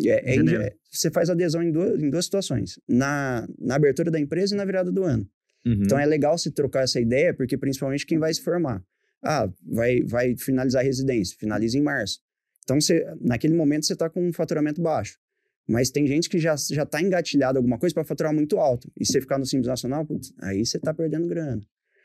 É, 0.00 0.34
é, 0.34 0.36
é, 0.36 0.74
você 0.90 1.10
faz 1.10 1.30
adesão 1.30 1.62
em 1.62 1.70
duas, 1.70 2.02
em 2.02 2.10
duas 2.10 2.24
situações. 2.24 2.78
Na, 2.88 3.46
na 3.58 3.76
abertura 3.76 4.10
da 4.10 4.18
empresa 4.18 4.54
e 4.54 4.58
na 4.58 4.64
virada 4.64 4.90
do 4.90 5.04
ano. 5.04 5.28
Uhum. 5.64 5.82
Então 5.84 5.98
é 5.98 6.04
legal 6.06 6.36
se 6.36 6.50
trocar 6.50 6.82
essa 6.82 7.00
ideia, 7.00 7.32
porque 7.32 7.56
principalmente 7.56 8.04
quem 8.04 8.18
vai 8.18 8.32
se 8.32 8.42
formar. 8.42 8.82
Ah, 9.22 9.48
vai, 9.64 10.02
vai 10.02 10.36
finalizar 10.36 10.82
a 10.82 10.84
residência, 10.84 11.36
finaliza 11.38 11.78
em 11.78 11.82
março. 11.82 12.20
Então, 12.62 12.80
você, 12.80 13.06
naquele 13.20 13.54
momento, 13.54 13.86
você 13.86 13.92
está 13.92 14.10
com 14.10 14.26
um 14.26 14.32
faturamento 14.32 14.82
baixo. 14.82 15.18
Mas 15.66 15.90
tem 15.90 16.06
gente 16.06 16.28
que 16.28 16.38
já 16.38 16.54
já 16.56 16.82
está 16.82 17.00
engatilhado 17.00 17.58
alguma 17.58 17.78
coisa 17.78 17.94
para 17.94 18.04
faturar 18.04 18.34
muito 18.34 18.58
alto. 18.58 18.90
E 18.98 19.06
você 19.06 19.20
ficar 19.20 19.38
no 19.38 19.46
Simples 19.46 19.68
Nacional, 19.68 20.04
putz, 20.04 20.32
aí 20.42 20.64
você 20.64 20.76
está 20.76 20.92
perdendo 20.92 21.26
grana. 21.26 21.62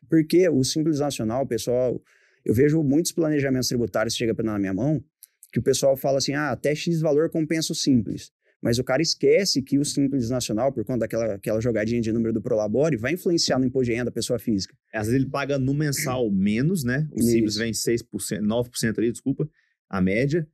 Porque 0.10 0.48
o 0.50 0.64
Simples 0.64 1.00
Nacional, 1.00 1.46
pessoal... 1.46 2.02
Eu 2.46 2.54
vejo 2.54 2.82
muitos 2.82 3.12
planejamentos 3.12 3.68
tributários 3.68 4.14
que 4.14 4.20
chegam 4.20 4.46
na 4.46 4.58
minha 4.58 4.74
mão, 4.74 5.04
que 5.52 5.60
o 5.60 5.64
pessoal 5.64 5.96
fala 5.98 6.18
assim, 6.18 6.34
ah, 6.34 6.52
até 6.52 6.76
X 6.76 7.02
valor 7.02 7.30
compensa 7.30 7.74
o 7.74 7.76
Simples. 7.76 8.32
Mas 8.62 8.78
o 8.78 8.84
cara 8.84 9.02
esquece 9.02 9.62
que 9.62 9.80
o 9.80 9.86
Simples 9.86 10.30
Nacional, 10.30 10.72
por 10.74 10.84
conta 10.84 11.00
daquela 11.00 11.36
aquela 11.36 11.62
jogadinha 11.62 12.02
de 12.02 12.12
número 12.12 12.34
do 12.34 12.42
Prolabore, 12.42 12.98
vai 12.98 13.14
influenciar 13.14 13.58
no 13.58 13.66
imposto 13.66 13.86
de 13.86 13.94
renda 13.94 14.06
da 14.06 14.12
pessoa 14.12 14.38
física. 14.38 14.76
Às 14.94 15.08
vezes 15.08 15.22
ele 15.22 15.30
paga 15.30 15.58
no 15.58 15.74
mensal 15.74 16.30
menos, 16.30 16.84
né? 16.84 17.08
O 17.14 17.22
Simples 17.22 17.54
Isso. 17.54 17.60
vem 17.60 17.72
6%, 17.72 18.42
9% 18.42 18.98
ali, 18.98 19.12
desculpa, 19.12 19.50
a 19.90 20.02
média, 20.02 20.46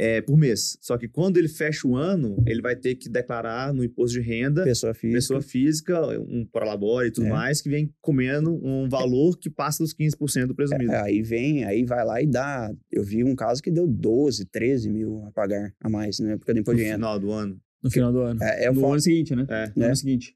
é, 0.00 0.20
por 0.20 0.36
mês. 0.38 0.78
Só 0.80 0.96
que 0.96 1.08
quando 1.08 1.38
ele 1.38 1.48
fecha 1.48 1.86
o 1.88 1.96
ano, 1.96 2.40
ele 2.46 2.62
vai 2.62 2.76
ter 2.76 2.94
que 2.94 3.08
declarar 3.08 3.74
no 3.74 3.82
imposto 3.82 4.14
de 4.20 4.24
renda 4.24 4.62
Pessoa 4.62 4.94
física. 4.94 5.16
pessoa 5.16 5.42
física, 5.42 6.00
um 6.20 6.46
prolabore 6.46 7.08
e 7.08 7.10
tudo 7.10 7.26
É. 7.26 7.30
mais, 7.30 7.60
que 7.60 7.68
vem 7.68 7.92
comendo 8.00 8.54
um 8.64 8.88
valor 8.88 9.36
que 9.36 9.50
passa 9.50 9.82
dos 9.82 9.92
15% 9.92 10.46
do 10.46 10.54
presumido. 10.54 10.92
É, 10.92 11.02
aí 11.02 11.20
vem, 11.20 11.64
aí 11.64 11.84
vai 11.84 12.04
lá 12.04 12.22
e 12.22 12.26
dá. 12.26 12.70
Eu 12.92 13.02
vi 13.02 13.24
um 13.24 13.34
caso 13.34 13.60
que 13.60 13.70
deu 13.72 13.88
12, 13.88 14.44
13 14.46 14.88
mil 14.88 15.24
a 15.26 15.32
pagar 15.32 15.72
a 15.80 15.88
mais 15.88 16.20
na 16.20 16.30
época 16.32 16.52
do 16.52 16.56
no 16.56 16.60
imposto 16.60 16.76
de 16.78 16.84
renda. 16.84 16.96
final 16.96 17.18
do 17.18 17.32
ano. 17.32 17.60
No 17.82 17.90
final 17.90 18.12
do 18.12 18.20
ano. 18.20 18.42
É, 18.42 18.66
é, 18.66 18.68
no 18.70 18.80
falo- 18.80 18.92
ano 18.92 19.00
seguinte, 19.00 19.34
né? 19.34 19.46
É. 19.48 19.66
No 19.68 19.72
Né? 19.80 19.86
ano 19.86 19.96
seguinte. 19.96 20.34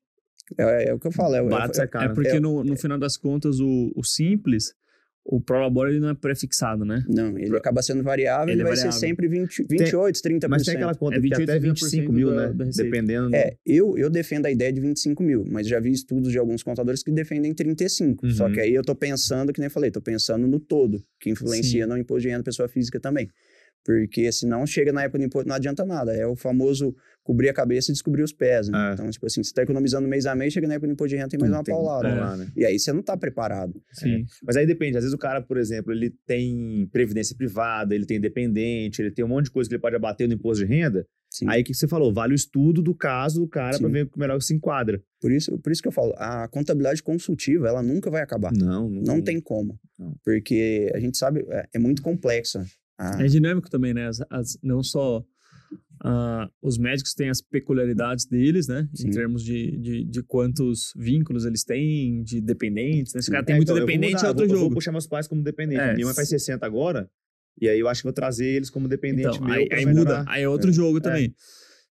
é, 0.58 0.88
é 0.90 0.94
o 0.94 0.98
que 0.98 1.06
eu 1.06 1.12
falo. 1.12 1.34
É, 1.36 1.42
Barato 1.48 1.80
é, 1.80 1.86
caro. 1.86 2.10
É 2.10 2.14
porque 2.14 2.28
É, 2.30 2.40
no, 2.40 2.64
no 2.64 2.76
final 2.76 2.98
das 2.98 3.16
contas, 3.16 3.60
o, 3.60 3.92
o 3.96 4.02
simples, 4.04 4.74
o 5.24 5.40
Prolabore 5.40 5.90
ele 5.92 6.00
não 6.00 6.08
é 6.10 6.14
prefixado, 6.14 6.84
né? 6.84 7.04
Não, 7.08 7.38
ele 7.38 7.56
acaba 7.56 7.80
sendo 7.80 8.02
variável, 8.02 8.52
Ele 8.52 8.60
é 8.60 8.64
vai 8.64 8.72
variável. 8.72 8.92
ser 8.92 8.98
sempre 9.06 9.28
20, 9.28 9.64
28, 9.70 10.20
30%. 10.20 10.48
Mas 10.50 10.64
tem 10.64 10.74
aquela 10.74 10.94
conta 10.96 11.14
É 11.14 11.18
que 11.18 11.22
28, 11.22 11.42
até 11.50 11.58
25 11.60 12.12
mil, 12.12 12.30
da- 12.30 12.48
né? 12.48 12.54
da. 12.54 12.64
Dependendo. 12.64 13.30
do- 13.30 13.36
É, 13.36 13.56
eu, 13.64 13.96
eu 13.96 14.10
defendo 14.10 14.46
a 14.46 14.50
ideia 14.50 14.72
de 14.72 14.80
25 14.80 15.22
mil, 15.22 15.44
mas 15.48 15.68
já 15.68 15.78
vi 15.78 15.92
estudos 15.92 16.32
de 16.32 16.38
alguns 16.38 16.62
contadores 16.62 17.02
que 17.04 17.12
defendem 17.12 17.54
35. 17.54 18.28
Só 18.30 18.46
Uhum. 18.46 18.52
que 18.52 18.60
aí 18.60 18.74
eu 18.74 18.82
tô 18.82 18.94
pensando, 18.96 19.52
que 19.52 19.60
nem 19.60 19.66
eu 19.66 19.70
falei, 19.70 19.90
tô 19.92 20.00
pensando 20.00 20.46
no 20.48 20.58
todo, 20.58 21.00
que 21.20 21.30
influencia 21.30 21.86
no 21.86 21.96
imposto 21.96 22.22
de 22.22 22.28
renda 22.28 22.40
da 22.40 22.44
pessoa 22.44 22.68
física 22.68 22.98
também. 22.98 23.28
Porque 23.84 24.30
senão 24.30 24.64
chega 24.66 24.92
na 24.92 25.02
época 25.04 25.18
do 25.18 25.24
imposto, 25.24 25.48
não 25.48 25.56
adianta 25.56 25.84
nada. 25.84 26.12
É 26.14 26.26
o 26.26 26.36
famoso 26.36 26.94
cobrir 27.24 27.48
a 27.48 27.54
cabeça 27.54 27.90
e 27.90 27.94
descobrir 27.94 28.22
os 28.22 28.32
pés. 28.32 28.68
Né? 28.68 28.90
É. 28.90 28.94
Então, 28.94 29.08
tipo 29.10 29.24
assim, 29.26 29.42
você 29.42 29.52
tá 29.52 29.62
economizando 29.62 30.08
mês 30.08 30.26
a 30.26 30.34
mês, 30.34 30.52
chega 30.52 30.66
na 30.66 30.74
época 30.74 30.88
do 30.88 30.92
imposto 30.94 31.10
de 31.10 31.16
renda, 31.16 31.28
tem 31.28 31.38
mais 31.40 31.52
uma 31.52 31.62
Tem- 31.62 31.74
paulada. 31.74 32.08
tem 32.08 32.18
lá, 32.18 32.36
né? 32.36 32.50
E 32.56 32.64
aí 32.64 32.78
você 32.78 32.92
não 32.92 33.02
tá 33.02 33.16
preparado. 33.16 33.80
Sim. 33.92 34.24
Mas 34.42 34.56
aí 34.56 34.66
depende. 34.66 34.96
Às 34.96 35.04
vezes 35.04 35.14
o 35.14 35.18
cara, 35.18 35.40
por 35.40 35.56
exemplo, 35.56 35.92
ele 35.92 36.10
tem 36.26 36.88
previdência 36.92 37.36
privada, 37.36 37.94
ele 37.94 38.06
tem 38.06 38.20
dependente, 38.20 39.00
ele 39.00 39.10
tem 39.10 39.24
um 39.24 39.28
monte 39.28 39.44
de 39.46 39.50
coisa 39.52 39.68
que 39.68 39.74
ele 39.74 39.82
pode 39.82 39.96
abater 39.96 40.26
no 40.28 40.34
imposto 40.34 40.64
de 40.66 40.72
renda. 40.72 41.06
Sim. 41.30 41.46
Aí 41.48 41.62
o 41.62 41.64
que 41.64 41.72
você 41.72 41.88
falou? 41.88 42.12
Vale 42.12 42.34
o 42.34 42.36
estudo 42.36 42.82
do 42.82 42.94
caso 42.94 43.40
do 43.40 43.48
cara 43.48 43.78
pra 43.78 43.86
Sim. 43.86 43.92
ver 43.92 44.10
o 44.14 44.18
melhor 44.18 44.36
que 44.38 44.44
se 44.44 44.52
enquadra. 44.54 45.02
Por 45.18 45.32
isso, 45.32 45.58
por 45.60 45.72
isso 45.72 45.80
que 45.80 45.88
eu 45.88 45.92
falo, 45.92 46.12
a 46.18 46.46
contabilidade 46.48 47.02
consultiva, 47.02 47.68
ela 47.68 47.82
nunca 47.82 48.10
vai 48.10 48.20
acabar. 48.20 48.52
Não, 48.52 48.90
Não 48.90 49.22
tem 49.22 49.40
como. 49.40 49.78
Não. 49.98 50.14
Porque 50.22 50.90
a 50.94 51.00
gente 51.00 51.16
sabe, 51.16 51.42
é, 51.48 51.66
é 51.74 51.78
muito 51.78 52.02
complexa. 52.02 52.64
a- 52.98 53.22
É 53.22 53.26
dinâmico 53.26 53.70
também, 53.70 53.94
né? 53.94 54.08
As, 54.08 54.20
as- 54.28 54.58
não 54.62 54.82
só 54.82 55.24
ah, 56.04 56.48
os 56.60 56.78
médicos 56.78 57.14
têm 57.14 57.28
as 57.30 57.40
peculiaridades 57.40 58.26
deles, 58.26 58.66
né? 58.68 58.88
Sim. 58.94 59.08
Em 59.08 59.10
termos 59.10 59.42
de, 59.44 59.76
de, 59.78 60.04
de 60.04 60.22
quantos 60.22 60.92
vínculos 60.96 61.44
eles 61.44 61.62
têm, 61.64 62.22
de 62.22 62.40
dependentes. 62.40 63.14
Né? 63.14 63.22
Se 63.22 63.28
o 63.28 63.32
cara 63.32 63.44
tem 63.44 63.54
É, 63.54 63.56
muito 63.56 63.68
então, 63.68 63.78
eu 63.80 63.86
dependente, 63.86 64.14
mudar, 64.14 64.26
é 64.26 64.28
outro 64.30 64.44
eu 64.44 64.48
vou, 64.48 64.54
Eu 64.56 64.58
jogo. 64.60 64.70
vou 64.70 64.74
puxar 64.76 64.92
meus 64.92 65.06
pais 65.06 65.28
como 65.28 65.42
dependente. 65.42 65.80
É, 65.80 65.94
Minha 65.94 66.06
mãe 66.06 66.14
faz 66.14 66.28
60 66.28 66.66
agora, 66.66 67.08
e 67.60 67.68
aí 67.68 67.78
eu 67.78 67.88
acho 67.88 68.00
que 68.02 68.06
vou 68.06 68.12
trazer 68.12 68.46
eles 68.46 68.68
como 68.70 68.88
dependente 68.88 69.28
Então, 69.36 69.44
meu 69.46 69.54
aí, 69.54 69.68
aí 69.70 69.86
muda, 69.86 70.24
aí 70.26 70.42
é 70.42 70.48
outro 70.48 70.70
É. 70.70 70.72
jogo 70.72 71.00
também. 71.00 71.32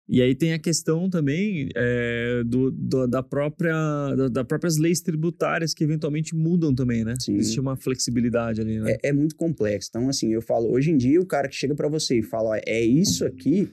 E 0.10 0.22
aí 0.22 0.36
tem 0.36 0.52
a 0.52 0.60
questão 0.60 1.10
também 1.10 1.70
é, 1.74 2.44
do, 2.46 2.70
do- 2.70 3.08
da 3.08 3.24
própria 3.24 3.74
da, 4.16 4.28
das 4.28 4.46
próprias 4.46 4.76
leis 4.78 5.00
tributárias 5.00 5.74
que 5.74 5.86
eventualmente 5.86 6.36
mudam 6.36 6.76
também, 6.76 7.06
né? 7.06 7.14
Sim. 7.18 7.36
Existe 7.38 7.62
uma 7.62 7.78
flexibilidade 7.78 8.60
ali, 8.60 8.78
né? 8.80 8.98
É, 9.04 9.10
é 9.10 9.14
muito 9.14 9.38
complexo. 9.38 9.88
Então, 9.90 10.10
assim, 10.10 10.34
eu 10.34 10.42
falo, 10.42 10.70
hoje 10.70 10.92
em 10.92 10.98
dia, 10.98 11.22
o 11.22 11.26
cara 11.26 11.48
que 11.48 11.56
chega 11.56 11.74
pra 11.76 11.88
você 11.88 12.20
e 12.20 12.24
fala, 12.24 12.50
ó, 12.50 12.56
é 12.66 12.82
isso 12.82 13.24
aqui, 13.26 13.70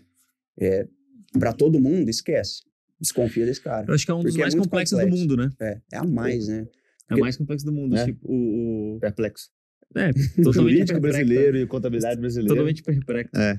é, 0.61 0.87
para 1.39 1.53
todo 1.53 1.81
mundo, 1.81 2.09
esquece. 2.09 2.63
Desconfia 3.01 3.47
desse 3.47 3.61
cara. 3.61 3.87
Eu 3.89 3.95
acho 3.95 4.05
que 4.05 4.11
é 4.11 4.15
um 4.15 4.23
dos 4.23 4.35
é 4.35 4.39
mais 4.41 4.55
muito 4.55 4.67
complexos 4.69 4.99
complexo. 4.99 5.17
do 5.17 5.21
mundo, 5.21 5.37
né? 5.37 5.53
É, 5.61 5.81
é 5.93 5.97
a 5.99 6.05
mais, 6.05 6.49
né? 6.49 6.59
É 6.59 6.63
o 6.63 6.67
Porque- 7.09 7.21
mais 7.21 7.37
complexo 7.37 7.65
do 7.65 7.73
mundo. 7.73 7.97
É. 7.97 8.05
Tipo, 8.07 8.27
o, 8.29 8.97
o- 8.97 9.01
Perplexo. 9.01 9.49
É, 9.95 10.11
totalmente 10.43 10.93
brasileiro 11.01 11.57
e 11.57 11.67
contabilidade 11.67 12.21
brasileira. 12.21 12.49
Totalmente 12.55 12.83
perplexo. 12.83 13.31
É. 13.37 13.59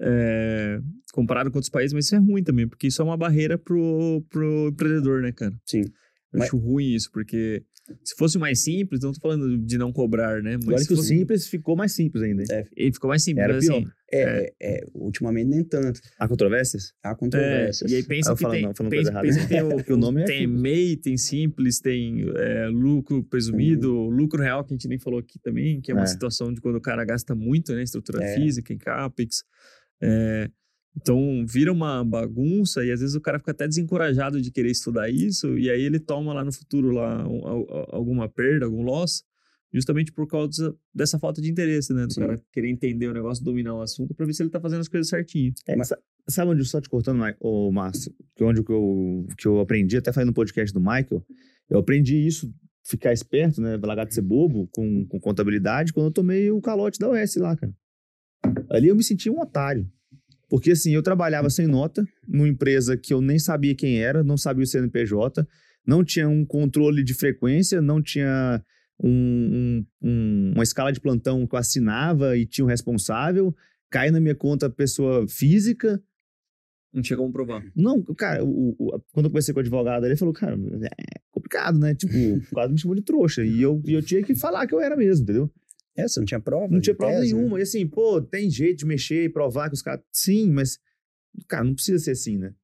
É, 0.00 0.80
comparado 1.12 1.50
com 1.50 1.58
outros 1.58 1.70
países, 1.70 1.92
mas 1.94 2.06
isso 2.06 2.14
é 2.14 2.18
ruim 2.18 2.42
também, 2.42 2.68
porque 2.68 2.88
isso 2.88 3.00
é 3.00 3.04
uma 3.04 3.16
barreira 3.16 3.56
pro, 3.56 4.22
pro 4.28 4.68
empreendedor, 4.68 5.22
né, 5.22 5.32
cara? 5.32 5.54
Sim. 5.64 5.82
Eu 6.32 6.42
acho 6.42 6.56
ruim 6.58 6.92
isso, 6.94 7.10
porque 7.10 7.62
se 8.04 8.14
fosse 8.16 8.38
mais 8.38 8.62
simples, 8.62 9.00
não 9.00 9.12
tô 9.12 9.20
falando 9.20 9.56
de 9.58 9.78
não 9.78 9.92
cobrar, 9.92 10.42
né? 10.42 10.56
Mas 10.56 10.64
Agora 10.66 10.78
se 10.82 10.88
que 10.88 10.94
o 10.94 10.96
fosse- 10.96 11.08
simples 11.08 11.46
ficou 11.48 11.76
mais 11.76 11.92
simples 11.92 12.22
ainda. 12.22 12.42
hein? 12.42 12.64
Ele 12.76 12.92
ficou 12.92 13.08
mais 13.08 13.22
simples, 13.22 13.44
Era 13.44 13.54
mas 13.54 13.68
assim, 13.68 13.80
pior. 13.82 13.92
É, 14.12 14.52
é, 14.62 14.86
ultimamente 14.94 15.48
nem 15.48 15.64
tanto. 15.64 16.00
Há 16.18 16.28
controvérsias? 16.28 16.92
Há 17.02 17.10
É, 17.10 17.14
controvérsias. 17.14 17.90
e 17.90 17.96
aí 17.96 18.02
pensa 18.04 18.32
Ah, 18.32 18.36
que 18.36 18.48
tem, 18.50 18.62
não, 18.62 18.72
pensa, 18.88 19.20
pensa 19.20 19.40
que 19.40 19.46
tem 19.48 19.62
o, 19.92 19.94
o 19.94 19.96
nome 19.96 20.22
é 20.22 20.24
tem. 20.24 20.46
MEI, 20.46 20.96
tem 20.96 21.16
simples, 21.16 21.80
tem 21.80 22.24
é, 22.36 22.68
lucro 22.68 23.22
presumido, 23.24 23.92
lucro 24.08 24.40
real, 24.42 24.64
que 24.64 24.72
a 24.72 24.76
gente 24.76 24.88
nem 24.88 24.98
falou 24.98 25.18
aqui 25.18 25.38
também, 25.40 25.80
que 25.80 25.90
é 25.90 25.94
uma 25.94 26.04
É. 26.04 26.06
situação 26.06 26.52
de 26.52 26.60
quando 26.60 26.76
o 26.76 26.80
cara 26.80 27.04
gasta 27.04 27.34
muito, 27.34 27.72
né? 27.74 27.82
Estrutura 27.82 28.22
É. 28.24 28.34
física, 28.34 28.72
em 28.72 28.78
CAPEX. 28.78 29.42
É, 30.02 30.48
então, 30.96 31.44
vira 31.46 31.70
uma 31.72 32.02
bagunça 32.04 32.84
e 32.84 32.90
às 32.90 33.00
vezes 33.00 33.14
o 33.14 33.20
cara 33.20 33.38
fica 33.38 33.50
até 33.50 33.68
desencorajado 33.68 34.40
de 34.40 34.50
querer 34.50 34.70
estudar 34.70 35.10
isso 35.10 35.56
e 35.58 35.68
aí 35.70 35.82
ele 35.82 35.98
toma 36.00 36.32
lá 36.32 36.44
no 36.44 36.52
futuro 36.52 36.90
lá 36.90 37.26
um- 37.28 37.46
al- 37.46 37.88
alguma 37.94 38.28
perda, 38.28 38.64
algum 38.64 38.82
loss, 38.82 39.22
justamente 39.72 40.10
por 40.10 40.26
causa 40.26 40.74
dessa 40.94 41.18
falta 41.18 41.40
de 41.42 41.50
interesse, 41.50 41.92
né? 41.92 42.06
Do 42.06 42.14
Sim. 42.14 42.20
cara 42.20 42.42
querer 42.52 42.70
entender 42.70 43.08
o 43.08 43.12
negócio, 43.12 43.44
dominar 43.44 43.74
o 43.74 43.82
assunto 43.82 44.14
pra 44.14 44.24
ver 44.24 44.32
se 44.32 44.42
ele 44.42 44.48
tá 44.50 44.60
fazendo 44.60 44.80
as 44.80 44.88
coisas 44.88 45.08
certinho. 45.08 45.52
É, 45.66 45.84
sa- 45.84 45.98
sabe 46.28 46.52
onde, 46.52 46.64
só 46.64 46.80
te 46.80 46.88
cortando, 46.88 47.20
ô, 47.40 47.70
Márcio, 47.70 48.12
que 48.34 48.42
onde 48.42 48.62
que 48.64 48.72
eu, 48.72 49.26
que 49.36 49.46
eu 49.46 49.60
aprendi, 49.60 49.96
até 49.98 50.12
falei 50.12 50.26
no 50.26 50.32
podcast 50.32 50.72
do 50.72 50.80
Michael, 50.80 51.22
eu 51.68 51.78
aprendi 51.78 52.16
isso, 52.26 52.50
ficar 52.84 53.12
esperto, 53.12 53.60
né, 53.60 53.76
largar 53.82 54.06
de 54.06 54.14
ser 54.14 54.22
bobo 54.22 54.68
com, 54.72 55.04
com 55.06 55.20
contabilidade, 55.20 55.92
quando 55.92 56.06
eu 56.06 56.12
tomei 56.12 56.50
o 56.50 56.60
calote 56.60 56.98
da 56.98 57.10
OS 57.10 57.36
lá, 57.36 57.54
cara. 57.56 57.74
Ali 58.70 58.88
eu 58.88 58.96
me 58.96 59.02
senti 59.04 59.28
um 59.28 59.40
otário. 59.40 59.86
Porque, 60.48 60.70
assim, 60.72 60.94
eu 60.94 61.02
trabalhava 61.02 61.50
sem 61.50 61.66
nota, 61.66 62.06
numa 62.26 62.48
empresa 62.48 62.96
que 62.96 63.12
eu 63.12 63.20
nem 63.20 63.38
sabia 63.38 63.74
quem 63.74 64.00
era, 64.00 64.22
não 64.22 64.36
sabia 64.36 64.62
o 64.62 64.66
CNPJ, 64.66 65.46
não 65.86 66.04
tinha 66.04 66.28
um 66.28 66.44
controle 66.44 67.02
de 67.02 67.14
frequência, 67.14 67.80
não 67.80 68.00
tinha 68.02 68.62
um- 69.02 69.08
um- 69.10 69.86
um- 70.08 70.52
uma 70.54 70.62
escala 70.62 70.92
de 70.92 71.00
plantão 71.00 71.46
que 71.46 71.54
eu 71.54 71.58
assinava 71.58 72.36
e 72.36 72.46
tinha 72.46 72.64
um 72.64 72.68
responsável, 72.68 73.54
cai 73.90 74.10
na 74.10 74.20
minha 74.20 74.34
conta 74.34 74.70
pessoa 74.70 75.26
física. 75.28 76.00
Não 76.92 77.02
tinha 77.02 77.16
como 77.16 77.32
provar. 77.32 77.62
Não, 77.74 78.02
cara, 78.16 78.42
o- 78.44 78.74
o- 78.78 79.00
quando 79.12 79.26
eu 79.26 79.30
conversei 79.30 79.52
com 79.52 79.58
o 79.58 79.62
advogado, 79.62 80.06
ele 80.06 80.16
falou, 80.16 80.32
cara, 80.32 80.56
é 80.56 81.20
complicado, 81.30 81.78
né? 81.78 81.94
Tipo, 81.94 82.14
quase 82.52 82.72
me 82.72 82.78
chamou 82.80 82.94
de 82.94 83.02
trouxa. 83.02 83.44
E 83.44 83.60
eu, 83.60 83.82
e 83.84 83.92
eu 83.92 84.02
tinha 84.02 84.22
que 84.22 84.34
falar 84.34 84.66
que 84.66 84.74
eu 84.74 84.80
era 84.80 84.96
mesmo, 84.96 85.24
entendeu? 85.24 85.50
É, 85.96 86.06
você 86.06 86.20
não 86.20 86.26
tinha 86.26 86.40
prova? 86.40 86.68
Não 86.72 86.80
tinha 86.80 86.94
prova 86.94 87.14
tese, 87.14 87.32
né? 87.32 87.38
nenhuma. 87.38 87.58
E 87.58 87.62
assim, 87.62 87.86
pô, 87.86 88.20
tem 88.20 88.50
jeito 88.50 88.78
de 88.80 88.86
mexer 88.86 89.24
e 89.24 89.28
provar 89.28 89.68
que 89.68 89.74
os 89.74 89.82
caras. 89.82 90.04
Sim, 90.12 90.50
mas, 90.50 90.78
cara, 91.48 91.64
não 91.64 91.74
precisa 91.74 91.98
ser 91.98 92.10
assim, 92.12 92.36
né? 92.36 92.54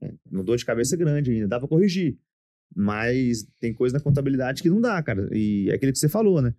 É, 0.00 0.12
Uma 0.30 0.44
dor 0.44 0.56
de 0.56 0.64
cabeça 0.64 0.96
grande 0.96 1.30
ainda, 1.30 1.48
dá 1.48 1.58
pra 1.58 1.68
corrigir. 1.68 2.16
Mas 2.74 3.46
tem 3.60 3.72
coisa 3.72 3.96
na 3.96 4.02
contabilidade 4.02 4.62
que 4.62 4.70
não 4.70 4.80
dá, 4.80 5.02
cara. 5.02 5.28
E 5.32 5.68
é 5.70 5.74
aquilo 5.74 5.92
que 5.92 5.98
você 5.98 6.08
falou, 6.08 6.40
né? 6.40 6.54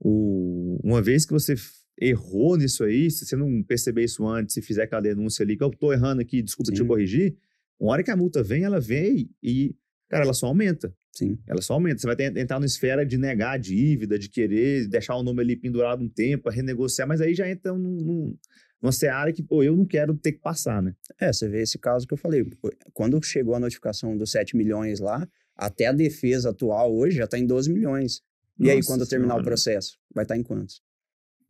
O, 0.00 0.80
uma 0.82 1.02
vez 1.02 1.26
que 1.26 1.32
você 1.32 1.54
errou 2.00 2.56
nisso 2.56 2.84
aí, 2.84 3.10
se 3.10 3.26
você 3.26 3.36
não 3.36 3.62
perceber 3.62 4.04
isso 4.04 4.26
antes, 4.26 4.54
se 4.54 4.62
fizer 4.62 4.84
aquela 4.84 5.02
denúncia 5.02 5.42
ali, 5.42 5.56
que 5.56 5.64
eu 5.64 5.70
tô 5.70 5.92
errando 5.92 6.22
aqui, 6.22 6.40
desculpa 6.40 6.70
te 6.70 6.78
Sim. 6.78 6.86
corrigir, 6.86 7.36
uma 7.78 7.92
hora 7.92 8.02
que 8.02 8.10
a 8.10 8.16
multa 8.16 8.42
vem, 8.42 8.64
ela 8.64 8.80
vem 8.80 9.30
e, 9.42 9.74
cara, 10.08 10.24
ela 10.24 10.34
só 10.34 10.46
aumenta. 10.46 10.92
Sim. 11.12 11.38
Ela 11.46 11.60
só 11.62 11.74
aumenta. 11.74 11.98
Você 12.00 12.06
vai 12.06 12.16
entrar 12.40 12.60
na 12.60 12.66
esfera 12.66 13.04
de 13.04 13.18
negar 13.18 13.52
a 13.52 13.56
dívida, 13.58 14.18
de 14.18 14.28
querer 14.28 14.86
deixar 14.88 15.16
o 15.16 15.22
nome 15.22 15.40
ali 15.42 15.56
pendurado 15.56 16.02
um 16.02 16.08
tempo, 16.08 16.48
renegociar, 16.50 17.06
mas 17.08 17.20
aí 17.20 17.34
já 17.34 17.48
entra 17.50 17.72
num, 17.72 17.96
num, 17.96 18.36
numa 18.80 18.92
seara 18.92 19.32
que, 19.32 19.42
pô, 19.42 19.62
eu 19.62 19.76
não 19.76 19.84
quero 19.84 20.14
ter 20.14 20.32
que 20.32 20.38
passar, 20.40 20.80
né? 20.82 20.94
É, 21.20 21.32
você 21.32 21.48
vê 21.48 21.62
esse 21.62 21.78
caso 21.78 22.06
que 22.06 22.14
eu 22.14 22.18
falei. 22.18 22.44
Quando 22.92 23.20
chegou 23.24 23.54
a 23.54 23.60
notificação 23.60 24.16
dos 24.16 24.30
7 24.30 24.56
milhões 24.56 25.00
lá, 25.00 25.28
até 25.56 25.86
a 25.86 25.92
defesa 25.92 26.50
atual 26.50 26.94
hoje 26.94 27.16
já 27.16 27.24
está 27.24 27.36
em 27.38 27.46
12 27.46 27.72
milhões. 27.72 28.22
E 28.60 28.70
aí, 28.70 28.76
Nossa 28.76 28.88
quando 28.88 29.06
terminar 29.08 29.34
o 29.34 29.36
Senhora. 29.38 29.44
processo, 29.44 29.98
vai 30.14 30.24
estar 30.24 30.36
em 30.36 30.42
quantos? 30.42 30.80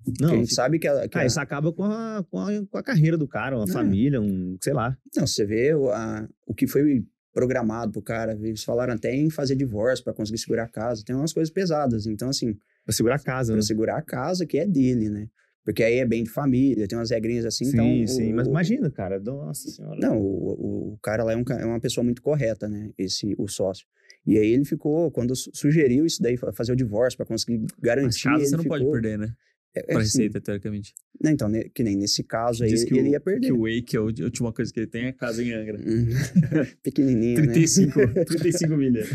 Porque 0.04 0.22
Não, 0.22 0.32
a 0.32 0.36
gente 0.36 0.54
sabe 0.54 0.78
que, 0.78 0.86
a, 0.86 1.08
que 1.08 1.18
ah, 1.18 1.22
a- 1.22 1.26
isso 1.26 1.40
acaba 1.40 1.72
com 1.72 1.84
a, 1.84 2.24
com, 2.30 2.38
a, 2.38 2.66
com 2.66 2.78
a 2.78 2.82
carreira 2.82 3.18
do 3.18 3.26
cara, 3.28 3.56
uma 3.56 3.64
É. 3.68 3.72
família, 3.72 4.20
um, 4.20 4.56
sei 4.62 4.72
lá. 4.72 4.96
Não, 5.16 5.26
você 5.26 5.44
vê 5.44 5.74
o, 5.74 5.90
a- 5.90 6.26
o 6.46 6.54
que 6.54 6.66
foi 6.66 7.04
programado 7.32 7.92
pro 7.92 8.02
cara. 8.02 8.32
Eles 8.42 8.64
falaram 8.64 8.94
até 8.94 9.14
em 9.14 9.30
fazer 9.30 9.54
divórcio 9.56 10.04
para 10.04 10.12
conseguir 10.14 10.38
segurar 10.38 10.64
a 10.64 10.68
casa. 10.68 11.02
Tem 11.04 11.14
umas 11.14 11.32
coisas 11.32 11.52
pesadas. 11.52 12.06
Então, 12.06 12.28
assim, 12.28 12.56
Pra 12.84 12.92
segurar 12.94 13.16
a 13.16 13.18
casa, 13.18 13.52
para 13.52 13.56
né? 13.56 13.62
segurar 13.62 13.96
a 13.98 14.02
casa 14.02 14.46
que 14.46 14.58
é 14.58 14.66
dele, 14.66 15.10
né? 15.10 15.28
Porque 15.62 15.82
aí 15.82 15.98
é 15.98 16.06
bem 16.06 16.24
de 16.24 16.30
família, 16.30 16.88
tem 16.88 16.96
umas 16.98 17.10
regrinhas 17.10 17.44
assim. 17.44 17.66
sim, 17.66 17.70
então, 17.72 18.06
sim. 18.06 18.32
o- 18.32 18.36
Mas 18.36 18.48
imagina, 18.48 18.90
cara. 18.90 19.20
Nossa 19.20 19.68
senhora. 19.68 20.00
Não, 20.00 20.18
o, 20.18 20.92
o- 20.94 20.98
cara 21.02 21.22
lá 21.22 21.32
é, 21.32 21.36
um 21.36 21.44
é 21.50 21.64
uma 21.66 21.78
pessoa 21.80 22.02
muito 22.02 22.22
correta, 22.22 22.66
né? 22.66 22.90
Esse, 22.96 23.34
o 23.36 23.46
sócio. 23.46 23.86
E 24.26 24.38
aí 24.38 24.46
ele 24.52 24.64
ficou, 24.64 25.10
quando 25.10 25.36
su- 25.36 25.50
sugeriu 25.52 26.06
isso 26.06 26.22
daí, 26.22 26.38
fa- 26.38 26.52
fazer 26.54 26.72
o 26.72 26.76
divórcio 26.76 27.18
para 27.18 27.26
conseguir 27.26 27.58
Mas 27.58 27.70
garantir. 27.78 28.22
casa 28.24 28.36
ele 28.42 28.46
você 28.48 28.56
não 28.56 28.64
pode 28.64 28.82
ficou- 28.84 28.92
perder, 28.92 29.18
né? 29.18 29.34
É, 29.74 29.80
é, 29.80 29.82
Pra 29.84 29.98
assim, 29.98 30.18
receita, 30.18 30.40
teoricamente. 30.40 30.94
né, 31.22 31.30
então, 31.30 31.48
né, 31.48 31.64
que 31.74 31.82
nem 31.82 31.94
nesse 31.96 32.24
caso 32.24 32.64
aí, 32.64 32.70
ele, 32.72 32.84
que, 32.86 32.98
ele 32.98 33.08
ia 33.10 33.20
perder. 33.20 33.46
que 33.48 33.52
o 33.52 33.62
Wake, 33.62 33.96
a 33.96 34.02
ulti- 34.02 34.22
a 34.22 34.24
última 34.24 34.52
coisa 34.52 34.72
que 34.72 34.80
ele 34.80 34.86
tem 34.86 35.04
é 35.06 35.12
casa 35.12 35.42
em 35.42 35.52
Angra. 35.52 35.78
Hum, 35.78 36.06
Pequenininha, 36.82 37.36
35, 37.36 37.98
né? 38.00 38.24
35 38.24 38.74
milhas. 38.76 39.08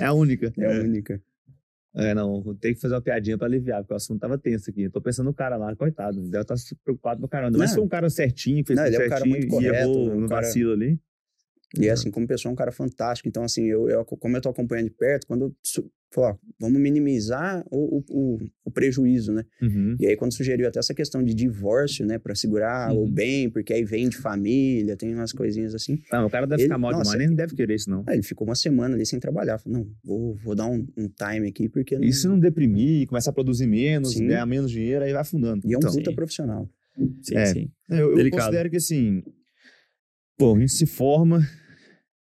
É 0.00 0.04
a 0.04 0.12
única. 0.12 0.52
É 0.58 0.66
a 0.66 0.80
única. 0.82 1.22
É, 1.94 2.14
não, 2.14 2.42
tem 2.58 2.74
que 2.74 2.80
fazer 2.80 2.94
uma 2.94 3.02
piadinha 3.02 3.36
pra 3.36 3.46
aliviar, 3.46 3.82
porque 3.82 3.92
o 3.92 3.96
assunto 3.96 4.18
tava 4.18 4.38
tenso 4.38 4.70
aqui. 4.70 4.82
Eu 4.84 4.90
tô 4.90 5.00
pensando 5.00 5.26
no 5.26 5.34
cara 5.34 5.56
lá, 5.56 5.76
coitado. 5.76 6.20
Deve 6.22 6.40
estar 6.42 6.54
preocupado 6.82 7.20
pra 7.20 7.28
caramba. 7.28 7.58
Mas 7.58 7.74
foi 7.74 7.82
um 7.82 7.88
cara 7.88 8.08
certinho, 8.08 8.64
fez 8.66 8.78
Não, 8.78 8.86
ele 8.86 8.96
é 8.96 8.98
um 8.98 9.08
cara 9.10 9.16
certinho 9.24 9.30
muito 9.36 9.46
e 9.46 9.50
correto, 9.50 9.76
errou 9.76 10.10
um 10.10 10.20
no 10.20 10.28
cara- 10.28 10.40
vacilo 10.40 10.72
ali. 10.72 10.98
E 11.78 11.88
assim, 11.90 12.10
como 12.10 12.26
pessoa, 12.26 12.50
é 12.50 12.52
um 12.54 12.56
cara 12.56 12.72
fantástico. 12.72 13.28
Então, 13.28 13.44
assim, 13.44 13.66
eu, 13.66 13.88
eu 13.88 14.04
como 14.04 14.36
eu 14.36 14.40
tô 14.40 14.48
acompanhando 14.48 14.86
de 14.88 14.94
perto, 14.94 15.26
quando 15.26 15.54
falou, 16.14 16.30
ó, 16.30 16.36
vamos 16.60 16.80
minimizar 16.80 17.64
o, 17.70 17.98
o, 17.98 18.04
o, 18.10 18.38
o 18.66 18.70
prejuízo, 18.70 19.32
né? 19.32 19.44
Uhum. 19.62 19.96
E 19.98 20.06
aí, 20.06 20.16
quando 20.16 20.32
sugeriu 20.34 20.68
até 20.68 20.78
essa 20.78 20.92
questão 20.94 21.22
de 21.22 21.32
divórcio, 21.34 22.04
né, 22.06 22.18
para 22.18 22.34
segurar 22.34 22.92
o 22.92 23.00
Uhum. 23.04 23.10
bem, 23.10 23.50
porque 23.50 23.72
aí 23.72 23.84
vem 23.84 24.08
de 24.08 24.16
família, 24.16 24.96
tem 24.96 25.14
umas 25.14 25.32
coisinhas 25.32 25.74
assim. 25.74 25.98
Ah, 26.10 26.24
o 26.26 26.30
cara 26.30 26.46
deve 26.46 26.62
Ele- 26.62 26.68
ficar 26.68 26.78
mal 26.78 26.90
nossa, 26.92 27.02
demais, 27.04 27.18
nem 27.18 27.28
não 27.28 27.34
deve 27.34 27.54
querer 27.56 27.74
isso, 27.74 27.88
não. 27.90 28.04
Aí 28.06 28.16
ele 28.16 28.22
ficou 28.22 28.46
uma 28.46 28.54
semana 28.54 28.94
ali 28.94 29.06
sem 29.06 29.18
trabalhar. 29.18 29.58
Falei, 29.58 29.78
não, 29.78 29.88
vou, 30.04 30.34
vou 30.36 30.54
dar 30.54 30.66
um, 30.66 30.86
um 30.96 31.08
time 31.08 31.48
aqui, 31.48 31.68
porque 31.68 31.96
não... 31.98 32.04
E 32.04 32.12
se 32.12 32.28
não 32.28 32.38
deprimir, 32.38 33.06
começar 33.06 33.30
a 33.30 33.34
produzir 33.34 33.66
menos, 33.66 34.12
Sim. 34.12 34.26
ganhar 34.26 34.44
menos 34.46 34.70
dinheiro, 34.70 35.04
aí 35.04 35.12
vai 35.12 35.22
afundando. 35.22 35.66
E 35.66 35.72
é 35.72 35.76
um 35.76 35.78
Então, 35.78 35.92
puta 35.92 36.10
sim. 36.10 36.14
profissional. 36.16 36.68
Sim, 37.22 37.36
É. 37.36 37.46
sim. 37.46 37.70
Eu, 37.88 38.10
eu 38.10 38.16
Delicado. 38.16 38.42
considero 38.42 38.68
que 38.70 38.76
assim, 38.76 39.22
pô, 40.38 40.54
a 40.54 40.58
gente 40.60 40.72
se 40.72 40.84
forma. 40.86 41.40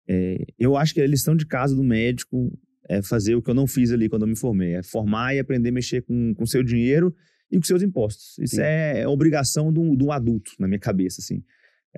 é, 0.09 0.39
eu 0.59 0.77
acho 0.77 0.93
que 0.95 1.01
a 1.01 1.07
lição 1.07 1.35
de 1.37 1.47
casa 1.47 1.75
do 1.75 1.83
médico 1.85 2.51
é 2.89 3.03
fazer 3.03 3.35
o 3.35 3.43
que 3.43 3.51
eu 3.51 3.55
não 3.55 3.67
fiz 3.67 3.91
ali 3.91 4.09
quando 4.09 4.23
eu 4.23 4.29
me 4.29 4.37
formei, 4.37 4.75
é 4.75 4.83
formar 4.83 5.35
e 5.35 5.39
aprender 5.39 5.71
a 5.71 5.73
mexer 5.73 6.03
com 6.03 6.35
o 6.39 6.47
seu 6.47 6.63
dinheiro 6.63 7.15
e 7.51 7.57
com 7.57 7.65
seus 7.65 7.83
impostos. 7.83 8.39
Isso 8.39 8.57
Sim. 8.57 8.63
é, 8.63 9.01
é 9.01 9.09
obrigação 9.09 9.73
de 9.73 9.79
um, 9.79 9.97
de 9.97 10.05
um 10.05 10.13
adulto, 10.13 10.53
na 10.59 10.67
minha 10.67 10.79
cabeça, 10.79 11.21
assim. 11.21 11.43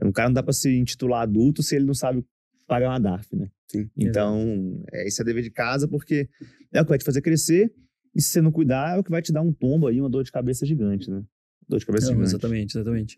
Um 0.02 0.12
cara 0.12 0.28
não 0.28 0.34
dá 0.34 0.42
pra 0.42 0.52
se 0.52 0.70
intitular 0.70 1.22
adulto 1.22 1.62
se 1.62 1.74
ele 1.74 1.86
não 1.86 1.94
sabe 1.94 2.24
pagar 2.66 2.90
uma 2.90 3.00
DARF, 3.00 3.34
né? 3.34 3.48
Sim. 3.68 3.88
Então, 3.96 4.82
é, 4.92 5.08
isso 5.08 5.22
é 5.22 5.24
dever 5.24 5.42
de 5.42 5.50
casa, 5.50 5.88
porque 5.88 6.28
é 6.72 6.80
o 6.80 6.84
que 6.84 6.90
vai 6.90 6.98
te 6.98 7.04
fazer 7.04 7.22
crescer, 7.22 7.72
e 8.14 8.20
se 8.20 8.30
você 8.30 8.40
não 8.40 8.52
cuidar, 8.52 8.96
é 8.96 8.98
o 8.98 9.04
que 9.04 9.10
vai 9.10 9.22
te 9.22 9.32
dar 9.32 9.42
um 9.42 9.52
tombo 9.52 9.86
aí, 9.86 10.00
uma 10.00 10.10
dor 10.10 10.24
de 10.24 10.32
cabeça 10.32 10.64
gigante, 10.64 11.10
né? 11.10 11.22
Dor 11.68 11.78
de 11.78 11.86
cabeça 11.86 12.06
Não, 12.06 12.14
gigante. 12.14 12.30
exatamente, 12.30 12.76
exatamente. 12.76 13.16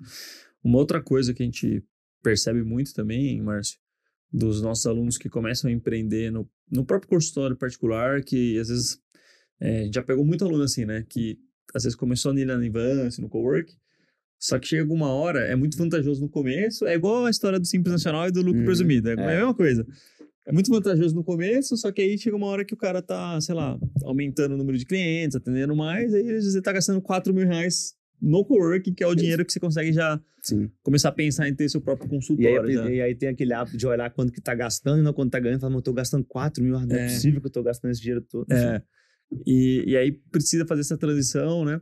Uma 0.62 0.78
outra 0.78 1.02
coisa 1.02 1.34
que 1.34 1.42
a 1.42 1.46
gente 1.46 1.84
percebe 2.22 2.62
muito 2.62 2.92
também, 2.92 3.40
Márcio, 3.40 3.78
dos 4.32 4.60
nossos 4.60 4.86
alunos 4.86 5.16
que 5.16 5.28
começam 5.28 5.70
a 5.70 5.72
empreender 5.72 6.30
no, 6.30 6.48
no 6.70 6.84
próprio 6.84 7.08
consultório 7.08 7.56
particular, 7.56 8.22
que 8.22 8.58
às 8.58 8.68
vezes 8.68 8.98
é, 9.60 9.80
a 9.80 9.84
gente 9.84 9.94
já 9.94 10.02
pegou 10.02 10.24
muito 10.24 10.44
aluno 10.44 10.64
assim, 10.64 10.84
né? 10.84 11.04
Que 11.08 11.38
às 11.74 11.84
vezes 11.84 11.96
começou 11.96 12.30
ali 12.30 12.44
na 12.44 12.54
Advance, 12.54 13.20
no 13.20 13.28
Cowork, 13.28 13.74
só 14.38 14.58
que 14.58 14.68
chega 14.68 14.82
alguma 14.82 15.08
hora, 15.08 15.40
é 15.40 15.56
muito 15.56 15.76
vantajoso 15.76 16.20
no 16.20 16.28
começo, 16.28 16.86
é 16.86 16.94
igual 16.94 17.26
a 17.26 17.30
história 17.30 17.58
do 17.58 17.66
Simples 17.66 17.92
Nacional 17.92 18.28
e 18.28 18.30
do 18.30 18.40
lucro 18.40 18.60
Uhum, 18.60 18.66
presumido, 18.66 19.08
é, 19.08 19.14
é. 19.14 19.14
a 19.14 19.26
mesma 19.26 19.54
coisa. 19.54 19.86
É 20.46 20.52
muito 20.52 20.70
vantajoso 20.70 21.14
no 21.14 21.24
começo, 21.24 21.76
só 21.76 21.92
que 21.92 22.00
aí 22.00 22.16
chega 22.16 22.34
uma 22.34 22.46
hora 22.46 22.64
que 22.64 22.72
o 22.72 22.76
cara 22.76 23.02
tá, 23.02 23.38
sei 23.40 23.54
lá, 23.54 23.78
aumentando 24.02 24.54
o 24.54 24.56
número 24.56 24.78
de 24.78 24.86
clientes, 24.86 25.36
atendendo 25.36 25.76
mais, 25.76 26.14
aí 26.14 26.22
às 26.22 26.26
vezes 26.28 26.52
você 26.54 26.62
tá 26.62 26.72
gastando 26.72 27.02
4 27.02 27.34
mil 27.34 27.46
reais 27.46 27.97
no 28.20 28.44
coworking, 28.44 28.94
que 28.94 29.02
é 29.04 29.06
o 29.06 29.14
dinheiro 29.14 29.44
que 29.44 29.52
você 29.52 29.60
consegue 29.60 29.92
já 29.92 30.20
Sim. 30.42 30.70
começar 30.82 31.08
a 31.10 31.12
pensar 31.12 31.48
em 31.48 31.54
ter 31.54 31.68
seu 31.68 31.80
próprio 31.80 32.06
E 32.06 32.10
consultório. 32.10 32.68
aí, 32.68 32.74
já. 32.74 32.90
e 32.90 33.00
aí 33.00 33.14
tem 33.14 33.28
aquele 33.28 33.52
hábito 33.52 33.76
de 33.76 33.86
olhar 33.86 34.10
quanto 34.10 34.32
que 34.32 34.40
tá 34.40 34.54
gastando 34.54 35.00
e 35.00 35.02
não 35.02 35.12
quanto 35.12 35.30
tá 35.30 35.38
ganhando. 35.38 35.60
Fala, 35.60 35.70
mas 35.70 35.78
eu 35.78 35.82
tô 35.84 35.92
gastando 35.92 36.24
4 36.24 36.62
mil, 36.62 36.72
não 36.80 36.96
é, 36.96 37.00
É. 37.00 37.04
possível 37.04 37.40
que 37.40 37.46
eu 37.46 37.50
tô 37.52 37.62
gastando 37.62 37.90
esse 37.92 38.00
dinheiro 38.00 38.22
todo. 38.22 38.50
É. 38.52 38.82
E, 39.46 39.84
e 39.88 39.96
aí 39.96 40.12
precisa 40.30 40.64
fazer 40.66 40.80
essa 40.80 40.96
transição, 40.96 41.64
né? 41.64 41.80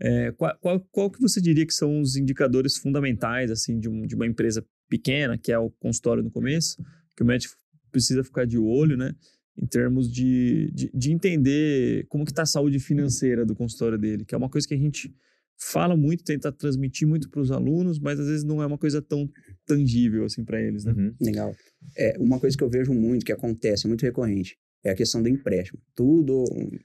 É, 0.00 0.32
qual, 0.32 0.56
qual, 0.60 0.80
qual 0.90 1.10
que 1.10 1.20
você 1.20 1.40
diria 1.40 1.66
que 1.66 1.72
são 1.74 2.00
os 2.00 2.16
indicadores 2.16 2.76
fundamentais, 2.76 3.50
assim, 3.50 3.78
de, 3.78 3.88
um- 3.88 4.06
de 4.06 4.14
uma 4.14 4.26
empresa 4.26 4.64
pequena, 4.88 5.38
que 5.38 5.50
é 5.52 5.58
o 5.58 5.70
consultório 5.70 6.22
no 6.22 6.30
começo, 6.30 6.76
que 7.16 7.22
o 7.22 7.26
médico 7.26 7.54
precisa 7.90 8.22
ficar 8.22 8.46
de 8.46 8.58
olho, 8.58 8.96
né? 8.96 9.14
Em 9.58 9.66
termos 9.66 10.12
de, 10.12 10.70
de, 10.74 10.90
de 10.92 11.12
entender 11.12 12.04
como 12.08 12.24
que 12.26 12.30
está 12.30 12.42
a 12.42 12.46
saúde 12.46 12.78
financeira 12.78 13.44
do 13.46 13.54
consultório 13.54 13.96
dele, 13.98 14.24
que 14.24 14.34
é 14.34 14.38
uma 14.38 14.50
coisa 14.50 14.68
que 14.68 14.74
a 14.74 14.78
gente 14.78 15.14
fala 15.58 15.96
muito, 15.96 16.24
tenta 16.24 16.52
transmitir 16.52 17.08
muito 17.08 17.30
para 17.30 17.40
os 17.40 17.50
alunos, 17.50 17.98
mas 17.98 18.20
às 18.20 18.26
vezes 18.26 18.44
não 18.44 18.62
é 18.62 18.66
uma 18.66 18.78
coisa 18.78 19.00
tão 19.00 19.28
tangível 19.66 20.24
assim 20.24 20.44
para 20.44 20.60
eles, 20.60 20.84
né? 20.84 20.92
Uhum. 20.92 21.14
Legal. 21.20 21.54
É, 21.96 22.16
uma 22.18 22.38
coisa 22.38 22.56
que 22.56 22.62
eu 22.62 22.68
vejo 22.68 22.92
muito, 22.92 23.24
que 23.24 23.32
acontece, 23.32 23.86
é 23.86 23.88
muito 23.88 24.02
recorrente, 24.02 24.58
é 24.84 24.90
a 24.90 24.94
questão 24.94 25.22
do 25.22 25.28
empréstimo. 25.28 25.80
Tudo, 25.94 26.44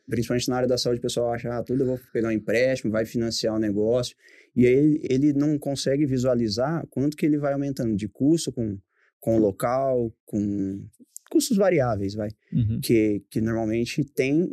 principalmente 0.09 0.49
na 0.49 0.55
área 0.55 0.67
da 0.67 0.78
saúde, 0.78 0.99
o 0.99 1.01
pessoal 1.01 1.34
acha, 1.34 1.49
ah, 1.49 1.63
tudo 1.63 1.84
eu 1.84 1.88
vou 1.88 1.99
pegar 2.13 2.30
um 2.30 2.32
empréstimo, 2.32 2.91
vai 2.91 3.05
financiar 3.05 3.55
o 3.55 3.59
negócio. 3.59 4.15
E 4.55 4.65
aí 4.65 4.74
ele, 4.74 5.01
ele 5.09 5.34
não 5.34 5.57
consegue 5.59 6.05
visualizar 6.05 6.86
quanto 6.89 7.15
que 7.15 7.26
ele 7.26 7.38
vai 7.38 7.53
aumentando 7.53 7.95
de 7.95 8.07
custo 8.07 8.51
com, 8.51 8.78
com 9.19 9.36
o 9.36 9.39
local, 9.39 10.13
com 10.26 10.84
custos 11.30 11.57
variáveis, 11.57 12.13
vai. 12.13 12.30
Uhum. 12.51 12.80
Que, 12.82 13.24
que 13.30 13.39
normalmente 13.39 14.03
tem, 14.03 14.49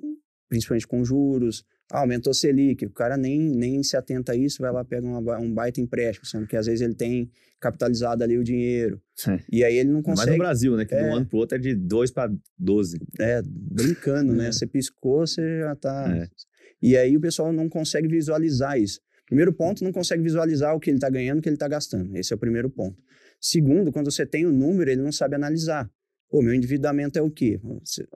principalmente 0.48 0.86
com 0.86 1.04
juros, 1.04 1.64
ah, 1.90 2.00
aumentou 2.00 2.34
Selic, 2.34 2.84
o 2.86 2.90
cara 2.90 3.16
nem, 3.16 3.38
nem 3.40 3.82
se 3.82 3.96
atenta 3.96 4.32
a 4.32 4.36
isso, 4.36 4.60
vai 4.60 4.70
lá 4.72 4.84
pega 4.84 5.06
uma 5.06 5.38
um 5.38 5.52
baita 5.52 5.80
empréstimo, 5.80 6.26
sendo 6.26 6.46
que 6.46 6.56
às 6.56 6.66
vezes 6.66 6.80
ele 6.80 6.94
tem 6.94 7.30
capitalizado 7.60 8.22
ali 8.22 8.36
o 8.38 8.44
dinheiro. 8.44 9.00
É. 9.26 9.40
E 9.50 9.64
aí 9.64 9.76
ele 9.76 9.88
não 9.90 9.96
Mas 10.04 10.04
consegue. 10.20 10.30
no 10.32 10.38
Brasil, 10.38 10.76
né? 10.76 10.84
Que 10.84 10.94
de 10.94 11.02
um 11.02 11.06
É. 11.06 11.12
ano 11.16 11.26
pro 11.26 11.38
outro 11.38 11.56
é 11.56 11.60
de 11.60 11.74
2 11.74 12.10
para 12.10 12.32
12. 12.58 12.98
É, 13.18 13.42
brincando, 13.44 14.32
né? 14.34 14.48
É. 14.48 14.52
Você 14.52 14.66
piscou, 14.66 15.26
você 15.26 15.60
já 15.60 15.74
tá. 15.74 16.16
É. 16.16 16.28
E 16.80 16.96
aí 16.96 17.16
o 17.16 17.20
pessoal 17.20 17.52
não 17.52 17.68
consegue 17.68 18.06
visualizar 18.06 18.78
isso. 18.78 19.00
Primeiro 19.26 19.52
ponto, 19.52 19.82
não 19.82 19.92
consegue 19.92 20.22
visualizar 20.22 20.74
o 20.74 20.80
que 20.80 20.88
ele 20.90 20.98
tá 20.98 21.10
ganhando, 21.10 21.38
o 21.40 21.42
que 21.42 21.48
ele 21.48 21.56
tá 21.56 21.68
gastando. 21.68 22.16
Esse 22.16 22.32
é 22.32 22.36
o 22.36 22.38
primeiro 22.38 22.70
ponto. 22.70 22.96
Segundo, 23.40 23.90
quando 23.92 24.10
você 24.10 24.24
tem 24.24 24.46
o 24.46 24.52
número, 24.52 24.90
ele 24.90 25.02
não 25.02 25.12
sabe 25.12 25.34
analisar. 25.34 25.90
Pô, 26.30 26.42
meu 26.42 26.54
endividamento 26.54 27.18
é 27.18 27.22
o 27.22 27.30
quê? 27.30 27.60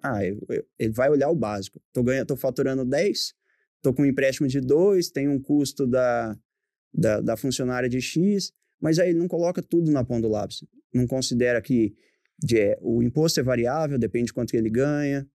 Ah, 0.02 0.24
eu- 0.24 0.40
eu- 0.48 0.64
ele 0.78 0.92
vai 0.92 1.08
olhar 1.10 1.28
o 1.30 1.34
básico. 1.34 1.80
Tô, 1.92 2.02
ganhando, 2.02 2.26
tô 2.28 2.36
faturando 2.36 2.84
10, 2.84 3.32
tô 3.82 3.92
com 3.92 4.02
um 4.02 4.06
empréstimo 4.06 4.46
de 4.48 4.60
2, 4.60 5.10
tem 5.10 5.28
um 5.28 5.40
custo 5.40 5.86
da, 5.86 6.36
da, 6.94 7.20
da 7.20 7.36
funcionária 7.36 7.88
de 7.88 8.00
X, 8.00 8.52
mas 8.80 8.98
aí 8.98 9.12
não 9.12 9.28
coloca 9.28 9.62
tudo 9.62 9.90
na 9.90 10.04
ponta 10.04 10.22
do 10.22 10.28
lápis. 10.28 10.64
Não 10.94 11.06
considera 11.06 11.60
que 11.60 11.94
de- 12.38 12.58
é, 12.58 12.78
o 12.80 13.02
imposto 13.02 13.40
é 13.40 13.42
variável, 13.42 13.98
depende 13.98 14.26
de 14.26 14.32
quanto 14.32 14.54
ele 14.54 14.70
ganha, 14.70 15.26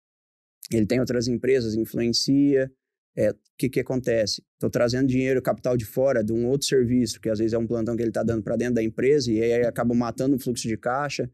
ele 0.72 0.86
tem 0.86 1.00
outras 1.00 1.28
empresas, 1.28 1.76
influencia. 1.76 2.72
É, 3.16 3.32
O 3.32 3.36
que, 3.58 3.70
que 3.70 3.80
acontece? 3.80 4.44
Estou 4.54 4.70
trazendo 4.70 5.08
dinheiro, 5.08 5.42
capital 5.42 5.76
de 5.76 5.86
fora 5.86 6.24
de 6.24 6.32
um 6.32 6.46
outro 6.48 6.68
serviço, 6.68 7.20
que 7.20 7.30
às 7.30 7.40
vezes 7.40 7.54
é 7.54 7.58
um 7.58 7.66
plantão 7.66 7.96
que 7.96 8.02
ele 8.04 8.10
está 8.12 8.22
dando 8.22 8.44
para 8.44 8.56
dentro 8.56 8.76
da 8.76 8.84
empresa 8.84 9.32
e 9.32 9.42
aí 9.42 9.64
acaba 9.66 9.96
matando 9.96 10.36
o 10.36 10.40
fluxo 10.40 10.68
de 10.68 10.78
caixa. 10.78 11.28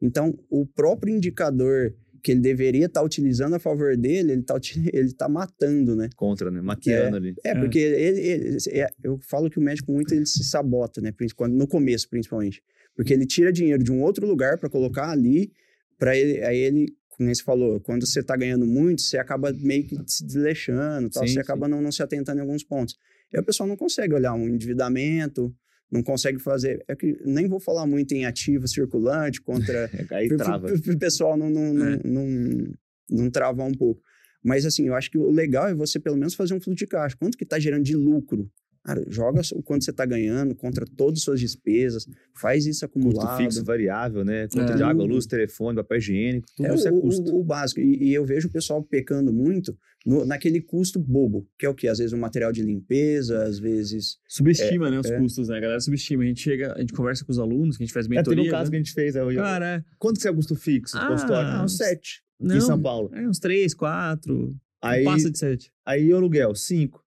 Então, 0.00 0.38
o 0.48 0.66
próprio 0.66 1.14
indicador 1.14 1.94
que 2.26 2.32
ele 2.32 2.40
deveria 2.40 2.86
estar 2.86 3.02
utilizando 3.04 3.54
a 3.54 3.58
favor 3.60 3.96
dele, 3.96 4.32
ele 4.32 4.40
está 4.40 4.56
ele 4.92 5.12
tá 5.12 5.28
matando, 5.28 5.94
né? 5.94 6.08
Contra, 6.16 6.50
né? 6.50 6.60
Maquiando 6.60 7.16
ali. 7.16 7.34
É, 7.44 7.50
É. 7.50 7.54
porque 7.54 7.78
ele, 7.78 8.20
ele- 8.20 8.56
é, 8.72 8.88
eu 9.04 9.16
falo 9.30 9.48
que 9.48 9.58
o 9.60 9.62
médico 9.62 9.92
muito 9.92 10.12
ele 10.12 10.26
se 10.26 10.42
sabota, 10.42 11.00
né? 11.00 11.12
Quando- 11.36 11.54
No 11.54 11.68
começo, 11.68 12.08
principalmente. 12.10 12.60
Porque 12.96 13.12
ele 13.12 13.26
tira 13.26 13.52
dinheiro 13.52 13.80
de 13.84 13.92
um 13.92 14.02
outro 14.02 14.26
lugar 14.26 14.58
para 14.58 14.68
colocar 14.68 15.08
ali, 15.10 15.52
para 15.98 16.16
ele, 16.16 16.42
aí 16.42 16.58
ele, 16.58 16.86
como 17.10 17.32
você 17.32 17.42
falou, 17.44 17.78
quando 17.78 18.04
você 18.04 18.22
tá 18.24 18.36
ganhando 18.36 18.66
muito, 18.66 19.02
você 19.02 19.18
acaba 19.18 19.52
meio 19.52 19.84
que 19.86 19.96
se 20.08 20.26
desleixando, 20.26 21.08
tal, 21.08 21.22
Sim, 21.22 21.28
você 21.28 21.34
sim. 21.34 21.40
acaba 21.40 21.68
não, 21.68 21.80
não 21.80 21.92
se 21.92 22.02
atentando 22.02 22.38
em 22.38 22.42
alguns 22.42 22.64
pontos. 22.64 22.96
E 23.32 23.36
aí 23.36 23.40
o 23.40 23.46
pessoal 23.46 23.68
não 23.68 23.76
consegue 23.76 24.14
olhar 24.14 24.34
um 24.34 24.48
endividamento, 24.48 25.54
não 25.90 26.02
consegue 26.02 26.38
fazer. 26.38 26.84
É 26.88 26.94
que 26.96 27.16
nem 27.24 27.46
vou 27.48 27.60
falar 27.60 27.86
muito 27.86 28.12
em 28.12 28.24
ativo 28.26 28.66
circulante 28.66 29.40
contra 29.40 29.88
Aí 30.12 30.28
trava. 30.28 30.68
pro 30.78 30.98
pessoal 30.98 31.36
não, 31.36 31.48
não, 31.50 31.72
não, 31.74 31.86
É. 31.86 32.00
não, 32.04 32.74
não 33.10 33.30
travar 33.30 33.66
um 33.66 33.72
pouco. 33.74 34.02
Mas 34.42 34.64
assim, 34.64 34.86
eu 34.86 34.94
acho 34.94 35.10
que 35.10 35.18
o 35.18 35.30
legal 35.30 35.68
é 35.68 35.74
você 35.74 35.98
pelo 35.98 36.16
menos 36.16 36.34
fazer 36.34 36.54
um 36.54 36.60
fluxo 36.60 36.84
de 36.84 36.86
caixa. 36.86 37.16
Quanto 37.18 37.36
que 37.36 37.44
tá 37.44 37.58
gerando 37.58 37.82
de 37.84 37.96
lucro? 37.96 38.50
Cara, 38.86 39.04
joga 39.08 39.40
o 39.54 39.62
quanto 39.64 39.84
você 39.84 39.92
tá 39.92 40.06
ganhando 40.06 40.54
contra 40.54 40.86
todas 40.86 41.18
as 41.18 41.24
suas 41.24 41.40
despesas, 41.40 42.06
faz 42.32 42.66
isso 42.66 42.86
Custo 42.88 43.00
acumulado. 43.08 43.36
fixo, 43.36 43.64
variável, 43.64 44.24
né? 44.24 44.46
Conta 44.46 44.74
É. 44.74 44.76
de 44.76 44.82
água, 44.84 45.04
luz, 45.04 45.26
telefone, 45.26 45.74
papel 45.76 45.98
higiênico, 45.98 46.46
tudo 46.56 46.66
É 46.66 46.74
isso 46.74 46.86
é 46.86 46.92
o, 46.92 47.00
custo. 47.00 47.34
o- 47.34 47.40
o 47.40 47.44
básico. 47.44 47.80
E, 47.80 48.10
e 48.10 48.14
eu 48.14 48.24
vejo 48.24 48.46
o 48.46 48.50
pessoal 48.52 48.80
pecando 48.84 49.32
muito 49.32 49.76
no- 50.06 50.24
naquele 50.24 50.60
custo 50.60 51.00
bobo, 51.00 51.48
que 51.58 51.66
é 51.66 51.68
o 51.68 51.74
que? 51.74 51.88
Às 51.88 51.98
vezes 51.98 52.12
o 52.12 52.16
material 52.16 52.52
de 52.52 52.62
limpeza, 52.62 53.42
às 53.42 53.58
vezes. 53.58 54.18
Subestima, 54.28 54.88
né, 54.88 55.00
os 55.00 55.10
é. 55.10 55.18
custos, 55.18 55.48
né? 55.48 55.56
A 55.56 55.60
galera 55.60 55.80
subestima. 55.80 56.22
A 56.22 56.26
gente 56.26 56.40
chega, 56.40 56.72
a 56.74 56.78
gente 56.80 56.92
conversa 56.92 57.24
com 57.24 57.32
os 57.32 57.40
alunos, 57.40 57.76
que 57.76 57.82
a 57.82 57.86
gente 57.86 57.92
faz 57.92 58.06
É, 58.06 58.08
mentoria. 58.10 58.36
teve 58.44 58.48
um 58.48 58.52
caso 58.56 58.70
né? 58.70 58.70
que 58.70 58.76
a 58.76 58.84
gente 58.84 58.92
fez. 58.94 59.16
Aí, 59.16 59.34
eu- 59.34 59.42
Cara, 59.42 59.66
é, 59.66 59.84
Quanto 59.98 60.20
que 60.20 60.28
é 60.28 60.30
o 60.30 60.34
custo 60.36 60.54
fixo 60.54 60.96
Ah, 60.96 61.08
consultório? 61.08 61.48
Ah, 61.50 61.64
uns 61.64 61.76
7 61.76 62.22
não, 62.38 62.56
em 62.56 62.60
São 62.60 62.80
Paulo. 62.80 63.10
é 63.12 63.26
uns 63.28 63.40
três, 63.40 63.74
quatro, 63.74 64.54
Aí, 64.80 65.02
não 65.02 65.12
passa 65.12 65.28
de 65.28 65.38
sete. 65.38 65.72
aí 65.84 66.12
o 66.12 66.16
aluguel, 66.16 66.54
5. 66.54 67.02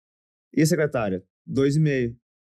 E 0.56 0.62
a 0.62 0.66
secretária? 0.66 1.22
2,5. 1.48 2.16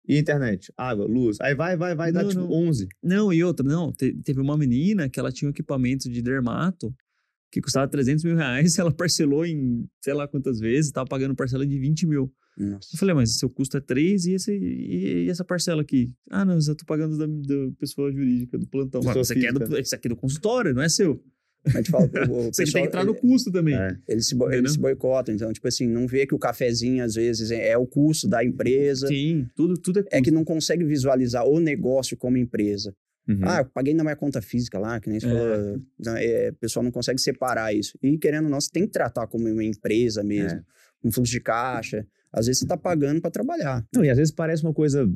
E 0.09 0.19
internet? 0.19 0.73
Água, 0.77 1.05
luz. 1.07 1.37
Aí 1.41 1.55
vai, 1.55 1.77
vai, 1.77 1.95
vai, 1.95 2.11
dá 2.11 2.23
Não, 2.23 2.31
tipo 2.31 2.41
não. 2.43 2.51
11. 2.51 2.89
Não, 3.03 3.31
e 3.33 3.45
outra, 3.45 3.67
não. 3.67 3.93
te- 3.93 4.15
teve 4.25 4.41
uma 4.41 4.57
menina 4.57 5.09
que 5.09 5.21
ela 5.21 5.31
tinha 5.31 5.49
um 5.49 5.51
equipamento 5.51 6.09
de 6.09 6.23
dermato 6.23 6.95
que 7.53 7.61
custava 7.61 7.89
300 7.89 8.25
mil 8.25 8.37
reais, 8.37 8.77
ela 8.79 8.91
parcelou 8.93 9.45
em 9.45 9.87
sei 10.03 10.15
lá 10.15 10.27
quantas 10.27 10.59
vezes, 10.61 10.91
tava 10.93 11.07
pagando 11.09 11.35
parcela 11.35 11.67
de 11.67 11.79
20 11.79 12.07
mil. 12.07 12.33
Nossa. 12.57 12.89
Eu 12.93 12.99
falei, 12.99 13.15
mas 13.15 13.39
seu 13.39 13.49
custo 13.49 13.77
é 13.77 13.81
3 13.81 14.27
e, 14.27 14.33
esse, 14.33 14.53
e, 14.53 15.25
e 15.27 15.31
essa 15.31 15.45
parcela 15.45 15.83
aqui? 15.83 16.11
Ah, 16.31 16.45
não, 16.45 16.59
eu 16.59 16.75
tô 16.75 16.85
pagando 16.87 17.17
da, 17.17 17.27
da 17.27 17.73
pessoa 17.79 18.11
jurídica, 18.11 18.59
do 18.59 18.67
plantão. 18.67 19.01
Isso 19.21 19.33
aqui, 19.33 19.47
é 19.47 19.53
do, 19.53 19.79
isso 19.79 19.95
aqui 19.95 20.09
é 20.09 20.11
do 20.11 20.17
consultório, 20.17 20.75
não 20.75 20.83
é 20.83 20.89
seu. 20.89 21.23
A 21.75 21.77
gente 21.79 21.91
fala, 21.91 22.05
o, 22.29 22.49
o 22.49 22.51
Você 22.53 22.65
tem 22.65 22.73
que 22.73 22.79
entrar 22.89 23.05
no 23.05 23.15
custo 23.15 23.51
também. 23.53 23.75
É. 23.75 23.97
Eles 24.09 24.27
se, 24.29 24.35
Entendeu? 24.35 24.59
eles 24.59 24.73
se 24.73 24.79
boicotam. 24.79 25.35
Então, 25.35 25.53
tipo 25.53 25.67
assim, 25.69 25.87
não 25.87 26.07
vê 26.07 26.27
que 26.27 26.35
o 26.35 26.39
cafezinho, 26.39 27.05
às 27.05 27.15
vezes, 27.15 27.51
é, 27.51 27.71
é 27.71 27.79
o 27.79 27.87
custo 27.87 28.29
da 28.29 28.45
empresa. 28.45 29.07
Sim, 29.09 29.47
tudo, 29.55 29.75
tudo 29.79 30.01
é 30.01 30.03
custo. 30.03 30.17
É 30.17 30.23
que 30.23 30.31
não 30.31 30.45
consegue 30.45 30.85
visualizar 30.85 31.47
o 31.47 31.61
negócio 31.61 32.17
como 32.17 32.37
empresa. 32.37 32.95
Uhum. 33.29 33.41
Ah, 33.43 33.59
eu 33.59 33.67
paguei 33.67 33.93
na 33.93 34.03
minha 34.03 34.17
conta 34.17 34.41
física 34.41 34.79
lá, 34.79 34.99
que 34.99 35.11
nem 35.11 35.21
você 35.21 35.27
É. 35.27 35.31
falou. 35.31 35.81
Não, 36.05 36.17
é, 36.17 36.49
o 36.51 36.55
pessoal 36.55 36.83
não 36.83 36.91
consegue 36.91 37.21
separar 37.21 37.75
isso. 37.75 37.99
E 38.03 38.17
querendo 38.17 38.45
ou 38.45 38.51
não, 38.51 38.61
você 38.61 38.71
tem 38.73 38.85
que 38.87 38.93
tratar 38.93 39.27
como 39.27 39.47
uma 39.47 39.65
empresa 39.65 40.25
mesmo. 40.25 40.59
É. 40.59 40.63
Um 41.05 41.13
fluxo 41.13 41.31
de 41.33 41.41
caixa. 41.41 42.07
Às 42.33 42.47
vezes 42.47 42.61
você 42.61 42.67
tá 42.67 42.77
pagando 42.77 43.21
para 43.21 43.31
trabalhar. 43.31 43.87
Não, 43.95 44.05
e 44.05 44.11
às 44.11 44.19
vezes 44.19 44.33
parece 44.33 44.63
uma 44.63 44.75
coisa 44.75 45.11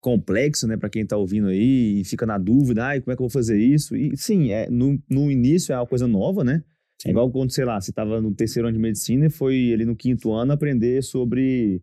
complexa, 0.00 0.66
né, 0.66 0.76
pra 0.76 0.88
quem 0.88 1.04
tá 1.06 1.16
ouvindo 1.16 1.48
aí 1.48 2.00
e 2.00 2.04
fica 2.04 2.26
na 2.26 2.38
dúvida, 2.38 2.84
ai, 2.84 3.00
como 3.00 3.12
é 3.12 3.16
que 3.16 3.22
eu 3.22 3.24
vou 3.24 3.30
fazer 3.30 3.58
isso? 3.58 3.96
E 3.96 4.16
sim, 4.16 4.50
é, 4.50 4.68
no, 4.70 5.00
no 5.10 5.30
início 5.30 5.72
é 5.72 5.76
uma 5.76 5.86
coisa 5.86 6.06
nova, 6.06 6.44
né? 6.44 6.62
É 7.06 7.10
igual 7.10 7.30
quando, 7.30 7.52
sei 7.52 7.64
lá, 7.64 7.80
você 7.80 7.92
tava 7.92 8.20
no 8.20 8.34
terceiro 8.34 8.68
ano 8.68 8.76
de 8.76 8.82
medicina 8.82 9.26
e 9.26 9.30
foi 9.30 9.72
ali 9.72 9.84
no 9.84 9.94
quinto 9.94 10.32
ano 10.32 10.52
aprender 10.52 11.02
sobre 11.02 11.80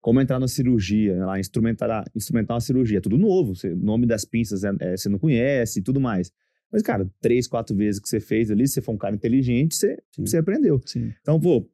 como 0.00 0.20
entrar 0.20 0.38
na 0.40 0.48
cirurgia, 0.48 1.24
lá, 1.24 1.38
instrumentar, 1.38 2.04
instrumentar 2.14 2.54
uma 2.56 2.60
cirurgia. 2.60 2.98
É 2.98 3.00
tudo 3.00 3.18
novo, 3.18 3.54
você- 3.54 3.72
o 3.72 3.76
nome 3.76 4.06
das 4.06 4.24
pinças 4.24 4.64
é, 4.64 4.72
é, 4.80 4.96
você 4.96 5.08
não 5.08 5.18
conhece 5.18 5.80
e 5.80 5.82
tudo 5.82 6.00
mais. 6.00 6.32
Mas, 6.72 6.82
cara, 6.82 7.08
três, 7.20 7.46
quatro 7.46 7.76
vezes 7.76 8.00
que 8.00 8.08
você 8.08 8.18
fez 8.18 8.50
ali, 8.50 8.66
se 8.66 8.74
você 8.74 8.82
for 8.82 8.92
um 8.92 8.96
cara 8.98 9.14
inteligente, 9.14 9.76
você, 9.76 9.96
Sim. 10.14 10.26
você 10.26 10.38
aprendeu. 10.38 10.80
Sim. 10.86 11.12
Então, 11.20 11.38
pô, 11.38 11.68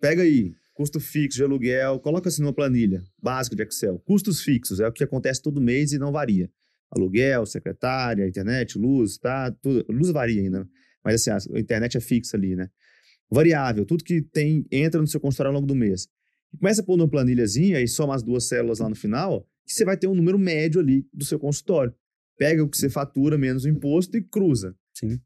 pega 0.00 0.22
aí, 0.22 0.52
custo 0.76 1.00
fixo 1.00 1.38
de 1.38 1.42
aluguel, 1.44 1.98
coloca 2.00 2.28
assim 2.28 2.42
numa 2.42 2.52
planilha 2.52 3.02
básica 3.20 3.56
de 3.56 3.62
Excel. 3.62 3.98
Custos 4.00 4.42
fixos 4.42 4.78
é 4.78 4.86
o 4.86 4.92
que 4.92 5.02
acontece 5.02 5.40
todo 5.42 5.60
mês 5.60 5.92
e 5.92 5.98
não 5.98 6.12
varia. 6.12 6.50
Aluguel, 6.90 7.46
secretária, 7.46 8.28
internet, 8.28 8.78
luz, 8.78 9.16
tá? 9.16 9.50
Tudo, 9.62 9.84
luz 9.88 10.10
varia 10.10 10.40
ainda, 10.42 10.60
né? 10.60 10.66
mas 11.02 11.26
assim, 11.26 11.54
a 11.54 11.58
internet 11.58 11.96
é 11.96 12.00
fixa 12.00 12.36
ali, 12.36 12.54
né? 12.54 12.68
Variável, 13.30 13.84
tudo 13.86 14.04
que 14.04 14.20
tem 14.20 14.66
entra 14.70 15.00
no 15.00 15.06
seu 15.06 15.18
consultório 15.18 15.48
ao 15.48 15.54
longo 15.54 15.66
do 15.66 15.74
mês. 15.74 16.08
E 16.52 16.58
começa 16.58 16.82
a 16.82 16.84
pôr 16.84 16.96
numa 16.96 17.08
planilhazinha 17.08 17.80
e 17.80 17.88
soma 17.88 18.14
as 18.14 18.22
duas 18.22 18.46
células 18.46 18.78
lá 18.78 18.88
no 18.88 18.94
final, 18.94 19.48
que 19.66 19.72
você 19.72 19.84
vai 19.84 19.96
ter 19.96 20.06
um 20.06 20.14
número 20.14 20.38
médio 20.38 20.80
ali 20.80 21.06
do 21.12 21.24
seu 21.24 21.38
consultório. 21.38 21.92
pega 22.38 22.62
o 22.62 22.68
que 22.68 22.76
você 22.76 22.90
fatura 22.90 23.38
menos 23.38 23.64
o 23.64 23.68
imposto 23.70 24.14
e 24.18 24.22
cruza. 24.22 24.76
Sim. 24.92 25.18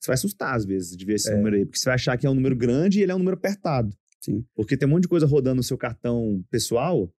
Você 0.00 0.06
vai 0.06 0.14
assustar 0.14 0.54
às 0.54 0.64
vezes 0.64 0.96
de 0.96 1.04
ver 1.04 1.16
esse 1.16 1.30
É. 1.30 1.36
número 1.36 1.56
aí, 1.56 1.64
porque 1.66 1.78
você 1.78 1.84
vai 1.84 1.94
achar 1.94 2.16
que 2.16 2.26
é 2.26 2.30
um 2.30 2.34
número 2.34 2.56
grande 2.56 2.98
e 2.98 3.02
ele 3.02 3.12
é 3.12 3.14
um 3.14 3.18
número 3.18 3.36
apertado. 3.36 3.94
Sim. 4.24 4.42
Porque 4.54 4.76
tem 4.76 4.88
um 4.88 4.92
monte 4.92 5.02
de 5.02 5.08
coisa 5.08 5.26
rodando 5.26 5.56
no 5.56 5.62
seu 5.62 5.76
cartão 5.76 6.42
pessoal 6.50 7.12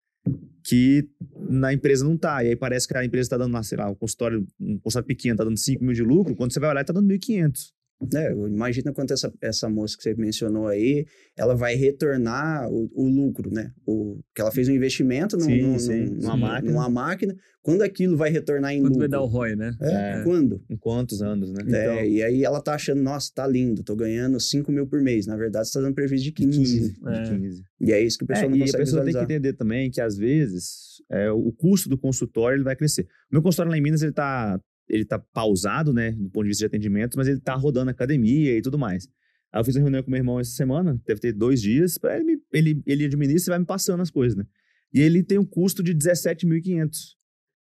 que 0.64 1.06
na 1.51 1.70
empresa 1.70 2.02
não 2.02 2.16
tá. 2.16 2.43
E 2.43 2.48
aí 2.48 2.56
parece 2.56 2.89
que 2.89 2.97
a 2.97 3.05
empresa 3.05 3.28
tá 3.28 3.36
dando, 3.36 3.62
sei 3.62 3.76
lá, 3.76 3.90
um 3.90 3.94
consultório, 3.94 4.47
um 4.59 4.78
consultório 4.78 5.06
pequeno 5.06 5.36
tá 5.36 5.44
dando 5.44 5.59
5 5.59 5.85
mil 5.85 5.93
de 5.93 6.02
lucro, 6.02 6.35
quando 6.35 6.52
você 6.52 6.59
vai 6.59 6.70
olhar, 6.70 6.82
tá 6.82 6.94
dando 6.94 7.06
1.500. 7.09 7.72
É, 8.14 8.32
imagina 8.32 8.93
quanto 8.93 9.12
essa, 9.12 9.32
essa 9.40 9.68
moça 9.68 9.97
que 9.97 10.02
você 10.02 10.14
mencionou 10.14 10.66
aí, 10.66 11.06
ela 11.36 11.55
vai 11.55 11.74
retornar 11.74 12.68
o, 12.70 12.90
o 12.94 13.09
lucro, 13.09 13.51
né? 13.52 13.70
O, 13.86 14.20
que 14.35 14.40
ela 14.40 14.51
fez 14.52 14.68
um 14.68 14.72
investimento 14.72 15.36
num- 15.36 15.44
Sim, 15.44 15.62
num- 15.62 15.78
sim, 15.78 16.05
num- 16.06 16.14
numa 16.16 16.32
num- 16.36 16.40
máquina. 16.43 16.72
numa 16.72 16.89
máquina. 16.90 17.35
Quando 17.62 17.81
aquilo 17.81 18.14
vai 18.14 18.28
retornar 18.31 18.72
em 18.74 18.78
Quando 18.81 18.85
lucro? 18.93 18.98
vai 18.98 19.09
dar 19.09 19.22
o 19.22 19.26
ROI, 19.26 19.56
né? 19.56 19.74
É, 19.81 20.20
É. 20.20 20.22
quando? 20.22 20.62
Em 20.68 20.76
quantos 20.76 21.22
anos, 21.22 21.51
né? 21.51 21.62
É, 21.72 22.06
e 22.06 22.22
aí 22.22 22.44
ela 22.44 22.60
tá 22.60 22.74
achando, 22.74 23.01
nossa, 23.02 23.31
tá 23.35 23.47
lindo, 23.47 23.82
tô 23.82 23.97
ganhando 23.97 24.39
5 24.39 24.70
mil 24.70 24.86
por 24.86 25.01
mês. 25.01 25.26
Na 25.26 25.35
verdade, 25.36 25.68
você 25.68 25.78
tá 25.78 25.81
dando 25.81 25.94
prejuízo 25.94 26.24
de 26.24 26.32
15. 26.32 26.59
15. 26.59 26.94
É. 27.06 27.22
De 27.22 27.31
15. 27.39 27.62
E 27.81 27.93
é 27.93 28.01
isso 28.02 28.18
que 28.18 28.24
o 28.24 28.26
pessoal 28.26 28.48
É, 28.48 28.51
não 28.51 28.56
e 28.59 28.60
a 28.60 28.64
consegue 28.66 28.82
pessoa 28.85 29.01
tem 29.02 29.06
que 29.06 29.18
visualizar. 29.18 29.24
entender 29.39 29.52
também 29.56 29.90
que, 29.90 30.01
às 30.01 30.14
vezes, 30.16 31.02
é, 31.10 31.31
o 31.31 31.51
custo 31.52 31.89
do 31.89 31.97
consultório 31.97 32.56
ele 32.56 32.64
vai 32.64 32.76
crescer. 32.76 33.05
O 33.31 33.35
meu 33.35 33.43
consultório 33.43 33.70
lá 33.72 33.78
em 33.78 33.82
Minas, 33.82 34.02
ele 34.02 34.12
tá, 34.12 34.60
ele 34.89 35.05
tá 35.05 35.19
pausado, 35.19 35.93
né, 35.93 36.12
do 36.12 36.28
ponto 36.31 36.44
de 36.44 36.48
vista 36.48 36.62
de 36.62 36.66
atendimento, 36.66 37.16
mas 37.16 37.27
ele 37.28 37.40
tá 37.40 37.55
rodando 37.55 37.90
academia 37.90 38.56
e 38.56 38.62
tudo 38.62 38.78
mais. 38.78 39.09
Aí 39.52 39.61
eu 39.61 39.65
fiz 39.65 39.77
uma 39.77 39.82
reunião 39.82 40.02
com 40.02 40.11
meu 40.11 40.19
irmão 40.19 40.39
essa 40.40 40.51
semana, 40.52 41.01
deve 41.06 41.20
ter 41.20 41.32
dois 41.32 41.62
dias, 41.62 41.97
pra 41.97 42.16
ele, 42.16 42.24
me- 42.24 42.43
ele, 42.52 42.82
ele 42.86 43.05
administra 43.06 43.51
e 43.51 43.52
vai 43.52 43.59
me 43.61 43.65
passando 43.66 44.01
as 44.02 44.11
coisas, 44.11 44.36
né? 44.36 44.44
E 44.93 45.01
ele 45.01 45.23
tem 45.23 45.39
um 45.39 45.44
custo 45.44 45.82
de 45.82 45.94
17.500. 45.94 47.16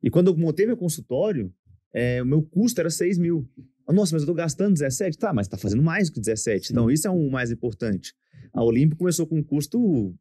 E 0.03 0.11
quando 0.11 0.29
eu 0.29 0.37
montei 0.37 0.67
meu 0.67 0.77
consultório, 0.77 1.53
é, 1.95 2.23
o 2.23 2.27
meu 2.27 2.43
custo 2.43 2.81
era 2.81 2.91
6 2.91 3.19
mil. 3.19 3.49
Nossa, 3.89 4.15
mas 4.15 4.23
eu 4.23 4.27
tô 4.27 4.35
gastando 4.35 4.73
17? 4.75 5.17
Tá, 5.19 5.33
mas 5.33 5.49
tá 5.49 5.57
fazendo 5.57 5.83
mais 5.83 6.11
que 6.11 6.21
17. 6.21 6.67
Sim. 6.69 6.73
Então, 6.73 6.91
isso 6.91 7.07
é 7.07 7.11
o 7.11 7.31
mais 7.31 7.51
importante. 7.51 8.13
A 8.53 8.63
Olimpo 8.63 8.97
começou 8.97 9.27
com 9.27 9.39
um 9.39 9.43
custo 9.43 10.15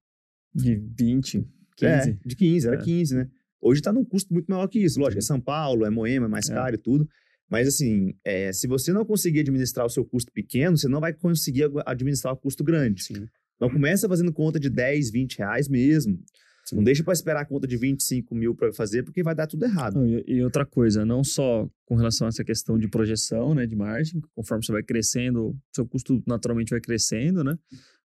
De 0.54 0.76
20, 0.98 1.48
15. 1.76 2.10
é, 2.12 2.18
de 2.26 2.36
15, 2.36 2.68
era 2.68 2.78
É. 2.78 2.82
15, 2.84 3.16
né? 3.16 3.30
Hoje 3.66 3.82
tá 3.82 3.92
num 3.92 4.06
custo 4.06 4.32
muito 4.32 4.46
maior 4.48 4.68
que 4.68 4.78
isso. 4.80 5.00
Lógico, 5.00 5.18
é 5.18 5.22
São 5.22 5.42
Paulo, 5.42 5.86
é 5.86 5.90
Moema, 5.90 6.28
é 6.28 6.30
mais 6.30 6.48
É. 6.50 6.54
caro 6.54 6.76
e 6.76 6.78
tudo. 6.78 7.10
Mas, 7.50 7.68
assim, 7.68 8.14
é, 8.24 8.54
se 8.54 8.68
você 8.68 8.94
não 8.94 9.04
conseguir 9.04 9.40
administrar 9.40 9.86
o 9.86 9.90
seu 9.90 10.06
custo 10.06 10.32
pequeno, 10.32 10.78
você 10.78 10.88
não 10.88 11.00
vai 11.00 11.14
conseguir 11.14 11.70
administrar 11.86 12.34
o 12.34 12.38
custo 12.38 12.64
grande. 12.64 13.04
Sim. 13.04 13.28
Então, 13.56 13.70
começa 13.70 14.08
fazendo 14.08 14.32
conta 14.32 14.60
de 14.60 14.70
10, 14.70 15.10
20 15.12 15.38
reais 15.40 15.68
mesmo. 15.68 16.20
Sim. 16.66 16.76
Não 16.78 16.84
deixa 16.84 17.04
para 17.04 17.14
esperar 17.14 17.42
a 17.42 17.46
conta 17.46 17.68
de 17.68 17.78
25 17.78 18.34
mil 18.36 18.56
para 18.56 18.74
fazer, 18.74 19.04
porque 19.04 19.22
vai 19.24 19.36
dar 19.36 19.46
tudo 19.48 19.66
errado. 19.66 19.96
Não, 19.96 20.08
e, 20.08 20.24
e 20.28 20.44
outra 20.44 20.66
coisa, 20.66 21.06
não 21.06 21.24
só 21.24 21.70
com 21.86 21.96
relação 21.96 22.28
a 22.28 22.30
essa 22.30 22.44
questão 22.44 22.78
de 22.78 22.88
projeção, 22.88 23.54
né, 23.54 23.66
de 23.68 23.76
margem, 23.76 24.20
conforme 24.36 24.66
você 24.66 24.72
vai 24.72 24.82
crescendo, 24.84 25.56
seu 25.74 25.86
custo 25.88 26.24
naturalmente 26.26 26.72
vai 26.72 26.82
crescendo, 26.82 27.44
né? 27.44 27.56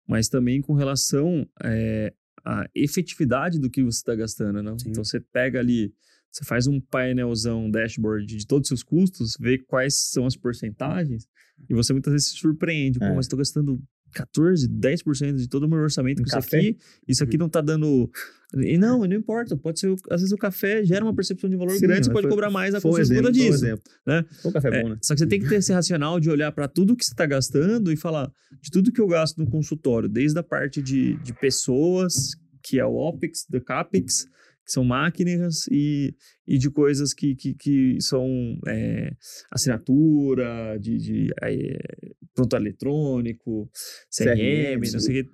Mas 0.08 0.28
também 0.28 0.62
com 0.62 0.74
relação 0.74 1.48
é, 1.64 2.12
à 2.48 2.66
efetividade 2.74 3.60
do 3.60 3.70
que 3.70 3.84
você 3.84 3.98
está 3.98 4.16
gastando, 4.16 4.64
né? 4.64 4.74
Sim. 4.80 4.90
Então 4.90 5.04
você 5.04 5.20
pega 5.20 5.60
ali, 5.60 5.94
você 6.32 6.46
faz 6.46 6.66
um 6.68 6.80
painelzão, 6.80 7.66
um 7.66 7.72
dashboard 7.72 8.26
de 8.26 8.48
todos 8.48 8.66
os 8.66 8.70
seus 8.70 8.84
custos, 8.84 9.36
vê 9.40 9.58
quais 9.58 9.96
são 9.96 10.26
as 10.26 10.36
porcentagens 10.36 11.28
e 11.70 11.74
você 11.74 11.92
muitas 11.92 12.14
vezes 12.14 12.30
se 12.30 12.38
surpreende. 12.38 13.00
Pô, 13.00 13.06
É. 13.06 13.16
mas 13.16 13.26
estou 13.26 13.38
gastando 13.38 13.82
14, 14.14 14.68
10% 14.68 15.36
de 15.36 15.48
todo 15.48 15.64
o 15.64 15.70
meu 15.70 15.80
orçamento 15.80 16.20
Um 16.20 16.24
com 16.24 16.28
isso 16.28 16.36
café? 16.36 16.58
aqui. 16.58 16.78
Isso 17.08 17.24
aqui 17.24 17.38
não 17.38 17.48
tá 17.50 17.62
dando. 17.62 18.10
E 18.56 18.78
não, 18.78 19.00
não 19.00 19.16
importa. 19.16 19.56
Pode 19.58 19.80
ser. 19.80 19.94
Às 20.10 20.22
vezes 20.22 20.32
o 20.32 20.38
café 20.38 20.84
gera 20.86 21.04
uma 21.04 21.14
percepção 21.14 21.50
de 21.50 21.56
valor 21.58 21.72
Sim, 21.74 21.82
grande, 21.82 22.06
você 22.06 22.12
pode 22.12 22.24
foi- 22.24 22.32
cobrar 22.32 22.50
mais 22.50 22.74
a 22.74 22.80
um 22.80 22.82
um 23.30 23.32
disso. 23.32 23.66
exemplo. 23.66 23.84
né? 24.06 24.26
Foi 24.42 24.50
um 24.52 24.54
café 24.54 24.70
É, 24.70 24.82
bom, 24.84 24.90
né? 24.90 24.98
Só 25.04 25.14
que 25.14 25.20
você 25.20 25.28
tem 25.28 25.40
que 25.40 25.50
ter 25.50 25.56
esse 25.56 25.74
racional 25.74 26.20
de 26.20 26.30
olhar 26.30 26.52
para 26.52 26.68
tudo 26.68 26.96
que 26.96 27.04
você 27.06 27.12
está 27.12 27.26
gastando 27.26 27.92
e 27.92 27.98
falar 27.98 28.32
de 28.62 28.72
tudo 28.72 28.92
que 28.92 29.02
eu 29.02 29.08
gasto 29.08 29.38
no 29.38 29.50
consultório, 29.50 30.08
desde 30.08 30.40
a 30.40 30.44
parte 30.44 30.82
de, 30.82 31.16
de 31.22 31.34
pessoas, 31.34 32.32
que 32.64 32.80
é 32.80 32.86
o 32.86 32.94
OPEX, 32.96 33.46
do 33.50 33.60
CAPEX, 33.62 34.26
que 34.68 34.74
são 34.74 34.84
máquinas, 34.84 35.66
e, 35.72 36.14
e 36.46 36.58
de 36.58 36.70
coisas 36.70 37.14
que, 37.14 37.34
que, 37.36 37.54
que 37.54 37.98
são 38.02 38.28
é, 38.68 39.14
assinatura, 39.50 40.78
de, 40.78 40.98
de 40.98 41.34
é, 41.42 41.80
pronto 42.36 42.56
eletrônico, 42.58 43.72
CRM, 44.16 44.36
CRM, 44.36 44.92
não 44.92 45.00
sei 45.00 45.22
o 45.22 45.24
que. 45.24 45.32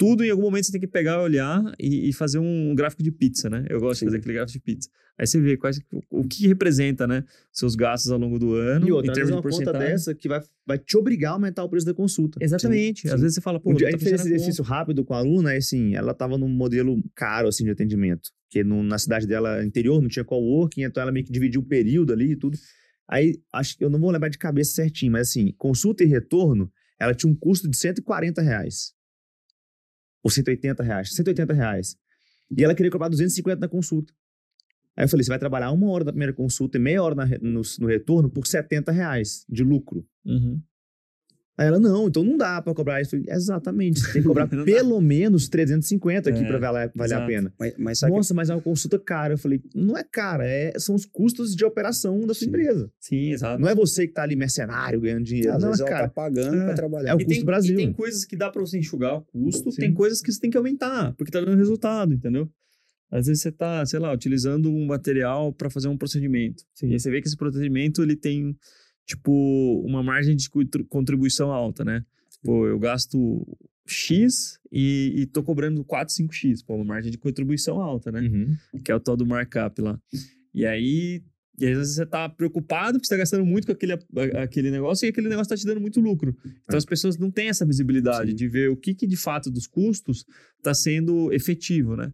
Tudo 0.00 0.24
em 0.24 0.30
algum 0.30 0.44
momento 0.44 0.64
você 0.64 0.72
tem 0.72 0.80
que 0.80 0.86
pegar, 0.86 1.20
olhar 1.20 1.62
e, 1.78 2.08
e 2.08 2.12
fazer 2.14 2.38
um 2.38 2.74
gráfico 2.74 3.02
de 3.02 3.12
pizza, 3.12 3.50
né? 3.50 3.66
Eu 3.68 3.78
gosto 3.80 3.98
Sim. 4.00 4.06
de 4.06 4.10
fazer 4.12 4.16
aquele 4.20 4.32
gráfico 4.34 4.58
de 4.58 4.64
pizza. 4.64 4.88
Aí 5.18 5.26
você 5.26 5.38
vê 5.38 5.58
quais, 5.58 5.78
o 6.10 6.24
que 6.26 6.46
representa, 6.48 7.06
né? 7.06 7.22
Seus 7.52 7.74
gastos 7.74 8.10
ao 8.10 8.18
longo 8.18 8.38
do 8.38 8.54
ano, 8.54 8.88
E 8.88 8.92
outra, 8.92 9.10
em 9.10 9.14
termos 9.14 9.28
de 9.30 9.36
uma 9.36 9.42
conta 9.42 9.56
porcentagem. 9.56 9.88
dessa 9.90 10.14
que 10.14 10.26
vai, 10.26 10.40
vai 10.66 10.78
te 10.78 10.96
obrigar 10.96 11.32
a 11.32 11.34
aumentar 11.34 11.62
o 11.64 11.68
preço 11.68 11.84
da 11.84 11.92
consulta. 11.92 12.38
Exatamente. 12.42 13.02
Sim, 13.02 13.08
Às 13.08 13.14
sim. 13.16 13.20
vezes 13.20 13.34
você 13.34 13.40
fala, 13.42 13.60
pô, 13.60 13.72
Um 13.72 13.74
dia 13.74 13.88
a 13.88 13.90
gente 13.90 14.02
fez 14.02 14.14
esse 14.18 14.28
exercício 14.28 14.64
rápido 14.64 15.04
com 15.04 15.12
a 15.12 15.18
aluna, 15.18 15.52
e 15.52 15.58
assim, 15.58 15.94
ela 15.94 16.14
tava 16.14 16.38
num 16.38 16.48
modelo 16.48 16.96
caro, 17.14 17.48
assim, 17.48 17.64
de 17.64 17.70
atendimento. 17.70 18.30
Porque 18.48 18.64
no- 18.64 18.82
na 18.82 18.98
cidade 18.98 19.26
dela, 19.26 19.62
interior, 19.62 20.00
não 20.00 20.08
tinha 20.08 20.24
coworking, 20.24 20.82
então 20.84 21.02
ela 21.02 21.12
meio 21.12 21.26
que 21.26 21.30
dividiu 21.32 21.60
o 21.60 21.64
período 21.66 22.14
ali 22.14 22.32
e 22.32 22.36
tudo. 22.36 22.56
Aí, 23.06 23.38
acho 23.52 23.76
que 23.76 23.84
eu 23.84 23.90
não 23.90 24.00
vou 24.00 24.10
lembrar 24.10 24.30
de 24.30 24.38
cabeça 24.38 24.72
certinho, 24.72 25.12
mas 25.12 25.28
assim, 25.28 25.52
consulta 25.58 26.02
e 26.02 26.06
retorno, 26.06 26.72
ela 26.98 27.12
tinha 27.14 27.30
um 27.30 27.36
custo 27.36 27.68
de 27.68 27.76
140 27.76 28.40
reais. 28.40 28.98
Ou 30.22 30.30
180 30.30 30.82
reais. 30.82 31.14
180 31.14 31.52
reais. 31.52 31.96
E 32.56 32.64
ela 32.64 32.74
queria 32.74 32.90
cobrar 32.90 33.08
250 33.08 33.60
na 33.60 33.68
consulta. 33.68 34.12
Aí 34.96 35.04
eu 35.04 35.08
falei, 35.08 35.24
você 35.24 35.30
vai 35.30 35.38
trabalhar 35.38 35.70
uma 35.70 35.88
hora 35.90 36.04
da 36.04 36.12
primeira 36.12 36.32
consulta 36.32 36.76
e 36.76 36.80
meia 36.80 37.02
hora 37.02 37.14
na 37.14 37.26
no, 37.40 37.62
no 37.78 37.86
retorno 37.86 38.28
por 38.28 38.46
70 38.46 38.90
reais 38.92 39.44
de 39.48 39.62
lucro. 39.62 40.06
Uhum. 40.24 40.60
Aí 41.60 41.66
ela, 41.66 41.78
não, 41.78 42.08
então 42.08 42.24
não 42.24 42.38
dá 42.38 42.62
pra 42.62 42.72
cobrar 42.72 43.02
isso. 43.02 43.16
Exatamente, 43.28 44.00
você 44.00 44.12
tem 44.14 44.22
que 44.22 44.28
cobrar 44.28 44.48
Não 44.50 44.58
dá. 44.60 44.64
pelo 44.64 44.98
menos 45.00 45.46
350 45.48 46.30
aqui 46.30 46.42
É, 46.42 46.46
pra 46.46 46.58
valer, 46.58 46.90
valer 46.94 47.14
a 47.14 47.26
pena. 47.26 47.52
Mas, 47.58 47.74
mas 47.78 48.00
Nossa, 48.02 48.32
mas 48.32 48.48
é 48.48 48.54
uma 48.54 48.62
consulta 48.62 48.98
cara. 48.98 49.34
Eu 49.34 49.38
falei, 49.38 49.60
não 49.74 49.94
é 49.96 50.02
cara, 50.02 50.46
é, 50.46 50.72
são 50.78 50.94
os 50.94 51.04
custos 51.04 51.54
de 51.54 51.62
operação 51.64 52.20
da 52.20 52.32
sua 52.32 52.44
Sim. 52.44 52.48
empresa. 52.48 52.90
Sim, 52.98 53.32
exato. 53.32 53.60
Não 53.60 53.68
é 53.68 53.74
você 53.74 54.06
que 54.06 54.14
tá 54.14 54.22
ali 54.22 54.36
mercenário 54.36 55.00
ganhando 55.02 55.18
que 55.24 55.30
dinheiro. 55.34 55.52
às 55.52 55.60
não, 55.62 55.68
vezes 55.68 55.80
ela 55.82 55.90
cara. 55.90 56.08
tá 56.08 56.14
pagando 56.14 56.56
É. 56.62 56.64
pra 56.64 56.74
trabalhar. 56.74 57.10
É 57.10 57.14
o 57.14 57.16
E 57.16 57.24
custo 57.24 57.28
tem, 57.30 57.40
do 57.40 57.46
Brasil. 57.46 57.74
E 57.74 57.76
tem 57.76 57.92
coisas 57.92 58.24
que 58.24 58.36
dá 58.36 58.50
pra 58.50 58.60
você 58.62 58.78
enxugar 58.78 59.16
o 59.18 59.20
custo, 59.22 59.70
Sim. 59.70 59.80
tem 59.80 59.92
coisas 59.92 60.22
que 60.22 60.32
você 60.32 60.40
tem 60.40 60.48
que 60.50 60.56
aumentar, 60.56 61.12
porque 61.16 61.30
tá 61.30 61.40
dando 61.40 61.58
resultado, 61.58 62.14
entendeu? 62.14 62.48
Às 63.10 63.26
vezes 63.26 63.42
você 63.42 63.52
tá, 63.52 63.84
sei 63.84 63.98
lá, 63.98 64.12
utilizando 64.14 64.70
um 64.72 64.86
material 64.86 65.52
para 65.52 65.68
fazer 65.68 65.88
um 65.88 65.96
procedimento. 65.98 66.62
Sim. 66.74 66.88
E 66.88 66.92
aí 66.94 67.00
você 67.00 67.10
vê 67.10 67.20
que 67.20 67.26
esse 67.28 67.36
procedimento 67.36 68.02
ele 68.02 68.16
tem, 68.16 68.56
tipo, 69.06 69.82
uma 69.86 70.02
margem 70.02 70.36
de 70.36 70.48
contri- 70.48 70.84
contribuição 70.84 71.50
alta, 71.52 71.84
né? 71.84 72.04
Pô, 72.42 72.66
eu 72.66 72.78
gasto 72.78 73.46
X 73.86 74.58
e, 74.72 75.12
e 75.16 75.26
tô 75.26 75.42
cobrando 75.42 75.84
4, 75.84 76.14
5X. 76.14 76.64
Pô, 76.66 76.76
uma 76.76 76.84
margem 76.84 77.10
de 77.10 77.18
contribuição 77.18 77.80
alta, 77.80 78.10
né? 78.12 78.20
Uhum. 78.20 78.56
que 78.84 78.90
é 78.90 78.94
o 78.94 79.00
tal 79.00 79.16
do 79.16 79.26
markup 79.26 79.80
lá. 79.82 80.00
E 80.54 80.64
aí, 80.64 81.22
e 81.58 81.66
às 81.66 81.76
vezes 81.76 81.94
você 81.96 82.06
tá 82.06 82.28
preocupado 82.28 82.92
porque 82.98 83.06
você 83.06 83.14
tá 83.14 83.18
gastando 83.18 83.44
muito 83.44 83.66
com 83.66 83.72
aquele, 83.72 83.92
aquele 84.42 84.70
negócio 84.70 85.04
e 85.06 85.10
aquele 85.10 85.28
negócio 85.28 85.50
tá 85.50 85.56
te 85.56 85.66
dando 85.66 85.80
muito 85.80 86.00
lucro. 86.00 86.34
Então 86.64 86.78
as 86.78 86.84
pessoas 86.86 87.18
não 87.18 87.30
têm 87.30 87.48
essa 87.48 87.66
visibilidade 87.66 88.30
Sim. 88.30 88.36
de 88.36 88.48
ver 88.48 88.70
o 88.70 88.76
que, 88.76 88.94
que 88.94 89.06
de 89.06 89.16
fato 89.16 89.50
dos 89.50 89.66
custos 89.66 90.24
tá 90.62 90.72
sendo 90.72 91.32
efetivo, 91.32 91.96
né? 91.96 92.12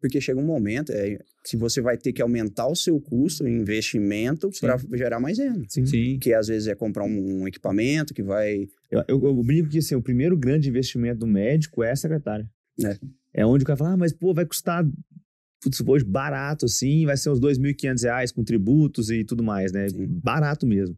Porque 0.00 0.20
chega 0.20 0.38
um 0.40 0.44
momento 0.44 0.90
é, 0.92 1.18
que 1.44 1.56
você 1.56 1.80
vai 1.80 1.96
ter 1.96 2.12
que 2.12 2.22
aumentar 2.22 2.68
o 2.68 2.76
seu 2.76 3.00
custo, 3.00 3.46
investimento, 3.46 4.50
Sim. 4.52 4.60
para 4.60 4.78
gerar 4.96 5.18
mais 5.18 5.38
renda. 5.38 5.64
Sim. 5.68 6.18
Que 6.18 6.32
às 6.32 6.46
vezes 6.46 6.68
é 6.68 6.74
comprar 6.74 7.04
um, 7.04 7.42
um 7.42 7.48
equipamento 7.48 8.14
que 8.14 8.22
vai. 8.22 8.68
Eu, 8.90 9.04
eu, 9.08 9.24
eu 9.24 9.42
brinco 9.42 9.68
que 9.68 9.78
assim, 9.78 9.94
o 9.94 10.02
primeiro 10.02 10.36
grande 10.36 10.68
investimento 10.68 11.20
do 11.20 11.26
médico 11.26 11.82
é 11.82 11.90
a 11.90 11.96
secretária. 11.96 12.48
É. 12.84 12.98
É 13.34 13.46
onde 13.46 13.64
o 13.64 13.66
cara 13.66 13.76
fala, 13.76 13.92
ah, 13.92 13.96
mas 13.96 14.12
pô, 14.12 14.32
vai 14.32 14.44
custar 14.44 14.84
putz, 15.62 15.80
hoje 15.86 16.04
barato 16.04 16.66
assim, 16.66 17.06
vai 17.06 17.16
ser 17.16 17.30
uns 17.30 17.40
2.500 17.40 18.02
reais 18.02 18.32
com 18.32 18.44
tributos 18.44 19.10
e 19.10 19.24
tudo 19.24 19.42
mais, 19.42 19.72
né? 19.72 19.88
Sim. 19.88 20.06
Barato 20.06 20.66
mesmo. 20.66 20.96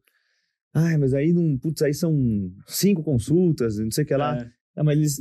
Ai, 0.74 0.96
mas 0.96 1.14
aí 1.14 1.32
não, 1.32 1.56
putz, 1.56 1.82
aí 1.82 1.94
são 1.94 2.52
cinco 2.66 3.02
consultas, 3.02 3.78
não 3.78 3.90
sei 3.90 4.04
o 4.04 4.06
que 4.06 4.16
lá. 4.16 4.38
É. 4.38 4.50
Ah, 4.76 4.82
mas 4.82 4.98
eles 4.98 5.20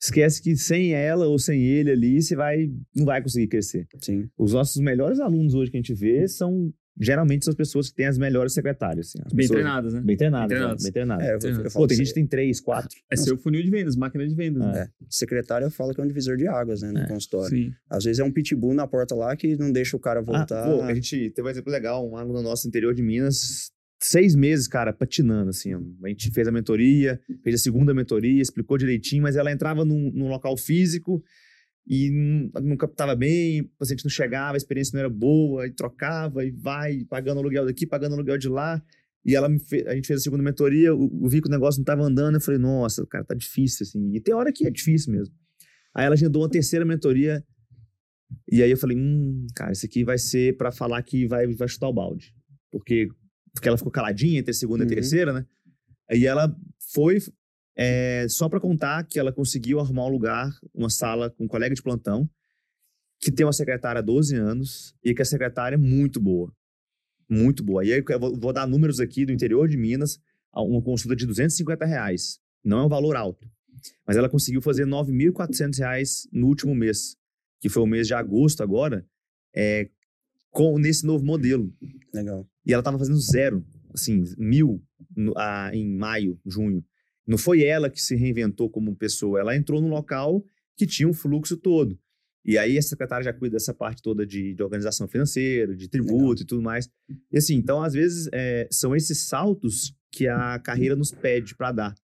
esquece 0.00 0.42
que 0.42 0.56
sem 0.56 0.92
ela 0.92 1.26
ou 1.26 1.38
sem 1.38 1.62
ele 1.62 1.90
ali, 1.90 2.22
você 2.22 2.36
vai 2.36 2.70
não 2.94 3.04
vai 3.04 3.22
conseguir 3.22 3.46
crescer. 3.48 3.86
Sim. 4.00 4.28
Os 4.38 4.52
nossos 4.52 4.80
melhores 4.80 5.20
alunos 5.20 5.54
hoje 5.54 5.70
que 5.70 5.76
a 5.76 5.80
gente 5.80 5.94
vê 5.94 6.26
são 6.28 6.72
geralmente 6.98 7.44
são 7.44 7.50
as 7.52 7.56
pessoas 7.56 7.90
que 7.90 7.94
têm 7.96 8.06
as 8.06 8.16
melhores 8.16 8.54
secretárias, 8.54 9.08
assim, 9.08 9.18
as 9.18 9.30
Bem 9.30 9.36
pessoas- 9.44 9.60
treinadas, 9.60 9.92
né? 9.92 10.00
Bem 10.00 10.16
treinadas, 10.16 10.48
Bem 10.48 10.56
né? 10.56 10.60
treinadas. 10.62 10.82
bem 10.82 10.92
treinadas. 10.92 11.26
É, 11.26 11.28
eu, 11.28 11.34
eu 11.34 11.40
Pô, 11.64 11.70
falo 11.70 11.84
Pô, 11.84 11.86
tem 11.88 11.96
gente 11.98 12.08
que 12.08 12.14
tem 12.14 12.26
três, 12.26 12.58
quatro. 12.58 12.88
É 13.12 13.16
seu 13.16 13.36
funil 13.36 13.62
de 13.62 13.68
vendas, 13.70 13.96
máquina 13.96 14.26
de 14.26 14.34
vendas. 14.34 14.62
né? 14.64 14.80
É. 14.84 14.88
secretário 15.10 15.70
fala 15.70 15.92
que 15.92 16.00
é 16.00 16.04
um 16.04 16.06
divisor 16.06 16.38
de 16.38 16.48
águas, 16.48 16.80
né, 16.80 16.90
no 16.92 17.00
É. 17.00 17.06
consultório. 17.06 17.50
Sim. 17.54 17.70
Às 17.90 18.04
vezes 18.04 18.18
é 18.18 18.24
um 18.24 18.32
pitbull 18.32 18.72
na 18.72 18.86
porta 18.86 19.14
lá 19.14 19.36
que 19.36 19.56
não 19.58 19.70
deixa 19.70 19.94
o 19.94 20.00
cara 20.00 20.22
voltar. 20.22 20.64
Ah, 20.64 20.74
pô, 20.74 20.82
a 20.84 20.94
gente 20.94 21.28
teve 21.34 21.46
um 21.46 21.50
exemplo 21.50 21.70
legal, 21.70 22.08
um 22.08 22.16
aluno 22.16 22.40
nosso 22.40 22.66
interior 22.66 22.94
de 22.94 23.02
Minas, 23.02 23.70
seis 24.00 24.34
meses, 24.34 24.68
cara, 24.68 24.92
patinando, 24.92 25.50
assim. 25.50 25.72
A 25.74 26.08
gente 26.08 26.30
fez 26.30 26.46
a 26.46 26.52
mentoria, 26.52 27.20
fez 27.42 27.54
a 27.56 27.58
segunda 27.58 27.94
mentoria, 27.94 28.40
explicou 28.42 28.76
direitinho, 28.78 29.22
mas 29.22 29.36
ela 29.36 29.50
entrava 29.50 29.84
num, 29.84 30.10
num 30.12 30.28
local 30.28 30.56
físico 30.56 31.22
e 31.86 32.10
não, 32.10 32.62
não 32.62 32.76
captava 32.76 33.14
bem, 33.14 33.62
o 33.62 33.70
paciente 33.78 34.04
não 34.04 34.10
chegava, 34.10 34.54
a 34.54 34.56
experiência 34.56 34.92
não 34.94 35.00
era 35.00 35.08
boa, 35.08 35.66
e 35.66 35.70
trocava, 35.72 36.44
e 36.44 36.50
vai, 36.50 37.04
pagando 37.08 37.38
aluguel 37.38 37.64
daqui, 37.64 37.86
pagando 37.86 38.14
aluguel 38.14 38.36
de 38.38 38.48
lá. 38.48 38.82
E 39.24 39.34
ela 39.34 39.48
me 39.48 39.58
fe- 39.58 39.84
a 39.86 39.94
gente 39.94 40.06
fez 40.06 40.20
a 40.20 40.22
segunda 40.22 40.42
mentoria, 40.42 40.88
eu, 40.88 41.00
eu 41.22 41.28
vi 41.28 41.40
que 41.40 41.48
o 41.48 41.50
negócio 41.50 41.78
não 41.78 41.82
estava 41.82 42.02
andando, 42.02 42.34
eu 42.36 42.40
falei, 42.40 42.60
nossa, 42.60 43.06
cara, 43.06 43.24
tá 43.24 43.34
difícil, 43.34 43.84
assim. 43.84 44.14
E 44.14 44.20
tem 44.20 44.34
hora 44.34 44.52
que 44.52 44.66
é 44.66 44.70
difícil 44.70 45.12
mesmo. 45.12 45.34
Aí 45.94 46.04
ela 46.04 46.14
agendou 46.14 46.42
uma 46.42 46.50
terceira 46.50 46.84
mentoria, 46.84 47.42
e 48.50 48.62
aí 48.62 48.70
eu 48.70 48.76
falei, 48.76 48.96
hum, 48.96 49.46
cara, 49.54 49.72
isso 49.72 49.86
aqui 49.86 50.04
vai 50.04 50.18
ser 50.18 50.56
para 50.56 50.70
falar 50.70 51.02
que 51.02 51.26
vai, 51.26 51.46
vai 51.46 51.68
chutar 51.68 51.88
o 51.88 51.92
balde. 51.92 52.34
Porque, 52.70 53.08
porque 53.56 53.68
ela 53.68 53.78
ficou 53.78 53.90
caladinha 53.90 54.38
entre 54.38 54.50
a 54.50 54.54
segunda 54.54 54.84
Uhum. 54.84 54.90
e 54.90 54.92
a 54.92 54.96
terceira, 54.96 55.32
né? 55.32 55.46
Aí 56.10 56.26
ela 56.26 56.54
foi 56.92 57.18
é, 57.74 58.26
só 58.28 58.50
para 58.50 58.60
contar 58.60 59.02
que 59.04 59.18
ela 59.18 59.32
conseguiu 59.32 59.80
arrumar 59.80 60.04
um 60.04 60.10
lugar, 60.10 60.50
uma 60.74 60.90
sala 60.90 61.30
com 61.30 61.44
um 61.44 61.48
colega 61.48 61.74
de 61.74 61.82
plantão, 61.82 62.28
que 63.18 63.32
tem 63.32 63.46
uma 63.46 63.52
secretária 63.52 63.98
há 63.98 64.02
12 64.02 64.36
anos 64.36 64.94
e 65.02 65.14
que 65.14 65.22
a 65.22 65.24
secretária 65.24 65.74
é 65.74 65.78
muito 65.78 66.20
boa. 66.20 66.52
Muito 67.28 67.64
boa. 67.64 67.82
E 67.82 67.94
aí 67.94 68.04
eu 68.06 68.20
vou, 68.20 68.52
dar 68.52 68.66
números 68.66 69.00
aqui 69.00 69.24
do 69.24 69.32
interior 69.32 69.68
de 69.68 69.76
Minas, 69.76 70.20
uma 70.54 70.82
consulta 70.82 71.16
de 71.16 71.26
250 71.26 71.84
reais. 71.86 72.38
Não 72.62 72.80
é 72.80 72.84
um 72.84 72.88
valor 72.88 73.16
alto. 73.16 73.50
Mas 74.06 74.16
ela 74.16 74.28
conseguiu 74.28 74.60
fazer 74.60 74.86
9.400 74.86 75.78
reais 75.78 76.28
no 76.30 76.46
último 76.46 76.74
mês, 76.74 77.16
que 77.60 77.70
foi 77.70 77.82
o 77.82 77.86
mês 77.86 78.06
de 78.06 78.14
agosto 78.14 78.62
agora, 78.62 79.04
é, 79.54 79.88
com, 80.56 80.78
nesse 80.78 81.04
novo 81.04 81.22
modelo. 81.22 81.70
Legal. 82.14 82.48
E 82.64 82.72
ela 82.72 82.82
tava 82.82 82.98
fazendo 82.98 83.20
zero, 83.20 83.62
assim, 83.92 84.24
mil 84.38 84.82
no- 85.14 85.34
ah, 85.36 85.70
em 85.74 85.86
maio, 85.86 86.40
junho. 86.46 86.82
Não 87.26 87.36
foi 87.36 87.62
ela 87.62 87.90
que 87.90 88.00
se 88.00 88.16
reinventou 88.16 88.70
como 88.70 88.96
pessoa, 88.96 89.38
ela 89.38 89.54
entrou 89.54 89.82
num 89.82 89.90
local 89.90 90.42
que 90.74 90.86
tinha 90.86 91.06
um 91.08 91.12
fluxo 91.12 91.56
todo. 91.58 91.98
E 92.42 92.56
aí 92.56 92.78
a 92.78 92.82
secretária 92.82 93.24
já 93.24 93.32
cuida 93.32 93.54
dessa 93.56 93.74
parte 93.74 94.00
toda 94.00 94.24
de, 94.24 94.54
de 94.54 94.62
organização 94.62 95.06
financeira, 95.06 95.74
de 95.76 95.88
tributo 95.88 96.14
Legal. 96.30 96.34
e 96.42 96.44
tudo 96.46 96.62
mais. 96.62 96.88
E 97.32 97.36
assim, 97.36 97.56
então 97.56 97.82
às 97.82 97.92
vezes 97.92 98.28
é, 98.32 98.66
são 98.70 98.94
esses 98.96 99.26
saltos 99.26 99.94
que 100.12 100.26
a 100.26 100.58
carreira 100.58 100.96
nos 100.96 101.10
pede 101.12 101.54
para 101.54 101.72
dar. 101.72 101.94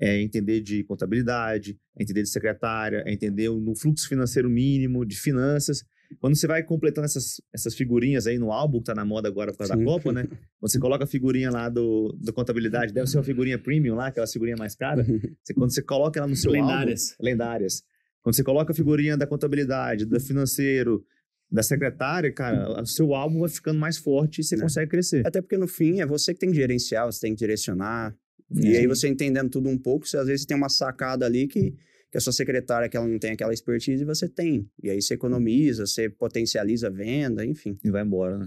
É 0.00 0.20
entender 0.20 0.60
de 0.62 0.82
contabilidade, 0.84 1.78
é 1.96 2.02
entender 2.02 2.22
de 2.22 2.30
secretária, 2.30 3.04
é 3.06 3.12
entender 3.12 3.48
no 3.50 3.76
fluxo 3.76 4.08
financeiro 4.08 4.48
mínimo, 4.48 5.04
de 5.04 5.16
finanças. 5.20 5.84
Quando 6.20 6.34
você 6.36 6.46
vai 6.46 6.62
completando 6.62 7.04
essas, 7.04 7.40
essas 7.52 7.74
figurinhas 7.74 8.26
aí 8.26 8.38
no 8.38 8.50
álbum, 8.52 8.78
que 8.78 8.84
tá 8.84 8.94
na 8.94 9.04
moda 9.04 9.28
agora 9.28 9.52
por 9.52 9.58
causa 9.58 9.74
da 9.74 9.78
Sim. 9.78 9.84
Copa, 9.84 10.12
né? 10.12 10.24
Quando 10.60 10.70
você 10.70 10.78
coloca 10.78 11.04
a 11.04 11.06
figurinha 11.06 11.50
lá 11.50 11.68
do, 11.68 12.16
da 12.20 12.32
contabilidade, 12.32 12.92
deve 12.92 13.06
ser 13.08 13.18
uma 13.18 13.24
figurinha 13.24 13.58
premium 13.58 13.94
lá, 13.94 14.08
aquela 14.08 14.26
figurinha 14.26 14.56
mais 14.56 14.74
cara. 14.74 15.02
Você- 15.42 15.54
quando 15.54 15.70
você 15.72 15.82
coloca 15.82 16.18
ela 16.20 16.28
no 16.28 16.36
seu 16.36 16.50
Lendárias. 16.52 17.12
álbum... 17.12 17.24
Lendárias. 17.24 17.82
Quando 18.22 18.34
você 18.36 18.44
coloca 18.44 18.72
a 18.72 18.74
figurinha 18.74 19.16
da 19.16 19.26
contabilidade, 19.26 20.04
do 20.04 20.18
financeiro, 20.20 21.04
da 21.50 21.62
secretária, 21.62 22.32
cara, 22.32 22.80
o 22.80 22.86
seu 22.86 23.14
álbum 23.14 23.40
vai 23.40 23.48
ficando 23.48 23.78
mais 23.78 23.98
forte 23.98 24.40
e 24.40 24.44
você 24.44 24.54
É. 24.54 24.58
consegue 24.58 24.90
crescer. 24.90 25.26
Até 25.26 25.40
porque 25.42 25.56
no 25.58 25.66
fim 25.68 26.00
é 26.00 26.06
você 26.06 26.32
que 26.32 26.40
tem 26.40 26.50
que 26.50 26.56
gerenciar, 26.56 27.04
você 27.06 27.20
tem 27.20 27.34
que 27.34 27.38
direcionar. 27.40 28.14
E 28.50 28.62
Sim. 28.62 28.68
aí 28.76 28.86
você 28.86 29.08
entendendo 29.08 29.50
tudo 29.50 29.68
um 29.68 29.76
pouco, 29.78 30.06
você 30.06 30.16
às 30.16 30.26
vezes 30.26 30.46
tem 30.46 30.56
uma 30.56 30.68
sacada 30.68 31.26
ali 31.26 31.46
que, 31.48 31.74
que 32.12 32.18
a 32.18 32.20
sua 32.20 32.32
secretária 32.32 32.88
que 32.90 32.96
ela 32.96 33.08
não 33.08 33.18
tem 33.18 33.32
aquela 33.32 33.54
expertise 33.54 34.04
você 34.04 34.28
tem. 34.28 34.70
E 34.82 34.90
aí 34.90 35.00
você 35.00 35.14
economiza, 35.14 35.86
você 35.86 36.10
potencializa 36.10 36.88
a 36.88 36.90
venda, 36.90 37.44
enfim. 37.44 37.78
E 37.82 37.90
vai 37.90 38.02
embora, 38.04 38.38
né? 38.38 38.46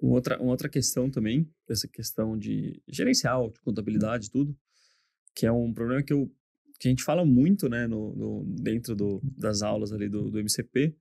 Uma 0.00 0.14
outra, 0.14 0.40
uma 0.40 0.52
outra 0.52 0.68
questão 0.68 1.10
também, 1.10 1.48
essa 1.68 1.88
questão 1.88 2.38
de 2.38 2.80
gerencial, 2.88 3.50
de 3.50 3.60
contabilidade, 3.60 4.30
tudo, 4.30 4.56
que 5.34 5.46
é 5.46 5.52
um 5.52 5.72
problema 5.72 6.02
que, 6.02 6.12
eu, 6.12 6.30
que 6.78 6.88
a 6.88 6.90
gente 6.90 7.02
fala 7.04 7.24
muito, 7.24 7.68
né, 7.68 7.86
no, 7.86 8.14
no- 8.14 8.44
dentro 8.62 8.94
do, 8.96 9.20
das 9.36 9.62
aulas 9.62 9.92
ali 9.92 10.08
do, 10.08 10.30
do 10.30 10.38
MCP, 10.38 10.94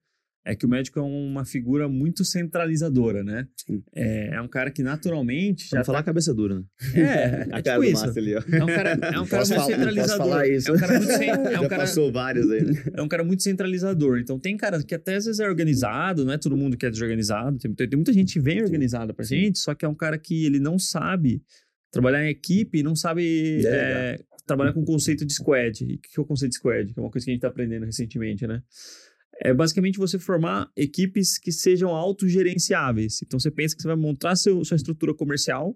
é 0.44 0.56
que 0.56 0.66
o 0.66 0.70
médico 0.70 0.98
é 1.00 1.02
uma 1.04 1.46
figura 1.46 1.88
muito 1.88 2.26
centralizadora, 2.26 3.24
né? 3.24 3.48
Sim. 3.66 3.84
É, 3.96 4.36
é 4.36 4.42
um 4.42 4.48
cara 4.48 4.72
que 4.72 4.82
naturalmente 4.82 5.68
já 5.70 5.78
Já 5.78 5.84
falar 5.84 6.00
a 6.00 6.04
cabeça 6.04 6.34
dura, 6.34 6.56
né? 6.56 6.64
tá- 6.94 7.00
É, 7.00 7.48
A 7.54 7.60
é 7.60 7.62
cara 7.62 7.62
tipo 7.62 7.80
do 7.80 7.84
isso. 8.10 8.20
Ali, 8.20 8.36
ó. 8.36 8.40
É 8.52 8.64
um 8.64 8.68
cara, 8.68 8.90
é 8.92 8.96
um 8.96 9.00
cara 9.00 9.18
muito 9.18 9.30
falar- 9.30 9.66
centralizador. 9.66 10.18
falar 10.18 10.48
isso. 10.48 10.72
É 10.72 10.74
um 10.74 10.78
cara 10.80 10.98
muito, 11.00 11.12
é 11.12 11.16
um 11.60 11.64
Já 11.64 11.70
cara, 11.70 11.82
passou 11.84 12.12
várias 12.12 12.50
aí. 12.50 12.64
né? 12.64 12.84
é 12.94 13.02
um 13.02 13.08
cara 13.08 13.24
muito 13.24 13.44
centralizador. 13.44 14.20
Então, 14.20 14.40
tem 14.40 14.58
cara 14.58 14.82
que 14.84 14.96
até 14.96 15.16
às 15.16 15.26
vezes 15.26 15.40
é 15.40 15.48
organizado, 15.48 16.26
não 16.26 16.34
é 16.34 16.38
todo 16.38 16.58
mundo 16.58 16.76
que 16.76 16.86
é 16.86 16.90
desorganizado. 16.90 17.58
Tem, 17.60 17.74
tem 17.74 17.88
muita 17.96 18.12
gente 18.14 18.34
que 18.34 18.40
vem 18.40 18.62
organizada 18.64 19.14
pra 19.14 19.24
gente, 19.24 19.60
só 19.60 19.76
que 19.76 19.86
é 19.86 19.88
um 19.88 19.96
cara 19.96 20.18
que 20.18 20.46
ele 20.46 20.60
não 20.60 20.80
sabe 20.80 21.44
trabalhar 21.92 22.26
em 22.26 22.30
equipe, 22.30 22.82
não 22.82 22.96
sabe 22.96 23.58
Delegar. 23.62 23.80
é, 23.82 24.20
trabalhar 24.48 24.74
com 24.74 24.82
o 24.82 24.86
conceito 24.86 25.26
de 25.26 25.34
squad. 25.34 25.84
E 25.86 25.96
o 25.96 26.00
que 26.00 26.10
é 26.18 26.22
o 26.22 26.26
conceito 26.26 26.52
de 26.54 26.58
squad? 26.58 26.94
Que 26.94 27.00
é 27.00 27.04
uma 27.04 27.12
coisa 27.12 27.26
que 27.26 27.32
a 27.32 27.34
gente 27.34 27.42
tá 27.42 27.48
aprendendo 27.50 27.86
recentemente, 27.86 28.48
né? 28.48 28.64
É 29.44 29.54
basicamente 29.54 29.98
você 29.98 30.20
formar 30.20 30.70
equipes 30.78 31.38
que 31.38 31.52
sejam 31.52 31.90
autogerenciáveis. 31.90 33.22
Então, 33.24 33.40
você 33.40 33.50
pensa 33.50 33.76
que 33.76 33.82
você 33.82 33.88
vai 33.88 33.98
montar 33.98 34.36
seu, 34.36 34.64
sua 34.64 34.76
estrutura 34.76 35.14
comercial, 35.16 35.76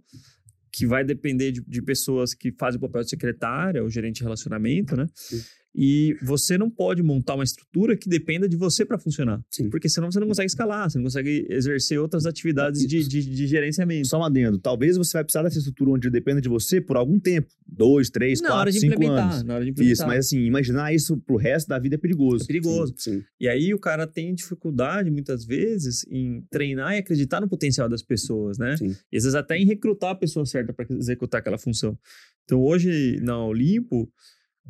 que 0.71 0.85
vai 0.85 1.03
depender 1.03 1.51
de, 1.51 1.61
de 1.61 1.81
pessoas 1.81 2.33
que 2.33 2.51
fazem 2.51 2.77
o 2.77 2.81
papel 2.81 3.01
de 3.01 3.09
secretária 3.09 3.81
ou 3.81 3.89
gerente 3.89 4.17
de 4.17 4.23
relacionamento, 4.23 4.95
né? 4.95 5.07
Sim. 5.15 5.41
E 5.77 6.15
você 6.21 6.57
não 6.57 6.69
pode 6.69 7.03
montar 7.03 7.35
uma 7.35 7.43
estrutura 7.43 7.97
que 7.97 8.07
dependa 8.07 8.47
de 8.47 8.55
você 8.55 8.85
para 8.85 8.97
funcionar. 8.97 9.43
Sim. 9.51 9.69
Porque 9.69 9.89
senão 9.89 10.09
você 10.09 10.21
não 10.21 10.27
consegue 10.27 10.47
escalar, 10.47 10.89
você 10.89 10.97
não 10.97 11.03
consegue 11.03 11.45
exercer 11.49 11.99
outras 11.99 12.25
atividades 12.25 12.87
de, 12.87 13.05
de, 13.05 13.21
de 13.29 13.45
gerenciamento. 13.45 14.07
Só 14.07 14.19
um 14.19 14.23
adendo. 14.23 14.57
Talvez 14.57 14.95
você 14.95 15.17
vai 15.17 15.25
precisar 15.25 15.43
dessa 15.43 15.57
estrutura 15.57 15.91
onde 15.91 16.09
dependa 16.09 16.39
de 16.39 16.47
você 16.47 16.79
por 16.79 16.95
algum 16.95 17.19
tempo. 17.19 17.49
Dois, 17.67 18.09
três, 18.09 18.39
na 18.39 18.49
hora 18.49 18.57
quatro, 18.57 18.71
de 18.71 18.79
cinco 18.79 18.93
implementar, 18.93 19.33
anos. 19.33 19.43
na 19.43 19.55
hora 19.55 19.65
de 19.65 19.71
implementar. 19.71 19.93
Isso, 19.93 20.07
mas 20.07 20.25
assim, 20.27 20.39
imaginar 20.45 20.93
isso 20.93 21.17
pro 21.17 21.35
resto 21.35 21.67
da 21.67 21.77
vida 21.77 21.95
é 21.95 21.97
perigoso. 21.97 22.45
é 22.45 22.47
perigoso. 22.47 22.93
Sim. 22.95 23.21
E 23.37 23.49
aí 23.49 23.73
o 23.73 23.79
cara 23.79 24.07
tem 24.07 24.33
dificuldade, 24.33 25.11
muitas 25.11 25.43
vezes, 25.43 26.05
em 26.09 26.41
treinar 26.49 26.93
e 26.95 26.99
acreditar 26.99 27.41
no 27.41 27.49
potencial 27.49 27.89
das 27.89 28.01
pessoas, 28.01 28.57
né? 28.57 28.77
Sim. 28.77 28.95
E 29.11 29.17
às 29.17 29.23
vezes 29.23 29.35
até 29.35 29.57
em 29.57 29.65
recrutar 29.65 30.11
a 30.11 30.15
pessoa 30.15 30.45
certa 30.45 30.71
para 30.71 30.85
executar 30.89 31.41
aquela 31.41 31.57
função. 31.57 31.97
Então 32.45 32.61
hoje, 32.61 33.19
na 33.21 33.43
Olimpo, 33.43 34.09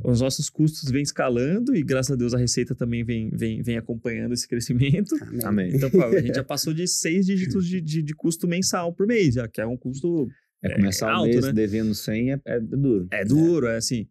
os 0.04 0.20
nossos 0.22 0.50
custos 0.50 0.90
vêm 0.92 1.02
escalando 1.04 1.76
e 1.76 1.82
graças 1.84 2.12
a 2.12 2.16
Deus 2.16 2.34
a 2.34 2.38
receita 2.38 2.76
também 2.76 3.04
vem, 3.04 3.30
vem, 3.30 3.62
vem 3.62 3.78
acompanhando 3.78 4.34
esse 4.34 4.48
crescimento. 4.48 5.16
Amém. 5.44 5.72
Então, 5.74 5.90
pô, 5.90 6.04
a 6.04 6.22
gente 6.22 6.36
já 6.36 6.44
passou 6.44 6.74
de 6.74 6.88
seis 6.88 7.26
dígitos 7.26 7.66
de, 7.68 7.80
de, 7.82 8.02
de 8.04 8.14
custo 8.14 8.48
mensal 8.48 8.94
por 8.94 9.08
mês, 9.08 9.36
já, 9.36 9.48
que 9.48 9.62
é 9.62 9.66
um 9.66 9.78
custo 9.78 10.28
É 10.62 10.74
começar 10.76 11.08
É 11.10 11.14
o 11.14 11.16
alto, 11.16 11.30
mês 11.30 11.46
né? 11.46 11.54
devendo 11.54 11.94
100 11.96 12.34
é, 12.34 12.42
é 12.46 12.60
duro. 12.60 13.08
É 13.12 13.24
duro, 13.24 13.68
é 13.68 13.78
assim. 13.78 14.08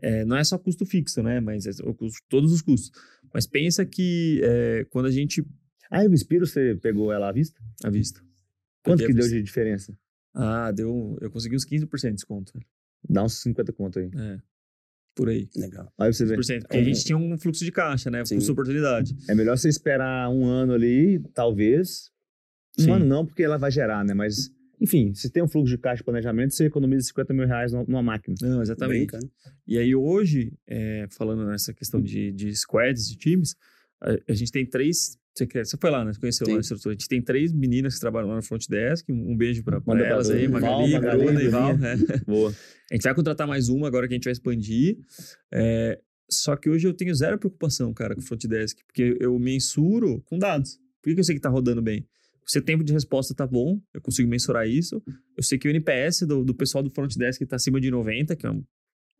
é, 0.00 0.24
não 0.24 0.36
é 0.36 0.42
só 0.44 0.56
custo 0.58 0.86
fixo, 0.86 1.22
né? 1.22 1.38
Mas 1.40 1.66
é 1.66 1.70
o 1.84 1.94
custo- 1.94 2.18
todos 2.28 2.50
os 2.52 2.62
custos. 2.62 2.90
Mas 3.34 3.46
pensa 3.46 3.84
que 3.84 4.40
é, 4.42 4.86
quando 4.90 5.06
a 5.06 5.10
gente. 5.10 5.44
Ah, 5.90 6.02
e 6.04 6.08
o 6.08 6.14
Inspiro 6.14 6.46
você 6.46 6.74
pegou 6.80 7.12
ela 7.12 7.28
à 7.28 7.32
vista? 7.32 7.60
À 7.84 7.90
vista. 7.90 8.20
Quanto 8.82 9.00
Peguei 9.00 9.14
que 9.14 9.20
deu 9.20 9.28
de 9.28 9.42
diferença? 9.42 9.96
Ah, 10.34 10.70
deu. 10.72 11.18
Eu 11.20 11.30
consegui 11.30 11.56
uns 11.56 11.64
15% 11.66 12.08
de 12.08 12.14
desconto. 12.14 12.52
Dá 13.08 13.22
uns 13.24 13.34
50 13.42 13.72
conto 13.72 13.98
aí. 13.98 14.10
É. 14.16 14.38
Por 15.16 15.30
aí. 15.30 15.48
Legal. 15.56 15.90
Aí 15.98 16.12
você 16.12 16.24
vê. 16.26 16.36
15%. 16.36 16.60
Porque 16.60 16.76
a 16.76 16.84
gente 16.84 17.02
tinha 17.04 17.16
um 17.16 17.38
fluxo 17.38 17.64
de 17.64 17.72
caixa, 17.72 18.10
né? 18.10 18.22
Sim. 18.24 18.34
Custo 18.36 18.48
de 18.48 18.52
oportunidade. 18.52 19.16
É 19.28 19.34
melhor 19.34 19.56
você 19.56 19.68
esperar 19.68 20.28
um 20.30 20.44
ano 20.44 20.74
ali, 20.74 21.18
talvez. 21.32 22.10
Um 22.78 22.82
Sim. 22.82 22.90
ano 22.92 23.06
não, 23.06 23.24
porque 23.24 23.42
ela 23.42 23.56
vai 23.56 23.70
gerar, 23.70 24.04
né? 24.04 24.12
Mas, 24.12 24.50
enfim, 24.78 25.14
se 25.14 25.30
tem 25.30 25.42
um 25.42 25.48
fluxo 25.48 25.74
de 25.74 25.78
caixa 25.78 25.96
de 25.98 26.04
planejamento, 26.04 26.52
você 26.54 26.66
economiza 26.66 27.06
50 27.08 27.32
mil 27.32 27.46
reais 27.46 27.72
numa- 27.72 28.02
máquina. 28.02 28.36
Não, 28.42 28.60
exatamente. 28.60 29.06
Brincando. 29.06 29.32
E 29.66 29.78
aí 29.78 29.94
hoje, 29.94 30.52
é, 30.66 31.06
falando 31.10 31.46
nessa 31.46 31.72
questão 31.72 31.98
de, 32.00 32.30
de 32.32 32.54
squads, 32.54 33.08
de 33.08 33.16
times, 33.16 33.56
a, 33.98 34.18
a 34.28 34.34
gente 34.34 34.52
tem 34.52 34.66
três. 34.66 35.16
Você, 35.36 35.46
quer- 35.46 35.66
você 35.66 35.76
foi 35.76 35.90
lá, 35.90 36.02
né? 36.02 36.12
Você 36.12 36.20
conheceu 36.20 36.46
lá 36.46 36.52
Sim. 36.54 36.56
a 36.56 36.60
estrutura. 36.60 36.92
A 36.92 36.94
gente 36.94 37.08
tem 37.08 37.20
três 37.20 37.52
meninas 37.52 37.94
que 37.94 38.00
trabalham 38.00 38.28
lá 38.28 38.36
no 38.36 38.42
front 38.42 38.66
desk. 38.68 39.12
Um, 39.12 39.36
beijo 39.36 39.62
para 39.62 39.80
pra 39.80 40.00
elas 40.00 40.30
aí, 40.30 40.48
Magali, 40.48 40.92
Val, 40.92 41.02
Magali, 41.02 41.24
Bruna 41.24 41.42
e 41.42 41.48
Val. 41.48 41.70
É. 41.72 41.96
Boa. 42.26 42.54
A 42.90 42.94
gente 42.94 43.02
vai 43.02 43.14
contratar 43.14 43.46
mais 43.46 43.68
uma 43.68 43.86
agora 43.86 44.08
que 44.08 44.14
a 44.14 44.16
gente 44.16 44.24
vai 44.24 44.32
expandir. 44.32 44.96
É, 45.52 46.00
só 46.30 46.56
que 46.56 46.70
hoje 46.70 46.88
eu 46.88 46.94
tenho 46.94 47.14
zero 47.14 47.38
preocupação, 47.38 47.92
cara, 47.92 48.14
com 48.14 48.20
o 48.20 48.24
front 48.24 48.44
desk, 48.46 48.78
porque 48.86 49.16
eu 49.20 49.38
mensuro 49.38 50.22
com 50.24 50.38
dados. 50.38 50.78
Por 51.02 51.14
que, 51.14 51.20
eu 51.20 51.24
sei 51.24 51.34
que 51.34 51.40
tá 51.40 51.50
rodando 51.50 51.82
bem? 51.82 52.06
O 52.56 52.60
tempo 52.62 52.82
de 52.82 52.92
resposta 52.92 53.34
tá 53.34 53.46
bom, 53.46 53.80
eu 53.92 54.00
consigo 54.00 54.28
mensurar 54.28 54.66
isso. 54.66 55.02
Eu 55.36 55.42
sei 55.42 55.58
que 55.58 55.68
o 55.68 55.70
NPS 55.70 56.22
do, 56.22 56.44
do 56.44 56.54
pessoal 56.54 56.82
do 56.82 56.90
front 56.90 57.14
desk 57.14 57.44
tá 57.44 57.56
acima 57.56 57.80
de 57.80 57.90
90, 57.90 58.34
que 58.36 58.46
é 58.46 58.50
um 58.50 58.64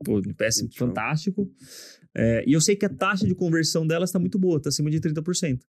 pô, 0.05 0.19
NPS 0.19 0.63
Muito 0.63 0.79
fantástico. 0.79 1.51
É, 2.15 2.45
e 2.47 2.53
eu 2.55 2.61
sei 2.61 2.75
que 2.75 2.87
a 2.87 2.89
taxa 2.89 3.27
de 3.27 3.35
conversão 3.35 3.87
delas 3.87 4.11
tá 4.11 4.19
muito 4.19 4.39
boa, 4.39 4.61
tá 4.61 4.71
acima 4.71 4.91
de 4.91 5.01
30%. 5.01 5.61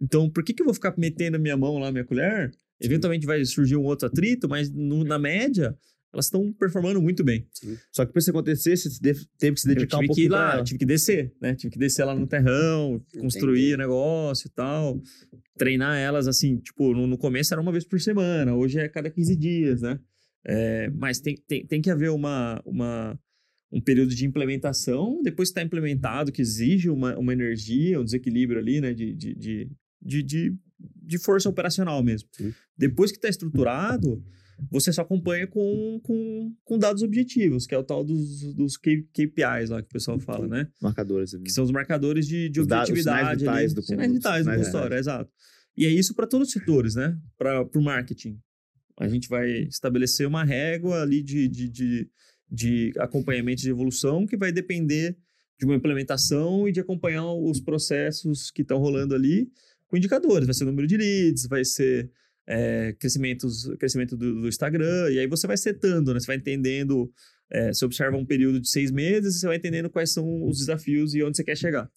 Então, 0.00 0.28
por 0.30 0.44
que, 0.44 0.52
que 0.52 0.62
eu 0.62 0.66
vou 0.66 0.74
ficar 0.74 0.94
metendo 0.98 1.36
a 1.36 1.40
minha 1.40 1.56
mão 1.56 1.78
lá, 1.78 1.90
minha 1.92 2.04
colher? 2.04 2.50
Eventualmente 2.80 3.26
vai 3.26 3.44
surgir 3.44 3.76
um 3.76 3.84
outro 3.84 4.06
atrito, 4.08 4.48
mas 4.48 4.70
no- 4.70 5.04
na 5.04 5.18
média, 5.18 5.76
elas 6.12 6.26
estão 6.26 6.52
performando 6.52 7.00
muito 7.00 7.24
bem. 7.24 7.46
Só 7.92 8.04
que 8.04 8.12
pra 8.12 8.18
isso 8.20 8.30
acontecer, 8.30 8.76
você 8.76 8.88
teve 9.00 9.54
que 9.54 9.60
se 9.60 9.68
dedicar 9.68 9.96
um 9.98 10.00
tive 10.00 10.08
que 10.14 10.28
lá, 10.28 10.62
tive 10.64 10.78
que 10.78 10.84
descer, 10.86 11.32
né? 11.40 11.54
Tive 11.54 11.72
que 11.72 11.78
descer 11.78 12.04
lá 12.04 12.14
no 12.14 12.26
terrão, 12.26 13.02
construir 13.20 13.74
o 13.74 13.78
negócio 13.78 14.46
e 14.48 14.50
tal. 14.50 15.00
Treinar 15.56 15.96
elas, 15.96 16.26
assim, 16.26 16.58
tipo, 16.58 16.92
no, 16.92 17.06
no 17.06 17.16
começo 17.16 17.54
era 17.54 17.60
uma 17.60 17.72
vez 17.72 17.84
por 17.84 18.00
semana, 18.00 18.54
hoje 18.54 18.78
é 18.78 18.88
cada 18.88 19.08
15 19.10 19.36
dias, 19.36 19.82
né? 19.82 19.98
É, 20.46 20.90
mas 20.90 21.20
tem, 21.20 21.36
tem, 21.46 21.64
tem 21.66 21.80
que 21.80 21.90
haver 21.90 22.10
uma, 22.10 22.60
uma, 22.66 23.18
um 23.72 23.80
período 23.80 24.14
de 24.14 24.26
implementação, 24.26 25.22
depois 25.22 25.48
que 25.48 25.52
está 25.52 25.62
implementado, 25.62 26.30
que 26.32 26.42
exige 26.42 26.90
uma, 26.90 27.16
uma 27.16 27.32
energia, 27.32 27.98
um 28.00 28.04
desequilíbrio 28.04 28.58
ali, 28.60 28.80
né, 28.80 28.92
de, 28.92 29.14
de, 29.14 29.34
de, 29.34 29.70
de, 30.04 30.22
de, 30.22 30.54
de 31.02 31.18
força 31.18 31.48
operacional 31.48 32.02
mesmo. 32.02 32.28
Sim. 32.32 32.52
Depois 32.76 33.10
que 33.10 33.18
está 33.18 33.28
estruturado, 33.28 34.22
você 34.70 34.92
só 34.92 35.02
acompanha 35.02 35.46
com, 35.46 36.00
com, 36.02 36.54
com 36.64 36.78
dados 36.78 37.02
objetivos, 37.02 37.66
que 37.66 37.74
é 37.74 37.78
o 37.78 37.82
tal 37.84 38.04
dos, 38.04 38.54
dos 38.54 38.76
KPIs 38.76 39.70
lá 39.70 39.80
que 39.82 39.88
o 39.88 39.92
pessoal 39.92 40.18
fala, 40.20 40.46
né? 40.46 40.68
Marcadores. 40.80 41.32
Que 41.34 41.50
são 41.50 41.64
os 41.64 41.70
marcadores 41.70 42.26
de, 42.26 42.48
de 42.48 42.60
Os 42.60 42.66
dados- 42.66 42.90
os 42.90 42.98
sinais 42.98 43.22
objetividade. 43.22 43.40
vitais 43.40 43.64
ali, 43.72 43.74
do 43.74 43.82
sinais 43.82 44.12
vitais 44.12 44.46
do 44.46 44.52
consultório, 44.52 44.96
exato. 44.96 45.30
E 45.76 45.86
é 45.86 45.88
isso 45.90 46.14
para 46.14 46.26
todos 46.26 46.48
os 46.48 46.52
setores, 46.52 46.94
né? 46.94 47.18
Para 47.36 47.62
o 47.76 47.82
marketing. 47.82 48.38
A 49.00 49.08
gente 49.08 49.28
vai 49.28 49.50
estabelecer 49.62 50.26
uma 50.26 50.44
régua 50.44 51.02
ali 51.02 51.20
de, 51.20 51.48
de, 51.48 51.68
de, 51.68 52.08
de 52.48 52.92
acompanhamento 52.98 53.60
de 53.62 53.70
evolução 53.70 54.24
que 54.24 54.36
vai 54.36 54.52
depender 54.52 55.16
de 55.58 55.64
uma 55.64 55.74
implementação 55.74 56.68
e 56.68 56.72
de 56.72 56.78
acompanhar 56.78 57.26
os 57.32 57.60
processos 57.60 58.52
que 58.52 58.62
estão 58.62 58.78
rolando 58.78 59.14
ali 59.16 59.48
com 59.94 59.98
indicadores. 59.98 60.46
Vai 60.46 60.54
ser 60.54 60.64
o 60.64 60.66
número 60.66 60.86
de 60.86 60.96
leads, 60.96 61.46
vai 61.46 61.64
ser 61.64 62.10
é, 62.46 62.92
crescimentos, 62.98 63.66
crescimento 63.78 64.16
do, 64.16 64.42
do 64.42 64.48
Instagram, 64.48 65.10
e 65.10 65.20
aí 65.20 65.26
você 65.26 65.46
vai 65.46 65.56
setando, 65.56 66.12
né? 66.12 66.20
Você 66.20 66.26
vai 66.26 66.36
entendendo, 66.36 67.10
é, 67.50 67.72
você 67.72 67.84
observa 67.84 68.16
um 68.16 68.26
período 68.26 68.60
de 68.60 68.68
seis 68.68 68.90
meses, 68.90 69.40
você 69.40 69.46
vai 69.46 69.56
entendendo 69.56 69.88
quais 69.88 70.12
são 70.12 70.44
os 70.44 70.58
desafios 70.58 71.14
e 71.14 71.22
onde 71.22 71.36
você 71.36 71.44
quer 71.44 71.56
chegar. 71.56 71.88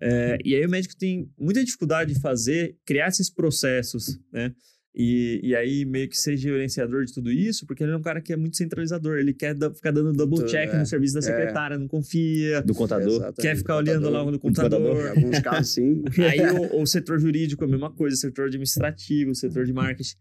É, 0.00 0.36
e 0.44 0.54
aí 0.54 0.64
o 0.66 0.70
médico 0.70 0.94
tem 0.96 1.30
muita 1.38 1.64
dificuldade 1.64 2.12
de 2.12 2.20
fazer, 2.20 2.76
criar 2.84 3.08
esses 3.08 3.30
processos, 3.30 4.18
né? 4.32 4.52
E, 4.98 5.40
e 5.42 5.54
aí 5.54 5.84
meio 5.84 6.08
que 6.08 6.16
ser 6.16 6.38
gerenciador 6.38 7.04
de 7.04 7.12
tudo 7.12 7.30
isso, 7.30 7.66
porque 7.66 7.82
ele 7.82 7.92
é 7.92 7.96
um 7.96 8.00
cara 8.00 8.18
que 8.18 8.32
é 8.32 8.36
muito 8.36 8.56
centralizador, 8.56 9.18
ele 9.18 9.34
quer 9.34 9.54
da- 9.54 9.70
ficar 9.70 9.90
dando 9.90 10.10
double 10.10 10.38
Tudo, 10.38 10.48
check 10.48 10.70
é, 10.72 10.78
no 10.78 10.86
serviço 10.86 11.12
da 11.12 11.18
é. 11.20 11.22
secretária, 11.22 11.76
não 11.76 11.86
confia, 11.86 12.62
Do 12.62 12.74
contador. 12.74 13.30
Quer 13.34 13.56
ficar 13.58 13.76
olhando 13.76 14.08
lá 14.08 14.24
no 14.24 14.38
computador. 14.38 14.80
computador. 14.80 15.16
Em 15.18 15.20
alguns 15.20 15.40
casos, 15.40 15.74
sim. 15.74 16.02
Aí 16.18 16.40
o, 16.72 16.80
o 16.80 16.86
setor 16.86 17.20
jurídico 17.20 17.62
é 17.62 17.66
a 17.66 17.70
mesma 17.70 17.92
coisa, 17.92 18.16
setor 18.16 18.46
administrativo, 18.46 19.34
setor 19.34 19.66
de 19.66 19.72
marketing. 19.74 20.16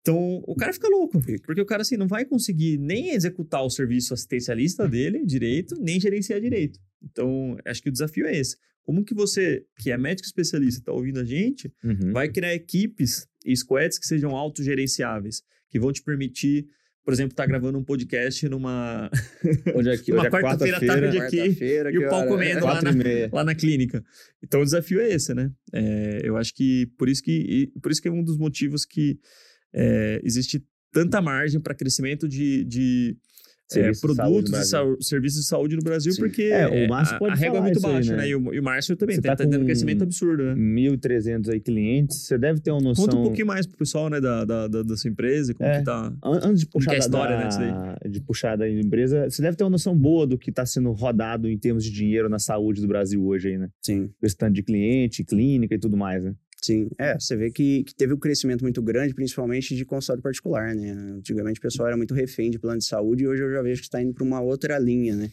Então, 0.00 0.42
o 0.46 0.56
cara 0.56 0.72
fica 0.72 0.88
louco, 0.88 1.20
porque 1.44 1.60
o 1.60 1.66
cara 1.66 1.82
assim 1.82 1.96
não 1.98 2.08
vai 2.08 2.24
conseguir 2.24 2.78
nem 2.78 3.10
executar 3.10 3.62
o 3.62 3.68
serviço 3.70 4.14
assistencialista 4.14 4.88
dele 4.88 5.22
direito, 5.24 5.76
nem 5.78 6.00
gerenciar 6.00 6.40
direito. 6.40 6.80
Então, 7.02 7.58
acho 7.64 7.82
que 7.82 7.88
o 7.90 7.92
desafio 7.92 8.26
é 8.26 8.34
esse. 8.36 8.56
Como 8.82 9.04
que 9.04 9.14
você, 9.14 9.64
que 9.78 9.90
é 9.90 9.96
médico 9.98 10.26
especialista, 10.26 10.80
está 10.80 10.92
ouvindo 10.92 11.20
a 11.20 11.24
gente, 11.24 11.72
Uhum. 11.84 12.12
vai 12.12 12.28
criar 12.28 12.54
equipes 12.54 13.26
e 13.46 13.56
squads 13.56 13.98
que 13.98 14.06
sejam 14.06 14.30
autogerenciáveis, 14.36 15.42
que 15.70 15.78
vão 15.78 15.92
te 15.92 16.02
permitir, 16.02 16.66
por 17.04 17.12
exemplo, 17.12 17.32
estar 17.32 17.46
gravando 17.46 17.78
um 17.78 17.84
podcast 17.84 18.48
numa 18.48 19.10
Hoje 19.74 19.88
é, 19.90 19.92
aqui, 19.94 20.10
Uma 20.12 20.18
hoje 20.20 20.26
é 20.26 20.30
quarta-feira 20.30 20.76
à 20.76 20.80
quarta-feira, 20.80 21.00
tarde 21.12 21.18
aqui, 21.18 21.36
Quarta-feira, 21.38 21.92
e 21.92 21.98
o 21.98 22.08
pau 22.08 22.26
comendo 22.26 22.64
lá 22.66 22.82
na- 22.82 22.90
lá 23.32 23.44
na 23.44 23.54
clínica. 23.54 24.04
Então 24.42 24.60
o 24.60 24.64
desafio 24.64 25.00
é 25.00 25.08
esse, 25.12 25.32
né? 25.34 25.50
É, 25.72 26.20
eu 26.24 26.36
acho 26.36 26.52
que 26.54 26.86
por 26.98 27.08
isso 27.08 27.22
que 27.22 27.72
por 27.82 27.90
isso 27.92 28.00
que 28.02 28.08
é 28.08 28.12
um 28.12 28.22
dos 28.22 28.36
motivos 28.38 28.84
que 28.84 29.18
é, 29.74 30.20
existe 30.24 30.62
tanta 30.92 31.20
margem 31.22 31.60
para 31.60 31.74
crescimento 31.74 32.28
de, 32.28 32.64
de 32.64 33.16
é, 33.80 33.92
Serviços 33.92 34.10
de 34.10 34.16
saúde 34.16 34.50
produtos 34.50 34.72
e 35.00 35.04
serviços 35.04 35.40
de 35.40 35.46
saúde 35.46 35.76
no 35.76 35.82
Brasil, 35.82 36.12
Sim. 36.12 36.20
porque 36.22 36.42
É, 36.42 36.86
o 36.86 36.88
Márcio 36.88 37.16
a, 37.16 37.18
pode 37.18 37.32
a 37.32 37.34
régua 37.36 37.58
é 37.58 37.60
muito 37.62 37.76
isso 37.78 37.86
aí, 37.86 37.92
baixa, 37.94 38.10
né? 38.12 38.16
né? 38.22 38.28
E, 38.28 38.34
o, 38.34 38.54
e 38.54 38.60
o 38.60 38.62
Márcio 38.62 38.96
também 38.96 39.16
Você 39.16 39.22
tá, 39.22 39.36
tendo 39.36 39.58
com 39.58 39.64
crescimento 39.64 40.02
absurdo, 40.02 40.42
né? 40.44 40.54
1.300 40.54 41.48
aí 41.52 41.60
clientes, 41.60 42.18
você 42.26 42.38
deve 42.38 42.60
ter 42.60 42.70
uma 42.70 42.80
noção... 42.80 43.04
Conta 43.04 43.16
um 43.16 43.22
pouquinho 43.22 43.46
mais 43.46 43.66
pro 43.66 43.76
pessoal, 43.76 44.08
né, 44.10 44.20
da, 44.20 44.44
da, 44.44 44.68
da, 44.68 44.82
da 44.82 44.96
sua 44.96 45.10
empresa, 45.10 45.54
como 45.54 45.68
É. 45.68 45.78
que 45.78 45.84
tá. 45.84 46.12
An- 46.24 46.40
Antes 46.44 46.60
de 46.60 46.66
puxar, 46.66 46.92
é 46.92 46.94
a 46.94 46.98
da- 46.98 47.04
história, 47.04 47.38
né, 47.38 47.96
de 48.08 48.20
puxar 48.20 48.56
da 48.56 48.68
empresa, 48.68 49.28
você 49.30 49.42
deve 49.42 49.56
ter 49.56 49.64
uma 49.64 49.70
noção 49.70 49.96
boa 49.96 50.26
do 50.26 50.36
que 50.38 50.50
está 50.50 50.64
sendo 50.66 50.90
rodado 50.92 51.48
em 51.48 51.56
termos 51.58 51.84
de 51.84 51.90
dinheiro 51.90 52.28
na 52.28 52.38
saúde 52.38 52.80
do 52.80 52.88
Brasil 52.88 53.24
hoje 53.24 53.48
aí, 53.48 53.58
né? 53.58 53.68
Sim. 53.82 54.10
Esse 54.22 54.36
tanto 54.36 54.54
de 54.54 54.62
cliente, 54.62 55.24
clínica 55.24 55.74
e 55.74 55.78
tudo 55.78 55.96
mais, 55.96 56.24
né? 56.24 56.34
Sim, 56.64 56.88
é, 56.98 57.18
você 57.18 57.34
vê 57.36 57.50
que, 57.50 57.82
que 57.82 57.94
teve 57.94 58.14
um 58.14 58.18
crescimento 58.18 58.62
muito 58.62 58.80
grande, 58.80 59.12
principalmente 59.14 59.74
de 59.74 59.84
consultório 59.84 60.22
particular, 60.22 60.74
né? 60.76 60.92
Antigamente 61.16 61.58
o 61.58 61.62
pessoal 61.62 61.88
era 61.88 61.96
muito 61.96 62.14
refém 62.14 62.50
de 62.50 62.58
plano 62.58 62.78
de 62.78 62.84
saúde 62.84 63.24
e 63.24 63.26
hoje 63.28 63.42
eu 63.42 63.50
já 63.52 63.60
vejo 63.62 63.80
que 63.80 63.86
está 63.86 64.00
indo 64.00 64.14
para 64.14 64.22
uma 64.22 64.40
outra 64.40 64.78
linha, 64.78 65.16
né? 65.16 65.30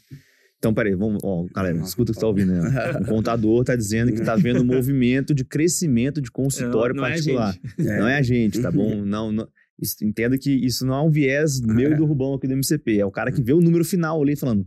Então, 0.58 0.74
peraí, 0.74 0.94
vamos, 0.96 1.20
ó, 1.24 1.46
galera, 1.56 1.78
escuta 1.78 2.12
o 2.12 2.14
que 2.14 2.20
você 2.20 2.22
tá 2.22 2.28
ouvindo, 2.28 2.52
né? 2.52 2.62
O 3.02 3.06
contador 3.06 3.64
tá 3.64 3.76
dizendo 3.76 4.12
que 4.12 4.22
tá 4.24 4.36
vendo 4.36 4.62
um 4.62 4.66
movimento 4.66 5.34
de 5.34 5.46
crescimento 5.46 6.20
de 6.20 6.32
consultório 6.32 6.96
Não- 6.96 7.04
não 7.04 7.08
é 7.08 7.12
particular. 7.14 7.56
É. 7.78 8.00
Não 8.00 8.08
é 8.08 8.16
a 8.18 8.22
gente, 8.24 8.60
tá 8.62 8.72
bom? 8.72 8.96
Não, 9.06 9.32
não- 9.32 9.48
isso- 9.82 10.04
entenda 10.04 10.38
que 10.38 10.52
isso 10.52 10.86
não 10.86 10.96
é 10.96 11.02
um 11.04 11.10
viés 11.10 11.62
meu 11.62 11.92
e 11.92 11.96
do 11.96 12.06
Rubão 12.06 12.34
aqui 12.34 12.46
do 12.48 12.54
MCP. 12.54 13.00
É 13.00 13.06
o 13.06 13.12
cara 13.12 13.32
que 13.32 13.42
vê 13.42 13.54
o 13.54 13.62
número 13.62 13.86
final 13.86 14.22
ali 14.22 14.36
falando. 14.36 14.66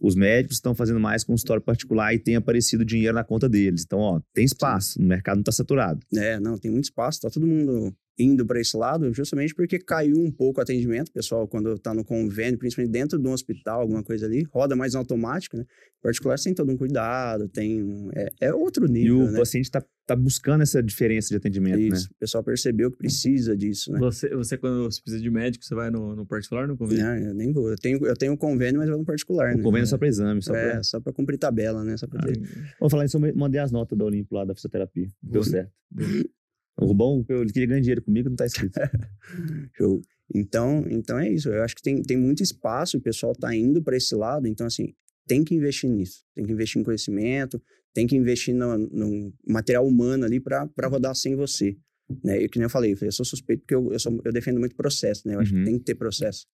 Os 0.00 0.14
médicos 0.14 0.56
estão 0.56 0.74
fazendo 0.74 0.98
mais 0.98 1.22
consultório 1.22 1.62
particular 1.62 2.14
e 2.14 2.18
tem 2.18 2.36
aparecido 2.36 2.84
dinheiro 2.84 3.14
na 3.14 3.24
conta 3.24 3.48
deles. 3.48 3.82
Então, 3.84 3.98
ó, 3.98 4.20
tem 4.32 4.44
espaço, 4.44 4.98
o 4.98 5.02
mercado 5.02 5.36
não 5.36 5.44
tá 5.44 5.52
saturado. 5.52 6.00
É, 6.14 6.40
não, 6.40 6.56
tem 6.56 6.70
muito 6.70 6.84
espaço, 6.84 7.20
tá 7.20 7.28
todo 7.28 7.46
mundo 7.46 7.94
indo 8.18 8.44
para 8.46 8.60
esse 8.60 8.76
lado, 8.76 9.12
justamente 9.12 9.54
porque 9.54 9.78
caiu 9.78 10.18
um 10.18 10.30
pouco 10.30 10.60
o 10.60 10.62
atendimento, 10.62 11.10
pessoal, 11.10 11.48
quando 11.48 11.78
tá 11.78 11.94
no 11.94 12.04
convênio, 12.04 12.58
principalmente 12.58 12.92
dentro 12.92 13.18
de 13.18 13.26
um 13.26 13.32
hospital, 13.32 13.80
alguma 13.80 14.02
coisa 14.02 14.26
ali, 14.26 14.42
roda 14.52 14.76
mais 14.76 14.94
automático, 14.94 15.56
né? 15.56 15.64
Particular 16.02 16.38
tem 16.38 16.54
todo 16.54 16.70
um 16.70 16.76
cuidado, 16.76 17.48
tem 17.48 17.82
um, 17.82 18.10
é, 18.14 18.28
é 18.40 18.54
outro 18.54 18.86
e 18.86 18.90
nível, 18.90 19.20
o 19.20 19.30
né? 19.30 19.38
paciente 19.38 19.70
tá, 19.70 19.82
tá 20.10 20.16
buscando 20.16 20.62
essa 20.62 20.82
diferença 20.82 21.28
de 21.28 21.36
atendimento, 21.36 21.78
né? 21.78 21.96
Isso, 21.96 22.08
o 22.10 22.14
pessoal 22.18 22.42
percebeu 22.42 22.90
que 22.90 22.98
precisa 22.98 23.56
disso, 23.56 23.92
né? 23.92 23.98
Você, 24.00 24.28
você, 24.30 24.58
quando 24.58 24.82
você 24.82 25.00
precisa 25.00 25.22
de 25.22 25.30
médico, 25.30 25.64
você 25.64 25.74
vai 25.74 25.88
no, 25.88 26.16
no 26.16 26.26
particular 26.26 26.62
ou 26.62 26.68
no 26.68 26.76
convênio? 26.76 27.04
Não, 27.04 27.16
eu 27.16 27.34
nem 27.34 27.52
vou. 27.52 27.70
Eu 27.70 27.76
tenho, 27.76 28.04
eu 28.04 28.16
tenho 28.16 28.32
um 28.32 28.36
convênio, 28.36 28.80
mas 28.80 28.88
eu 28.88 28.94
vou 28.94 29.00
no 29.00 29.06
particular, 29.06 29.54
O 29.54 29.56
né? 29.58 29.62
convênio 29.62 29.84
é 29.84 29.86
só 29.86 29.96
para 29.96 30.08
exame, 30.08 30.42
só 30.42 30.54
é, 30.54 30.70
pra... 30.72 30.82
só 30.82 31.00
pra 31.00 31.12
cumprir 31.12 31.38
tabela, 31.38 31.84
né? 31.84 31.96
Só 31.96 32.08
pra 32.08 32.20
ter. 32.22 32.40
Vou 32.80 32.90
falar 32.90 33.04
isso, 33.04 33.16
eu 33.16 33.34
mandei 33.36 33.60
as 33.60 33.70
notas 33.70 33.96
da 33.96 34.04
Olimpo 34.04 34.34
lá 34.34 34.44
da 34.44 34.54
fisioterapia. 34.54 35.08
Deu 35.22 35.44
certo. 35.44 35.72
O 36.78 36.86
Rubão, 36.86 37.22
ele 37.28 37.52
queria 37.52 37.66
ganhar 37.68 37.80
dinheiro 37.80 38.00
comigo, 38.00 38.30
não 38.30 38.36
tá 38.36 38.46
escrito. 38.46 38.80
Show. 39.76 40.00
Então, 40.34 40.86
então 40.88 41.18
é 41.18 41.28
isso. 41.28 41.50
Eu 41.50 41.62
acho 41.62 41.76
que 41.76 41.82
tem, 41.82 42.00
tem 42.00 42.16
muito 42.16 42.42
espaço, 42.42 42.96
o 42.96 43.00
pessoal 43.02 43.34
tá 43.34 43.54
indo 43.54 43.82
para 43.82 43.98
esse 43.98 44.14
lado. 44.14 44.46
Então, 44.46 44.66
assim, 44.66 44.94
tem 45.30 45.44
que 45.44 45.54
investir 45.54 45.88
nisso. 45.88 46.24
Tem 46.34 46.44
que 46.44 46.52
investir 46.52 46.80
em 46.80 46.84
conhecimento, 46.84 47.62
tem 47.94 48.04
que 48.06 48.16
investir 48.16 48.52
no, 48.52 48.76
no 48.76 49.32
material 49.46 49.86
humano 49.86 50.24
ali 50.24 50.40
para 50.40 50.68
rodar 50.88 51.14
sem 51.14 51.36
você. 51.36 51.76
Né? 52.24 52.42
E 52.42 52.48
que 52.48 52.58
nem 52.58 52.64
eu 52.64 52.70
falei, 52.70 52.96
eu 53.00 53.12
sou 53.12 53.24
suspeito 53.24 53.60
porque 53.62 53.74
eu, 53.76 53.92
eu, 53.92 53.98
sou- 54.00 54.20
eu 54.24 54.32
defendo 54.32 54.58
muito 54.58 54.74
processo, 54.74 55.22
né? 55.28 55.36
Eu 55.36 55.40
acho 55.40 55.54
Uhum. 55.54 55.60
que 55.60 55.70
tem 55.70 55.78
que 55.78 55.84
ter 55.84 55.94
processo. 55.94 56.46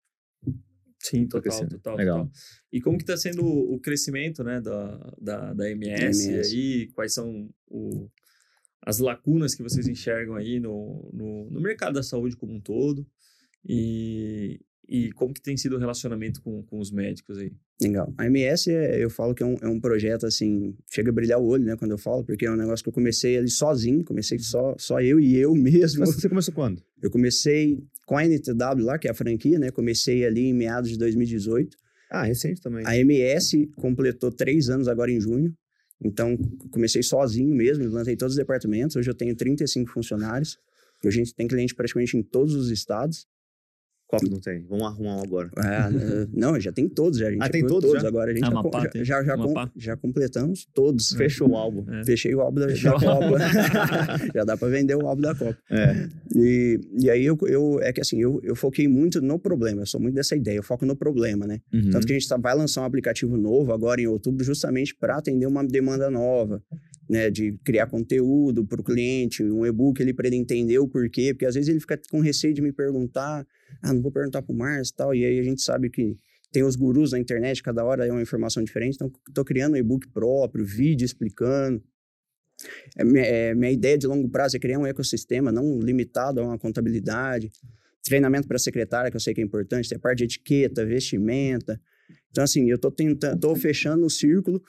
Sim, 0.98 1.28
total, 1.28 1.68
total, 1.68 1.96
Legal. 1.96 2.18
total. 2.24 2.32
E 2.72 2.80
como 2.80 2.96
que 2.98 3.05
está 3.05 3.16
sendo 3.16 3.44
o 3.46 3.78
crescimento, 3.78 4.42
né, 4.42 4.60
da, 4.60 4.96
da, 5.20 5.55
da 5.55 5.70
MS, 5.70 6.28
MS. 6.30 6.55
aí? 6.56 6.88
Quais 6.94 7.12
são 7.14 7.48
o, 7.68 8.10
as 8.84 8.98
lacunas 8.98 9.55
que 9.55 9.62
vocês 9.62 9.86
enxergam 9.86 10.34
aí 10.34 10.59
no, 10.59 11.10
no, 11.12 11.51
no 11.51 11.60
mercado 11.60 11.94
da 11.94 12.02
saúde 12.02 12.36
como 12.36 12.52
um 12.55 12.60
todo? 12.60 13.06
E, 13.64 14.60
e 14.88 15.12
como 15.12 15.32
que 15.32 15.40
tem 15.42 15.56
sido 15.56 15.76
o 15.76 15.78
relacionamento 15.78 16.40
com, 16.42 16.62
com 16.64 16.78
os 16.80 16.90
médicos 16.90 17.38
aí? 17.38 17.52
Legal. 17.80 18.12
A 18.16 18.26
MS, 18.26 18.70
eu 18.70 19.10
falo 19.10 19.34
que 19.34 19.42
é 19.42 19.46
um, 19.46 19.56
é 19.60 19.68
um 19.68 19.80
projeto, 19.80 20.26
assim, 20.26 20.76
chega 20.88 21.10
a 21.10 21.12
brilhar 21.12 21.40
o 21.40 21.44
olho, 21.44 21.64
né? 21.64 21.76
Quando 21.76 21.90
eu 21.90 21.98
falo, 21.98 22.24
porque 22.24 22.46
é 22.46 22.51
um 22.51 22.56
negócio 22.56 22.84
que 22.84 22.88
eu 22.88 22.92
comecei 22.92 23.36
ali 23.36 23.51
sozinho, 23.51 24.05
comecei 24.05 24.38
só, 24.38 24.76
só 24.78 25.01
eu 25.01 25.18
e 25.18 25.36
eu 25.36 25.55
mesmo. 25.55 26.01
Mas 26.01 26.14
você 26.14 26.28
começou 26.28 26.55
quando? 26.55 26.82
Eu 27.02 27.10
comecei 27.10 27.82
com 28.06 28.16
a 28.16 28.24
NTW 28.24 28.84
lá, 28.84 28.98
que 28.98 29.09
é 29.09 29.10
a 29.10 29.14
franquia, 29.14 29.59
né? 29.59 29.70
Comecei 29.70 30.24
ali 30.24 30.48
em 30.48 30.55
meados 30.55 30.90
de 30.90 30.98
2018. 30.98 31.76
Ah, 32.10 32.22
recente 32.22 32.60
também. 32.60 32.86
A 32.86 32.96
MS 32.96 33.68
completou 33.76 34.30
três 34.30 34.68
anos 34.68 34.86
agora 34.86 35.10
em 35.10 35.20
junho. 35.20 35.52
Então, 36.02 36.36
comecei 36.70 37.02
sozinho 37.02 37.55
mesmo, 37.55 37.82
implantei 37.84 38.16
todos 38.16 38.34
os 38.34 38.38
departamentos. 38.38 38.94
Hoje 38.94 39.10
eu 39.10 39.14
tenho 39.14 39.34
35 39.34 39.90
funcionários. 39.90 40.59
A 41.05 41.10
gente 41.10 41.34
tem 41.34 41.46
cliente 41.46 41.74
praticamente 41.74 42.16
em 42.16 42.22
todos 42.22 42.55
os 42.55 42.70
estados. 42.70 43.26
Qual 44.18 44.20
que 44.20 44.30
não 44.30 44.40
tem? 44.40 44.64
Vamos 44.68 44.84
arrumar 44.86 45.16
um 45.16 45.22
agora. 45.22 45.50
Ah, 45.56 45.90
eh, 45.92 46.26
não, 46.32 46.58
já 46.60 46.72
tem 46.72 46.88
todos. 46.88 47.18
Já, 47.18 47.28
a 47.28 47.30
gente 47.30 47.40
Ah, 47.42 47.46
já 47.46 47.52
tem 47.52 47.62
com 47.62 47.68
todos 47.68 48.02
já? 48.02 48.08
agora. 48.08 48.30
A 48.30 48.34
gente 48.34 48.44
Ah, 48.44 48.50
já, 48.50 48.62
com- 48.62 49.04
já, 49.04 49.22
já, 49.24 49.36
com- 49.36 49.68
já 49.76 49.96
completamos 49.96 50.66
todos. 50.74 51.10
Fechou 51.12 51.50
o 51.50 51.56
álbum. 51.56 51.84
É. 51.92 52.04
Fechei 52.04 52.34
o 52.34 52.40
álbum 52.40 52.60
da, 52.60 52.66
da 52.66 52.92
Copa. 52.92 53.38
já 54.34 54.44
dá 54.44 54.56
para 54.56 54.68
vender 54.68 54.94
o 54.96 55.06
álbum 55.06 55.22
da 55.22 55.34
Copa. 55.34 55.56
É. 55.70 56.08
E, 56.34 56.80
e 57.00 57.10
aí 57.10 57.24
eu, 57.24 57.38
eu 57.46 57.80
é 57.82 57.92
que 57.92 58.00
assim, 58.00 58.20
eu, 58.20 58.40
eu 58.42 58.54
foquei 58.56 58.86
muito 58.88 59.20
no 59.20 59.38
problema. 59.38 59.82
Eu 59.82 59.86
sou 59.86 60.00
muito 60.00 60.14
dessa 60.14 60.36
ideia. 60.36 60.56
Eu 60.56 60.62
foco 60.62 60.84
no 60.86 60.96
problema, 60.96 61.46
né? 61.46 61.60
Uhum. 61.72 61.90
Tanto 61.90 62.06
que 62.06 62.12
a 62.12 62.18
gente 62.18 62.28
tá- 62.28 62.36
vai 62.36 62.54
lançar 62.54 62.82
um 62.82 62.84
aplicativo 62.84 63.36
novo 63.36 63.72
agora 63.72 64.00
em 64.00 64.06
outubro, 64.06 64.44
justamente 64.44 64.94
para 64.94 65.16
atender 65.16 65.46
uma 65.46 65.64
demanda 65.66 66.10
nova, 66.10 66.62
né? 67.09 67.31
De 67.31 67.52
criar 67.64 67.86
conteúdo 67.86 68.64
para 68.64 68.81
o 68.81 68.85
cliente, 68.85 69.43
um 69.43 69.64
e-book 69.66 70.02
ali 70.02 70.12
para 70.12 70.26
ele 70.26 70.36
entender 70.36 70.78
o 70.78 70.89
porquê, 70.89 71.35
porque 71.35 71.47
às 71.47 71.55
vezes 71.55 71.68
ele 71.68 71.81
fica 71.81 72.01
com 72.10 72.20
receio 72.20 72.55
de 72.55 72.62
me 72.62 72.72
perguntar, 72.72 73.47
ah, 73.82 73.93
não 73.93 74.02
vou 74.02 74.12
perguntar 74.12 74.43
pro 74.43 74.55
Márcio 74.55 74.93
e 74.93 74.97
tal, 74.97 75.14
e 75.14 75.24
aí 75.24 75.39
a 75.39 75.43
gente 75.43 75.62
sabe 75.62 75.90
que 75.90 76.16
tem 76.52 76.62
os 76.62 76.76
gurus 76.76 77.12
na 77.12 77.18
internet, 77.18 77.62
cada 77.62 77.85
hora 77.85 78.06
é 78.06 78.12
uma 78.12 78.22
informação 78.22 78.62
diferente, 78.62 78.94
então 78.94 79.10
tô 79.35 79.44
criando 79.44 79.74
um 79.74 79.76
e-book 79.76 80.09
próprio, 80.09 80.64
vídeo 80.64 81.05
explicando. 81.05 81.82
É, 82.97 83.48
é, 83.48 83.55
minha 83.55 83.72
ideia 83.72 83.98
de 83.98 84.06
longo 84.06 84.28
prazo 84.28 84.56
é 84.56 84.60
criar 84.60 84.78
um 84.78 84.86
ecossistema 84.86 85.51
não 85.51 85.81
limitado 85.81 86.40
a 86.40 86.44
uma 86.44 86.59
contabilidade, 86.59 87.51
treinamento 88.05 88.47
para 88.47 88.59
secretária, 88.59 89.10
que 89.10 89.16
eu 89.16 89.20
sei 89.20 89.35
que 89.35 89.40
é 89.40 89.44
importante, 89.44 89.89
tem 89.89 89.97
a 89.97 89.98
parte 89.98 90.18
de 90.18 90.24
etiqueta, 90.24 90.85
vestimenta, 90.85 91.81
Então, 92.31 92.44
assim, 92.44 92.70
eu 92.70 92.78
tô 92.78 92.90
tentando, 92.90 93.40
tô 93.40 93.56
fechando 93.56 94.06
o 94.06 94.10
círculo 94.10 94.62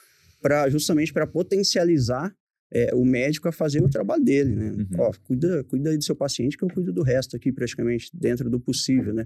para 0.46 0.70
justamente 0.70 1.12
para 1.12 1.26
potencializar 1.26 2.32
é, 2.72 2.94
o 2.94 3.04
médico 3.04 3.48
a 3.48 3.52
fazer 3.52 3.82
o 3.82 3.90
trabalho 3.90 4.24
dele, 4.24 4.56
né? 4.56 4.72
Uhum. 4.74 4.88
Ó, 5.00 5.12
cuida, 5.24 5.64
cuida 5.64 5.90
aí 5.90 5.98
do 5.98 6.04
seu 6.04 6.16
paciente 6.16 6.56
que 6.56 6.64
eu 6.64 6.68
cuido 6.68 6.94
do 6.94 7.02
resto 7.02 7.36
aqui, 7.36 7.52
praticamente, 7.52 8.12
dentro 8.14 8.48
do 8.48 8.60
possível, 8.60 9.12
né? 9.12 9.26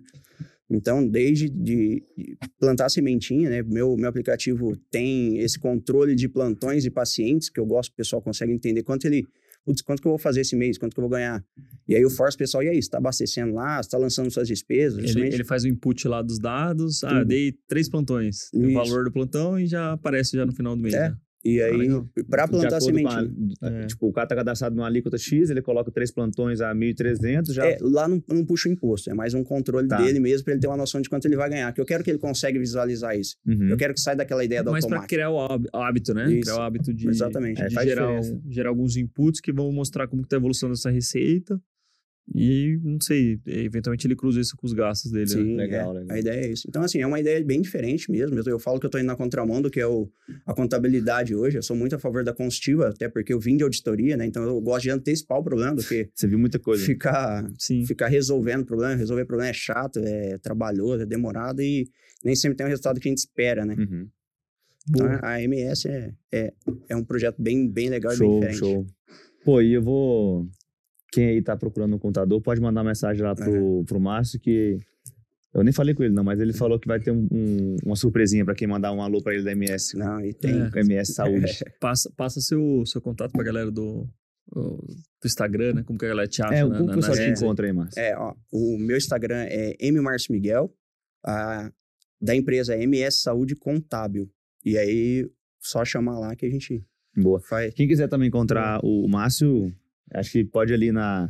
Então, 0.69 1.05
desde 1.05 1.49
de 1.49 2.01
de 2.15 2.37
plantar 2.57 2.87
sementinha, 2.87 3.49
né? 3.49 3.61
Meu, 3.63 3.97
meu 3.97 4.07
aplicativo 4.07 4.77
tem 4.89 5.39
esse 5.39 5.59
controle 5.59 6.15
de 6.15 6.29
plantões 6.29 6.85
e 6.85 6.89
pacientes, 6.89 7.49
que 7.49 7.59
eu 7.59 7.65
gosto 7.65 7.89
que 7.89 7.95
o 7.95 7.97
pessoal 7.97 8.21
consegue 8.21 8.53
entender 8.53 8.83
quanto 8.83 9.05
ele... 9.05 9.27
Putz, 9.69 9.83
quanto 9.83 10.01
que 10.01 10.07
eu 10.07 10.11
vou 10.13 10.17
fazer 10.17 10.41
esse 10.41 10.55
mês? 10.55 10.79
Quanto 10.79 10.95
que 10.95 10.99
eu 10.99 11.03
vou 11.03 11.11
ganhar? 11.11 11.45
E 11.87 11.95
aí 11.95 12.01
eu 12.01 12.09
forço 12.09 12.33
o 12.35 12.39
pessoal, 12.39 12.63
e 12.63 12.69
aí, 12.69 12.81
você 12.81 12.89
tá 12.89 12.97
abastecendo 12.97 13.53
lá? 13.53 13.81
Você 13.81 13.87
tá 13.87 13.99
lançando 13.99 14.31
suas 14.31 14.47
despesas? 14.47 14.97
Ele, 14.97 15.07
Justamente- 15.07 15.35
ele 15.35 15.43
faz 15.43 15.63
o 15.63 15.67
input 15.67 16.07
lá 16.07 16.23
dos 16.23 16.39
dados. 16.39 17.03
Ah, 17.03 17.09
Tudo. 17.19 17.25
dei 17.25 17.53
três 17.67 17.87
plantões. 17.87 18.49
O 18.51 18.73
valor 18.73 19.03
do 19.03 19.11
plantão 19.11 19.59
e 19.59 19.67
já 19.67 19.91
aparece 19.93 20.35
já 20.35 20.43
no 20.43 20.53
final 20.53 20.75
do 20.75 20.81
mês. 20.81 20.95
É. 20.95 21.09
né? 21.09 21.17
E 21.43 21.61
aí, 21.61 21.87
para 22.29 22.45
De 22.45 22.51
plantar 22.51 22.73
a 22.75 22.77
acordo 22.79 23.01
com 23.01 23.07
a- 23.07 23.11
sementinha. 23.11 23.55
É. 23.61 23.85
Tipo, 23.87 24.07
o 24.07 24.11
cara 24.11 24.27
tá 24.27 24.35
cadastrado 24.35 24.75
numa 24.75 24.87
alíquota 24.87 25.17
X, 25.17 25.49
ele 25.49 25.61
coloca 25.61 25.89
três 25.89 26.11
plantões 26.11 26.59
a 26.59 26.73
1.300, 26.75 27.53
já... 27.53 27.65
É, 27.65 27.77
lá 27.81 28.07
não, 28.09 28.21
não 28.29 28.45
puxa 28.45 28.67
o 28.67 28.71
imposto, 28.71 29.09
é 29.09 29.13
mais 29.13 29.33
um 29.33 29.43
controle 29.43 29.87
Tá. 29.87 29.97
dele 29.97 30.19
mesmo 30.19 30.43
para 30.43 30.53
ele 30.53 30.61
ter 30.61 30.67
uma 30.67 30.75
noção 30.75 30.99
de 30.99 31.09
quanto 31.09 31.25
ele 31.25 31.37
vai 31.37 31.49
ganhar. 31.49 31.71
Que 31.73 31.79
eu 31.79 31.85
quero 31.85 32.03
que 32.03 32.09
ele 32.09 32.19
consiga 32.19 32.59
visualizar 32.59 33.17
isso. 33.17 33.37
Uhum. 33.47 33.69
Eu 33.69 33.77
quero 33.77 33.93
que 33.93 34.01
saia 34.01 34.17
daquela 34.17 34.43
ideia 34.43 34.61
do 34.63 34.71
Mas 34.71 34.85
para 34.85 34.97
automático. 34.97 35.15
criar 35.15 35.29
o 35.31 35.39
hábi- 35.39 35.69
hábito, 35.73 36.13
né? 36.13 36.29
Isso. 36.31 36.41
Criar 36.41 36.57
o 36.57 36.61
hábito 36.61 36.93
de, 36.93 37.07
Exatamente. 37.07 37.57
de 37.57 37.63
É, 37.63 37.69
faz 37.71 37.87
gerar, 37.87 38.21
gerar 38.49 38.69
alguns 38.69 38.97
inputs 38.97 39.39
que 39.39 39.53
vão 39.53 39.71
mostrar 39.71 40.07
como 40.07 40.23
que 40.23 40.27
tá 40.29 40.35
a 40.35 40.39
evolução 40.39 40.69
dessa 40.69 40.89
receita. 40.89 41.59
E, 42.35 42.79
não 42.83 43.01
sei, 43.01 43.39
eventualmente 43.47 44.05
ele 44.05 44.15
cruza 44.15 44.39
isso 44.39 44.55
com 44.55 44.67
os 44.67 44.73
gastos 44.73 45.11
dele. 45.11 45.25
né? 45.25 45.31
Sim, 45.31 45.55
Legal, 45.55 45.95
é. 45.95 45.99
legal. 45.99 46.15
A 46.15 46.19
ideia 46.19 46.45
é 46.45 46.51
isso. 46.51 46.65
Então, 46.69 46.81
assim, 46.83 46.99
é 46.99 47.07
uma 47.07 47.19
ideia 47.19 47.43
bem 47.43 47.59
diferente 47.61 48.11
mesmo. 48.11 48.37
Eu, 48.37 48.43
eu 48.45 48.59
falo 48.59 48.79
que 48.79 48.85
eu 48.85 48.89
tô 48.89 48.97
indo 48.99 49.07
na 49.07 49.15
contramão 49.15 49.61
do 49.61 49.69
que 49.69 49.79
é 49.79 49.87
o, 49.87 50.09
a 50.45 50.53
contabilidade 50.53 51.33
hoje. 51.35 51.57
Eu 51.57 51.63
sou 51.63 51.75
muito 51.75 51.95
a 51.95 51.99
favor 51.99 52.23
da 52.23 52.33
consultiva, 52.33 52.89
até 52.89 53.09
porque 53.09 53.33
eu 53.33 53.39
vim 53.39 53.57
de 53.57 53.63
auditoria, 53.63 54.15
né? 54.15 54.25
Então, 54.25 54.43
eu 54.43 54.61
gosto 54.61 54.83
de 54.83 54.91
antecipar 54.91 55.39
o 55.39 55.43
problema 55.43 55.75
do 55.75 55.83
que 55.83 56.09
Você 56.13 56.27
viu 56.27 56.37
muita 56.37 56.59
coisa. 56.59 56.85
ficar, 56.85 57.49
Sim. 57.57 57.85
ficar 57.85 58.07
resolvendo 58.07 58.63
problema. 58.65 58.95
Resolver 58.95 59.25
problema 59.25 59.49
é 59.49 59.53
chato, 59.53 59.99
é 59.99 60.37
trabalhoso, 60.37 61.03
é 61.03 61.05
demorado 61.05 61.61
e 61.61 61.89
nem 62.23 62.35
sempre 62.35 62.57
tem 62.57 62.65
o 62.65 62.69
resultado 62.69 62.99
que 62.99 63.07
a 63.07 63.11
gente 63.11 63.19
espera, 63.19 63.65
né? 63.65 63.75
Uhum. 63.77 64.07
Então, 64.89 65.07
a 65.21 65.41
MS 65.41 65.87
é, 65.87 66.11
é, 66.31 66.53
é 66.89 66.95
um 66.95 67.03
projeto 67.03 67.41
bem, 67.41 67.69
bem 67.69 67.89
legal 67.89 68.13
e 68.13 68.17
bem 68.17 68.27
Show, 68.27 68.39
diferente. 68.39 68.59
show. 68.59 68.85
Pô, 69.45 69.61
e 69.61 69.73
eu 69.73 69.81
vou... 69.81 70.47
Quem 71.11 71.27
aí 71.29 71.41
tá 71.41 71.55
procurando 71.57 71.95
um 71.95 71.99
contador, 71.99 72.39
pode 72.41 72.61
mandar 72.61 72.83
mensagem 72.83 73.23
lá 73.23 73.33
pro, 73.35 73.83
pro 73.85 73.99
Márcio 73.99 74.39
que... 74.39 74.77
Eu 75.51 75.63
nem 75.63 75.73
falei 75.73 75.95
com 75.95 76.03
ele 76.03 76.13
não, 76.13 76.23
mas 76.23 76.39
ele 76.39 76.53
falou 76.53 76.79
que 76.79 76.87
vai 76.87 76.99
ter 76.99 77.09
um- 77.09 77.27
um- 77.31 77.75
uma 77.83 77.95
surpresinha 77.95 78.45
pra 78.45 78.53
quem 78.53 78.67
mandar 78.67 78.91
um 78.93 79.01
alô 79.01 79.19
pra 79.19 79.33
ele 79.33 79.43
da 79.43 79.51
MS. 79.51 79.97
Não, 79.97 80.23
e 80.23 80.31
tem. 80.31 80.61
É. 80.61 80.69
Com 80.69 80.77
a 80.77 80.81
MS 80.81 81.13
Saúde. 81.15 81.51
Passa, 81.79 82.11
passa 82.15 82.39
seu, 82.39 82.83
seu 82.85 83.01
contato 83.01 83.31
pra 83.31 83.43
galera 83.43 83.71
do, 83.71 84.07
do 84.53 84.87
Instagram, 85.25 85.73
né? 85.73 85.83
Como 85.83 85.97
que 85.97 86.05
a 86.05 86.09
galera 86.09 86.27
te 86.27 86.43
acha 86.43 86.53
É, 86.53 86.61
como 86.61 86.73
na, 86.73 86.79
que 86.93 86.99
o 86.99 87.01
pessoal 87.01 87.17
te 87.17 87.31
encontra 87.31 87.65
aí, 87.65 87.73
Márcio? 87.73 87.99
É, 87.99 88.15
ó, 88.15 88.35
o 88.53 88.77
meu 88.77 88.95
Instagram 88.95 89.43
é 89.49 89.75
M. 89.79 89.99
Márcio 90.01 90.31
Miguel, 90.33 90.71
a, 91.25 91.71
da 92.21 92.35
empresa 92.35 92.75
é 92.75 92.83
MS 92.83 93.21
Saúde 93.21 93.55
Contábil. 93.55 94.29
E 94.63 94.77
aí, 94.77 95.27
só 95.59 95.83
chamar 95.83 96.19
lá 96.19 96.35
que 96.35 96.45
a 96.45 96.49
gente 96.49 96.85
Boa. 97.17 97.41
faz. 97.41 97.73
Quem 97.73 97.87
quiser 97.87 98.07
também 98.07 98.27
encontrar 98.27 98.79
o 98.83 99.07
Márcio, 99.07 99.73
acho 100.13 100.31
que 100.31 100.43
pode 100.43 100.73
ali 100.73 100.91
na, 100.91 101.27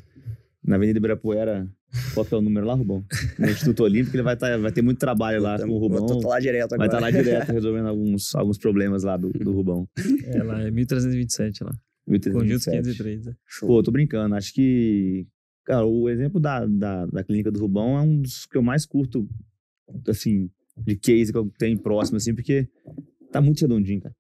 na 0.64 0.76
Avenida 0.76 0.97
Ibirapuera. 0.97 1.69
Qual 2.14 2.23
que 2.23 2.34
é 2.34 2.38
o 2.38 2.41
número 2.41 2.68
lá, 2.68 2.76
Rubão? 2.76 3.03
No 3.39 3.49
Instituto 3.49 3.84
Olímpico, 3.84 4.15
ele 4.15 4.22
vai, 4.22 4.38
tá, 4.38 4.56
vai 4.57 4.72
ter 4.72 4.84
muito 4.84 4.99
trabalho 4.99 5.41
lá 5.41 5.57
com 5.60 5.72
o 5.72 5.80
Rubão. 5.80 6.06
tô 6.06 6.27
lá 6.27 6.39
direto 6.39 6.77
Vai 6.77 6.88
agora. 6.88 6.88
estar 6.88 6.99
lá 6.99 7.10
direto 7.23 7.49
resolvendo 7.51 7.88
alguns, 7.88 8.35
alguns 8.35 8.60
problemas 8.60 9.03
lá 9.03 9.18
do, 9.18 9.30
do 9.30 9.51
Rubão. 9.51 9.89
É, 10.26 10.43
lá 10.43 10.61
é 10.61 10.69
1327 10.69 11.64
lá. 11.64 11.72
Conjunto 12.06 12.30
1327. 12.30 12.81
503. 12.97 13.26
né? 13.26 13.35
Pô, 13.61 13.81
tô 13.81 13.91
brincando. 13.91 14.35
Acho 14.35 14.53
que. 14.53 15.26
Cara, 15.65 15.85
o 15.85 16.10
exemplo 16.10 16.39
da, 16.39 16.65
da, 16.65 17.06
da 17.07 17.23
clínica 17.23 17.51
do 17.51 17.60
Rubão 17.60 17.97
é 17.97 18.01
um 18.01 18.22
dos 18.22 18.45
que 18.45 18.57
eu 18.57 18.61
mais 18.61 18.85
curto, 18.85 19.27
assim, 20.07 20.49
de 20.77 20.95
case 20.95 21.31
que 21.31 21.38
eu 21.38 21.51
tenho 21.57 21.77
próximo, 21.80 22.18
assim, 22.18 22.34
porque 22.34 22.68
tá 23.31 23.39
muito 23.41 23.61
redondinho, 23.61 24.01
cara. 24.01 24.15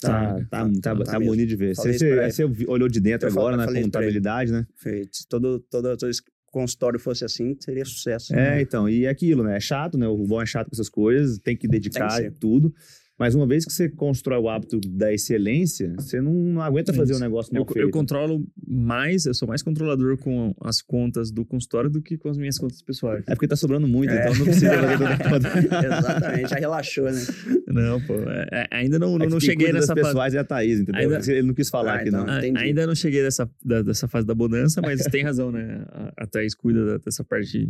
Tá, 0.00 0.34
Tá, 0.34 0.34
tá, 0.34 0.64
tá, 0.64 0.94
tá, 0.94 0.96
tá 1.04 1.12
tá 1.12 1.20
bonito 1.20 1.48
de 1.48 1.56
ver. 1.56 1.74
Falei 1.74 1.98
Você, 1.98 2.30
você, 2.30 2.46
você 2.46 2.64
olhou 2.66 2.88
de 2.88 3.00
dentro 3.00 3.28
Eu 3.28 3.32
agora 3.32 3.56
na 3.56 3.64
falei 3.64 3.80
ele. 3.80 3.86
contabilidade, 3.86 4.52
né? 4.52 4.66
Feito. 4.76 5.16
Se 5.16 5.26
todo, 5.28 5.58
todo, 5.70 5.96
todo 5.96 6.10
esse 6.10 6.20
consultório 6.46 6.98
fosse 6.98 7.24
assim, 7.24 7.56
seria 7.60 7.84
sucesso. 7.84 8.34
É, 8.34 8.60
então, 8.60 8.88
e 8.88 9.04
é 9.04 9.08
aquilo, 9.08 9.42
né? 9.42 9.56
É 9.56 9.60
chato, 9.60 9.96
né? 9.98 10.06
O 10.06 10.14
Rubão 10.14 10.40
é 10.40 10.46
chato 10.46 10.66
com 10.68 10.74
essas 10.74 10.88
coisas, 10.88 11.38
tem 11.38 11.56
que 11.56 11.66
dedicar 11.68 12.08
Tem 12.16 12.30
que 12.30 12.36
e 12.36 12.38
tudo. 12.38 12.72
Mas 13.18 13.34
uma 13.34 13.46
vez 13.46 13.64
que 13.64 13.72
você 13.72 13.88
constrói 13.88 14.38
o 14.38 14.46
hábito 14.46 14.78
da 14.86 15.10
excelência, 15.10 15.90
você 15.98 16.20
não, 16.20 16.34
não 16.34 16.60
aguenta 16.60 16.92
fazer 16.92 17.14
o 17.14 17.18
negócio 17.18 17.50
mal 17.50 17.62
Eu, 17.62 17.66
feito. 17.72 17.86
eu 17.86 17.90
controlo 17.90 18.46
mais, 18.68 19.24
eu 19.24 19.32
sou 19.32 19.48
mais 19.48 19.62
controlador 19.62 20.18
com 20.18 20.54
as 20.60 20.82
contas 20.82 21.30
do 21.30 21.42
consultório 21.42 21.88
do 21.88 22.02
que 22.02 22.18
com 22.18 22.28
as 22.28 22.36
minhas 22.36 22.58
contas 22.58 22.82
pessoais. 22.82 23.24
É 23.26 23.34
porque 23.34 23.48
tá 23.48 23.56
sobrando 23.56 23.88
muito, 23.88 24.12
É. 24.12 24.20
então 24.20 24.34
não 24.38 24.44
precisa 24.44 24.70
fazer 24.70 25.16
toda. 25.30 25.86
Exatamente, 25.86 26.50
já 26.50 26.56
relaxou, 26.56 27.04
né? 27.10 27.20
Não, 27.66 28.00
pô, 28.00 28.14
é- 28.14 28.46
é- 28.52 28.66
ainda 28.70 28.98
não, 28.98 29.16
É 29.16 29.18
não, 29.18 29.26
que 29.26 29.32
não 29.32 29.40
cheguei 29.40 29.72
nessa 29.72 29.88
das 29.94 30.02
fase. 30.02 30.08
pessoais 30.14 30.34
é 30.34 30.38
a 30.38 30.44
Thaís, 30.44 30.80
entendeu? 30.80 31.00
Ainda- 31.18 31.32
Ele 31.32 31.42
não 31.48 31.54
quis 31.54 31.68
falar 31.68 31.94
Ah, 31.94 31.96
aqui, 31.96 32.08
então. 32.08 32.24
não. 32.24 32.32
A- 32.32 32.38
entendi. 32.38 32.58
Ainda 32.58 32.86
não 32.86 32.94
cheguei 32.94 33.22
dessa, 33.22 33.50
da- 33.64 33.82
dessa 33.82 34.06
fase 34.06 34.26
da 34.26 34.34
bonança, 34.34 34.80
mas 34.80 35.00
tem 35.12 35.22
razão, 35.24 35.50
né? 35.50 35.84
A, 35.90 36.12
a 36.24 36.26
Thaís 36.26 36.54
cuida 36.54 36.84
da- 36.86 36.98
dessa 36.98 37.24
parte. 37.24 37.68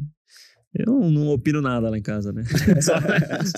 Eu 0.78 1.11
não, 1.11 1.28
opino 1.28 1.61
nada 1.62 1.89
lá 1.89 1.97
em 1.97 2.03
casa, 2.03 2.32
né? 2.32 2.43
Só, 2.81 2.94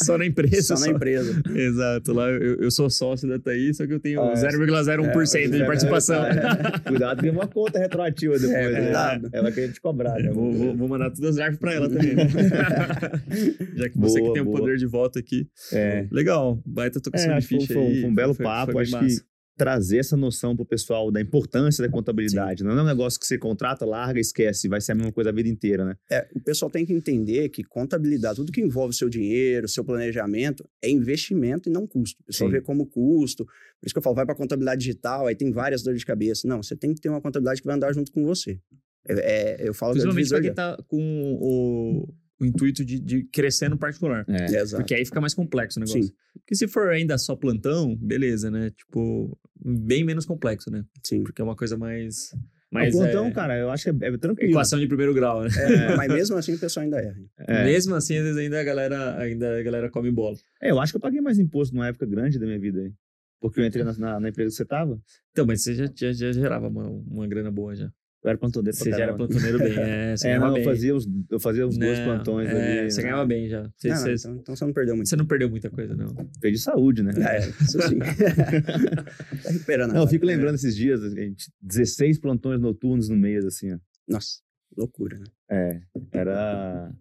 só 0.05 0.19
na 0.19 0.27
empresa. 0.27 0.77
Só 0.77 0.87
na 0.87 0.93
empresa. 0.95 1.41
Exato. 1.55 2.13
Lá 2.13 2.29
eu, 2.31 2.57
eu 2.57 2.71
sou 2.71 2.89
sócio 2.91 3.29
da 3.29 3.39
Thaís, 3.39 3.77
só 3.77 3.87
que 3.87 3.93
eu 3.93 4.01
tenho 4.01 4.21
Ah, 4.23 4.33
é. 4.33 4.35
0,01% 4.35 5.51
de 5.51 5.63
É, 5.63 5.67
participação. 5.67 6.25
É, 6.25 6.79
Cuidado, 6.87 7.21
tem 7.23 7.31
uma 7.31 7.47
conta 7.47 7.79
retroativa 7.79 8.35
depois. 8.39 8.55
É, 8.55 8.71
né? 8.93 9.21
Ela 9.33 9.51
quer 9.53 9.73
te 9.73 9.81
cobrar. 9.81 10.15
né? 10.21 10.29
É, 10.29 10.33
vou, 10.33 10.53
vou- 10.53 10.77
vou 10.77 10.89
mandar 10.89 11.11
todas 11.11 11.37
as 11.37 11.39
árvores 11.39 11.59
pra 11.59 11.73
ela 11.75 11.89
também. 11.89 12.15
né? 12.15 12.25
Já 13.75 13.89
que 13.89 13.99
você 13.99 14.19
Boa, 14.21 14.29
que 14.31 14.35
tem 14.35 14.43
o 14.43 14.45
boa. 14.47 14.59
poder 14.61 14.77
de 14.77 14.87
voto 14.87 15.19
aqui. 15.19 15.47
É. 15.73 16.07
Legal. 16.11 16.61
Baita 16.67 17.01
tocação 17.01 17.33
É, 17.33 17.39
de 17.39 17.47
ficha 17.47 17.73
foi 17.73 17.77
um- 17.83 17.87
aí. 17.87 18.01
foi 18.01 18.11
um 18.11 18.15
belo 18.15 18.35
Foi- 18.35 18.45
papo. 18.45 18.73
foi 18.73 18.83
acho 18.83 18.93
massa. 18.93 19.07
que 19.21 19.28
trazer 19.59 19.99
essa 19.99 20.17
noção 20.17 20.55
pro 20.55 20.65
pessoal 20.65 21.11
da 21.11 21.21
importância 21.21 21.85
da 21.85 21.91
contabilidade. 21.91 22.63
Não 22.63 22.79
é 22.79 22.83
um 22.83 22.87
negócio 22.87 23.19
que 23.19 23.27
você 23.27 23.37
contrata, 23.37 23.85
larga, 23.85 24.21
esquece. 24.21 24.69
Vai 24.69 24.81
ser 24.81 24.93
a 24.93 24.95
mesma 24.95 25.11
coisa 25.11 25.31
a 25.31 25.33
vida 25.33 25.49
inteira, 25.49 25.85
né? 25.85 25.97
É, 26.09 26.29
o 26.33 26.41
pessoal 26.41 26.71
tem 26.71 26.87
que 26.87 26.93
entender 26.93 27.49
que 27.49 27.65
contabilidade, 27.65 28.37
tudo 28.37 28.53
que 28.53 28.61
envolve 28.61 28.95
seu 28.95 29.09
dinheiro, 29.09 29.67
seu 29.67 29.85
planejamento, 29.85 30.65
é 30.81 30.89
investimento 30.89 31.69
e 31.69 31.73
não 31.73 31.89
custo. 31.89 32.23
O 32.23 32.27
pessoal 32.27 32.49
Sim. 32.49 32.57
vê 32.57 32.63
como 32.63 32.87
custo. 32.87 33.45
Por 33.45 33.87
isso 33.87 33.93
que 33.93 33.99
eu 33.99 34.03
falo, 34.03 34.15
vai 34.15 34.25
para 34.25 34.37
contabilidade 34.37 34.81
digital, 34.81 35.27
aí 35.27 35.35
tem 35.35 35.51
várias 35.51 35.83
dores 35.83 35.99
de 35.99 36.07
cabeça. 36.07 36.47
Não, 36.47 36.63
você 36.63 36.77
tem 36.77 36.95
que 36.95 37.01
ter 37.01 37.09
uma 37.09 37.21
contabilidade 37.21 37.61
que 37.61 37.67
vai 37.67 37.75
andar 37.75 37.93
junto 37.93 38.13
com 38.13 38.25
você. 38.25 38.61
É, 39.09 39.65
é, 39.65 39.69
eu 39.69 39.75
falo 39.75 39.95
do 39.95 39.97
Principalmente 39.97 40.25
divisor 40.25 40.41
quem 40.41 40.51
de... 40.51 40.55
tá 40.55 40.79
com 40.87 41.39
o, 41.41 42.15
o 42.41 42.45
intuito 42.45 42.85
de, 42.85 42.99
de 43.01 43.25
crescer 43.25 43.69
no 43.69 43.77
particular. 43.77 44.25
É. 44.29 44.55
É, 44.55 44.61
exato. 44.61 44.83
Porque 44.83 44.95
aí 44.95 45.05
fica 45.05 45.21
mais 45.21 45.35
complexo 45.35 45.79
o 45.79 45.81
negócio. 45.81 46.03
Sim. 46.03 46.13
Porque 46.35 46.55
se 46.55 46.69
for 46.69 46.89
ainda 46.91 47.19
só 47.19 47.35
plantão, 47.35 47.97
beleza, 47.97 48.51
né? 48.51 48.71
Tipo, 48.71 49.37
bem 49.61 50.05
menos 50.05 50.25
complexo, 50.25 50.71
né? 50.71 50.85
Sim. 51.03 51.23
Porque 51.25 51.41
é 51.43 51.45
uma 51.45 51.57
coisa 51.57 51.77
mais. 51.77 52.33
o 52.33 52.75
mais 52.75 52.95
plantão, 52.95 53.27
é, 53.27 53.31
cara, 53.33 53.59
eu 53.59 53.71
acho 53.71 53.85
que 53.85 54.05
é, 54.05 54.09
é 54.09 54.17
tranquilo. 54.17 54.51
Equação 54.51 54.79
de 54.79 54.87
primeiro 54.87 55.13
grau, 55.13 55.43
né? 55.43 55.49
É, 55.57 55.97
mas 55.97 56.13
mesmo 56.13 56.37
assim 56.37 56.55
o 56.55 56.59
pessoal 56.59 56.85
ainda 56.85 56.99
erra. 56.99 57.19
É. 57.39 57.65
Mesmo 57.67 57.95
assim, 57.95 58.17
às 58.17 58.23
vezes 58.23 58.39
ainda 58.39 58.61
a 58.61 58.65
galera, 58.65 59.19
ainda 59.19 59.59
a 59.59 59.63
galera 59.63 59.91
come 59.91 60.11
bola. 60.11 60.37
É, 60.63 60.71
eu 60.71 60.81
acho 60.81 60.93
que 60.93 60.97
eu 60.97 61.01
paguei 61.01 61.21
mais 61.21 61.39
imposto 61.39 61.75
numa 61.75 61.89
época 61.89 62.07
grande 62.07 62.39
da 62.39 62.47
minha 62.47 62.59
vida 62.59 62.81
aí. 62.81 62.93
Porque 63.41 63.61
eu 63.61 63.65
entrei 63.65 63.85
na, 63.85 63.93
na, 63.93 64.21
na 64.21 64.29
empresa 64.29 64.51
que 64.51 64.57
você 64.57 64.65
tava, 64.65 65.01
Então, 65.31 65.47
mas 65.47 65.63
você 65.63 65.75
já, 65.75 65.87
já, 65.95 66.13
já 66.13 66.33
gerava 66.33 66.69
uma, 66.69 66.89
uma 66.89 67.27
grana 67.27 67.51
boa 67.51 67.75
já. 67.75 67.91
Eu 68.25 68.31
era 68.31 68.39
plantoneiro 68.39 68.77
Você 68.77 68.91
já 68.91 68.99
era 69.05 69.15
plantoneiro 69.15 69.59
bem. 69.59 69.79
É, 69.79 70.17
você 70.17 70.29
É, 70.29 70.39
não, 70.39 70.53
bem. 70.53 70.63
eu 70.63 70.69
fazia 70.71 70.95
os, 70.97 71.09
eu 71.31 71.41
fazia 71.41 71.67
os 71.67 71.79
dois 71.79 71.99
Não, 71.99 72.05
plantões 72.05 72.49
é, 72.49 72.81
ali. 72.81 72.91
Você 72.91 72.97
né? 72.99 73.03
ganhava 73.09 73.27
bem 73.27 73.49
já. 73.49 73.71
Você, 73.77 73.89
não, 73.89 73.97
você- 73.97 74.13
então, 74.15 74.37
então 74.37 74.57
você 74.57 74.65
não 74.65 74.73
perdeu 74.73 74.97
muito. 74.97 75.09
você 75.09 75.17
não 75.17 75.27
perdeu 75.27 75.49
muita 75.51 75.71
coisa, 75.71 75.95
não. 75.95 76.15
Perdi 76.41 76.59
saúde, 76.59 77.03
né? 77.03 77.13
É, 77.17 77.49
isso 77.63 77.81
sim. 77.83 77.99
tá 79.43 79.51
recuperando. 79.51 79.93
Não, 79.93 80.03
eu 80.03 80.09
fico 80.09 80.27
lembrando 80.27 80.57
esses 80.57 80.75
dias, 80.77 81.01
gente, 81.13 81.51
16 81.63 82.19
plantões 82.19 82.61
noturnos 82.61 83.09
no 83.09 83.17
mês, 83.17 83.45
assim, 83.45 83.73
ó. 83.73 83.79
Nossa, 84.09 84.39
loucura, 84.77 85.19
né? 85.19 85.25
É, 85.51 85.81
era. 86.13 86.93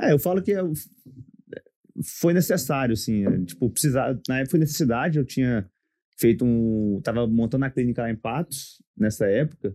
É, 0.00 0.12
eu 0.12 0.18
falo 0.18 0.42
que 0.42 0.50
eu- 0.50 0.72
foi 2.20 2.32
necessário, 2.32 2.92
assim. 2.92 3.26
é, 3.26 3.44
Tipo, 3.44 3.70
precisar. 3.70 4.18
Na 4.28 4.36
época 4.38 4.50
foi 4.52 4.60
necessidade, 4.60 5.18
eu 5.18 5.24
tinha 5.24 5.68
feito 6.18 6.44
um. 6.44 7.00
Tava 7.02 7.26
montando 7.26 7.64
a 7.64 7.70
clínica 7.70 8.02
lá 8.02 8.10
em 8.10 8.16
Patos, 8.16 8.82
nessa 8.96 9.26
época. 9.26 9.74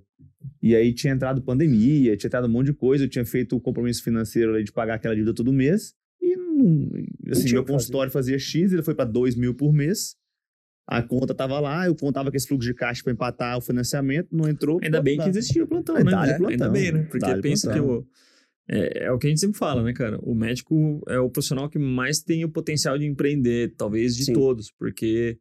E 0.66 0.74
aí 0.78 0.94
tinha 0.94 1.14
entrado 1.14 1.42
pandemia, 1.42 2.16
tinha 2.16 2.30
entrado 2.30 2.48
um 2.48 2.50
monte 2.50 2.68
de 2.68 2.74
coisa. 2.74 3.04
Eu 3.04 3.10
tinha 3.10 3.26
feito 3.26 3.54
o 3.54 3.60
compromisso 3.60 4.02
financeiro 4.02 4.64
de 4.64 4.72
pagar 4.72 4.94
aquela 4.96 5.14
dívida 5.14 5.34
todo 5.34 5.52
mês. 5.52 5.94
E 6.22 6.38
não. 6.38 6.90
Assim, 7.30 7.52
meu 7.52 7.66
consultório 7.66 8.10
fazia 8.10 8.40
X, 8.40 8.72
ele 8.72 8.82
foi 8.82 8.96
para 8.96 9.04
2 9.04 9.36
mil 9.36 9.54
por 9.54 9.74
mês. 9.74 10.16
A 10.88 11.02
conta 11.04 11.34
tava 11.36 11.60
lá, 11.60 11.86
eu 11.86 11.94
contava 11.96 12.32
com 12.32 12.38
esse 12.38 12.48
fluxo 12.48 12.66
de 12.68 12.74
caixa 12.74 13.04
para 13.04 13.12
empatar 13.12 13.58
o 13.58 13.62
financiamento, 13.62 14.30
não 14.32 14.50
entrou. 14.50 14.80
Ainda 14.82 15.02
bem 15.02 15.18
que 15.18 15.28
existia 15.28 15.64
o 15.64 15.68
plantão, 15.68 15.98
É, 15.98 16.04
né? 16.04 16.12
dá-lhe 16.12 16.32
Ainda 16.34 16.48
plantão, 16.48 16.72
bem, 16.72 16.92
né? 16.94 17.04
Porque 17.12 17.36
pensa 17.42 17.68
que 17.72 17.80
plantão. 17.80 17.98
o, 18.00 18.08
É, 18.70 19.06
é 19.08 19.12
o 19.12 19.18
que 19.18 19.28
a 19.28 19.30
gente 19.30 19.42
sempre 19.42 19.58
fala, 19.58 19.84
né, 19.84 19.92
cara? 19.92 20.18
O 20.22 20.34
médico 20.34 21.04
é 21.10 21.20
o 21.20 21.30
profissional 21.30 21.70
que 21.70 21.78
mais 21.78 22.22
tem 22.22 22.46
o 22.46 22.50
potencial 22.50 22.98
de 22.98 23.06
empreender, 23.06 23.74
talvez 23.76 24.16
de 24.16 24.24
Sim. 24.26 24.34
todos, 24.34 24.72
porque 24.72 25.38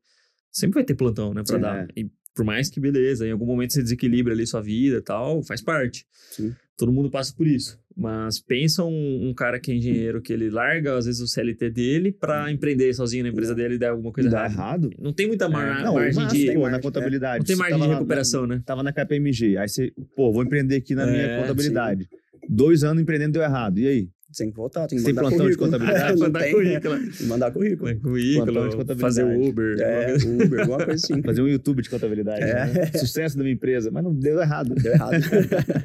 sempre 0.50 0.74
vai 0.74 0.84
ter 0.84 0.96
plantão, 0.96 1.32
né, 1.32 1.42
Sim, 1.44 1.60
dar. 1.60 1.84
é. 1.84 1.88
E 1.96 2.10
por 2.34 2.44
mais 2.44 2.68
que 2.70 2.80
beleza, 2.80 3.26
em 3.26 3.30
algum 3.32 3.46
momento 3.46 3.72
você 3.72 3.82
desequilibra 3.82 4.32
ali 4.32 4.46
sua 4.46 4.60
vida 4.62 4.96
e 4.98 5.02
tal, 5.02 5.42
faz 5.42 5.60
parte. 5.62 6.06
Sim. 6.30 6.52
Todo 6.76 6.90
mundo 6.92 7.10
passa 7.10 7.34
por 7.36 7.46
isso. 7.46 7.78
Mas 7.94 8.40
pensa 8.40 8.82
um, 8.82 9.28
um 9.28 9.34
cara 9.34 9.60
que 9.60 9.70
é 9.70 9.74
engenheiro, 9.74 10.22
que 10.22 10.32
ele 10.32 10.48
larga, 10.48 10.96
às 10.96 11.04
vezes, 11.04 11.20
o 11.20 11.26
CLT 11.28 11.68
dele 11.70 12.10
pra 12.10 12.50
empreender 12.50 12.92
sozinho 12.94 13.22
na 13.24 13.28
empresa 13.28 13.54
dele 13.54 13.74
e 13.74 13.78
dar 13.78 13.90
alguma 13.90 14.10
coisa. 14.10 14.30
Dá 14.30 14.46
errada. 14.46 14.86
errado. 14.86 14.90
Não 14.98 15.12
tem 15.12 15.26
muita 15.28 15.46
mar- 15.48 15.80
É. 15.80 15.84
Não, 15.84 15.94
margem 15.94 16.26
de. 16.28 16.46
tem 16.46 16.54
pô, 16.54 16.60
margem, 16.62 16.76
na 16.78 16.82
contabilidade. 16.82 17.38
Não 17.40 17.44
tem 17.46 17.56
margem 17.56 17.78
de 17.80 17.86
recuperação, 17.88 18.46
né? 18.46 18.62
Tava 18.64 18.82
na 18.82 18.92
KPMG. 18.92 19.58
Aí 19.58 19.68
você, 19.68 19.92
pô, 20.16 20.32
vou 20.32 20.42
empreender 20.42 20.76
aqui 20.76 20.94
na 20.94 21.06
minha 21.06 21.22
É, 21.22 21.40
contabilidade. 21.42 22.08
Dois 22.48 22.82
anos 22.82 23.02
empreendendo 23.02 23.34
deu 23.34 23.42
errado. 23.42 23.78
E 23.78 23.86
aí? 23.86 24.08
Tem 24.36 24.50
que 24.50 24.56
voltar, 24.56 24.86
tem 24.86 24.98
que 24.98 25.04
Tem 25.04 25.12
mandar 25.14 25.28
plantão 25.28 25.50
de 25.50 25.56
currículo. 25.56 25.70
contabilidade? 25.70 26.12
Não 26.18 26.26
Mandar 26.26 26.40
tem, 26.42 26.52
currículo. 26.52 26.94
né? 26.98 27.12
Mandar 27.26 27.50
currículo. 27.52 27.88
É, 27.90 27.94
Plantão 27.94 28.12
de 28.12 28.12
currículo, 28.12 28.70
contabilidade. 28.70 29.00
fazer 29.00 29.24
Uber. 29.24 29.76
É, 29.80 30.14
Uber, 30.44 30.60
alguma 30.60 30.84
coisa 30.84 30.92
assim. 30.94 31.20
Fazer 31.22 31.42
um 31.42 31.48
YouTube 31.48 31.82
de 31.82 31.90
contabilidade. 31.90 32.42
É. 32.42 32.66
né? 32.66 32.86
Sucesso 32.98 33.36
da 33.36 33.42
minha 33.42 33.54
empresa. 33.54 33.90
Mas 33.90 34.02
não 34.04 34.14
deu 34.14 34.40
errado. 34.40 34.74
Deu 34.74 34.92
errado. 34.92 35.12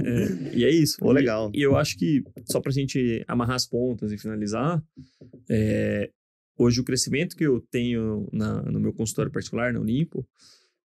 É, 0.06 0.56
e 0.58 0.64
é 0.66 0.70
isso. 0.70 0.98
Pô, 1.00 1.12
E- 1.12 1.16
legal. 1.16 1.52
E, 1.54 1.62
eu 1.62 1.76
acho 1.76 1.98
que, 1.98 2.24
só 2.50 2.60
pra 2.62 2.72
gente 2.72 3.24
amarrar 3.28 3.56
as 3.56 3.66
pontas 3.66 4.12
e 4.12 4.18
finalizar, 4.18 4.82
é, 5.50 6.10
hoje 6.58 6.80
o 6.80 6.84
crescimento 6.84 7.36
que 7.36 7.46
eu 7.46 7.60
tenho 7.72 8.28
na- 8.32 8.62
no 8.64 8.80
meu 8.80 8.94
consultório 8.94 9.32
particular, 9.32 9.74
na 9.74 9.80
Olimpo, 9.80 10.26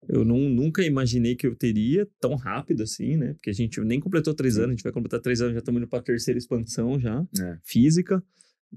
eu 0.09 0.25
não, 0.25 0.39
nunca 0.49 0.83
imaginei 0.85 1.37
que 1.37 1.47
eu 1.47 1.55
teria 1.55 2.09
tão 2.21 2.35
rápido 2.35 2.83
assim, 2.83 3.17
né? 3.17 3.35
Porque 3.35 3.51
a 3.51 3.53
gente 3.53 3.81
nem 3.81 4.01
completou 4.01 4.35
três 4.35 4.57
anos, 4.57 4.69
a 4.69 4.73
gente 4.73 4.83
vai 4.83 4.93
completar 4.93 5.21
três 5.21 5.41
anos, 5.41 5.53
já 5.55 5.59
estamos 5.61 5.81
indo 5.81 5.89
pra 5.89 6.01
terceira 6.03 6.39
expansão 6.39 6.99
já, 6.99 7.25
É. 7.41 7.59
física. 7.65 8.23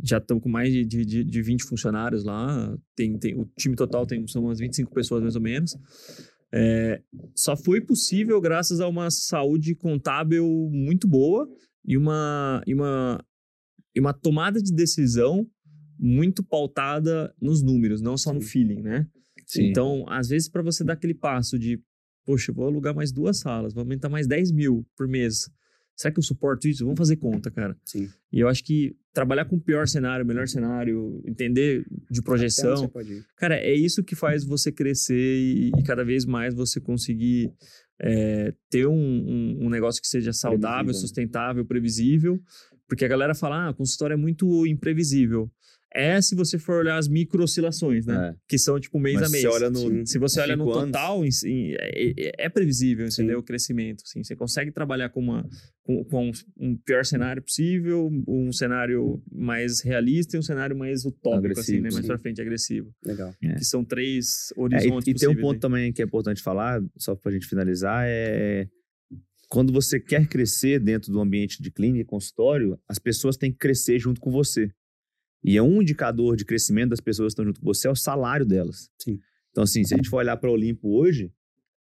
Já 0.03 0.17
estamos 0.17 0.41
com 0.43 0.49
mais 0.49 0.73
de, 0.73 0.83
de, 0.83 1.05
de- 1.05 1.23
de 1.23 1.41
20 1.43 1.63
funcionários 1.65 2.23
lá. 2.23 2.75
Tem, 2.95 3.17
tem, 3.19 3.39
o 3.39 3.45
time 3.57 3.75
total 3.75 4.07
tem, 4.07 4.25
são 4.27 4.43
umas 4.43 4.57
25 4.59 4.91
pessoas 4.91 5.21
mais 5.21 5.35
ou 5.35 5.41
menos. 5.41 5.77
É, 6.51 7.01
só 7.35 7.55
foi 7.55 7.79
possível 7.81 8.39
graças 8.41 8.79
a 8.79 8.87
uma 8.87 9.09
saúde 9.11 9.73
contábil 9.75 10.45
muito 10.71 11.07
boa 11.07 11.47
e 11.85 11.95
uma, 11.97 12.61
e 12.67 12.73
uma, 12.73 13.23
e 13.95 13.99
uma 13.99 14.13
tomada 14.13 14.61
de 14.61 14.73
decisão 14.73 15.47
muito 15.99 16.43
pautada 16.43 17.33
nos 17.41 17.61
números, 17.63 18.01
não 18.01 18.17
só 18.17 18.33
no 18.33 18.41
feeling, 18.41 18.81
né? 18.81 19.07
Sim. 19.45 19.69
Então, 19.69 20.05
às 20.07 20.27
vezes, 20.29 20.49
para 20.49 20.61
você 20.61 20.83
dar 20.83 20.93
aquele 20.93 21.13
passo 21.13 21.57
de, 21.59 21.79
poxa, 22.25 22.51
vou 22.51 22.65
alugar 22.67 22.93
mais 22.95 23.11
duas 23.11 23.39
salas, 23.39 23.73
vou 23.73 23.81
aumentar 23.81 24.09
mais 24.09 24.27
10 24.27 24.51
mil 24.51 24.85
por 24.95 25.07
mês. 25.07 25.49
Será 25.95 26.11
que 26.11 26.17
eu 26.19 26.23
suporto 26.23 26.67
isso? 26.67 26.83
Vamos 26.83 26.97
fazer 26.97 27.17
conta, 27.17 27.51
cara. 27.51 27.77
Sim. 27.85 28.09
E 28.31 28.39
eu 28.39 28.47
acho 28.47 28.63
que 28.63 28.95
trabalhar 29.13 29.45
com 29.45 29.57
o 29.57 29.61
pior 29.61 29.87
cenário, 29.87 30.25
o 30.25 30.27
melhor 30.27 30.47
cenário, 30.47 31.21
entender 31.23 31.85
de 32.09 32.19
projeção. 32.23 32.91
Cara, 33.37 33.55
é 33.57 33.73
isso 33.75 34.03
que 34.03 34.15
faz 34.15 34.43
você 34.43 34.71
crescer 34.71 35.37
e, 35.39 35.69
e 35.77 35.83
cada 35.83 36.03
vez 36.03 36.25
mais 36.25 36.55
você 36.55 36.79
conseguir 36.81 37.51
é, 38.01 38.51
ter 38.71 38.87
um, 38.87 38.93
um- 38.95 39.65
um 39.65 39.69
negócio 39.69 40.01
que 40.01 40.07
seja 40.07 40.33
saudável, 40.33 40.85
Previsível, 40.85 40.93
né? 40.93 40.99
sustentável, 41.07 41.65
previsível. 41.65 42.41
Porque 42.87 43.05
a 43.05 43.07
galera 43.07 43.35
fala, 43.35 43.67
ah, 43.67 43.69
a 43.69 43.73
consultório 43.73 44.15
é 44.15 44.17
muito 44.17 44.65
imprevisível. 44.65 45.49
É 45.95 46.19
se 46.21 46.33
você 46.33 46.57
for 46.57 46.79
olhar 46.79 46.97
as 46.97 47.07
micro 47.07 47.43
oscilações, 47.43 48.05
né? 48.05 48.29
É. 48.31 48.35
Que 48.47 48.57
são 48.57 48.79
tipo 48.79 48.99
mês 48.99 49.15
Mas 49.19 49.29
a 49.29 49.29
mês. 49.31 49.43
você 49.43 49.47
olha 49.49 49.69
no. 49.69 49.79
Sim. 49.79 50.05
Se 50.07 50.17
você 50.17 50.39
olha 50.39 50.55
no 50.55 50.65
total, 50.71 51.23
em 51.23 51.29
em- 51.45 51.73
é, 51.73 52.11
é- 52.17 52.31
é 52.45 52.49
previsível, 52.49 53.09
Sim. 53.11 53.21
entendeu? 53.23 53.39
O 53.39 53.43
crescimento. 53.43 54.01
Assim. 54.05 54.23
Você 54.23 54.35
consegue 54.35 54.71
trabalhar 54.71 55.09
com, 55.09 55.19
uma, 55.19 55.47
com, 55.83 56.03
com 56.05 56.31
um 56.57 56.75
pior 56.77 57.05
cenário 57.05 57.43
possível, 57.43 58.09
um 58.27 58.51
cenário 58.51 59.21
mais 59.31 59.81
realista 59.81 60.35
e 60.35 60.39
um 60.39 60.43
cenário 60.43 60.75
mais 60.75 61.05
utópico, 61.05 61.59
assim, 61.59 61.77
Agressivo, 61.77 61.83
né? 61.83 61.89
Mais 61.91 61.95
sim. 61.97 62.07
pra 62.07 62.17
frente, 62.17 62.41
agressivo. 62.41 62.91
Legal. 63.05 63.33
É. 63.43 63.53
Que 63.55 63.63
são 63.65 63.85
três 63.85 64.51
É, 64.57 64.59
horizontes 64.61 65.07
e, 65.07 65.11
e 65.11 65.13
tem 65.13 65.29
um 65.29 65.35
ponto 65.35 65.53
né? 65.53 65.59
também 65.59 65.93
que 65.93 66.01
é 66.01 66.05
importante 66.05 66.41
falar, 66.41 66.81
só 66.97 67.15
pra 67.15 67.31
gente 67.31 67.45
finalizar, 67.45 68.03
é 68.07 68.67
quando 69.49 69.71
você 69.71 69.99
quer 69.99 70.27
crescer 70.27 70.79
dentro 70.79 71.11
do 71.11 71.19
ambiente 71.19 71.61
de 71.61 71.69
clínica 71.69 72.01
e 72.01 72.05
consultório, 72.05 72.79
as 72.89 72.97
pessoas 72.97 73.37
têm 73.37 73.51
que 73.51 73.59
crescer 73.59 73.99
junto 73.99 74.19
com 74.19 74.31
você. 74.31 74.71
E 75.43 75.57
é 75.57 75.61
um 75.61 75.81
indicador 75.81 76.35
de 76.35 76.45
crescimento 76.45 76.89
das 76.91 76.99
pessoas 77.01 77.27
que 77.33 77.41
estão 77.41 77.45
junto 77.45 77.59
com 77.59 77.65
você 77.65 77.87
é 77.87 77.91
o 77.91 77.95
salário 77.95 78.45
delas. 78.45 78.89
Sim. 78.97 79.19
Então, 79.51 79.63
assim, 79.63 79.83
se 79.83 79.93
a 79.93 79.97
gente 79.97 80.09
for 80.09 80.17
olhar 80.17 80.37
para 80.37 80.49
o 80.49 80.53
Olimpo 80.53 80.89
hoje, 80.97 81.31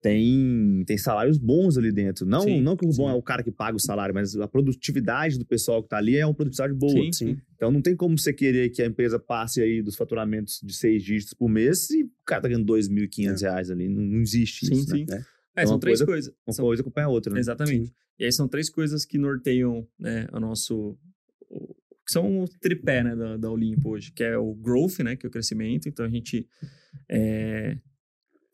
tem, 0.01 0.83
tem 0.87 0.97
salários 0.97 1.37
bons 1.37 1.77
ali 1.77 1.93
dentro. 1.93 2.25
Não, 2.25 2.41
Sim, 2.41 2.63
não 2.63 2.75
que 2.75 2.87
o 2.87 2.89
bom 2.89 3.07
sim. 3.07 3.11
é 3.11 3.13
o 3.13 3.23
cara 3.23 3.43
que 3.43 3.51
paga 3.51 3.77
o 3.77 3.81
salário, 3.81 4.15
mas 4.15 4.35
a 4.35 4.49
produtividade 4.49 5.39
do 5.39 5.45
pessoal 5.45 5.83
que 5.83 5.87
está 5.87 5.99
ali 5.99 6.17
é 6.17 6.25
uma 6.25 6.35
produtividade 6.35 6.73
boa. 6.73 7.13
Sim. 7.13 7.37
Então 7.55 7.71
não 7.71 7.83
tem 7.83 7.95
como 7.95 8.17
você 8.19 8.33
querer 8.33 8.71
que 8.71 8.81
a 8.83 8.87
empresa 8.87 9.19
passe 9.19 9.61
aí 9.61 9.83
dos 9.83 9.97
faturamentos 9.97 10.59
de 10.65 10.73
seis 10.75 11.03
dígitos 11.05 11.35
por 11.35 11.51
mês 11.51 11.91
e 11.91 12.05
o 12.05 12.11
cara 12.25 12.41
tá 12.43 12.49
ganhando 12.49 12.65
2.500 12.73 13.43
reais 13.43 13.71
ali. 13.71 13.89
Não, 13.89 14.03
não 14.03 14.21
existe 14.23 14.67
Sim, 14.67 14.73
isso, 14.75 14.89
né? 14.91 14.97
sim. 14.97 15.05
né? 15.07 15.25
É, 15.57 15.63
É 15.63 15.67
são 15.67 15.79
três 15.79 15.99
coisa- 15.99 16.07
coisas. 16.11 16.35
Uma 16.47 16.55
São- 16.55 16.65
coisa 16.65 16.81
acompanha 16.81 17.07
a 17.07 17.11
outra, 17.11 17.35
né? 17.35 17.41
Exatamente. 17.41 17.93
E 18.19 18.25
aí 18.25 18.33
são 18.33 18.49
três 18.49 18.71
coisas 18.71 19.05
que 19.05 19.19
norteiam 19.19 19.87
né, 19.99 20.27
o 20.33 20.41
nosso. 20.41 20.97
Que 22.11 22.13
são 22.13 22.41
o 22.43 22.49
tripé 22.49 23.05
né, 23.05 23.15
da, 23.15 23.37
da 23.37 23.51
Olimpo 23.51 23.91
hoje, 23.91 24.11
que 24.13 24.25
é 24.25 24.37
o 24.37 24.53
growth, 24.55 24.99
né, 25.01 25.15
que 25.17 25.25
é 25.25 25.29
o 25.29 25.31
crescimento. 25.31 25.89
Então 25.89 26.05
a 26.05 26.09
gente. 26.09 26.47
é, 27.09 27.77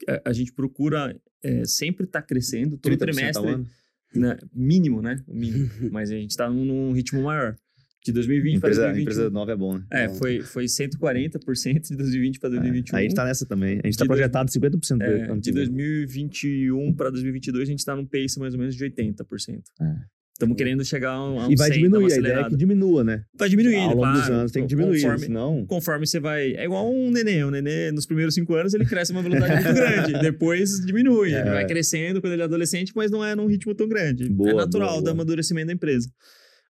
a, 0.09 0.31
a 0.31 0.33
gente 0.33 0.53
procura 0.53 1.19
é, 1.43 1.65
sempre 1.65 2.05
estar 2.05 2.23
crescendo, 2.23 2.77
todo 2.77 2.93
30% 2.93 2.99
ao 3.37 3.43
trimestre. 3.43 3.67
né, 4.15 4.39
mínimo, 4.53 5.01
né? 5.01 5.23
Mínimo. 5.27 5.71
Mas 5.91 6.11
a 6.11 6.15
gente 6.15 6.31
está 6.31 6.49
num, 6.51 6.65
num 6.65 6.93
ritmo 6.93 7.23
maior. 7.23 7.57
De 8.05 8.13
2020 8.13 8.61
para 8.61 8.69
Empresa, 8.71 8.83
2021. 8.83 9.03
empresa 9.03 9.31
nova 9.31 9.51
é 9.53 9.57
bom, 9.57 9.79
né? 9.79 9.85
É, 9.91 10.09
foi, 10.09 10.41
foi 10.41 10.67
140% 10.67 11.89
de 11.89 11.97
2020 11.97 12.39
para 12.39 12.51
2021. 12.51 12.97
É, 12.97 13.01
a 13.01 13.03
gente 13.03 13.15
tá 13.17 13.25
nessa 13.25 13.45
também. 13.47 13.81
A 13.83 13.87
gente 13.89 13.99
tá 13.99 14.05
dois- 14.05 14.19
projetado 14.21 14.49
50% 14.49 14.99
do 14.99 15.03
É, 15.03 15.23
ano 15.31 15.41
de 15.41 15.51
que 15.51 15.53
vem. 15.53 15.65
2021 15.67 16.95
para 16.95 17.11
2022, 17.11 17.63
a 17.69 17.71
gente 17.71 17.81
está 17.81 17.97
num 17.97 18.07
pace 18.07 18.39
mais 18.39 18.55
ou 18.55 18.61
menos 18.61 18.77
de 18.77 18.85
80%. 18.85 19.61
É. 19.81 19.97
Estamos 20.37 20.55
querendo 20.55 20.85
chegar 20.85 21.13
a 21.13 21.31
um, 21.33 21.41
a 21.41 21.51
E 21.51 21.57
vai 21.57 21.73
100, 21.73 21.89
dar 21.89 21.99
uma 21.99 22.09
diminuir, 22.09 22.13
a 22.13 22.19
ideia 22.19 22.41
é 22.45 22.49
que 22.51 22.57
diminua, 22.57 23.03
né? 23.03 23.25
Vai 23.39 23.49
diminuindo, 23.49 23.79
Ao 23.81 23.89
longo 23.89 24.01
claro. 24.03 24.21
dos 24.21 24.29
anos 24.31 24.53
tem 24.53 24.63
que 24.65 24.69
diminuir, 24.69 25.01
Conforme, 25.01 25.25
senão... 25.25 25.67
conforme 25.67 26.07
você 26.07 26.21
vai... 26.21 26.53
É 26.57 26.65
igual 26.67 26.93
um 26.93 27.11
nenê. 27.11 27.43
Um 27.43 27.51
nenê, 27.51 27.91
nos 27.91 28.05
primeiros 28.05 28.35
cinco 28.35 28.53
anos, 28.55 28.75
ele 28.75 28.85
cresce 28.85 29.13
uma 29.13 29.23
velocidade 29.23 29.65
muito 29.65 29.73
grande. 29.81 30.13
Depois 30.21 30.85
diminui. 30.85 31.29
Ele 31.29 31.37
É. 31.49 31.53
vai 31.53 31.67
crescendo 31.67 32.21
quando 32.21 32.35
ele 32.35 32.43
é 32.43 32.45
adolescente, 32.45 32.93
mas 32.95 33.11
não 33.11 33.25
é 33.25 33.35
num 33.35 33.47
ritmo 33.47 33.75
tão 33.75 33.89
grande. 33.89 34.29
Boa, 34.29 34.51
é 34.51 34.53
natural 34.53 34.91
boa, 34.91 35.03
do 35.05 35.09
amadurecimento 35.11 35.69
da 35.69 35.73
empresa. 35.73 36.11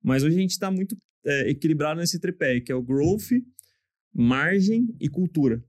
Mas 0.03 0.21
hoje 0.21 0.35
a 0.37 0.39
gente 0.39 0.51
está 0.51 0.69
muito 0.69 0.95
é, 1.25 1.49
equilibrado 1.49 1.99
nesse 1.99 2.19
tripé, 2.19 2.59
que 2.59 2.71
é 2.71 2.75
o 2.75 2.83
growth, 2.83 3.31
margem 4.13 4.87
e 5.01 5.09
cultura. 5.09 5.59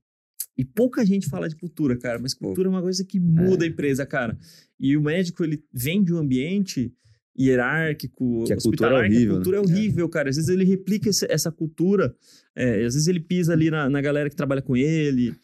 E 0.55 0.67
pouca 0.67 1.05
gente 1.05 1.29
fala 1.31 1.49
de 1.49 1.57
cultura, 1.57 1.99
cara, 1.99 2.19
mas 2.19 2.35
cultura 2.35 2.69
é 2.69 2.71
uma 2.71 2.83
coisa 2.83 3.03
que 3.07 3.19
muda 3.19 3.65
a 3.65 3.69
empresa, 3.69 4.05
cara. 4.05 4.37
E 4.79 4.99
o 4.99 5.03
médico, 5.03 5.43
ele 5.43 5.63
vem 5.73 6.03
de 6.05 6.13
um 6.13 6.19
ambiente 6.19 6.93
hierárquico, 7.39 8.45
Que 8.47 8.53
a 8.53 8.57
cultura 8.57 8.91
é 8.97 8.99
horrível, 9.07 9.33
a 9.33 9.35
cultura 9.37 9.57
é 9.57 9.61
horrível, 9.61 10.09
cara. 10.09 10.29
Às 10.31 10.37
vezes 10.37 10.49
ele 10.51 10.65
replica 10.65 11.09
esse- 11.11 11.27
essa 11.31 11.51
cultura, 11.51 12.15
é, 12.55 12.85
às 12.85 12.95
vezes 12.95 13.07
ele 13.09 13.21
pisa 13.21 13.53
ali 13.53 13.71
na, 13.71 13.89
na 13.89 14.01
galera 14.01 14.29
que 14.31 14.37
trabalha 14.37 14.63
com 14.63 14.77
ele, 14.77 15.35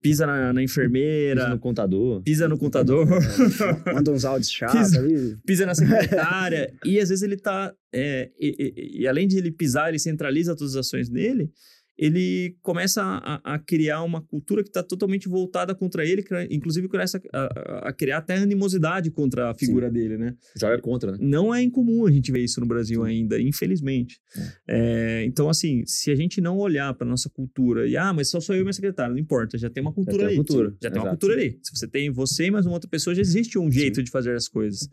pisa 0.00 0.26
na, 0.26 0.52
na 0.52 0.62
enfermeira, 0.62 1.42
Isso 1.42 1.50
no 1.50 1.58
contador. 1.58 2.22
pisa 2.22 2.48
no 2.48 2.56
contador, 2.56 3.06
Manda 3.92 4.12
uns 4.12 4.24
áudios 4.24 4.50
chatos 4.50 4.94
ali. 4.94 5.36
pisa 5.44 5.66
na 5.66 5.74
secretária, 5.74 6.72
e 6.84 7.00
às 7.00 7.08
vezes 7.08 7.22
ele 7.22 7.36
tá. 7.36 7.72
é, 7.92 8.30
e, 8.38 8.54
e- 8.76 9.00
e 9.02 9.08
além 9.08 9.26
de 9.26 9.36
ele 9.38 9.50
pisar, 9.50 9.88
ele 9.88 9.98
centraliza 9.98 10.54
todas 10.54 10.76
as 10.76 10.86
ações 10.86 11.08
dele, 11.08 11.50
ele 11.98 12.56
começa 12.62 13.02
a, 13.02 13.54
a 13.54 13.58
criar 13.58 14.02
uma 14.04 14.22
cultura 14.22 14.62
que 14.62 14.68
está 14.70 14.82
totalmente 14.82 15.28
voltada 15.28 15.74
contra 15.74 16.06
ele, 16.06 16.22
cria- 16.22 16.46
inclusive 16.50 16.86
começa 16.88 17.20
a, 17.32 17.88
a- 17.88 17.92
criar 17.92 18.18
até 18.18 18.36
animosidade 18.36 19.10
contra 19.10 19.50
a 19.50 19.54
figura 19.54 19.90
dele, 19.90 20.16
né? 20.16 20.36
Joga 20.56 20.80
contra, 20.80 21.12
né? 21.12 21.18
Não 21.20 21.52
é 21.52 21.60
incomum 21.60 22.06
a 22.06 22.10
gente 22.12 22.30
ver 22.30 22.40
isso 22.44 22.60
no 22.60 22.66
Brasil 22.66 23.02
ainda, 23.02 23.40
infelizmente. 23.40 24.20
É, 24.68 25.24
então, 25.26 25.48
assim, 25.48 25.82
se 25.86 26.10
a 26.10 26.14
gente 26.14 26.40
não 26.40 26.56
olhar 26.58 26.94
para 26.94 27.06
nossa 27.06 27.28
cultura 27.28 27.88
e, 27.88 27.96
ah, 27.96 28.12
mas 28.12 28.28
só 28.30 28.38
sou 28.40 28.54
eu 28.54 28.60
e 28.60 28.64
minha 28.64 28.72
secretária, 28.72 29.12
não 29.12 29.20
importa, 29.20 29.58
já 29.58 29.68
tem 29.68 29.80
uma 29.82 29.92
cultura 29.92 30.18
tem 30.18 30.26
uma 30.26 30.28
ali. 30.28 30.36
cultura, 30.36 30.76
Já 30.80 30.90
tem 30.90 31.00
uma 31.00 31.08
exato. 31.08 31.18
cultura 31.18 31.34
ali. 31.40 31.58
Se 31.62 31.76
você 31.76 31.88
tem 31.88 32.10
você 32.10 32.46
e 32.46 32.50
mais 32.50 32.64
uma 32.64 32.74
outra 32.74 32.88
pessoa, 32.88 33.12
já 33.14 33.22
existe 33.22 33.58
um 33.58 33.70
jeito 33.70 34.02
de 34.02 34.10
fazer 34.10 34.34
as 34.36 34.46
coisas. 34.46 34.88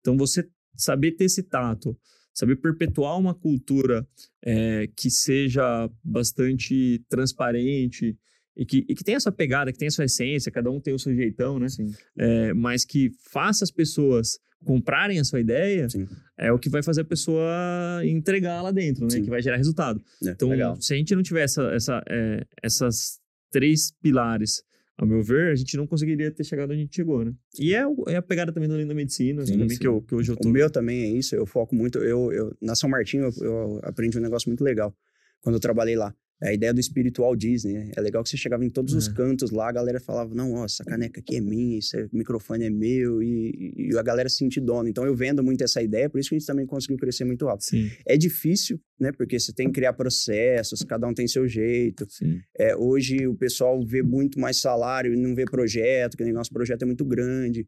Então, 0.00 0.16
você 0.16 0.46
saber 0.76 1.12
ter 1.12 1.24
esse 1.24 1.42
tato, 1.42 1.96
saber 2.32 2.56
perpetuar 2.56 3.18
uma 3.18 3.34
cultura 3.34 4.06
é, 4.44 4.88
que 4.96 5.10
seja 5.10 5.90
bastante 6.02 7.02
transparente 7.08 8.16
e 8.56 8.64
que, 8.64 8.84
e 8.88 8.94
que 8.94 9.04
tenha 9.04 9.16
a 9.16 9.20
sua 9.20 9.32
pegada, 9.32 9.72
que 9.72 9.78
tenha 9.78 9.90
sua 9.90 10.04
essência, 10.04 10.52
cada 10.52 10.70
um 10.70 10.80
tem 10.80 10.94
o 10.94 10.98
seu 10.98 11.14
jeitão, 11.14 11.58
né? 11.58 11.68
Sim. 11.68 11.90
É, 12.18 12.52
mas 12.52 12.84
que 12.84 13.10
faça 13.30 13.64
as 13.64 13.70
pessoas 13.70 14.38
comprarem 14.64 15.18
a 15.18 15.24
sua 15.24 15.40
ideia, 15.40 15.88
Sim. 15.88 16.06
é 16.38 16.52
o 16.52 16.58
que 16.58 16.68
vai 16.68 16.82
fazer 16.82 17.00
a 17.00 17.04
pessoa 17.04 18.02
entregar 18.04 18.60
lá 18.60 18.70
dentro, 18.70 19.04
né? 19.04 19.10
Sim. 19.10 19.22
Que 19.22 19.30
vai 19.30 19.40
gerar 19.40 19.56
resultado. 19.56 20.02
É, 20.24 20.30
então, 20.30 20.48
legal. 20.50 20.76
se 20.80 20.92
a 20.92 20.96
gente 20.96 21.14
não 21.14 21.22
tiver 21.22 21.42
essa, 21.42 21.62
essa, 21.72 22.02
é, 22.08 22.44
essas 22.62 23.18
três 23.50 23.92
pilares 24.02 24.62
ao 25.00 25.06
meu 25.06 25.22
ver, 25.22 25.50
a 25.50 25.54
gente 25.54 25.76
não 25.76 25.86
conseguiria 25.86 26.30
ter 26.30 26.44
chegado 26.44 26.70
onde 26.70 26.80
a 26.80 26.82
gente 26.82 26.94
chegou, 26.94 27.24
né? 27.24 27.32
E 27.58 27.74
é, 27.74 27.86
o- 27.86 28.04
é 28.06 28.16
a 28.16 28.22
pegada 28.22 28.52
também 28.52 28.68
da 28.68 28.74
linha 28.74 28.86
da 28.86 28.94
medicina, 28.94 29.46
Sim, 29.46 29.52
também 29.54 29.70
sim. 29.70 29.78
que, 29.78 29.86
eu, 29.86 30.02
que 30.02 30.14
hoje 30.14 30.30
eu 30.30 30.34
O 30.36 30.38
tô. 30.40 30.48
meu 30.50 30.68
também 30.70 31.02
é 31.04 31.08
isso, 31.08 31.34
eu 31.34 31.46
foco 31.46 31.74
muito. 31.74 31.98
Eu, 32.00 32.30
eu, 32.32 32.54
na 32.60 32.74
São 32.74 32.88
Martinho, 32.90 33.24
eu, 33.24 33.44
eu 33.44 33.80
aprendi 33.82 34.18
um 34.18 34.20
negócio 34.20 34.48
muito 34.50 34.62
legal 34.62 34.94
quando 35.40 35.54
eu 35.56 35.60
trabalhei 35.60 35.96
lá. 35.96 36.14
É 36.42 36.48
a 36.48 36.52
ideia 36.54 36.72
do 36.72 36.80
espiritual 36.80 37.36
Disney. 37.36 37.74
né? 37.74 37.90
É 37.96 38.00
legal 38.00 38.22
que 38.22 38.30
você 38.30 38.36
chegava 38.36 38.64
em 38.64 38.70
todos 38.70 38.94
os 38.94 39.08
É. 39.08 39.12
cantos 39.12 39.50
lá, 39.50 39.68
a 39.68 39.72
galera 39.72 40.00
falava: 40.00 40.34
não, 40.34 40.54
ó, 40.54 40.64
essa 40.64 40.82
caneca 40.84 41.20
aqui 41.20 41.36
é 41.36 41.40
minha, 41.40 41.78
esse 41.78 42.08
microfone 42.12 42.64
é 42.64 42.70
meu, 42.70 43.22
e, 43.22 43.74
e 43.76 43.96
a 43.98 44.02
galera 44.02 44.28
se 44.28 44.36
sentir 44.36 44.60
dona. 44.60 44.88
Então 44.88 45.04
eu 45.04 45.14
vendo 45.14 45.42
muito 45.44 45.62
essa 45.62 45.82
ideia, 45.82 46.08
por 46.08 46.18
isso 46.18 46.30
que 46.30 46.36
a 46.36 46.38
gente 46.38 46.46
também 46.46 46.64
conseguiu 46.66 46.96
crescer 46.96 47.24
muito 47.24 47.44
rápido. 47.44 47.64
Sim, 47.64 47.90
É 48.06 48.16
difícil, 48.16 48.80
né? 48.98 49.12
Porque 49.12 49.38
você 49.38 49.52
tem 49.52 49.66
que 49.66 49.74
criar 49.74 49.92
processos, 49.92 50.82
cada 50.82 51.06
um 51.06 51.12
tem 51.14 51.28
seu 51.28 51.46
jeito. 51.46 52.06
sim. 52.08 52.40
É, 52.58 52.74
hoje 52.76 53.26
o 53.26 53.34
pessoal 53.34 53.84
vê 53.84 54.02
muito 54.02 54.38
mais 54.40 54.56
salário 54.58 55.12
e 55.12 55.16
não 55.16 55.34
vê 55.34 55.44
projeto, 55.44 56.16
que 56.16 56.24
nem 56.24 56.32
nosso 56.32 56.50
projeto 56.52 56.82
é 56.82 56.86
muito 56.86 57.04
grande. 57.04 57.66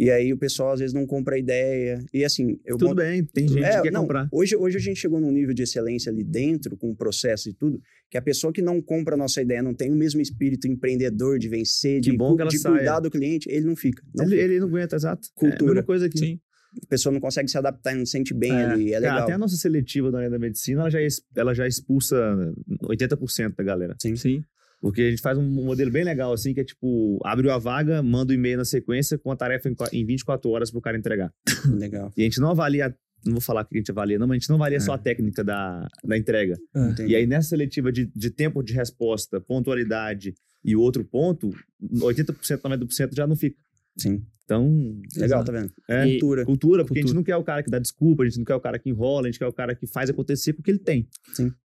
E 0.00 0.12
aí 0.12 0.32
o 0.32 0.38
pessoal 0.38 0.72
às 0.74 0.78
vezes 0.78 0.94
não 0.94 1.04
compra 1.04 1.34
a 1.34 1.38
ideia. 1.38 1.98
E 2.14 2.24
assim, 2.24 2.60
eu 2.64 2.76
Tudo 2.78 2.94
bem, 2.94 3.24
tem 3.24 3.48
gente 3.48 3.64
é, 3.64 3.76
que 3.78 3.82
quer 3.82 3.92
não, 3.92 4.02
comprar. 4.02 4.28
Hoje, 4.30 4.54
hoje 4.54 4.76
a 4.76 4.80
gente 4.80 5.00
chegou 5.00 5.18
num 5.20 5.32
nível 5.32 5.52
de 5.52 5.64
excelência 5.64 6.12
ali 6.12 6.22
dentro, 6.22 6.76
com 6.76 6.90
o 6.90 6.94
processo 6.94 7.48
e 7.50 7.52
tudo, 7.52 7.80
que 8.10 8.16
a 8.16 8.22
pessoa 8.22 8.52
que 8.52 8.62
não 8.62 8.80
compra 8.80 9.14
a 9.14 9.18
nossa 9.18 9.42
ideia, 9.42 9.62
não 9.62 9.74
tem 9.74 9.90
o 9.92 9.94
mesmo 9.96 10.20
espírito 10.20 10.66
empreendedor 10.66 11.38
de 11.38 11.48
vencer, 11.48 12.00
Que 12.00 12.10
de, 12.10 12.16
bom 12.16 12.36
que 12.36 12.44
de 12.46 12.58
saia. 12.58 12.76
cuidar 12.76 13.00
do 13.00 13.10
cliente, 13.10 13.48
ele 13.50 13.66
não 13.66 13.76
fica. 13.76 14.02
Não 14.14 14.24
Ele, 14.24 14.32
fica. 14.36 14.44
ele 14.44 14.60
não 14.60 14.68
aguenta, 14.68 14.96
exato. 14.96 15.26
É 15.26 15.30
a 15.36 15.40
Cultura. 15.50 15.70
mesma 15.74 15.82
coisa 15.86 16.06
aqui. 16.06 16.18
Sim. 16.18 16.40
A 16.82 16.86
pessoa 16.86 17.12
não 17.12 17.20
consegue 17.20 17.48
se 17.50 17.56
adaptar, 17.58 17.94
não 17.94 18.04
se 18.06 18.12
sente 18.12 18.32
bem 18.34 18.52
É, 18.52 18.64
ali, 18.66 18.88
é 18.88 19.00
Cara, 19.00 19.12
legal. 19.12 19.22
até 19.24 19.32
a 19.32 19.38
nossa 19.38 19.56
seletiva 19.56 20.10
da 20.12 20.18
área 20.18 20.30
da 20.30 20.38
medicina, 20.38 20.82
ela 20.82 20.90
já, 20.90 20.98
ela 21.36 21.54
já 21.54 21.66
expulsa 21.66 22.16
80% 22.84 23.54
da 23.56 23.64
galera. 23.64 23.96
Sim. 24.00 24.16
Sim. 24.16 24.42
Porque 24.80 25.02
a 25.02 25.10
gente 25.10 25.20
faz 25.22 25.36
um 25.36 25.42
modelo 25.42 25.90
bem 25.90 26.04
legal, 26.04 26.32
assim, 26.32 26.54
que 26.54 26.60
é 26.60 26.64
tipo, 26.64 27.18
abre 27.24 27.50
a 27.50 27.58
vaga, 27.58 28.00
manda 28.00 28.30
o 28.32 28.34
e-mail 28.34 28.58
na 28.58 28.64
sequência 28.64 29.18
com 29.18 29.32
a 29.32 29.36
tarefa 29.36 29.68
em 29.92 30.06
24 30.06 30.48
horas 30.50 30.70
pro 30.70 30.80
cara 30.80 30.96
entregar. 30.96 31.32
Legal. 31.76 32.12
E 32.16 32.20
a 32.20 32.24
gente 32.24 32.40
não 32.40 32.50
avalia, 32.50 32.94
não 33.24 33.32
vou 33.34 33.40
falar 33.40 33.64
que 33.64 33.74
a 33.76 33.78
gente 33.78 33.90
avalia, 33.90 34.18
não, 34.18 34.26
mas 34.26 34.36
a 34.36 34.38
gente 34.38 34.48
não 34.48 34.56
avalia 34.56 34.80
só 34.80 34.92
a 34.92 34.98
técnica 34.98 35.42
da, 35.44 35.86
da 36.04 36.16
entrega. 36.16 36.56
É. 36.98 37.06
E 37.06 37.16
aí, 37.16 37.26
nessa 37.26 37.50
seletiva 37.50 37.90
de, 37.92 38.06
de 38.06 38.30
tempo 38.30 38.62
de 38.62 38.72
resposta, 38.72 39.40
pontualidade 39.40 40.34
e 40.64 40.74
o 40.76 40.80
outro 40.80 41.04
ponto, 41.04 41.50
80%, 41.82 42.60
90% 42.60 43.14
já 43.14 43.26
não 43.26 43.36
fica. 43.36 43.56
Sim. 43.96 44.24
Então, 44.44 44.98
Legal, 45.16 45.44
tá 45.44 45.52
vendo? 45.52 45.70
é, 45.88 46.06
E- 46.08 46.12
Cultura. 46.12 46.44
cultura, 46.46 46.84
porque 46.84 47.00
a 47.00 47.02
Cultura. 47.02 47.08
gente 47.08 47.14
não 47.16 47.22
quer 47.24 47.36
o 47.36 47.44
cara 47.44 47.62
que 47.62 47.70
dá 47.70 47.78
desculpa, 47.78 48.22
a 48.22 48.26
gente 48.26 48.38
não 48.38 48.44
quer 48.44 48.54
o 48.54 48.60
cara 48.60 48.78
que 48.78 48.88
enrola, 48.88 49.26
a 49.26 49.30
gente 49.30 49.38
quer 49.38 49.46
o 49.46 49.52
cara 49.52 49.74
que 49.74 49.86
faz 49.86 50.08
acontecer 50.08 50.52
porque 50.54 50.70
ele 50.70 50.78
tem. 50.78 51.06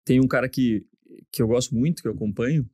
Tem 0.04 0.20
um 0.20 0.28
cara 0.28 0.48
que, 0.48 0.84
que 1.32 1.40
eu 1.40 1.46
gosto 1.48 1.74
muito, 1.74 2.02
que 2.02 2.08
eu 2.08 2.12
acompanho, 2.12 2.68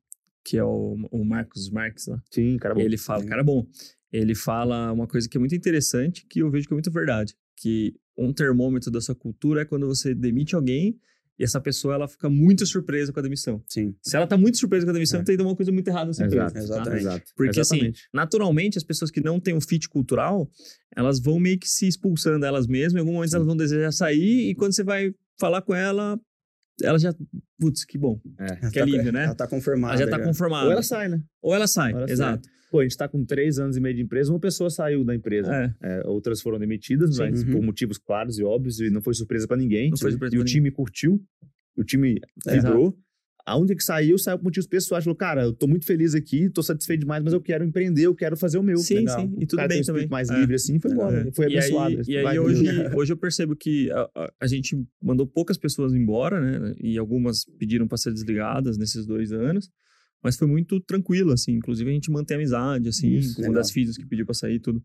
que 0.44 0.56
é 0.56 0.64
o, 0.64 0.96
o 1.12 1.24
Marcos 1.24 1.70
Marques 1.70 2.06
lá. 2.08 2.20
Sim, 2.30 2.56
cara 2.58 2.74
bom. 2.74 2.80
Ele 2.80 2.96
fala, 2.98 3.24
cara 3.24 3.44
bom, 3.44 3.64
ele 4.12 4.34
fala 4.34 4.90
uma 4.92 5.06
coisa 5.06 5.28
que 5.28 5.36
é 5.36 5.40
muito 5.40 5.54
interessante, 5.54 6.26
que 6.28 6.40
eu 6.40 6.50
vejo 6.50 6.66
que 6.66 6.72
é 6.72 6.76
muito 6.76 6.90
verdade, 6.90 7.34
que 7.56 7.94
um 8.26 8.32
termômetro 8.32 8.90
da 8.90 9.00
sua 9.00 9.14
cultura 9.14 9.62
é 9.62 9.64
quando 9.64 9.86
você 9.86 10.14
demite 10.14 10.54
alguém 10.54 10.98
e 11.38 11.42
essa 11.44 11.58
pessoa 11.58 11.94
ela 11.94 12.06
fica 12.06 12.28
muito 12.28 12.66
surpresa 12.66 13.12
com 13.12 13.18
a 13.18 13.22
demissão. 13.22 13.62
Sim. 13.66 13.94
Se 14.02 14.14
ela 14.14 14.26
tá 14.26 14.36
muito 14.36 14.58
surpresa 14.58 14.84
com 14.84 14.90
a 14.90 14.92
demissão, 14.92 15.20
É. 15.20 15.24
tem 15.24 15.40
uma 15.40 15.56
coisa 15.56 15.72
muito 15.72 15.88
errada 15.88 16.08
nessa 16.08 16.26
Exato, 16.26 16.50
empresa. 16.50 16.68
tá? 16.68 16.74
exatamente. 16.74 17.00
Exato. 17.00 17.32
Porque 17.34 17.60
assim, 17.60 17.76
Exatamente. 17.76 18.02
naturalmente, 18.12 18.76
as 18.78 18.84
pessoas 18.84 19.10
que 19.10 19.22
não 19.22 19.40
têm 19.40 19.54
um 19.54 19.60
fit 19.60 19.88
cultural, 19.88 20.50
elas 20.94 21.18
vão 21.18 21.40
meio 21.40 21.58
que 21.58 21.66
se 21.68 21.88
expulsando 21.88 22.44
elas 22.44 22.66
mesmas, 22.66 22.94
em 22.94 22.98
algum 22.98 23.12
momento 23.14 23.34
elas 23.34 23.46
vão 23.46 23.56
desejar 23.56 23.90
sair, 23.92 24.50
e 24.50 24.54
quando 24.54 24.74
você 24.74 24.84
vai 24.84 25.14
falar 25.38 25.62
com 25.62 25.74
ela, 25.74 26.20
ela 26.82 26.98
já. 26.98 27.14
Putz, 27.58 27.84
que 27.84 27.98
bom. 27.98 28.20
É. 28.38 28.70
Que 28.70 28.80
alívio, 28.80 29.12
né? 29.12 29.24
Ela 29.24 29.34
tá 29.34 29.46
conformada. 29.46 29.94
Ela 29.94 30.04
já 30.10 30.18
tá 30.18 30.22
conformada. 30.24 30.66
Ou 30.66 30.72
ela 30.72 30.82
sai, 30.82 31.08
né? 31.08 31.20
Ou 31.42 31.54
ela 31.54 31.66
sai, 31.66 31.92
Ou 31.92 31.98
ela 31.98 32.06
sai. 32.06 32.12
exato. 32.12 32.48
Pô, 32.70 32.78
a 32.80 32.82
gente 32.84 32.96
tá 32.96 33.08
com 33.08 33.24
três 33.24 33.58
anos 33.58 33.76
e 33.76 33.80
meio 33.80 33.96
de 33.96 34.02
empresa, 34.02 34.30
uma 34.32 34.38
pessoa 34.38 34.70
saiu 34.70 35.04
da 35.04 35.14
empresa. 35.14 35.52
É. 35.52 35.74
É, 35.82 36.06
outras 36.06 36.40
foram 36.40 36.58
demitidas, 36.58 37.16
Sim. 37.16 37.22
mas 37.22 37.42
Uhum. 37.42 37.52
por 37.52 37.62
motivos 37.62 37.98
claros 37.98 38.38
e 38.38 38.44
óbvios, 38.44 38.78
e 38.80 38.90
não 38.90 39.02
foi 39.02 39.12
surpresa 39.14 39.46
pra 39.48 39.56
ninguém. 39.56 39.90
Não 39.90 39.96
foi 39.96 40.10
surpresa 40.12 40.34
e 40.36 40.38
pra 40.38 40.42
o 40.42 40.46
time 40.46 40.70
curtiu, 40.70 41.20
o 41.76 41.82
time 41.82 42.20
vibrou. 42.46 42.88
A 42.88 43.09
única 43.56 43.74
que 43.76 43.82
saiu, 43.84 44.18
saiu 44.18 44.38
por 44.38 44.44
motivos 44.44 44.66
pessoais. 44.66 45.04
Falou, 45.04 45.16
cara, 45.16 45.42
eu 45.44 45.52
tô 45.52 45.66
muito 45.66 45.86
feliz 45.86 46.14
aqui, 46.14 46.48
tô 46.50 46.62
satisfeito 46.62 47.00
demais, 47.00 47.22
mas 47.22 47.32
eu 47.32 47.40
quero 47.40 47.64
empreender, 47.64 48.02
eu 48.06 48.14
quero 48.14 48.36
fazer 48.36 48.58
o 48.58 48.62
meu. 48.62 48.76
Sim, 48.78 48.96
Legal. 48.96 49.20
sim, 49.20 49.34
e 49.38 49.46
tudo 49.46 49.66
bem 49.68 49.80
um 49.80 49.84
também. 49.84 50.08
mais 50.08 50.30
É. 50.30 50.38
livre 50.38 50.54
assim, 50.54 50.78
foi 50.80 50.90
embora. 50.92 51.30
Foi 51.34 51.46
e 51.50 51.58
abençoado. 51.58 51.96
aí, 51.96 52.02
e 52.08 52.16
aí 52.18 52.38
hoje, 52.38 52.64
hoje 52.94 53.12
eu 53.12 53.16
percebo 53.16 53.56
que 53.56 53.90
a, 53.90 54.10
a- 54.14 54.32
a 54.40 54.46
gente 54.46 54.76
mandou 55.02 55.26
poucas 55.26 55.56
pessoas 55.58 55.92
embora, 55.94 56.40
né? 56.40 56.74
E 56.80 56.98
algumas 56.98 57.44
pediram 57.58 57.86
para 57.88 57.98
ser 57.98 58.12
desligadas 58.12 58.76
nesses 58.78 59.06
dois 59.06 59.32
anos. 59.32 59.68
Mas 60.22 60.36
foi 60.36 60.46
muito 60.46 60.78
tranquilo, 60.80 61.32
assim. 61.32 61.52
Inclusive, 61.52 61.88
a 61.90 61.94
gente 61.94 62.10
mantém 62.10 62.34
amizade, 62.36 62.90
assim, 62.90 63.14
Isso, 63.16 63.36
com 63.36 63.42
uma 63.44 63.54
das 63.54 63.70
filhas 63.70 63.96
que 63.96 64.04
pediu 64.06 64.26
para 64.26 64.34
sair 64.34 64.56
e 64.56 64.60
tudo. 64.60 64.82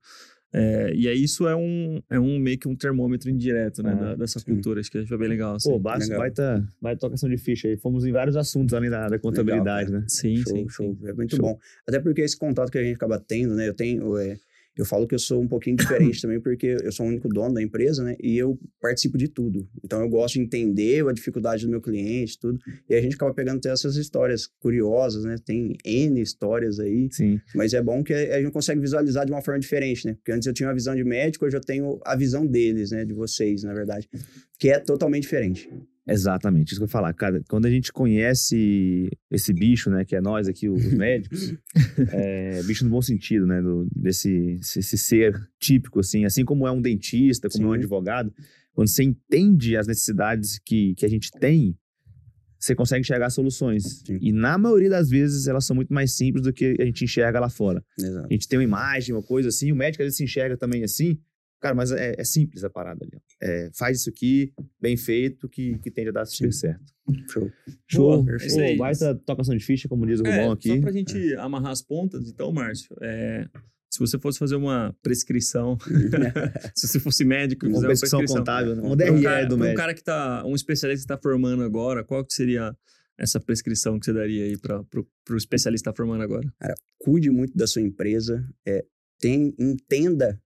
É, 0.53 0.93
e 0.95 1.07
aí, 1.09 1.21
isso 1.21 1.47
é 1.47 1.55
um, 1.55 2.01
é 2.09 2.17
um 2.19 2.39
meio 2.39 2.57
que 2.57 2.67
um 2.67 2.75
termômetro 2.75 3.29
indireto, 3.29 3.83
né? 3.83 3.91
Ah, 3.91 3.95
da- 3.95 4.15
dessa 4.15 4.39
sim. 4.39 4.45
cultura. 4.45 4.79
Acho 4.79 4.89
que 4.89 5.05
foi 5.05 5.17
bem 5.17 5.27
legal, 5.27 5.55
assim. 5.55 5.69
Pô, 5.69 5.77
baita, 5.77 6.03
Legal. 6.05 6.19
baita, 6.19 6.73
baita 6.81 6.99
tocação 7.01 7.29
de 7.29 7.37
ficha 7.37 7.67
aí. 7.67 7.75
Fomos 7.77 8.05
em 8.05 8.11
vários 8.13 8.37
assuntos 8.37 8.73
além 8.73 8.89
da, 8.89 9.09
da 9.09 9.19
contabilidade, 9.19 9.91
né? 9.91 10.05
sim, 10.07 10.37
Show, 10.37 10.55
sim, 10.55 10.69
show. 10.69 10.97
sim. 11.01 11.07
É 11.07 11.13
muito 11.13 11.35
Show. 11.35 11.45
bom. 11.45 11.59
Até 11.87 11.99
porque 11.99 12.21
esse 12.21 12.37
contato 12.37 12.71
que 12.71 12.77
a 12.77 12.83
gente 12.83 12.95
acaba 12.95 13.19
tendo, 13.19 13.53
né? 13.55 13.67
Eu 13.67 13.73
tenho. 13.73 14.17
é, 14.17 14.37
eu 14.77 14.85
falo 14.85 15.07
que 15.07 15.15
eu 15.15 15.19
sou 15.19 15.41
um 15.41 15.47
pouquinho 15.47 15.77
diferente 15.77 16.19
também, 16.21 16.39
porque 16.39 16.77
eu 16.83 16.91
sou 16.91 17.05
o 17.05 17.09
único 17.09 17.29
dono 17.29 17.53
da 17.53 17.61
empresa, 17.61 18.03
né? 18.03 18.15
E 18.21 18.37
eu 18.37 18.59
participo 18.81 19.17
de 19.17 19.27
tudo. 19.27 19.67
Então 19.83 20.01
eu 20.01 20.09
gosto 20.09 20.35
de 20.35 20.41
entender 20.41 21.07
a 21.07 21.13
dificuldade 21.13 21.65
do 21.65 21.71
meu 21.71 21.81
cliente, 21.81 22.39
tudo. 22.39 22.59
E 22.89 22.95
a 22.95 23.01
gente 23.01 23.15
acaba 23.15 23.33
pegando 23.33 23.57
até 23.57 23.69
essas 23.69 23.95
histórias 23.95 24.47
curiosas, 24.59 25.23
né? 25.23 25.35
Tem 25.43 25.77
N 25.85 26.21
histórias 26.21 26.79
aí. 26.79 27.07
Sim. 27.11 27.39
Mas 27.53 27.73
é 27.73 27.81
bom 27.81 28.03
que 28.03 28.13
a 28.13 28.41
gente 28.41 28.51
consegue 28.51 28.81
visualizar 28.81 29.25
de 29.25 29.31
uma 29.31 29.41
forma 29.41 29.59
diferente, 29.59 30.05
né? 30.05 30.13
Porque 30.15 30.31
antes 30.31 30.45
eu 30.45 30.53
tinha 30.53 30.67
uma 30.67 30.75
visão 30.75 30.95
de 30.95 31.03
médico, 31.03 31.45
hoje 31.45 31.55
eu 31.55 31.61
tenho 31.61 31.99
a 32.05 32.15
visão 32.15 32.45
deles, 32.45 32.91
né? 32.91 33.05
De 33.05 33.13
vocês, 33.13 33.63
na 33.63 33.73
verdade. 33.73 34.09
Que 34.59 34.69
é 34.69 34.79
totalmente 34.79 35.23
diferente. 35.23 35.69
Exatamente, 36.07 36.69
isso 36.69 36.79
que 36.79 36.83
eu 36.83 36.87
ia 36.87 36.91
falar. 36.91 37.13
Cara, 37.13 37.41
quando 37.49 37.65
a 37.65 37.69
gente 37.69 37.91
conhece 37.91 39.09
esse 39.31 39.51
bicho, 39.51 39.89
né, 39.89 40.05
que 40.05 40.15
é 40.15 40.21
nós 40.21 40.47
aqui, 40.47 40.69
os 40.69 40.85
médicos, 40.93 41.55
é, 42.11 42.61
bicho 42.63 42.83
no 42.83 42.91
bom 42.91 43.01
sentido, 43.01 43.47
né, 43.47 43.61
do, 43.61 43.87
desse 43.95 44.59
esse, 44.61 44.97
ser 44.97 45.33
típico, 45.59 45.99
assim, 45.99 46.23
assim 46.23 46.45
como 46.45 46.67
é 46.67 46.71
um 46.71 46.81
dentista, 46.81 47.49
como 47.49 47.65
é 47.65 47.69
um 47.69 47.73
Sim. 47.73 47.79
advogado, 47.79 48.31
quando 48.73 48.87
você 48.87 49.03
entende 49.03 49.75
as 49.75 49.87
necessidades 49.87 50.59
que, 50.63 50.93
que 50.95 51.05
a 51.05 51.09
gente 51.09 51.31
tem, 51.31 51.75
você 52.59 52.75
consegue 52.75 53.01
enxergar 53.01 53.29
soluções. 53.29 54.03
Sim. 54.05 54.17
E 54.21 54.31
na 54.31 54.57
maioria 54.57 54.89
das 54.89 55.09
vezes 55.09 55.47
elas 55.47 55.65
são 55.65 55.75
muito 55.75 55.93
mais 55.93 56.15
simples 56.15 56.43
do 56.43 56.53
que 56.53 56.75
a 56.79 56.85
gente 56.85 57.03
enxerga 57.03 57.39
lá 57.39 57.49
fora. 57.49 57.83
Exato. 57.97 58.27
A 58.29 58.33
gente 58.33 58.47
tem 58.47 58.59
uma 58.59 58.63
imagem, 58.63 59.15
uma 59.15 59.23
coisa 59.23 59.49
assim, 59.49 59.71
o 59.71 59.75
médico 59.75 60.03
às 60.03 60.07
vezes 60.07 60.17
se 60.17 60.23
enxerga 60.23 60.57
também 60.57 60.83
assim. 60.83 61.17
Cara, 61.65 61.73
mas 61.73 61.91
é, 61.91 62.13
é 62.15 62.23
simples 62.23 62.63
a 62.63 62.69
parada 62.69 63.03
ali. 63.03 63.13
ó. 63.15 63.19
É, 63.41 63.71
faz 63.75 64.01
isso 64.01 64.09
aqui, 64.11 64.53
bem 64.79 64.95
feito, 64.95 65.49
que, 65.49 65.79
que 65.79 65.89
tende 65.89 66.09
a 66.09 66.11
dar 66.11 66.25
super 66.27 66.53
certo. 66.53 66.93
Show. 67.31 67.51
Show. 67.87 68.23
Boa, 68.23 68.37
é 68.39 68.61
aí. 68.61 68.77
Pô, 68.77 68.83
baita 68.83 69.15
tocação 69.25 69.57
de 69.57 69.65
ficha, 69.65 69.87
como 69.89 70.05
diz 70.05 70.19
o 70.19 70.27
É, 70.27 70.29
Rubão 70.29 70.45
Só 70.49 70.53
aqui. 70.53 70.79
pra 70.79 70.91
gente 70.91 71.35
amarrar 71.37 71.71
as 71.71 71.81
pontas, 71.81 72.29
então, 72.29 72.51
Márcio, 72.51 72.95
é, 73.01 73.47
se 73.91 73.97
você 73.97 74.19
fosse 74.19 74.37
fazer 74.37 74.55
uma 74.57 74.95
prescrição, 75.01 75.75
se 76.75 76.87
você 76.87 76.99
fosse 76.99 77.25
médico 77.25 77.65
Uma 77.65 77.79
uma 77.79 77.85
prescrição 77.87 78.19
prescrição, 78.19 78.37
contábil, 78.43 78.75
né? 78.75 78.83
um 78.83 78.91
um 78.91 78.95
DRE 78.95 79.23
cara, 79.23 79.45
do 79.45 79.47
pra 79.47 79.55
um 79.55 79.59
médico. 79.61 79.77
cara 79.81 79.93
que 79.95 80.03
tá, 80.03 80.45
um 80.45 80.53
especialista 80.53 81.07
que 81.07 81.13
está 81.13 81.17
formando 81.19 81.63
agora, 81.63 82.03
qual 82.03 82.23
que 82.23 82.31
seria 82.31 82.77
essa 83.17 83.39
prescrição 83.39 83.97
que 83.97 84.05
você 84.05 84.13
daria 84.13 84.43
aí 84.43 84.55
para 84.55 84.81
o 85.31 85.35
especialista 85.35 85.89
que 85.89 85.95
tá 85.95 85.97
formando 85.97 86.21
agora? 86.21 86.47
Cuide 86.99 87.31
muito 87.31 87.57
da 87.57 87.65
sua 87.65 87.81
empresa. 87.81 88.47
É, 88.67 88.85
tem, 89.19 89.55
entenda 89.57 90.39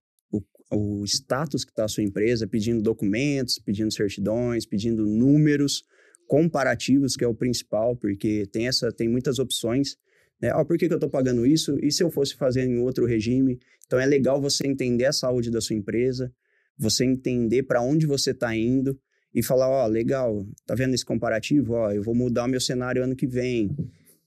o, 0.70 1.04
status 1.04 1.64
que 1.64 1.72
está 1.72 1.84
a 1.84 1.88
sua 1.88 2.04
empresa, 2.04 2.46
pedindo 2.46 2.82
documentos, 2.82 3.58
pedindo 3.58 3.92
certidões, 3.92 4.64
pedindo 4.64 5.06
números 5.06 5.84
comparativos, 6.26 7.16
que 7.16 7.24
é 7.24 7.28
o 7.28 7.34
principal, 7.34 7.96
porque 7.96 8.46
tem, 8.52 8.68
essa, 8.68 8.92
tem 8.92 9.08
muitas 9.08 9.38
opções. 9.38 9.96
Né? 10.40 10.52
Ó, 10.54 10.64
por 10.64 10.78
que, 10.78 10.86
que 10.86 10.94
eu 10.94 10.96
estou 10.96 11.10
pagando 11.10 11.44
isso? 11.44 11.76
E 11.82 11.90
se 11.90 12.02
eu 12.02 12.10
fosse 12.10 12.36
fazer 12.36 12.64
em 12.64 12.78
outro 12.78 13.04
regime? 13.04 13.58
Então 13.86 13.98
é 13.98 14.06
legal 14.06 14.40
você 14.40 14.66
entender 14.66 15.06
a 15.06 15.12
saúde 15.12 15.50
da 15.50 15.60
sua 15.60 15.74
empresa, 15.74 16.32
você 16.78 17.04
entender 17.04 17.64
para 17.64 17.82
onde 17.82 18.06
você 18.06 18.30
está 18.30 18.56
indo 18.56 18.98
e 19.34 19.42
falar, 19.42 19.68
ó, 19.68 19.86
legal, 19.86 20.46
tá 20.64 20.74
vendo 20.74 20.94
esse 20.94 21.04
comparativo? 21.04 21.74
Ó, 21.74 21.90
eu 21.90 22.02
vou 22.02 22.14
mudar 22.14 22.44
o 22.44 22.48
meu 22.48 22.60
cenário 22.60 23.02
ano 23.02 23.16
que 23.16 23.26
vem. 23.26 23.76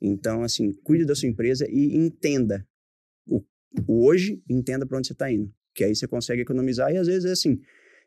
Então, 0.01 0.43
assim, 0.43 0.73
cuide 0.83 1.05
da 1.05 1.15
sua 1.15 1.29
empresa 1.29 1.65
e 1.69 1.95
entenda 1.95 2.67
o, 3.25 3.41
o 3.87 4.05
hoje, 4.05 4.43
entenda 4.49 4.85
para 4.85 4.97
onde 4.97 5.07
você 5.07 5.13
está 5.13 5.31
indo. 5.31 5.49
Que 5.73 5.83
aí 5.83 5.95
você 5.95 6.07
consegue 6.07 6.41
economizar 6.41 6.91
e 6.91 6.97
às 6.97 7.07
vezes 7.07 7.25
é 7.25 7.31
assim, 7.31 7.59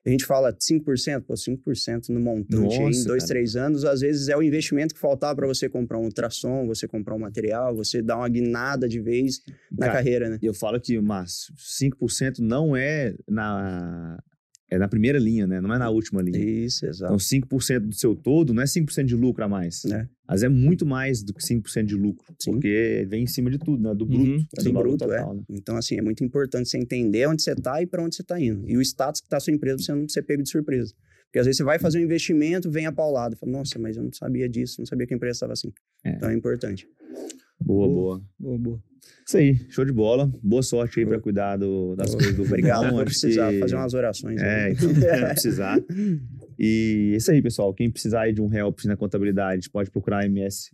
a 0.05 0.11
gente 0.11 0.25
fala 0.25 0.53
5%, 0.53 1.23
pô, 1.23 1.35
5% 1.35 2.11
no 2.11 2.21
montante 2.21 2.77
aí, 2.77 2.83
em 2.83 2.87
Nossa, 2.87 3.09
dois, 3.09 3.25
cara. 3.25 3.27
três 3.27 3.57
anos, 3.57 3.85
às 3.85 4.01
vezes 4.01 4.29
é 4.29 4.37
o 4.37 4.43
investimento 4.43 4.95
que 4.95 5.01
faltava 5.01 5.35
para 5.35 5.47
você 5.49 5.69
comprar 5.69 5.99
um 5.99 6.05
ultrassom, 6.05 6.65
você 6.65 6.87
comprar 6.87 7.15
um 7.17 7.19
material, 7.19 7.75
você 7.75 8.01
dar 8.01 8.19
uma 8.19 8.29
guinada 8.29 8.89
de 8.89 9.01
vez 9.01 9.43
na 9.71 9.87
Cara, 9.87 9.99
carreira, 9.99 10.31
né? 10.31 10.39
Eu 10.41 10.55
falo 10.55 10.81
que, 10.81 11.01
mas 11.01 11.51
5% 11.59 12.39
não 12.39 12.77
é 12.77 13.17
na, 13.29 14.23
é 14.69 14.79
na 14.79 14.89
primeira 14.89 15.19
linha, 15.19 15.47
né? 15.47 15.61
Não 15.61 15.73
é 15.73 15.79
na 15.79 15.89
última 15.91 16.21
linha. 16.21 16.39
Isso, 16.39 16.85
Então, 16.85 17.15
exato. 17.15 17.17
5% 17.17 17.81
do 17.81 17.95
seu 17.95 18.17
todo 18.17 18.53
não 18.53 18.63
é 18.63 18.67
5% 18.67 19.05
de 19.05 19.15
lucro 19.15 19.45
a 19.45 19.49
mais. 19.49 19.85
Né? 19.85 20.09
Mas 20.29 20.43
é 20.43 20.49
muito 20.49 20.85
mais 20.85 21.23
do 21.23 21.33
que 21.33 21.43
5% 21.43 21.85
de 21.85 21.95
lucro. 21.95 22.35
Sim. 22.39 22.53
Porque 22.53 23.07
vem 23.09 23.23
em 23.23 23.27
cima 23.27 23.51
de 23.51 23.59
tudo, 23.59 23.83
né? 23.83 23.95
Do 23.95 24.05
bruto. 24.05 24.31
Uhum. 24.31 24.47
é 24.59 24.63
Do 24.63 24.73
bruto, 24.73 25.05
é. 25.05 25.19
total, 25.19 25.35
né? 25.35 25.43
Então, 25.49 25.77
assim, 25.77 25.97
é 25.97 26.03
muito 26.03 26.25
importante 26.25 26.69
você 26.69 26.79
entender 26.79 27.29
onde 27.29 27.43
você 27.43 27.53
está 27.53 27.81
e 27.81 27.87
para 27.87 28.03
onde 28.03 28.17
você 28.17 28.23
está 28.23 28.41
indo. 28.41 28.69
E 28.69 28.77
o 28.77 28.83
status 28.83 29.21
que 29.21 29.27
está 29.27 29.37
a 29.37 29.41
sua 29.41 29.53
empresa, 29.53 29.79
você 29.79 29.95
não 29.95 30.09
ser 30.09 30.23
pego 30.23 30.43
de 30.43 30.51
surpresa. 30.51 30.93
Porque 31.27 31.39
às 31.39 31.47
vezes 31.47 31.59
você 31.59 31.65
vai 31.65 31.79
fazer 31.79 31.99
um 31.99 32.03
investimento, 32.03 32.71
vem 32.71 32.87
a 32.87 32.93
paulada. 32.93 33.37
Fala, 33.37 33.53
nossa, 33.53 33.79
mas 33.79 33.97
eu 33.97 34.03
não 34.03 34.13
sabia 34.13 34.49
disso, 34.49 34.77
não 34.81 34.87
sabia 34.87 35.07
que 35.07 35.15
a 35.15 35.17
empresa 35.17 35.37
estava 35.37 35.53
assim. 35.53 35.73
É. 36.05 36.11
Então 36.11 36.31
é 36.31 36.35
importante. 36.35 36.89
Boa, 37.67 37.89
Boa. 37.89 37.89
boa. 37.89 38.23
Boa, 38.39 38.59
boa. 38.59 38.83
Isso 39.27 39.37
aí, 39.39 39.57
show 39.71 39.85
de 39.85 39.93
bola. 39.93 40.33
Boa 40.43 40.63
sorte 40.63 40.99
aí 41.01 41.05
Boa. 41.05 41.17
pra 41.17 41.23
cuidar 41.23 41.57
do- 41.57 41.95
das 41.97 42.09
Boa. 42.11 42.19
coisas 42.19 42.37
do 42.37 42.45
verão, 42.55 42.81
por 42.91 42.95
acho 42.95 43.05
precisar 43.05 43.53
que- 43.53 43.59
fazer 43.59 43.75
umas 43.77 43.95
orações. 43.95 44.41
É, 44.41 44.65
aí. 44.67 44.73
então, 44.73 44.89
vai 45.21 45.33
precisar. 45.33 45.79
E 46.59 47.11
é 47.15 47.17
isso 47.17 47.31
aí, 47.31 47.43
pessoal. 47.43 47.75
Quem 47.75 47.91
precisar 47.91 48.23
aí 48.23 48.33
de 48.33 48.41
um 48.41 48.53
help 48.53 48.79
na 48.85 48.97
contabilidade, 48.97 49.69
pode 49.71 49.91
procurar 49.91 50.25
MS 50.27 50.71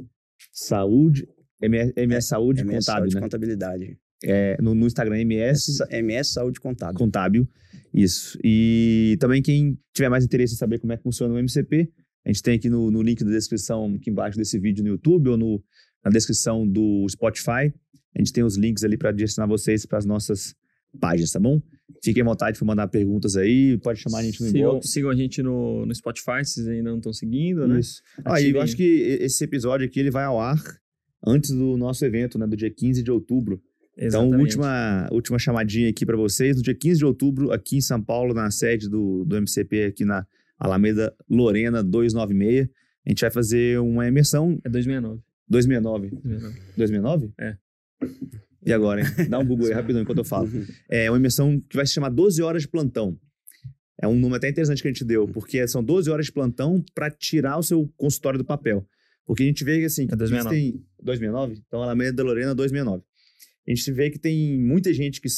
Saúde. 0.52 1.26
MS, 1.60 1.92
MS 1.96 2.26
Saúde 2.28 2.60
MS 2.62 2.78
Contábil, 2.86 3.02
Saúde 3.02 3.14
né? 3.14 3.20
Contabilidade. 3.20 3.98
É, 4.24 4.56
no, 4.60 4.74
no 4.74 4.86
Instagram, 4.86 5.18
MS 5.20 5.78
MS 5.90 6.32
Saúde 6.32 6.60
Contábil. 6.60 6.98
Contábil. 6.98 7.48
Isso. 7.92 8.38
E 8.44 9.16
também 9.20 9.40
quem 9.42 9.78
tiver 9.94 10.08
mais 10.08 10.24
interesse 10.24 10.54
em 10.54 10.56
saber 10.56 10.78
como 10.78 10.92
é 10.92 10.96
que 10.96 11.02
funciona 11.02 11.32
o 11.34 11.38
MCP, 11.38 11.88
a 12.24 12.28
gente 12.28 12.42
tem 12.42 12.54
aqui 12.56 12.68
no, 12.70 12.90
no 12.90 13.02
link 13.02 13.22
da 13.24 13.30
descrição, 13.30 13.94
aqui 13.94 14.10
embaixo 14.10 14.38
desse 14.38 14.58
vídeo 14.58 14.82
no 14.84 14.90
YouTube 14.90 15.30
ou 15.30 15.36
no, 15.36 15.62
na 16.04 16.10
descrição 16.10 16.66
do 16.66 17.06
Spotify. 17.08 17.72
A 18.14 18.18
gente 18.18 18.32
tem 18.32 18.44
os 18.44 18.56
links 18.56 18.84
ali 18.84 18.96
para 18.96 19.12
direcionar 19.12 19.46
vocês 19.48 19.86
para 19.86 19.98
as 19.98 20.04
nossas 20.04 20.54
páginas, 21.00 21.30
tá 21.30 21.40
bom? 21.40 21.60
Fiquem 22.02 22.22
à 22.22 22.26
vontade 22.26 22.58
para 22.58 22.66
mandar 22.66 22.88
perguntas 22.88 23.36
aí, 23.36 23.78
pode 23.78 24.00
chamar 24.00 24.18
a 24.18 24.22
gente 24.22 24.40
no 24.40 24.48
Sigam, 24.48 24.70
inbox. 24.70 24.90
sigam 24.90 25.10
a 25.10 25.14
gente 25.14 25.42
no, 25.42 25.86
no 25.86 25.94
Spotify, 25.94 26.44
se 26.44 26.54
vocês 26.54 26.68
ainda 26.68 26.90
não 26.90 26.98
estão 26.98 27.12
seguindo, 27.12 27.66
né? 27.66 27.80
Isso. 27.80 28.02
Ah, 28.24 28.40
e 28.40 28.50
eu 28.50 28.60
acho 28.60 28.76
que 28.76 28.82
esse 29.20 29.42
episódio 29.44 29.86
aqui 29.86 30.00
ele 30.00 30.10
vai 30.10 30.24
ao 30.24 30.40
ar 30.40 30.60
antes 31.24 31.50
do 31.50 31.76
nosso 31.76 32.04
evento, 32.04 32.38
né, 32.38 32.46
do 32.46 32.56
dia 32.56 32.70
15 32.70 33.02
de 33.02 33.10
outubro. 33.10 33.62
Então, 33.96 34.06
Exatamente. 34.24 34.40
última, 34.40 35.08
última 35.12 35.38
chamadinha 35.38 35.88
aqui 35.90 36.04
para 36.04 36.16
vocês. 36.16 36.56
No 36.56 36.62
dia 36.62 36.74
15 36.74 36.98
de 36.98 37.04
outubro, 37.04 37.52
aqui 37.52 37.76
em 37.76 37.80
São 37.80 38.02
Paulo, 38.02 38.34
na 38.34 38.50
sede 38.50 38.88
do, 38.88 39.24
do 39.24 39.36
MCP, 39.36 39.84
aqui 39.84 40.04
na 40.04 40.26
Alameda 40.58 41.14
Lorena 41.28 41.82
296, 41.82 42.68
a 43.04 43.08
gente 43.10 43.20
vai 43.20 43.30
fazer 43.30 43.78
uma 43.80 44.06
imersão 44.08 44.58
É 44.64 44.68
269. 44.68 45.20
269. 45.48 46.10
269. 46.10 46.60
269? 46.76 47.32
É. 47.38 47.56
E 48.64 48.72
agora, 48.72 49.00
hein? 49.00 49.06
Dá 49.28 49.38
um 49.38 49.46
Google 49.46 49.66
aí 49.66 49.72
rapidão 49.72 50.02
enquanto 50.02 50.18
eu 50.18 50.24
falo. 50.24 50.48
É 50.88 51.10
uma 51.10 51.18
imersão 51.18 51.60
que 51.68 51.76
vai 51.76 51.86
se 51.86 51.92
chamar 51.92 52.10
12 52.10 52.42
horas 52.42 52.62
de 52.62 52.68
plantão. 52.68 53.18
É 54.00 54.06
um 54.06 54.14
número 54.14 54.36
até 54.36 54.48
interessante 54.48 54.82
que 54.82 54.88
a 54.88 54.90
gente 54.92 55.04
deu, 55.04 55.28
porque 55.28 55.66
são 55.68 55.82
12 55.82 56.10
horas 56.10 56.26
de 56.26 56.32
plantão 56.32 56.84
para 56.94 57.10
tirar 57.10 57.58
o 57.58 57.62
seu 57.62 57.88
consultório 57.96 58.38
do 58.38 58.44
papel. 58.44 58.86
Porque 59.24 59.42
a 59.44 59.46
gente 59.46 59.62
vê 59.64 59.78
que 59.78 59.84
assim, 59.84 60.04
É 60.04 60.16
269. 60.16 60.56
existem 60.56 60.84
269, 61.02 61.62
então 61.66 61.82
Alameda 61.82 62.12
da 62.12 62.22
Lorena 62.24 62.54
269. 62.54 63.04
A 63.66 63.70
gente 63.70 63.92
vê 63.92 64.10
que 64.10 64.18
tem 64.18 64.58
muita 64.58 64.92
gente 64.92 65.20
que 65.20 65.28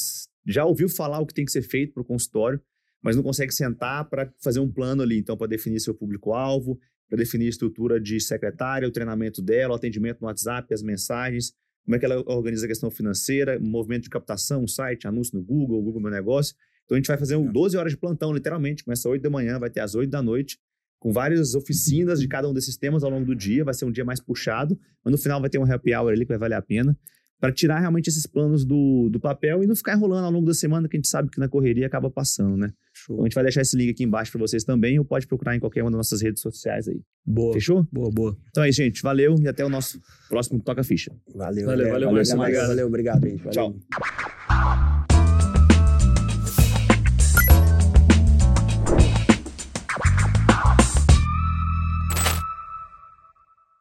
já 0.47 0.65
ouviu 0.65 0.89
falar 0.89 1.19
o 1.19 1.25
que 1.25 1.33
tem 1.33 1.45
que 1.45 1.51
ser 1.51 1.61
feito 1.61 1.93
para 1.93 2.01
o 2.01 2.05
consultório, 2.05 2.59
mas 3.01 3.15
não 3.15 3.21
consegue 3.21 3.53
sentar 3.53 4.09
para 4.09 4.31
fazer 4.41 4.59
um 4.59 4.71
plano 4.71 5.03
ali, 5.03 5.17
então 5.19 5.37
para 5.37 5.47
definir 5.47 5.79
seu 5.79 5.93
público-alvo, 5.93 6.79
para 7.09 7.17
definir 7.17 7.45
a 7.45 7.49
estrutura 7.49 7.99
de 7.99 8.19
secretária, 8.19 8.87
o 8.87 8.91
treinamento 8.91 9.41
dela, 9.41 9.73
o 9.73 9.75
atendimento 9.75 10.21
no 10.21 10.27
WhatsApp, 10.27 10.73
as 10.73 10.81
mensagens, 10.81 11.53
como 11.85 11.95
é 11.95 11.99
que 11.99 12.05
ela 12.05 12.23
organiza 12.25 12.65
a 12.65 12.67
questão 12.67 12.89
financeira, 12.89 13.59
movimento 13.59 14.03
de 14.03 14.09
captação, 14.09 14.67
site, 14.67 15.07
anúncio 15.07 15.37
no 15.37 15.43
Google, 15.43 15.81
Google 15.83 16.01
Meu 16.01 16.11
Negócio. 16.11 16.55
Então 16.83 16.95
a 16.95 16.99
gente 16.99 17.07
vai 17.07 17.17
fazer 17.17 17.35
um 17.35 17.51
12 17.51 17.77
horas 17.77 17.91
de 17.91 17.97
plantão, 17.97 18.33
literalmente. 18.33 18.83
Começa 18.83 19.07
às 19.07 19.11
8 19.11 19.21
da 19.21 19.29
manhã, 19.29 19.59
vai 19.59 19.69
ter 19.69 19.81
às 19.81 19.93
8 19.93 20.09
da 20.09 20.21
noite, 20.21 20.57
com 20.99 21.11
várias 21.11 21.53
oficinas 21.53 22.19
de 22.19 22.27
cada 22.27 22.49
um 22.49 22.53
desses 22.53 22.75
temas 22.75 23.03
ao 23.03 23.11
longo 23.11 23.25
do 23.25 23.35
dia. 23.35 23.63
Vai 23.63 23.73
ser 23.73 23.85
um 23.85 23.91
dia 23.91 24.03
mais 24.03 24.19
puxado, 24.19 24.79
mas 25.03 25.11
no 25.11 25.17
final 25.17 25.39
vai 25.39 25.49
ter 25.49 25.59
um 25.59 25.71
happy 25.71 25.93
hour 25.93 26.11
ali 26.11 26.21
que 26.21 26.29
vai 26.29 26.37
valer 26.39 26.55
a 26.55 26.61
pena. 26.61 26.97
Para 27.39 27.51
tirar 27.51 27.79
realmente 27.79 28.07
esses 28.07 28.25
planos 28.25 28.65
do, 28.65 29.09
do 29.09 29.19
papel 29.19 29.63
e 29.63 29.67
não 29.67 29.75
ficar 29.75 29.95
enrolando 29.95 30.25
ao 30.25 30.31
longo 30.31 30.47
da 30.47 30.53
semana, 30.53 30.87
que 30.87 30.95
a 30.95 30.99
gente 30.99 31.09
sabe 31.09 31.29
que 31.29 31.39
na 31.39 31.47
correria 31.47 31.85
acaba 31.85 32.09
passando, 32.09 32.57
né? 32.57 32.71
Então 33.05 33.15
Show. 33.17 33.21
a 33.23 33.27
gente 33.27 33.35
vai 33.35 33.43
deixar 33.43 33.61
esse 33.61 33.77
link 33.77 33.91
aqui 33.91 34.03
embaixo 34.03 34.31
para 34.31 34.39
vocês 34.39 34.63
também, 34.63 34.97
ou 34.97 35.05
pode 35.05 35.27
procurar 35.27 35.55
em 35.55 35.59
qualquer 35.59 35.83
uma 35.83 35.91
das 35.91 35.97
nossas 35.97 36.21
redes 36.21 36.41
sociais 36.41 36.87
aí. 36.87 36.99
Boa. 37.25 37.53
Fechou? 37.53 37.85
Boa, 37.91 38.09
boa. 38.11 38.37
Então 38.49 38.63
é 38.63 38.69
isso, 38.69 38.77
gente. 38.77 39.01
Valeu 39.01 39.35
e 39.39 39.47
até 39.47 39.63
o 39.63 39.69
nosso 39.69 39.99
próximo 40.27 40.59
Toca 40.61 40.83
Ficha. 40.83 41.11
Valeu, 41.33 41.65
Valeu, 41.65 41.89
valeu, 41.89 42.07
valeu, 42.09 42.23
demais. 42.23 42.33
obrigado. 42.33 42.67
valeu, 42.67 42.87
obrigado, 42.87 43.27
gente. 43.27 43.43
Valeu. 43.43 43.51
Tchau. 43.51 44.44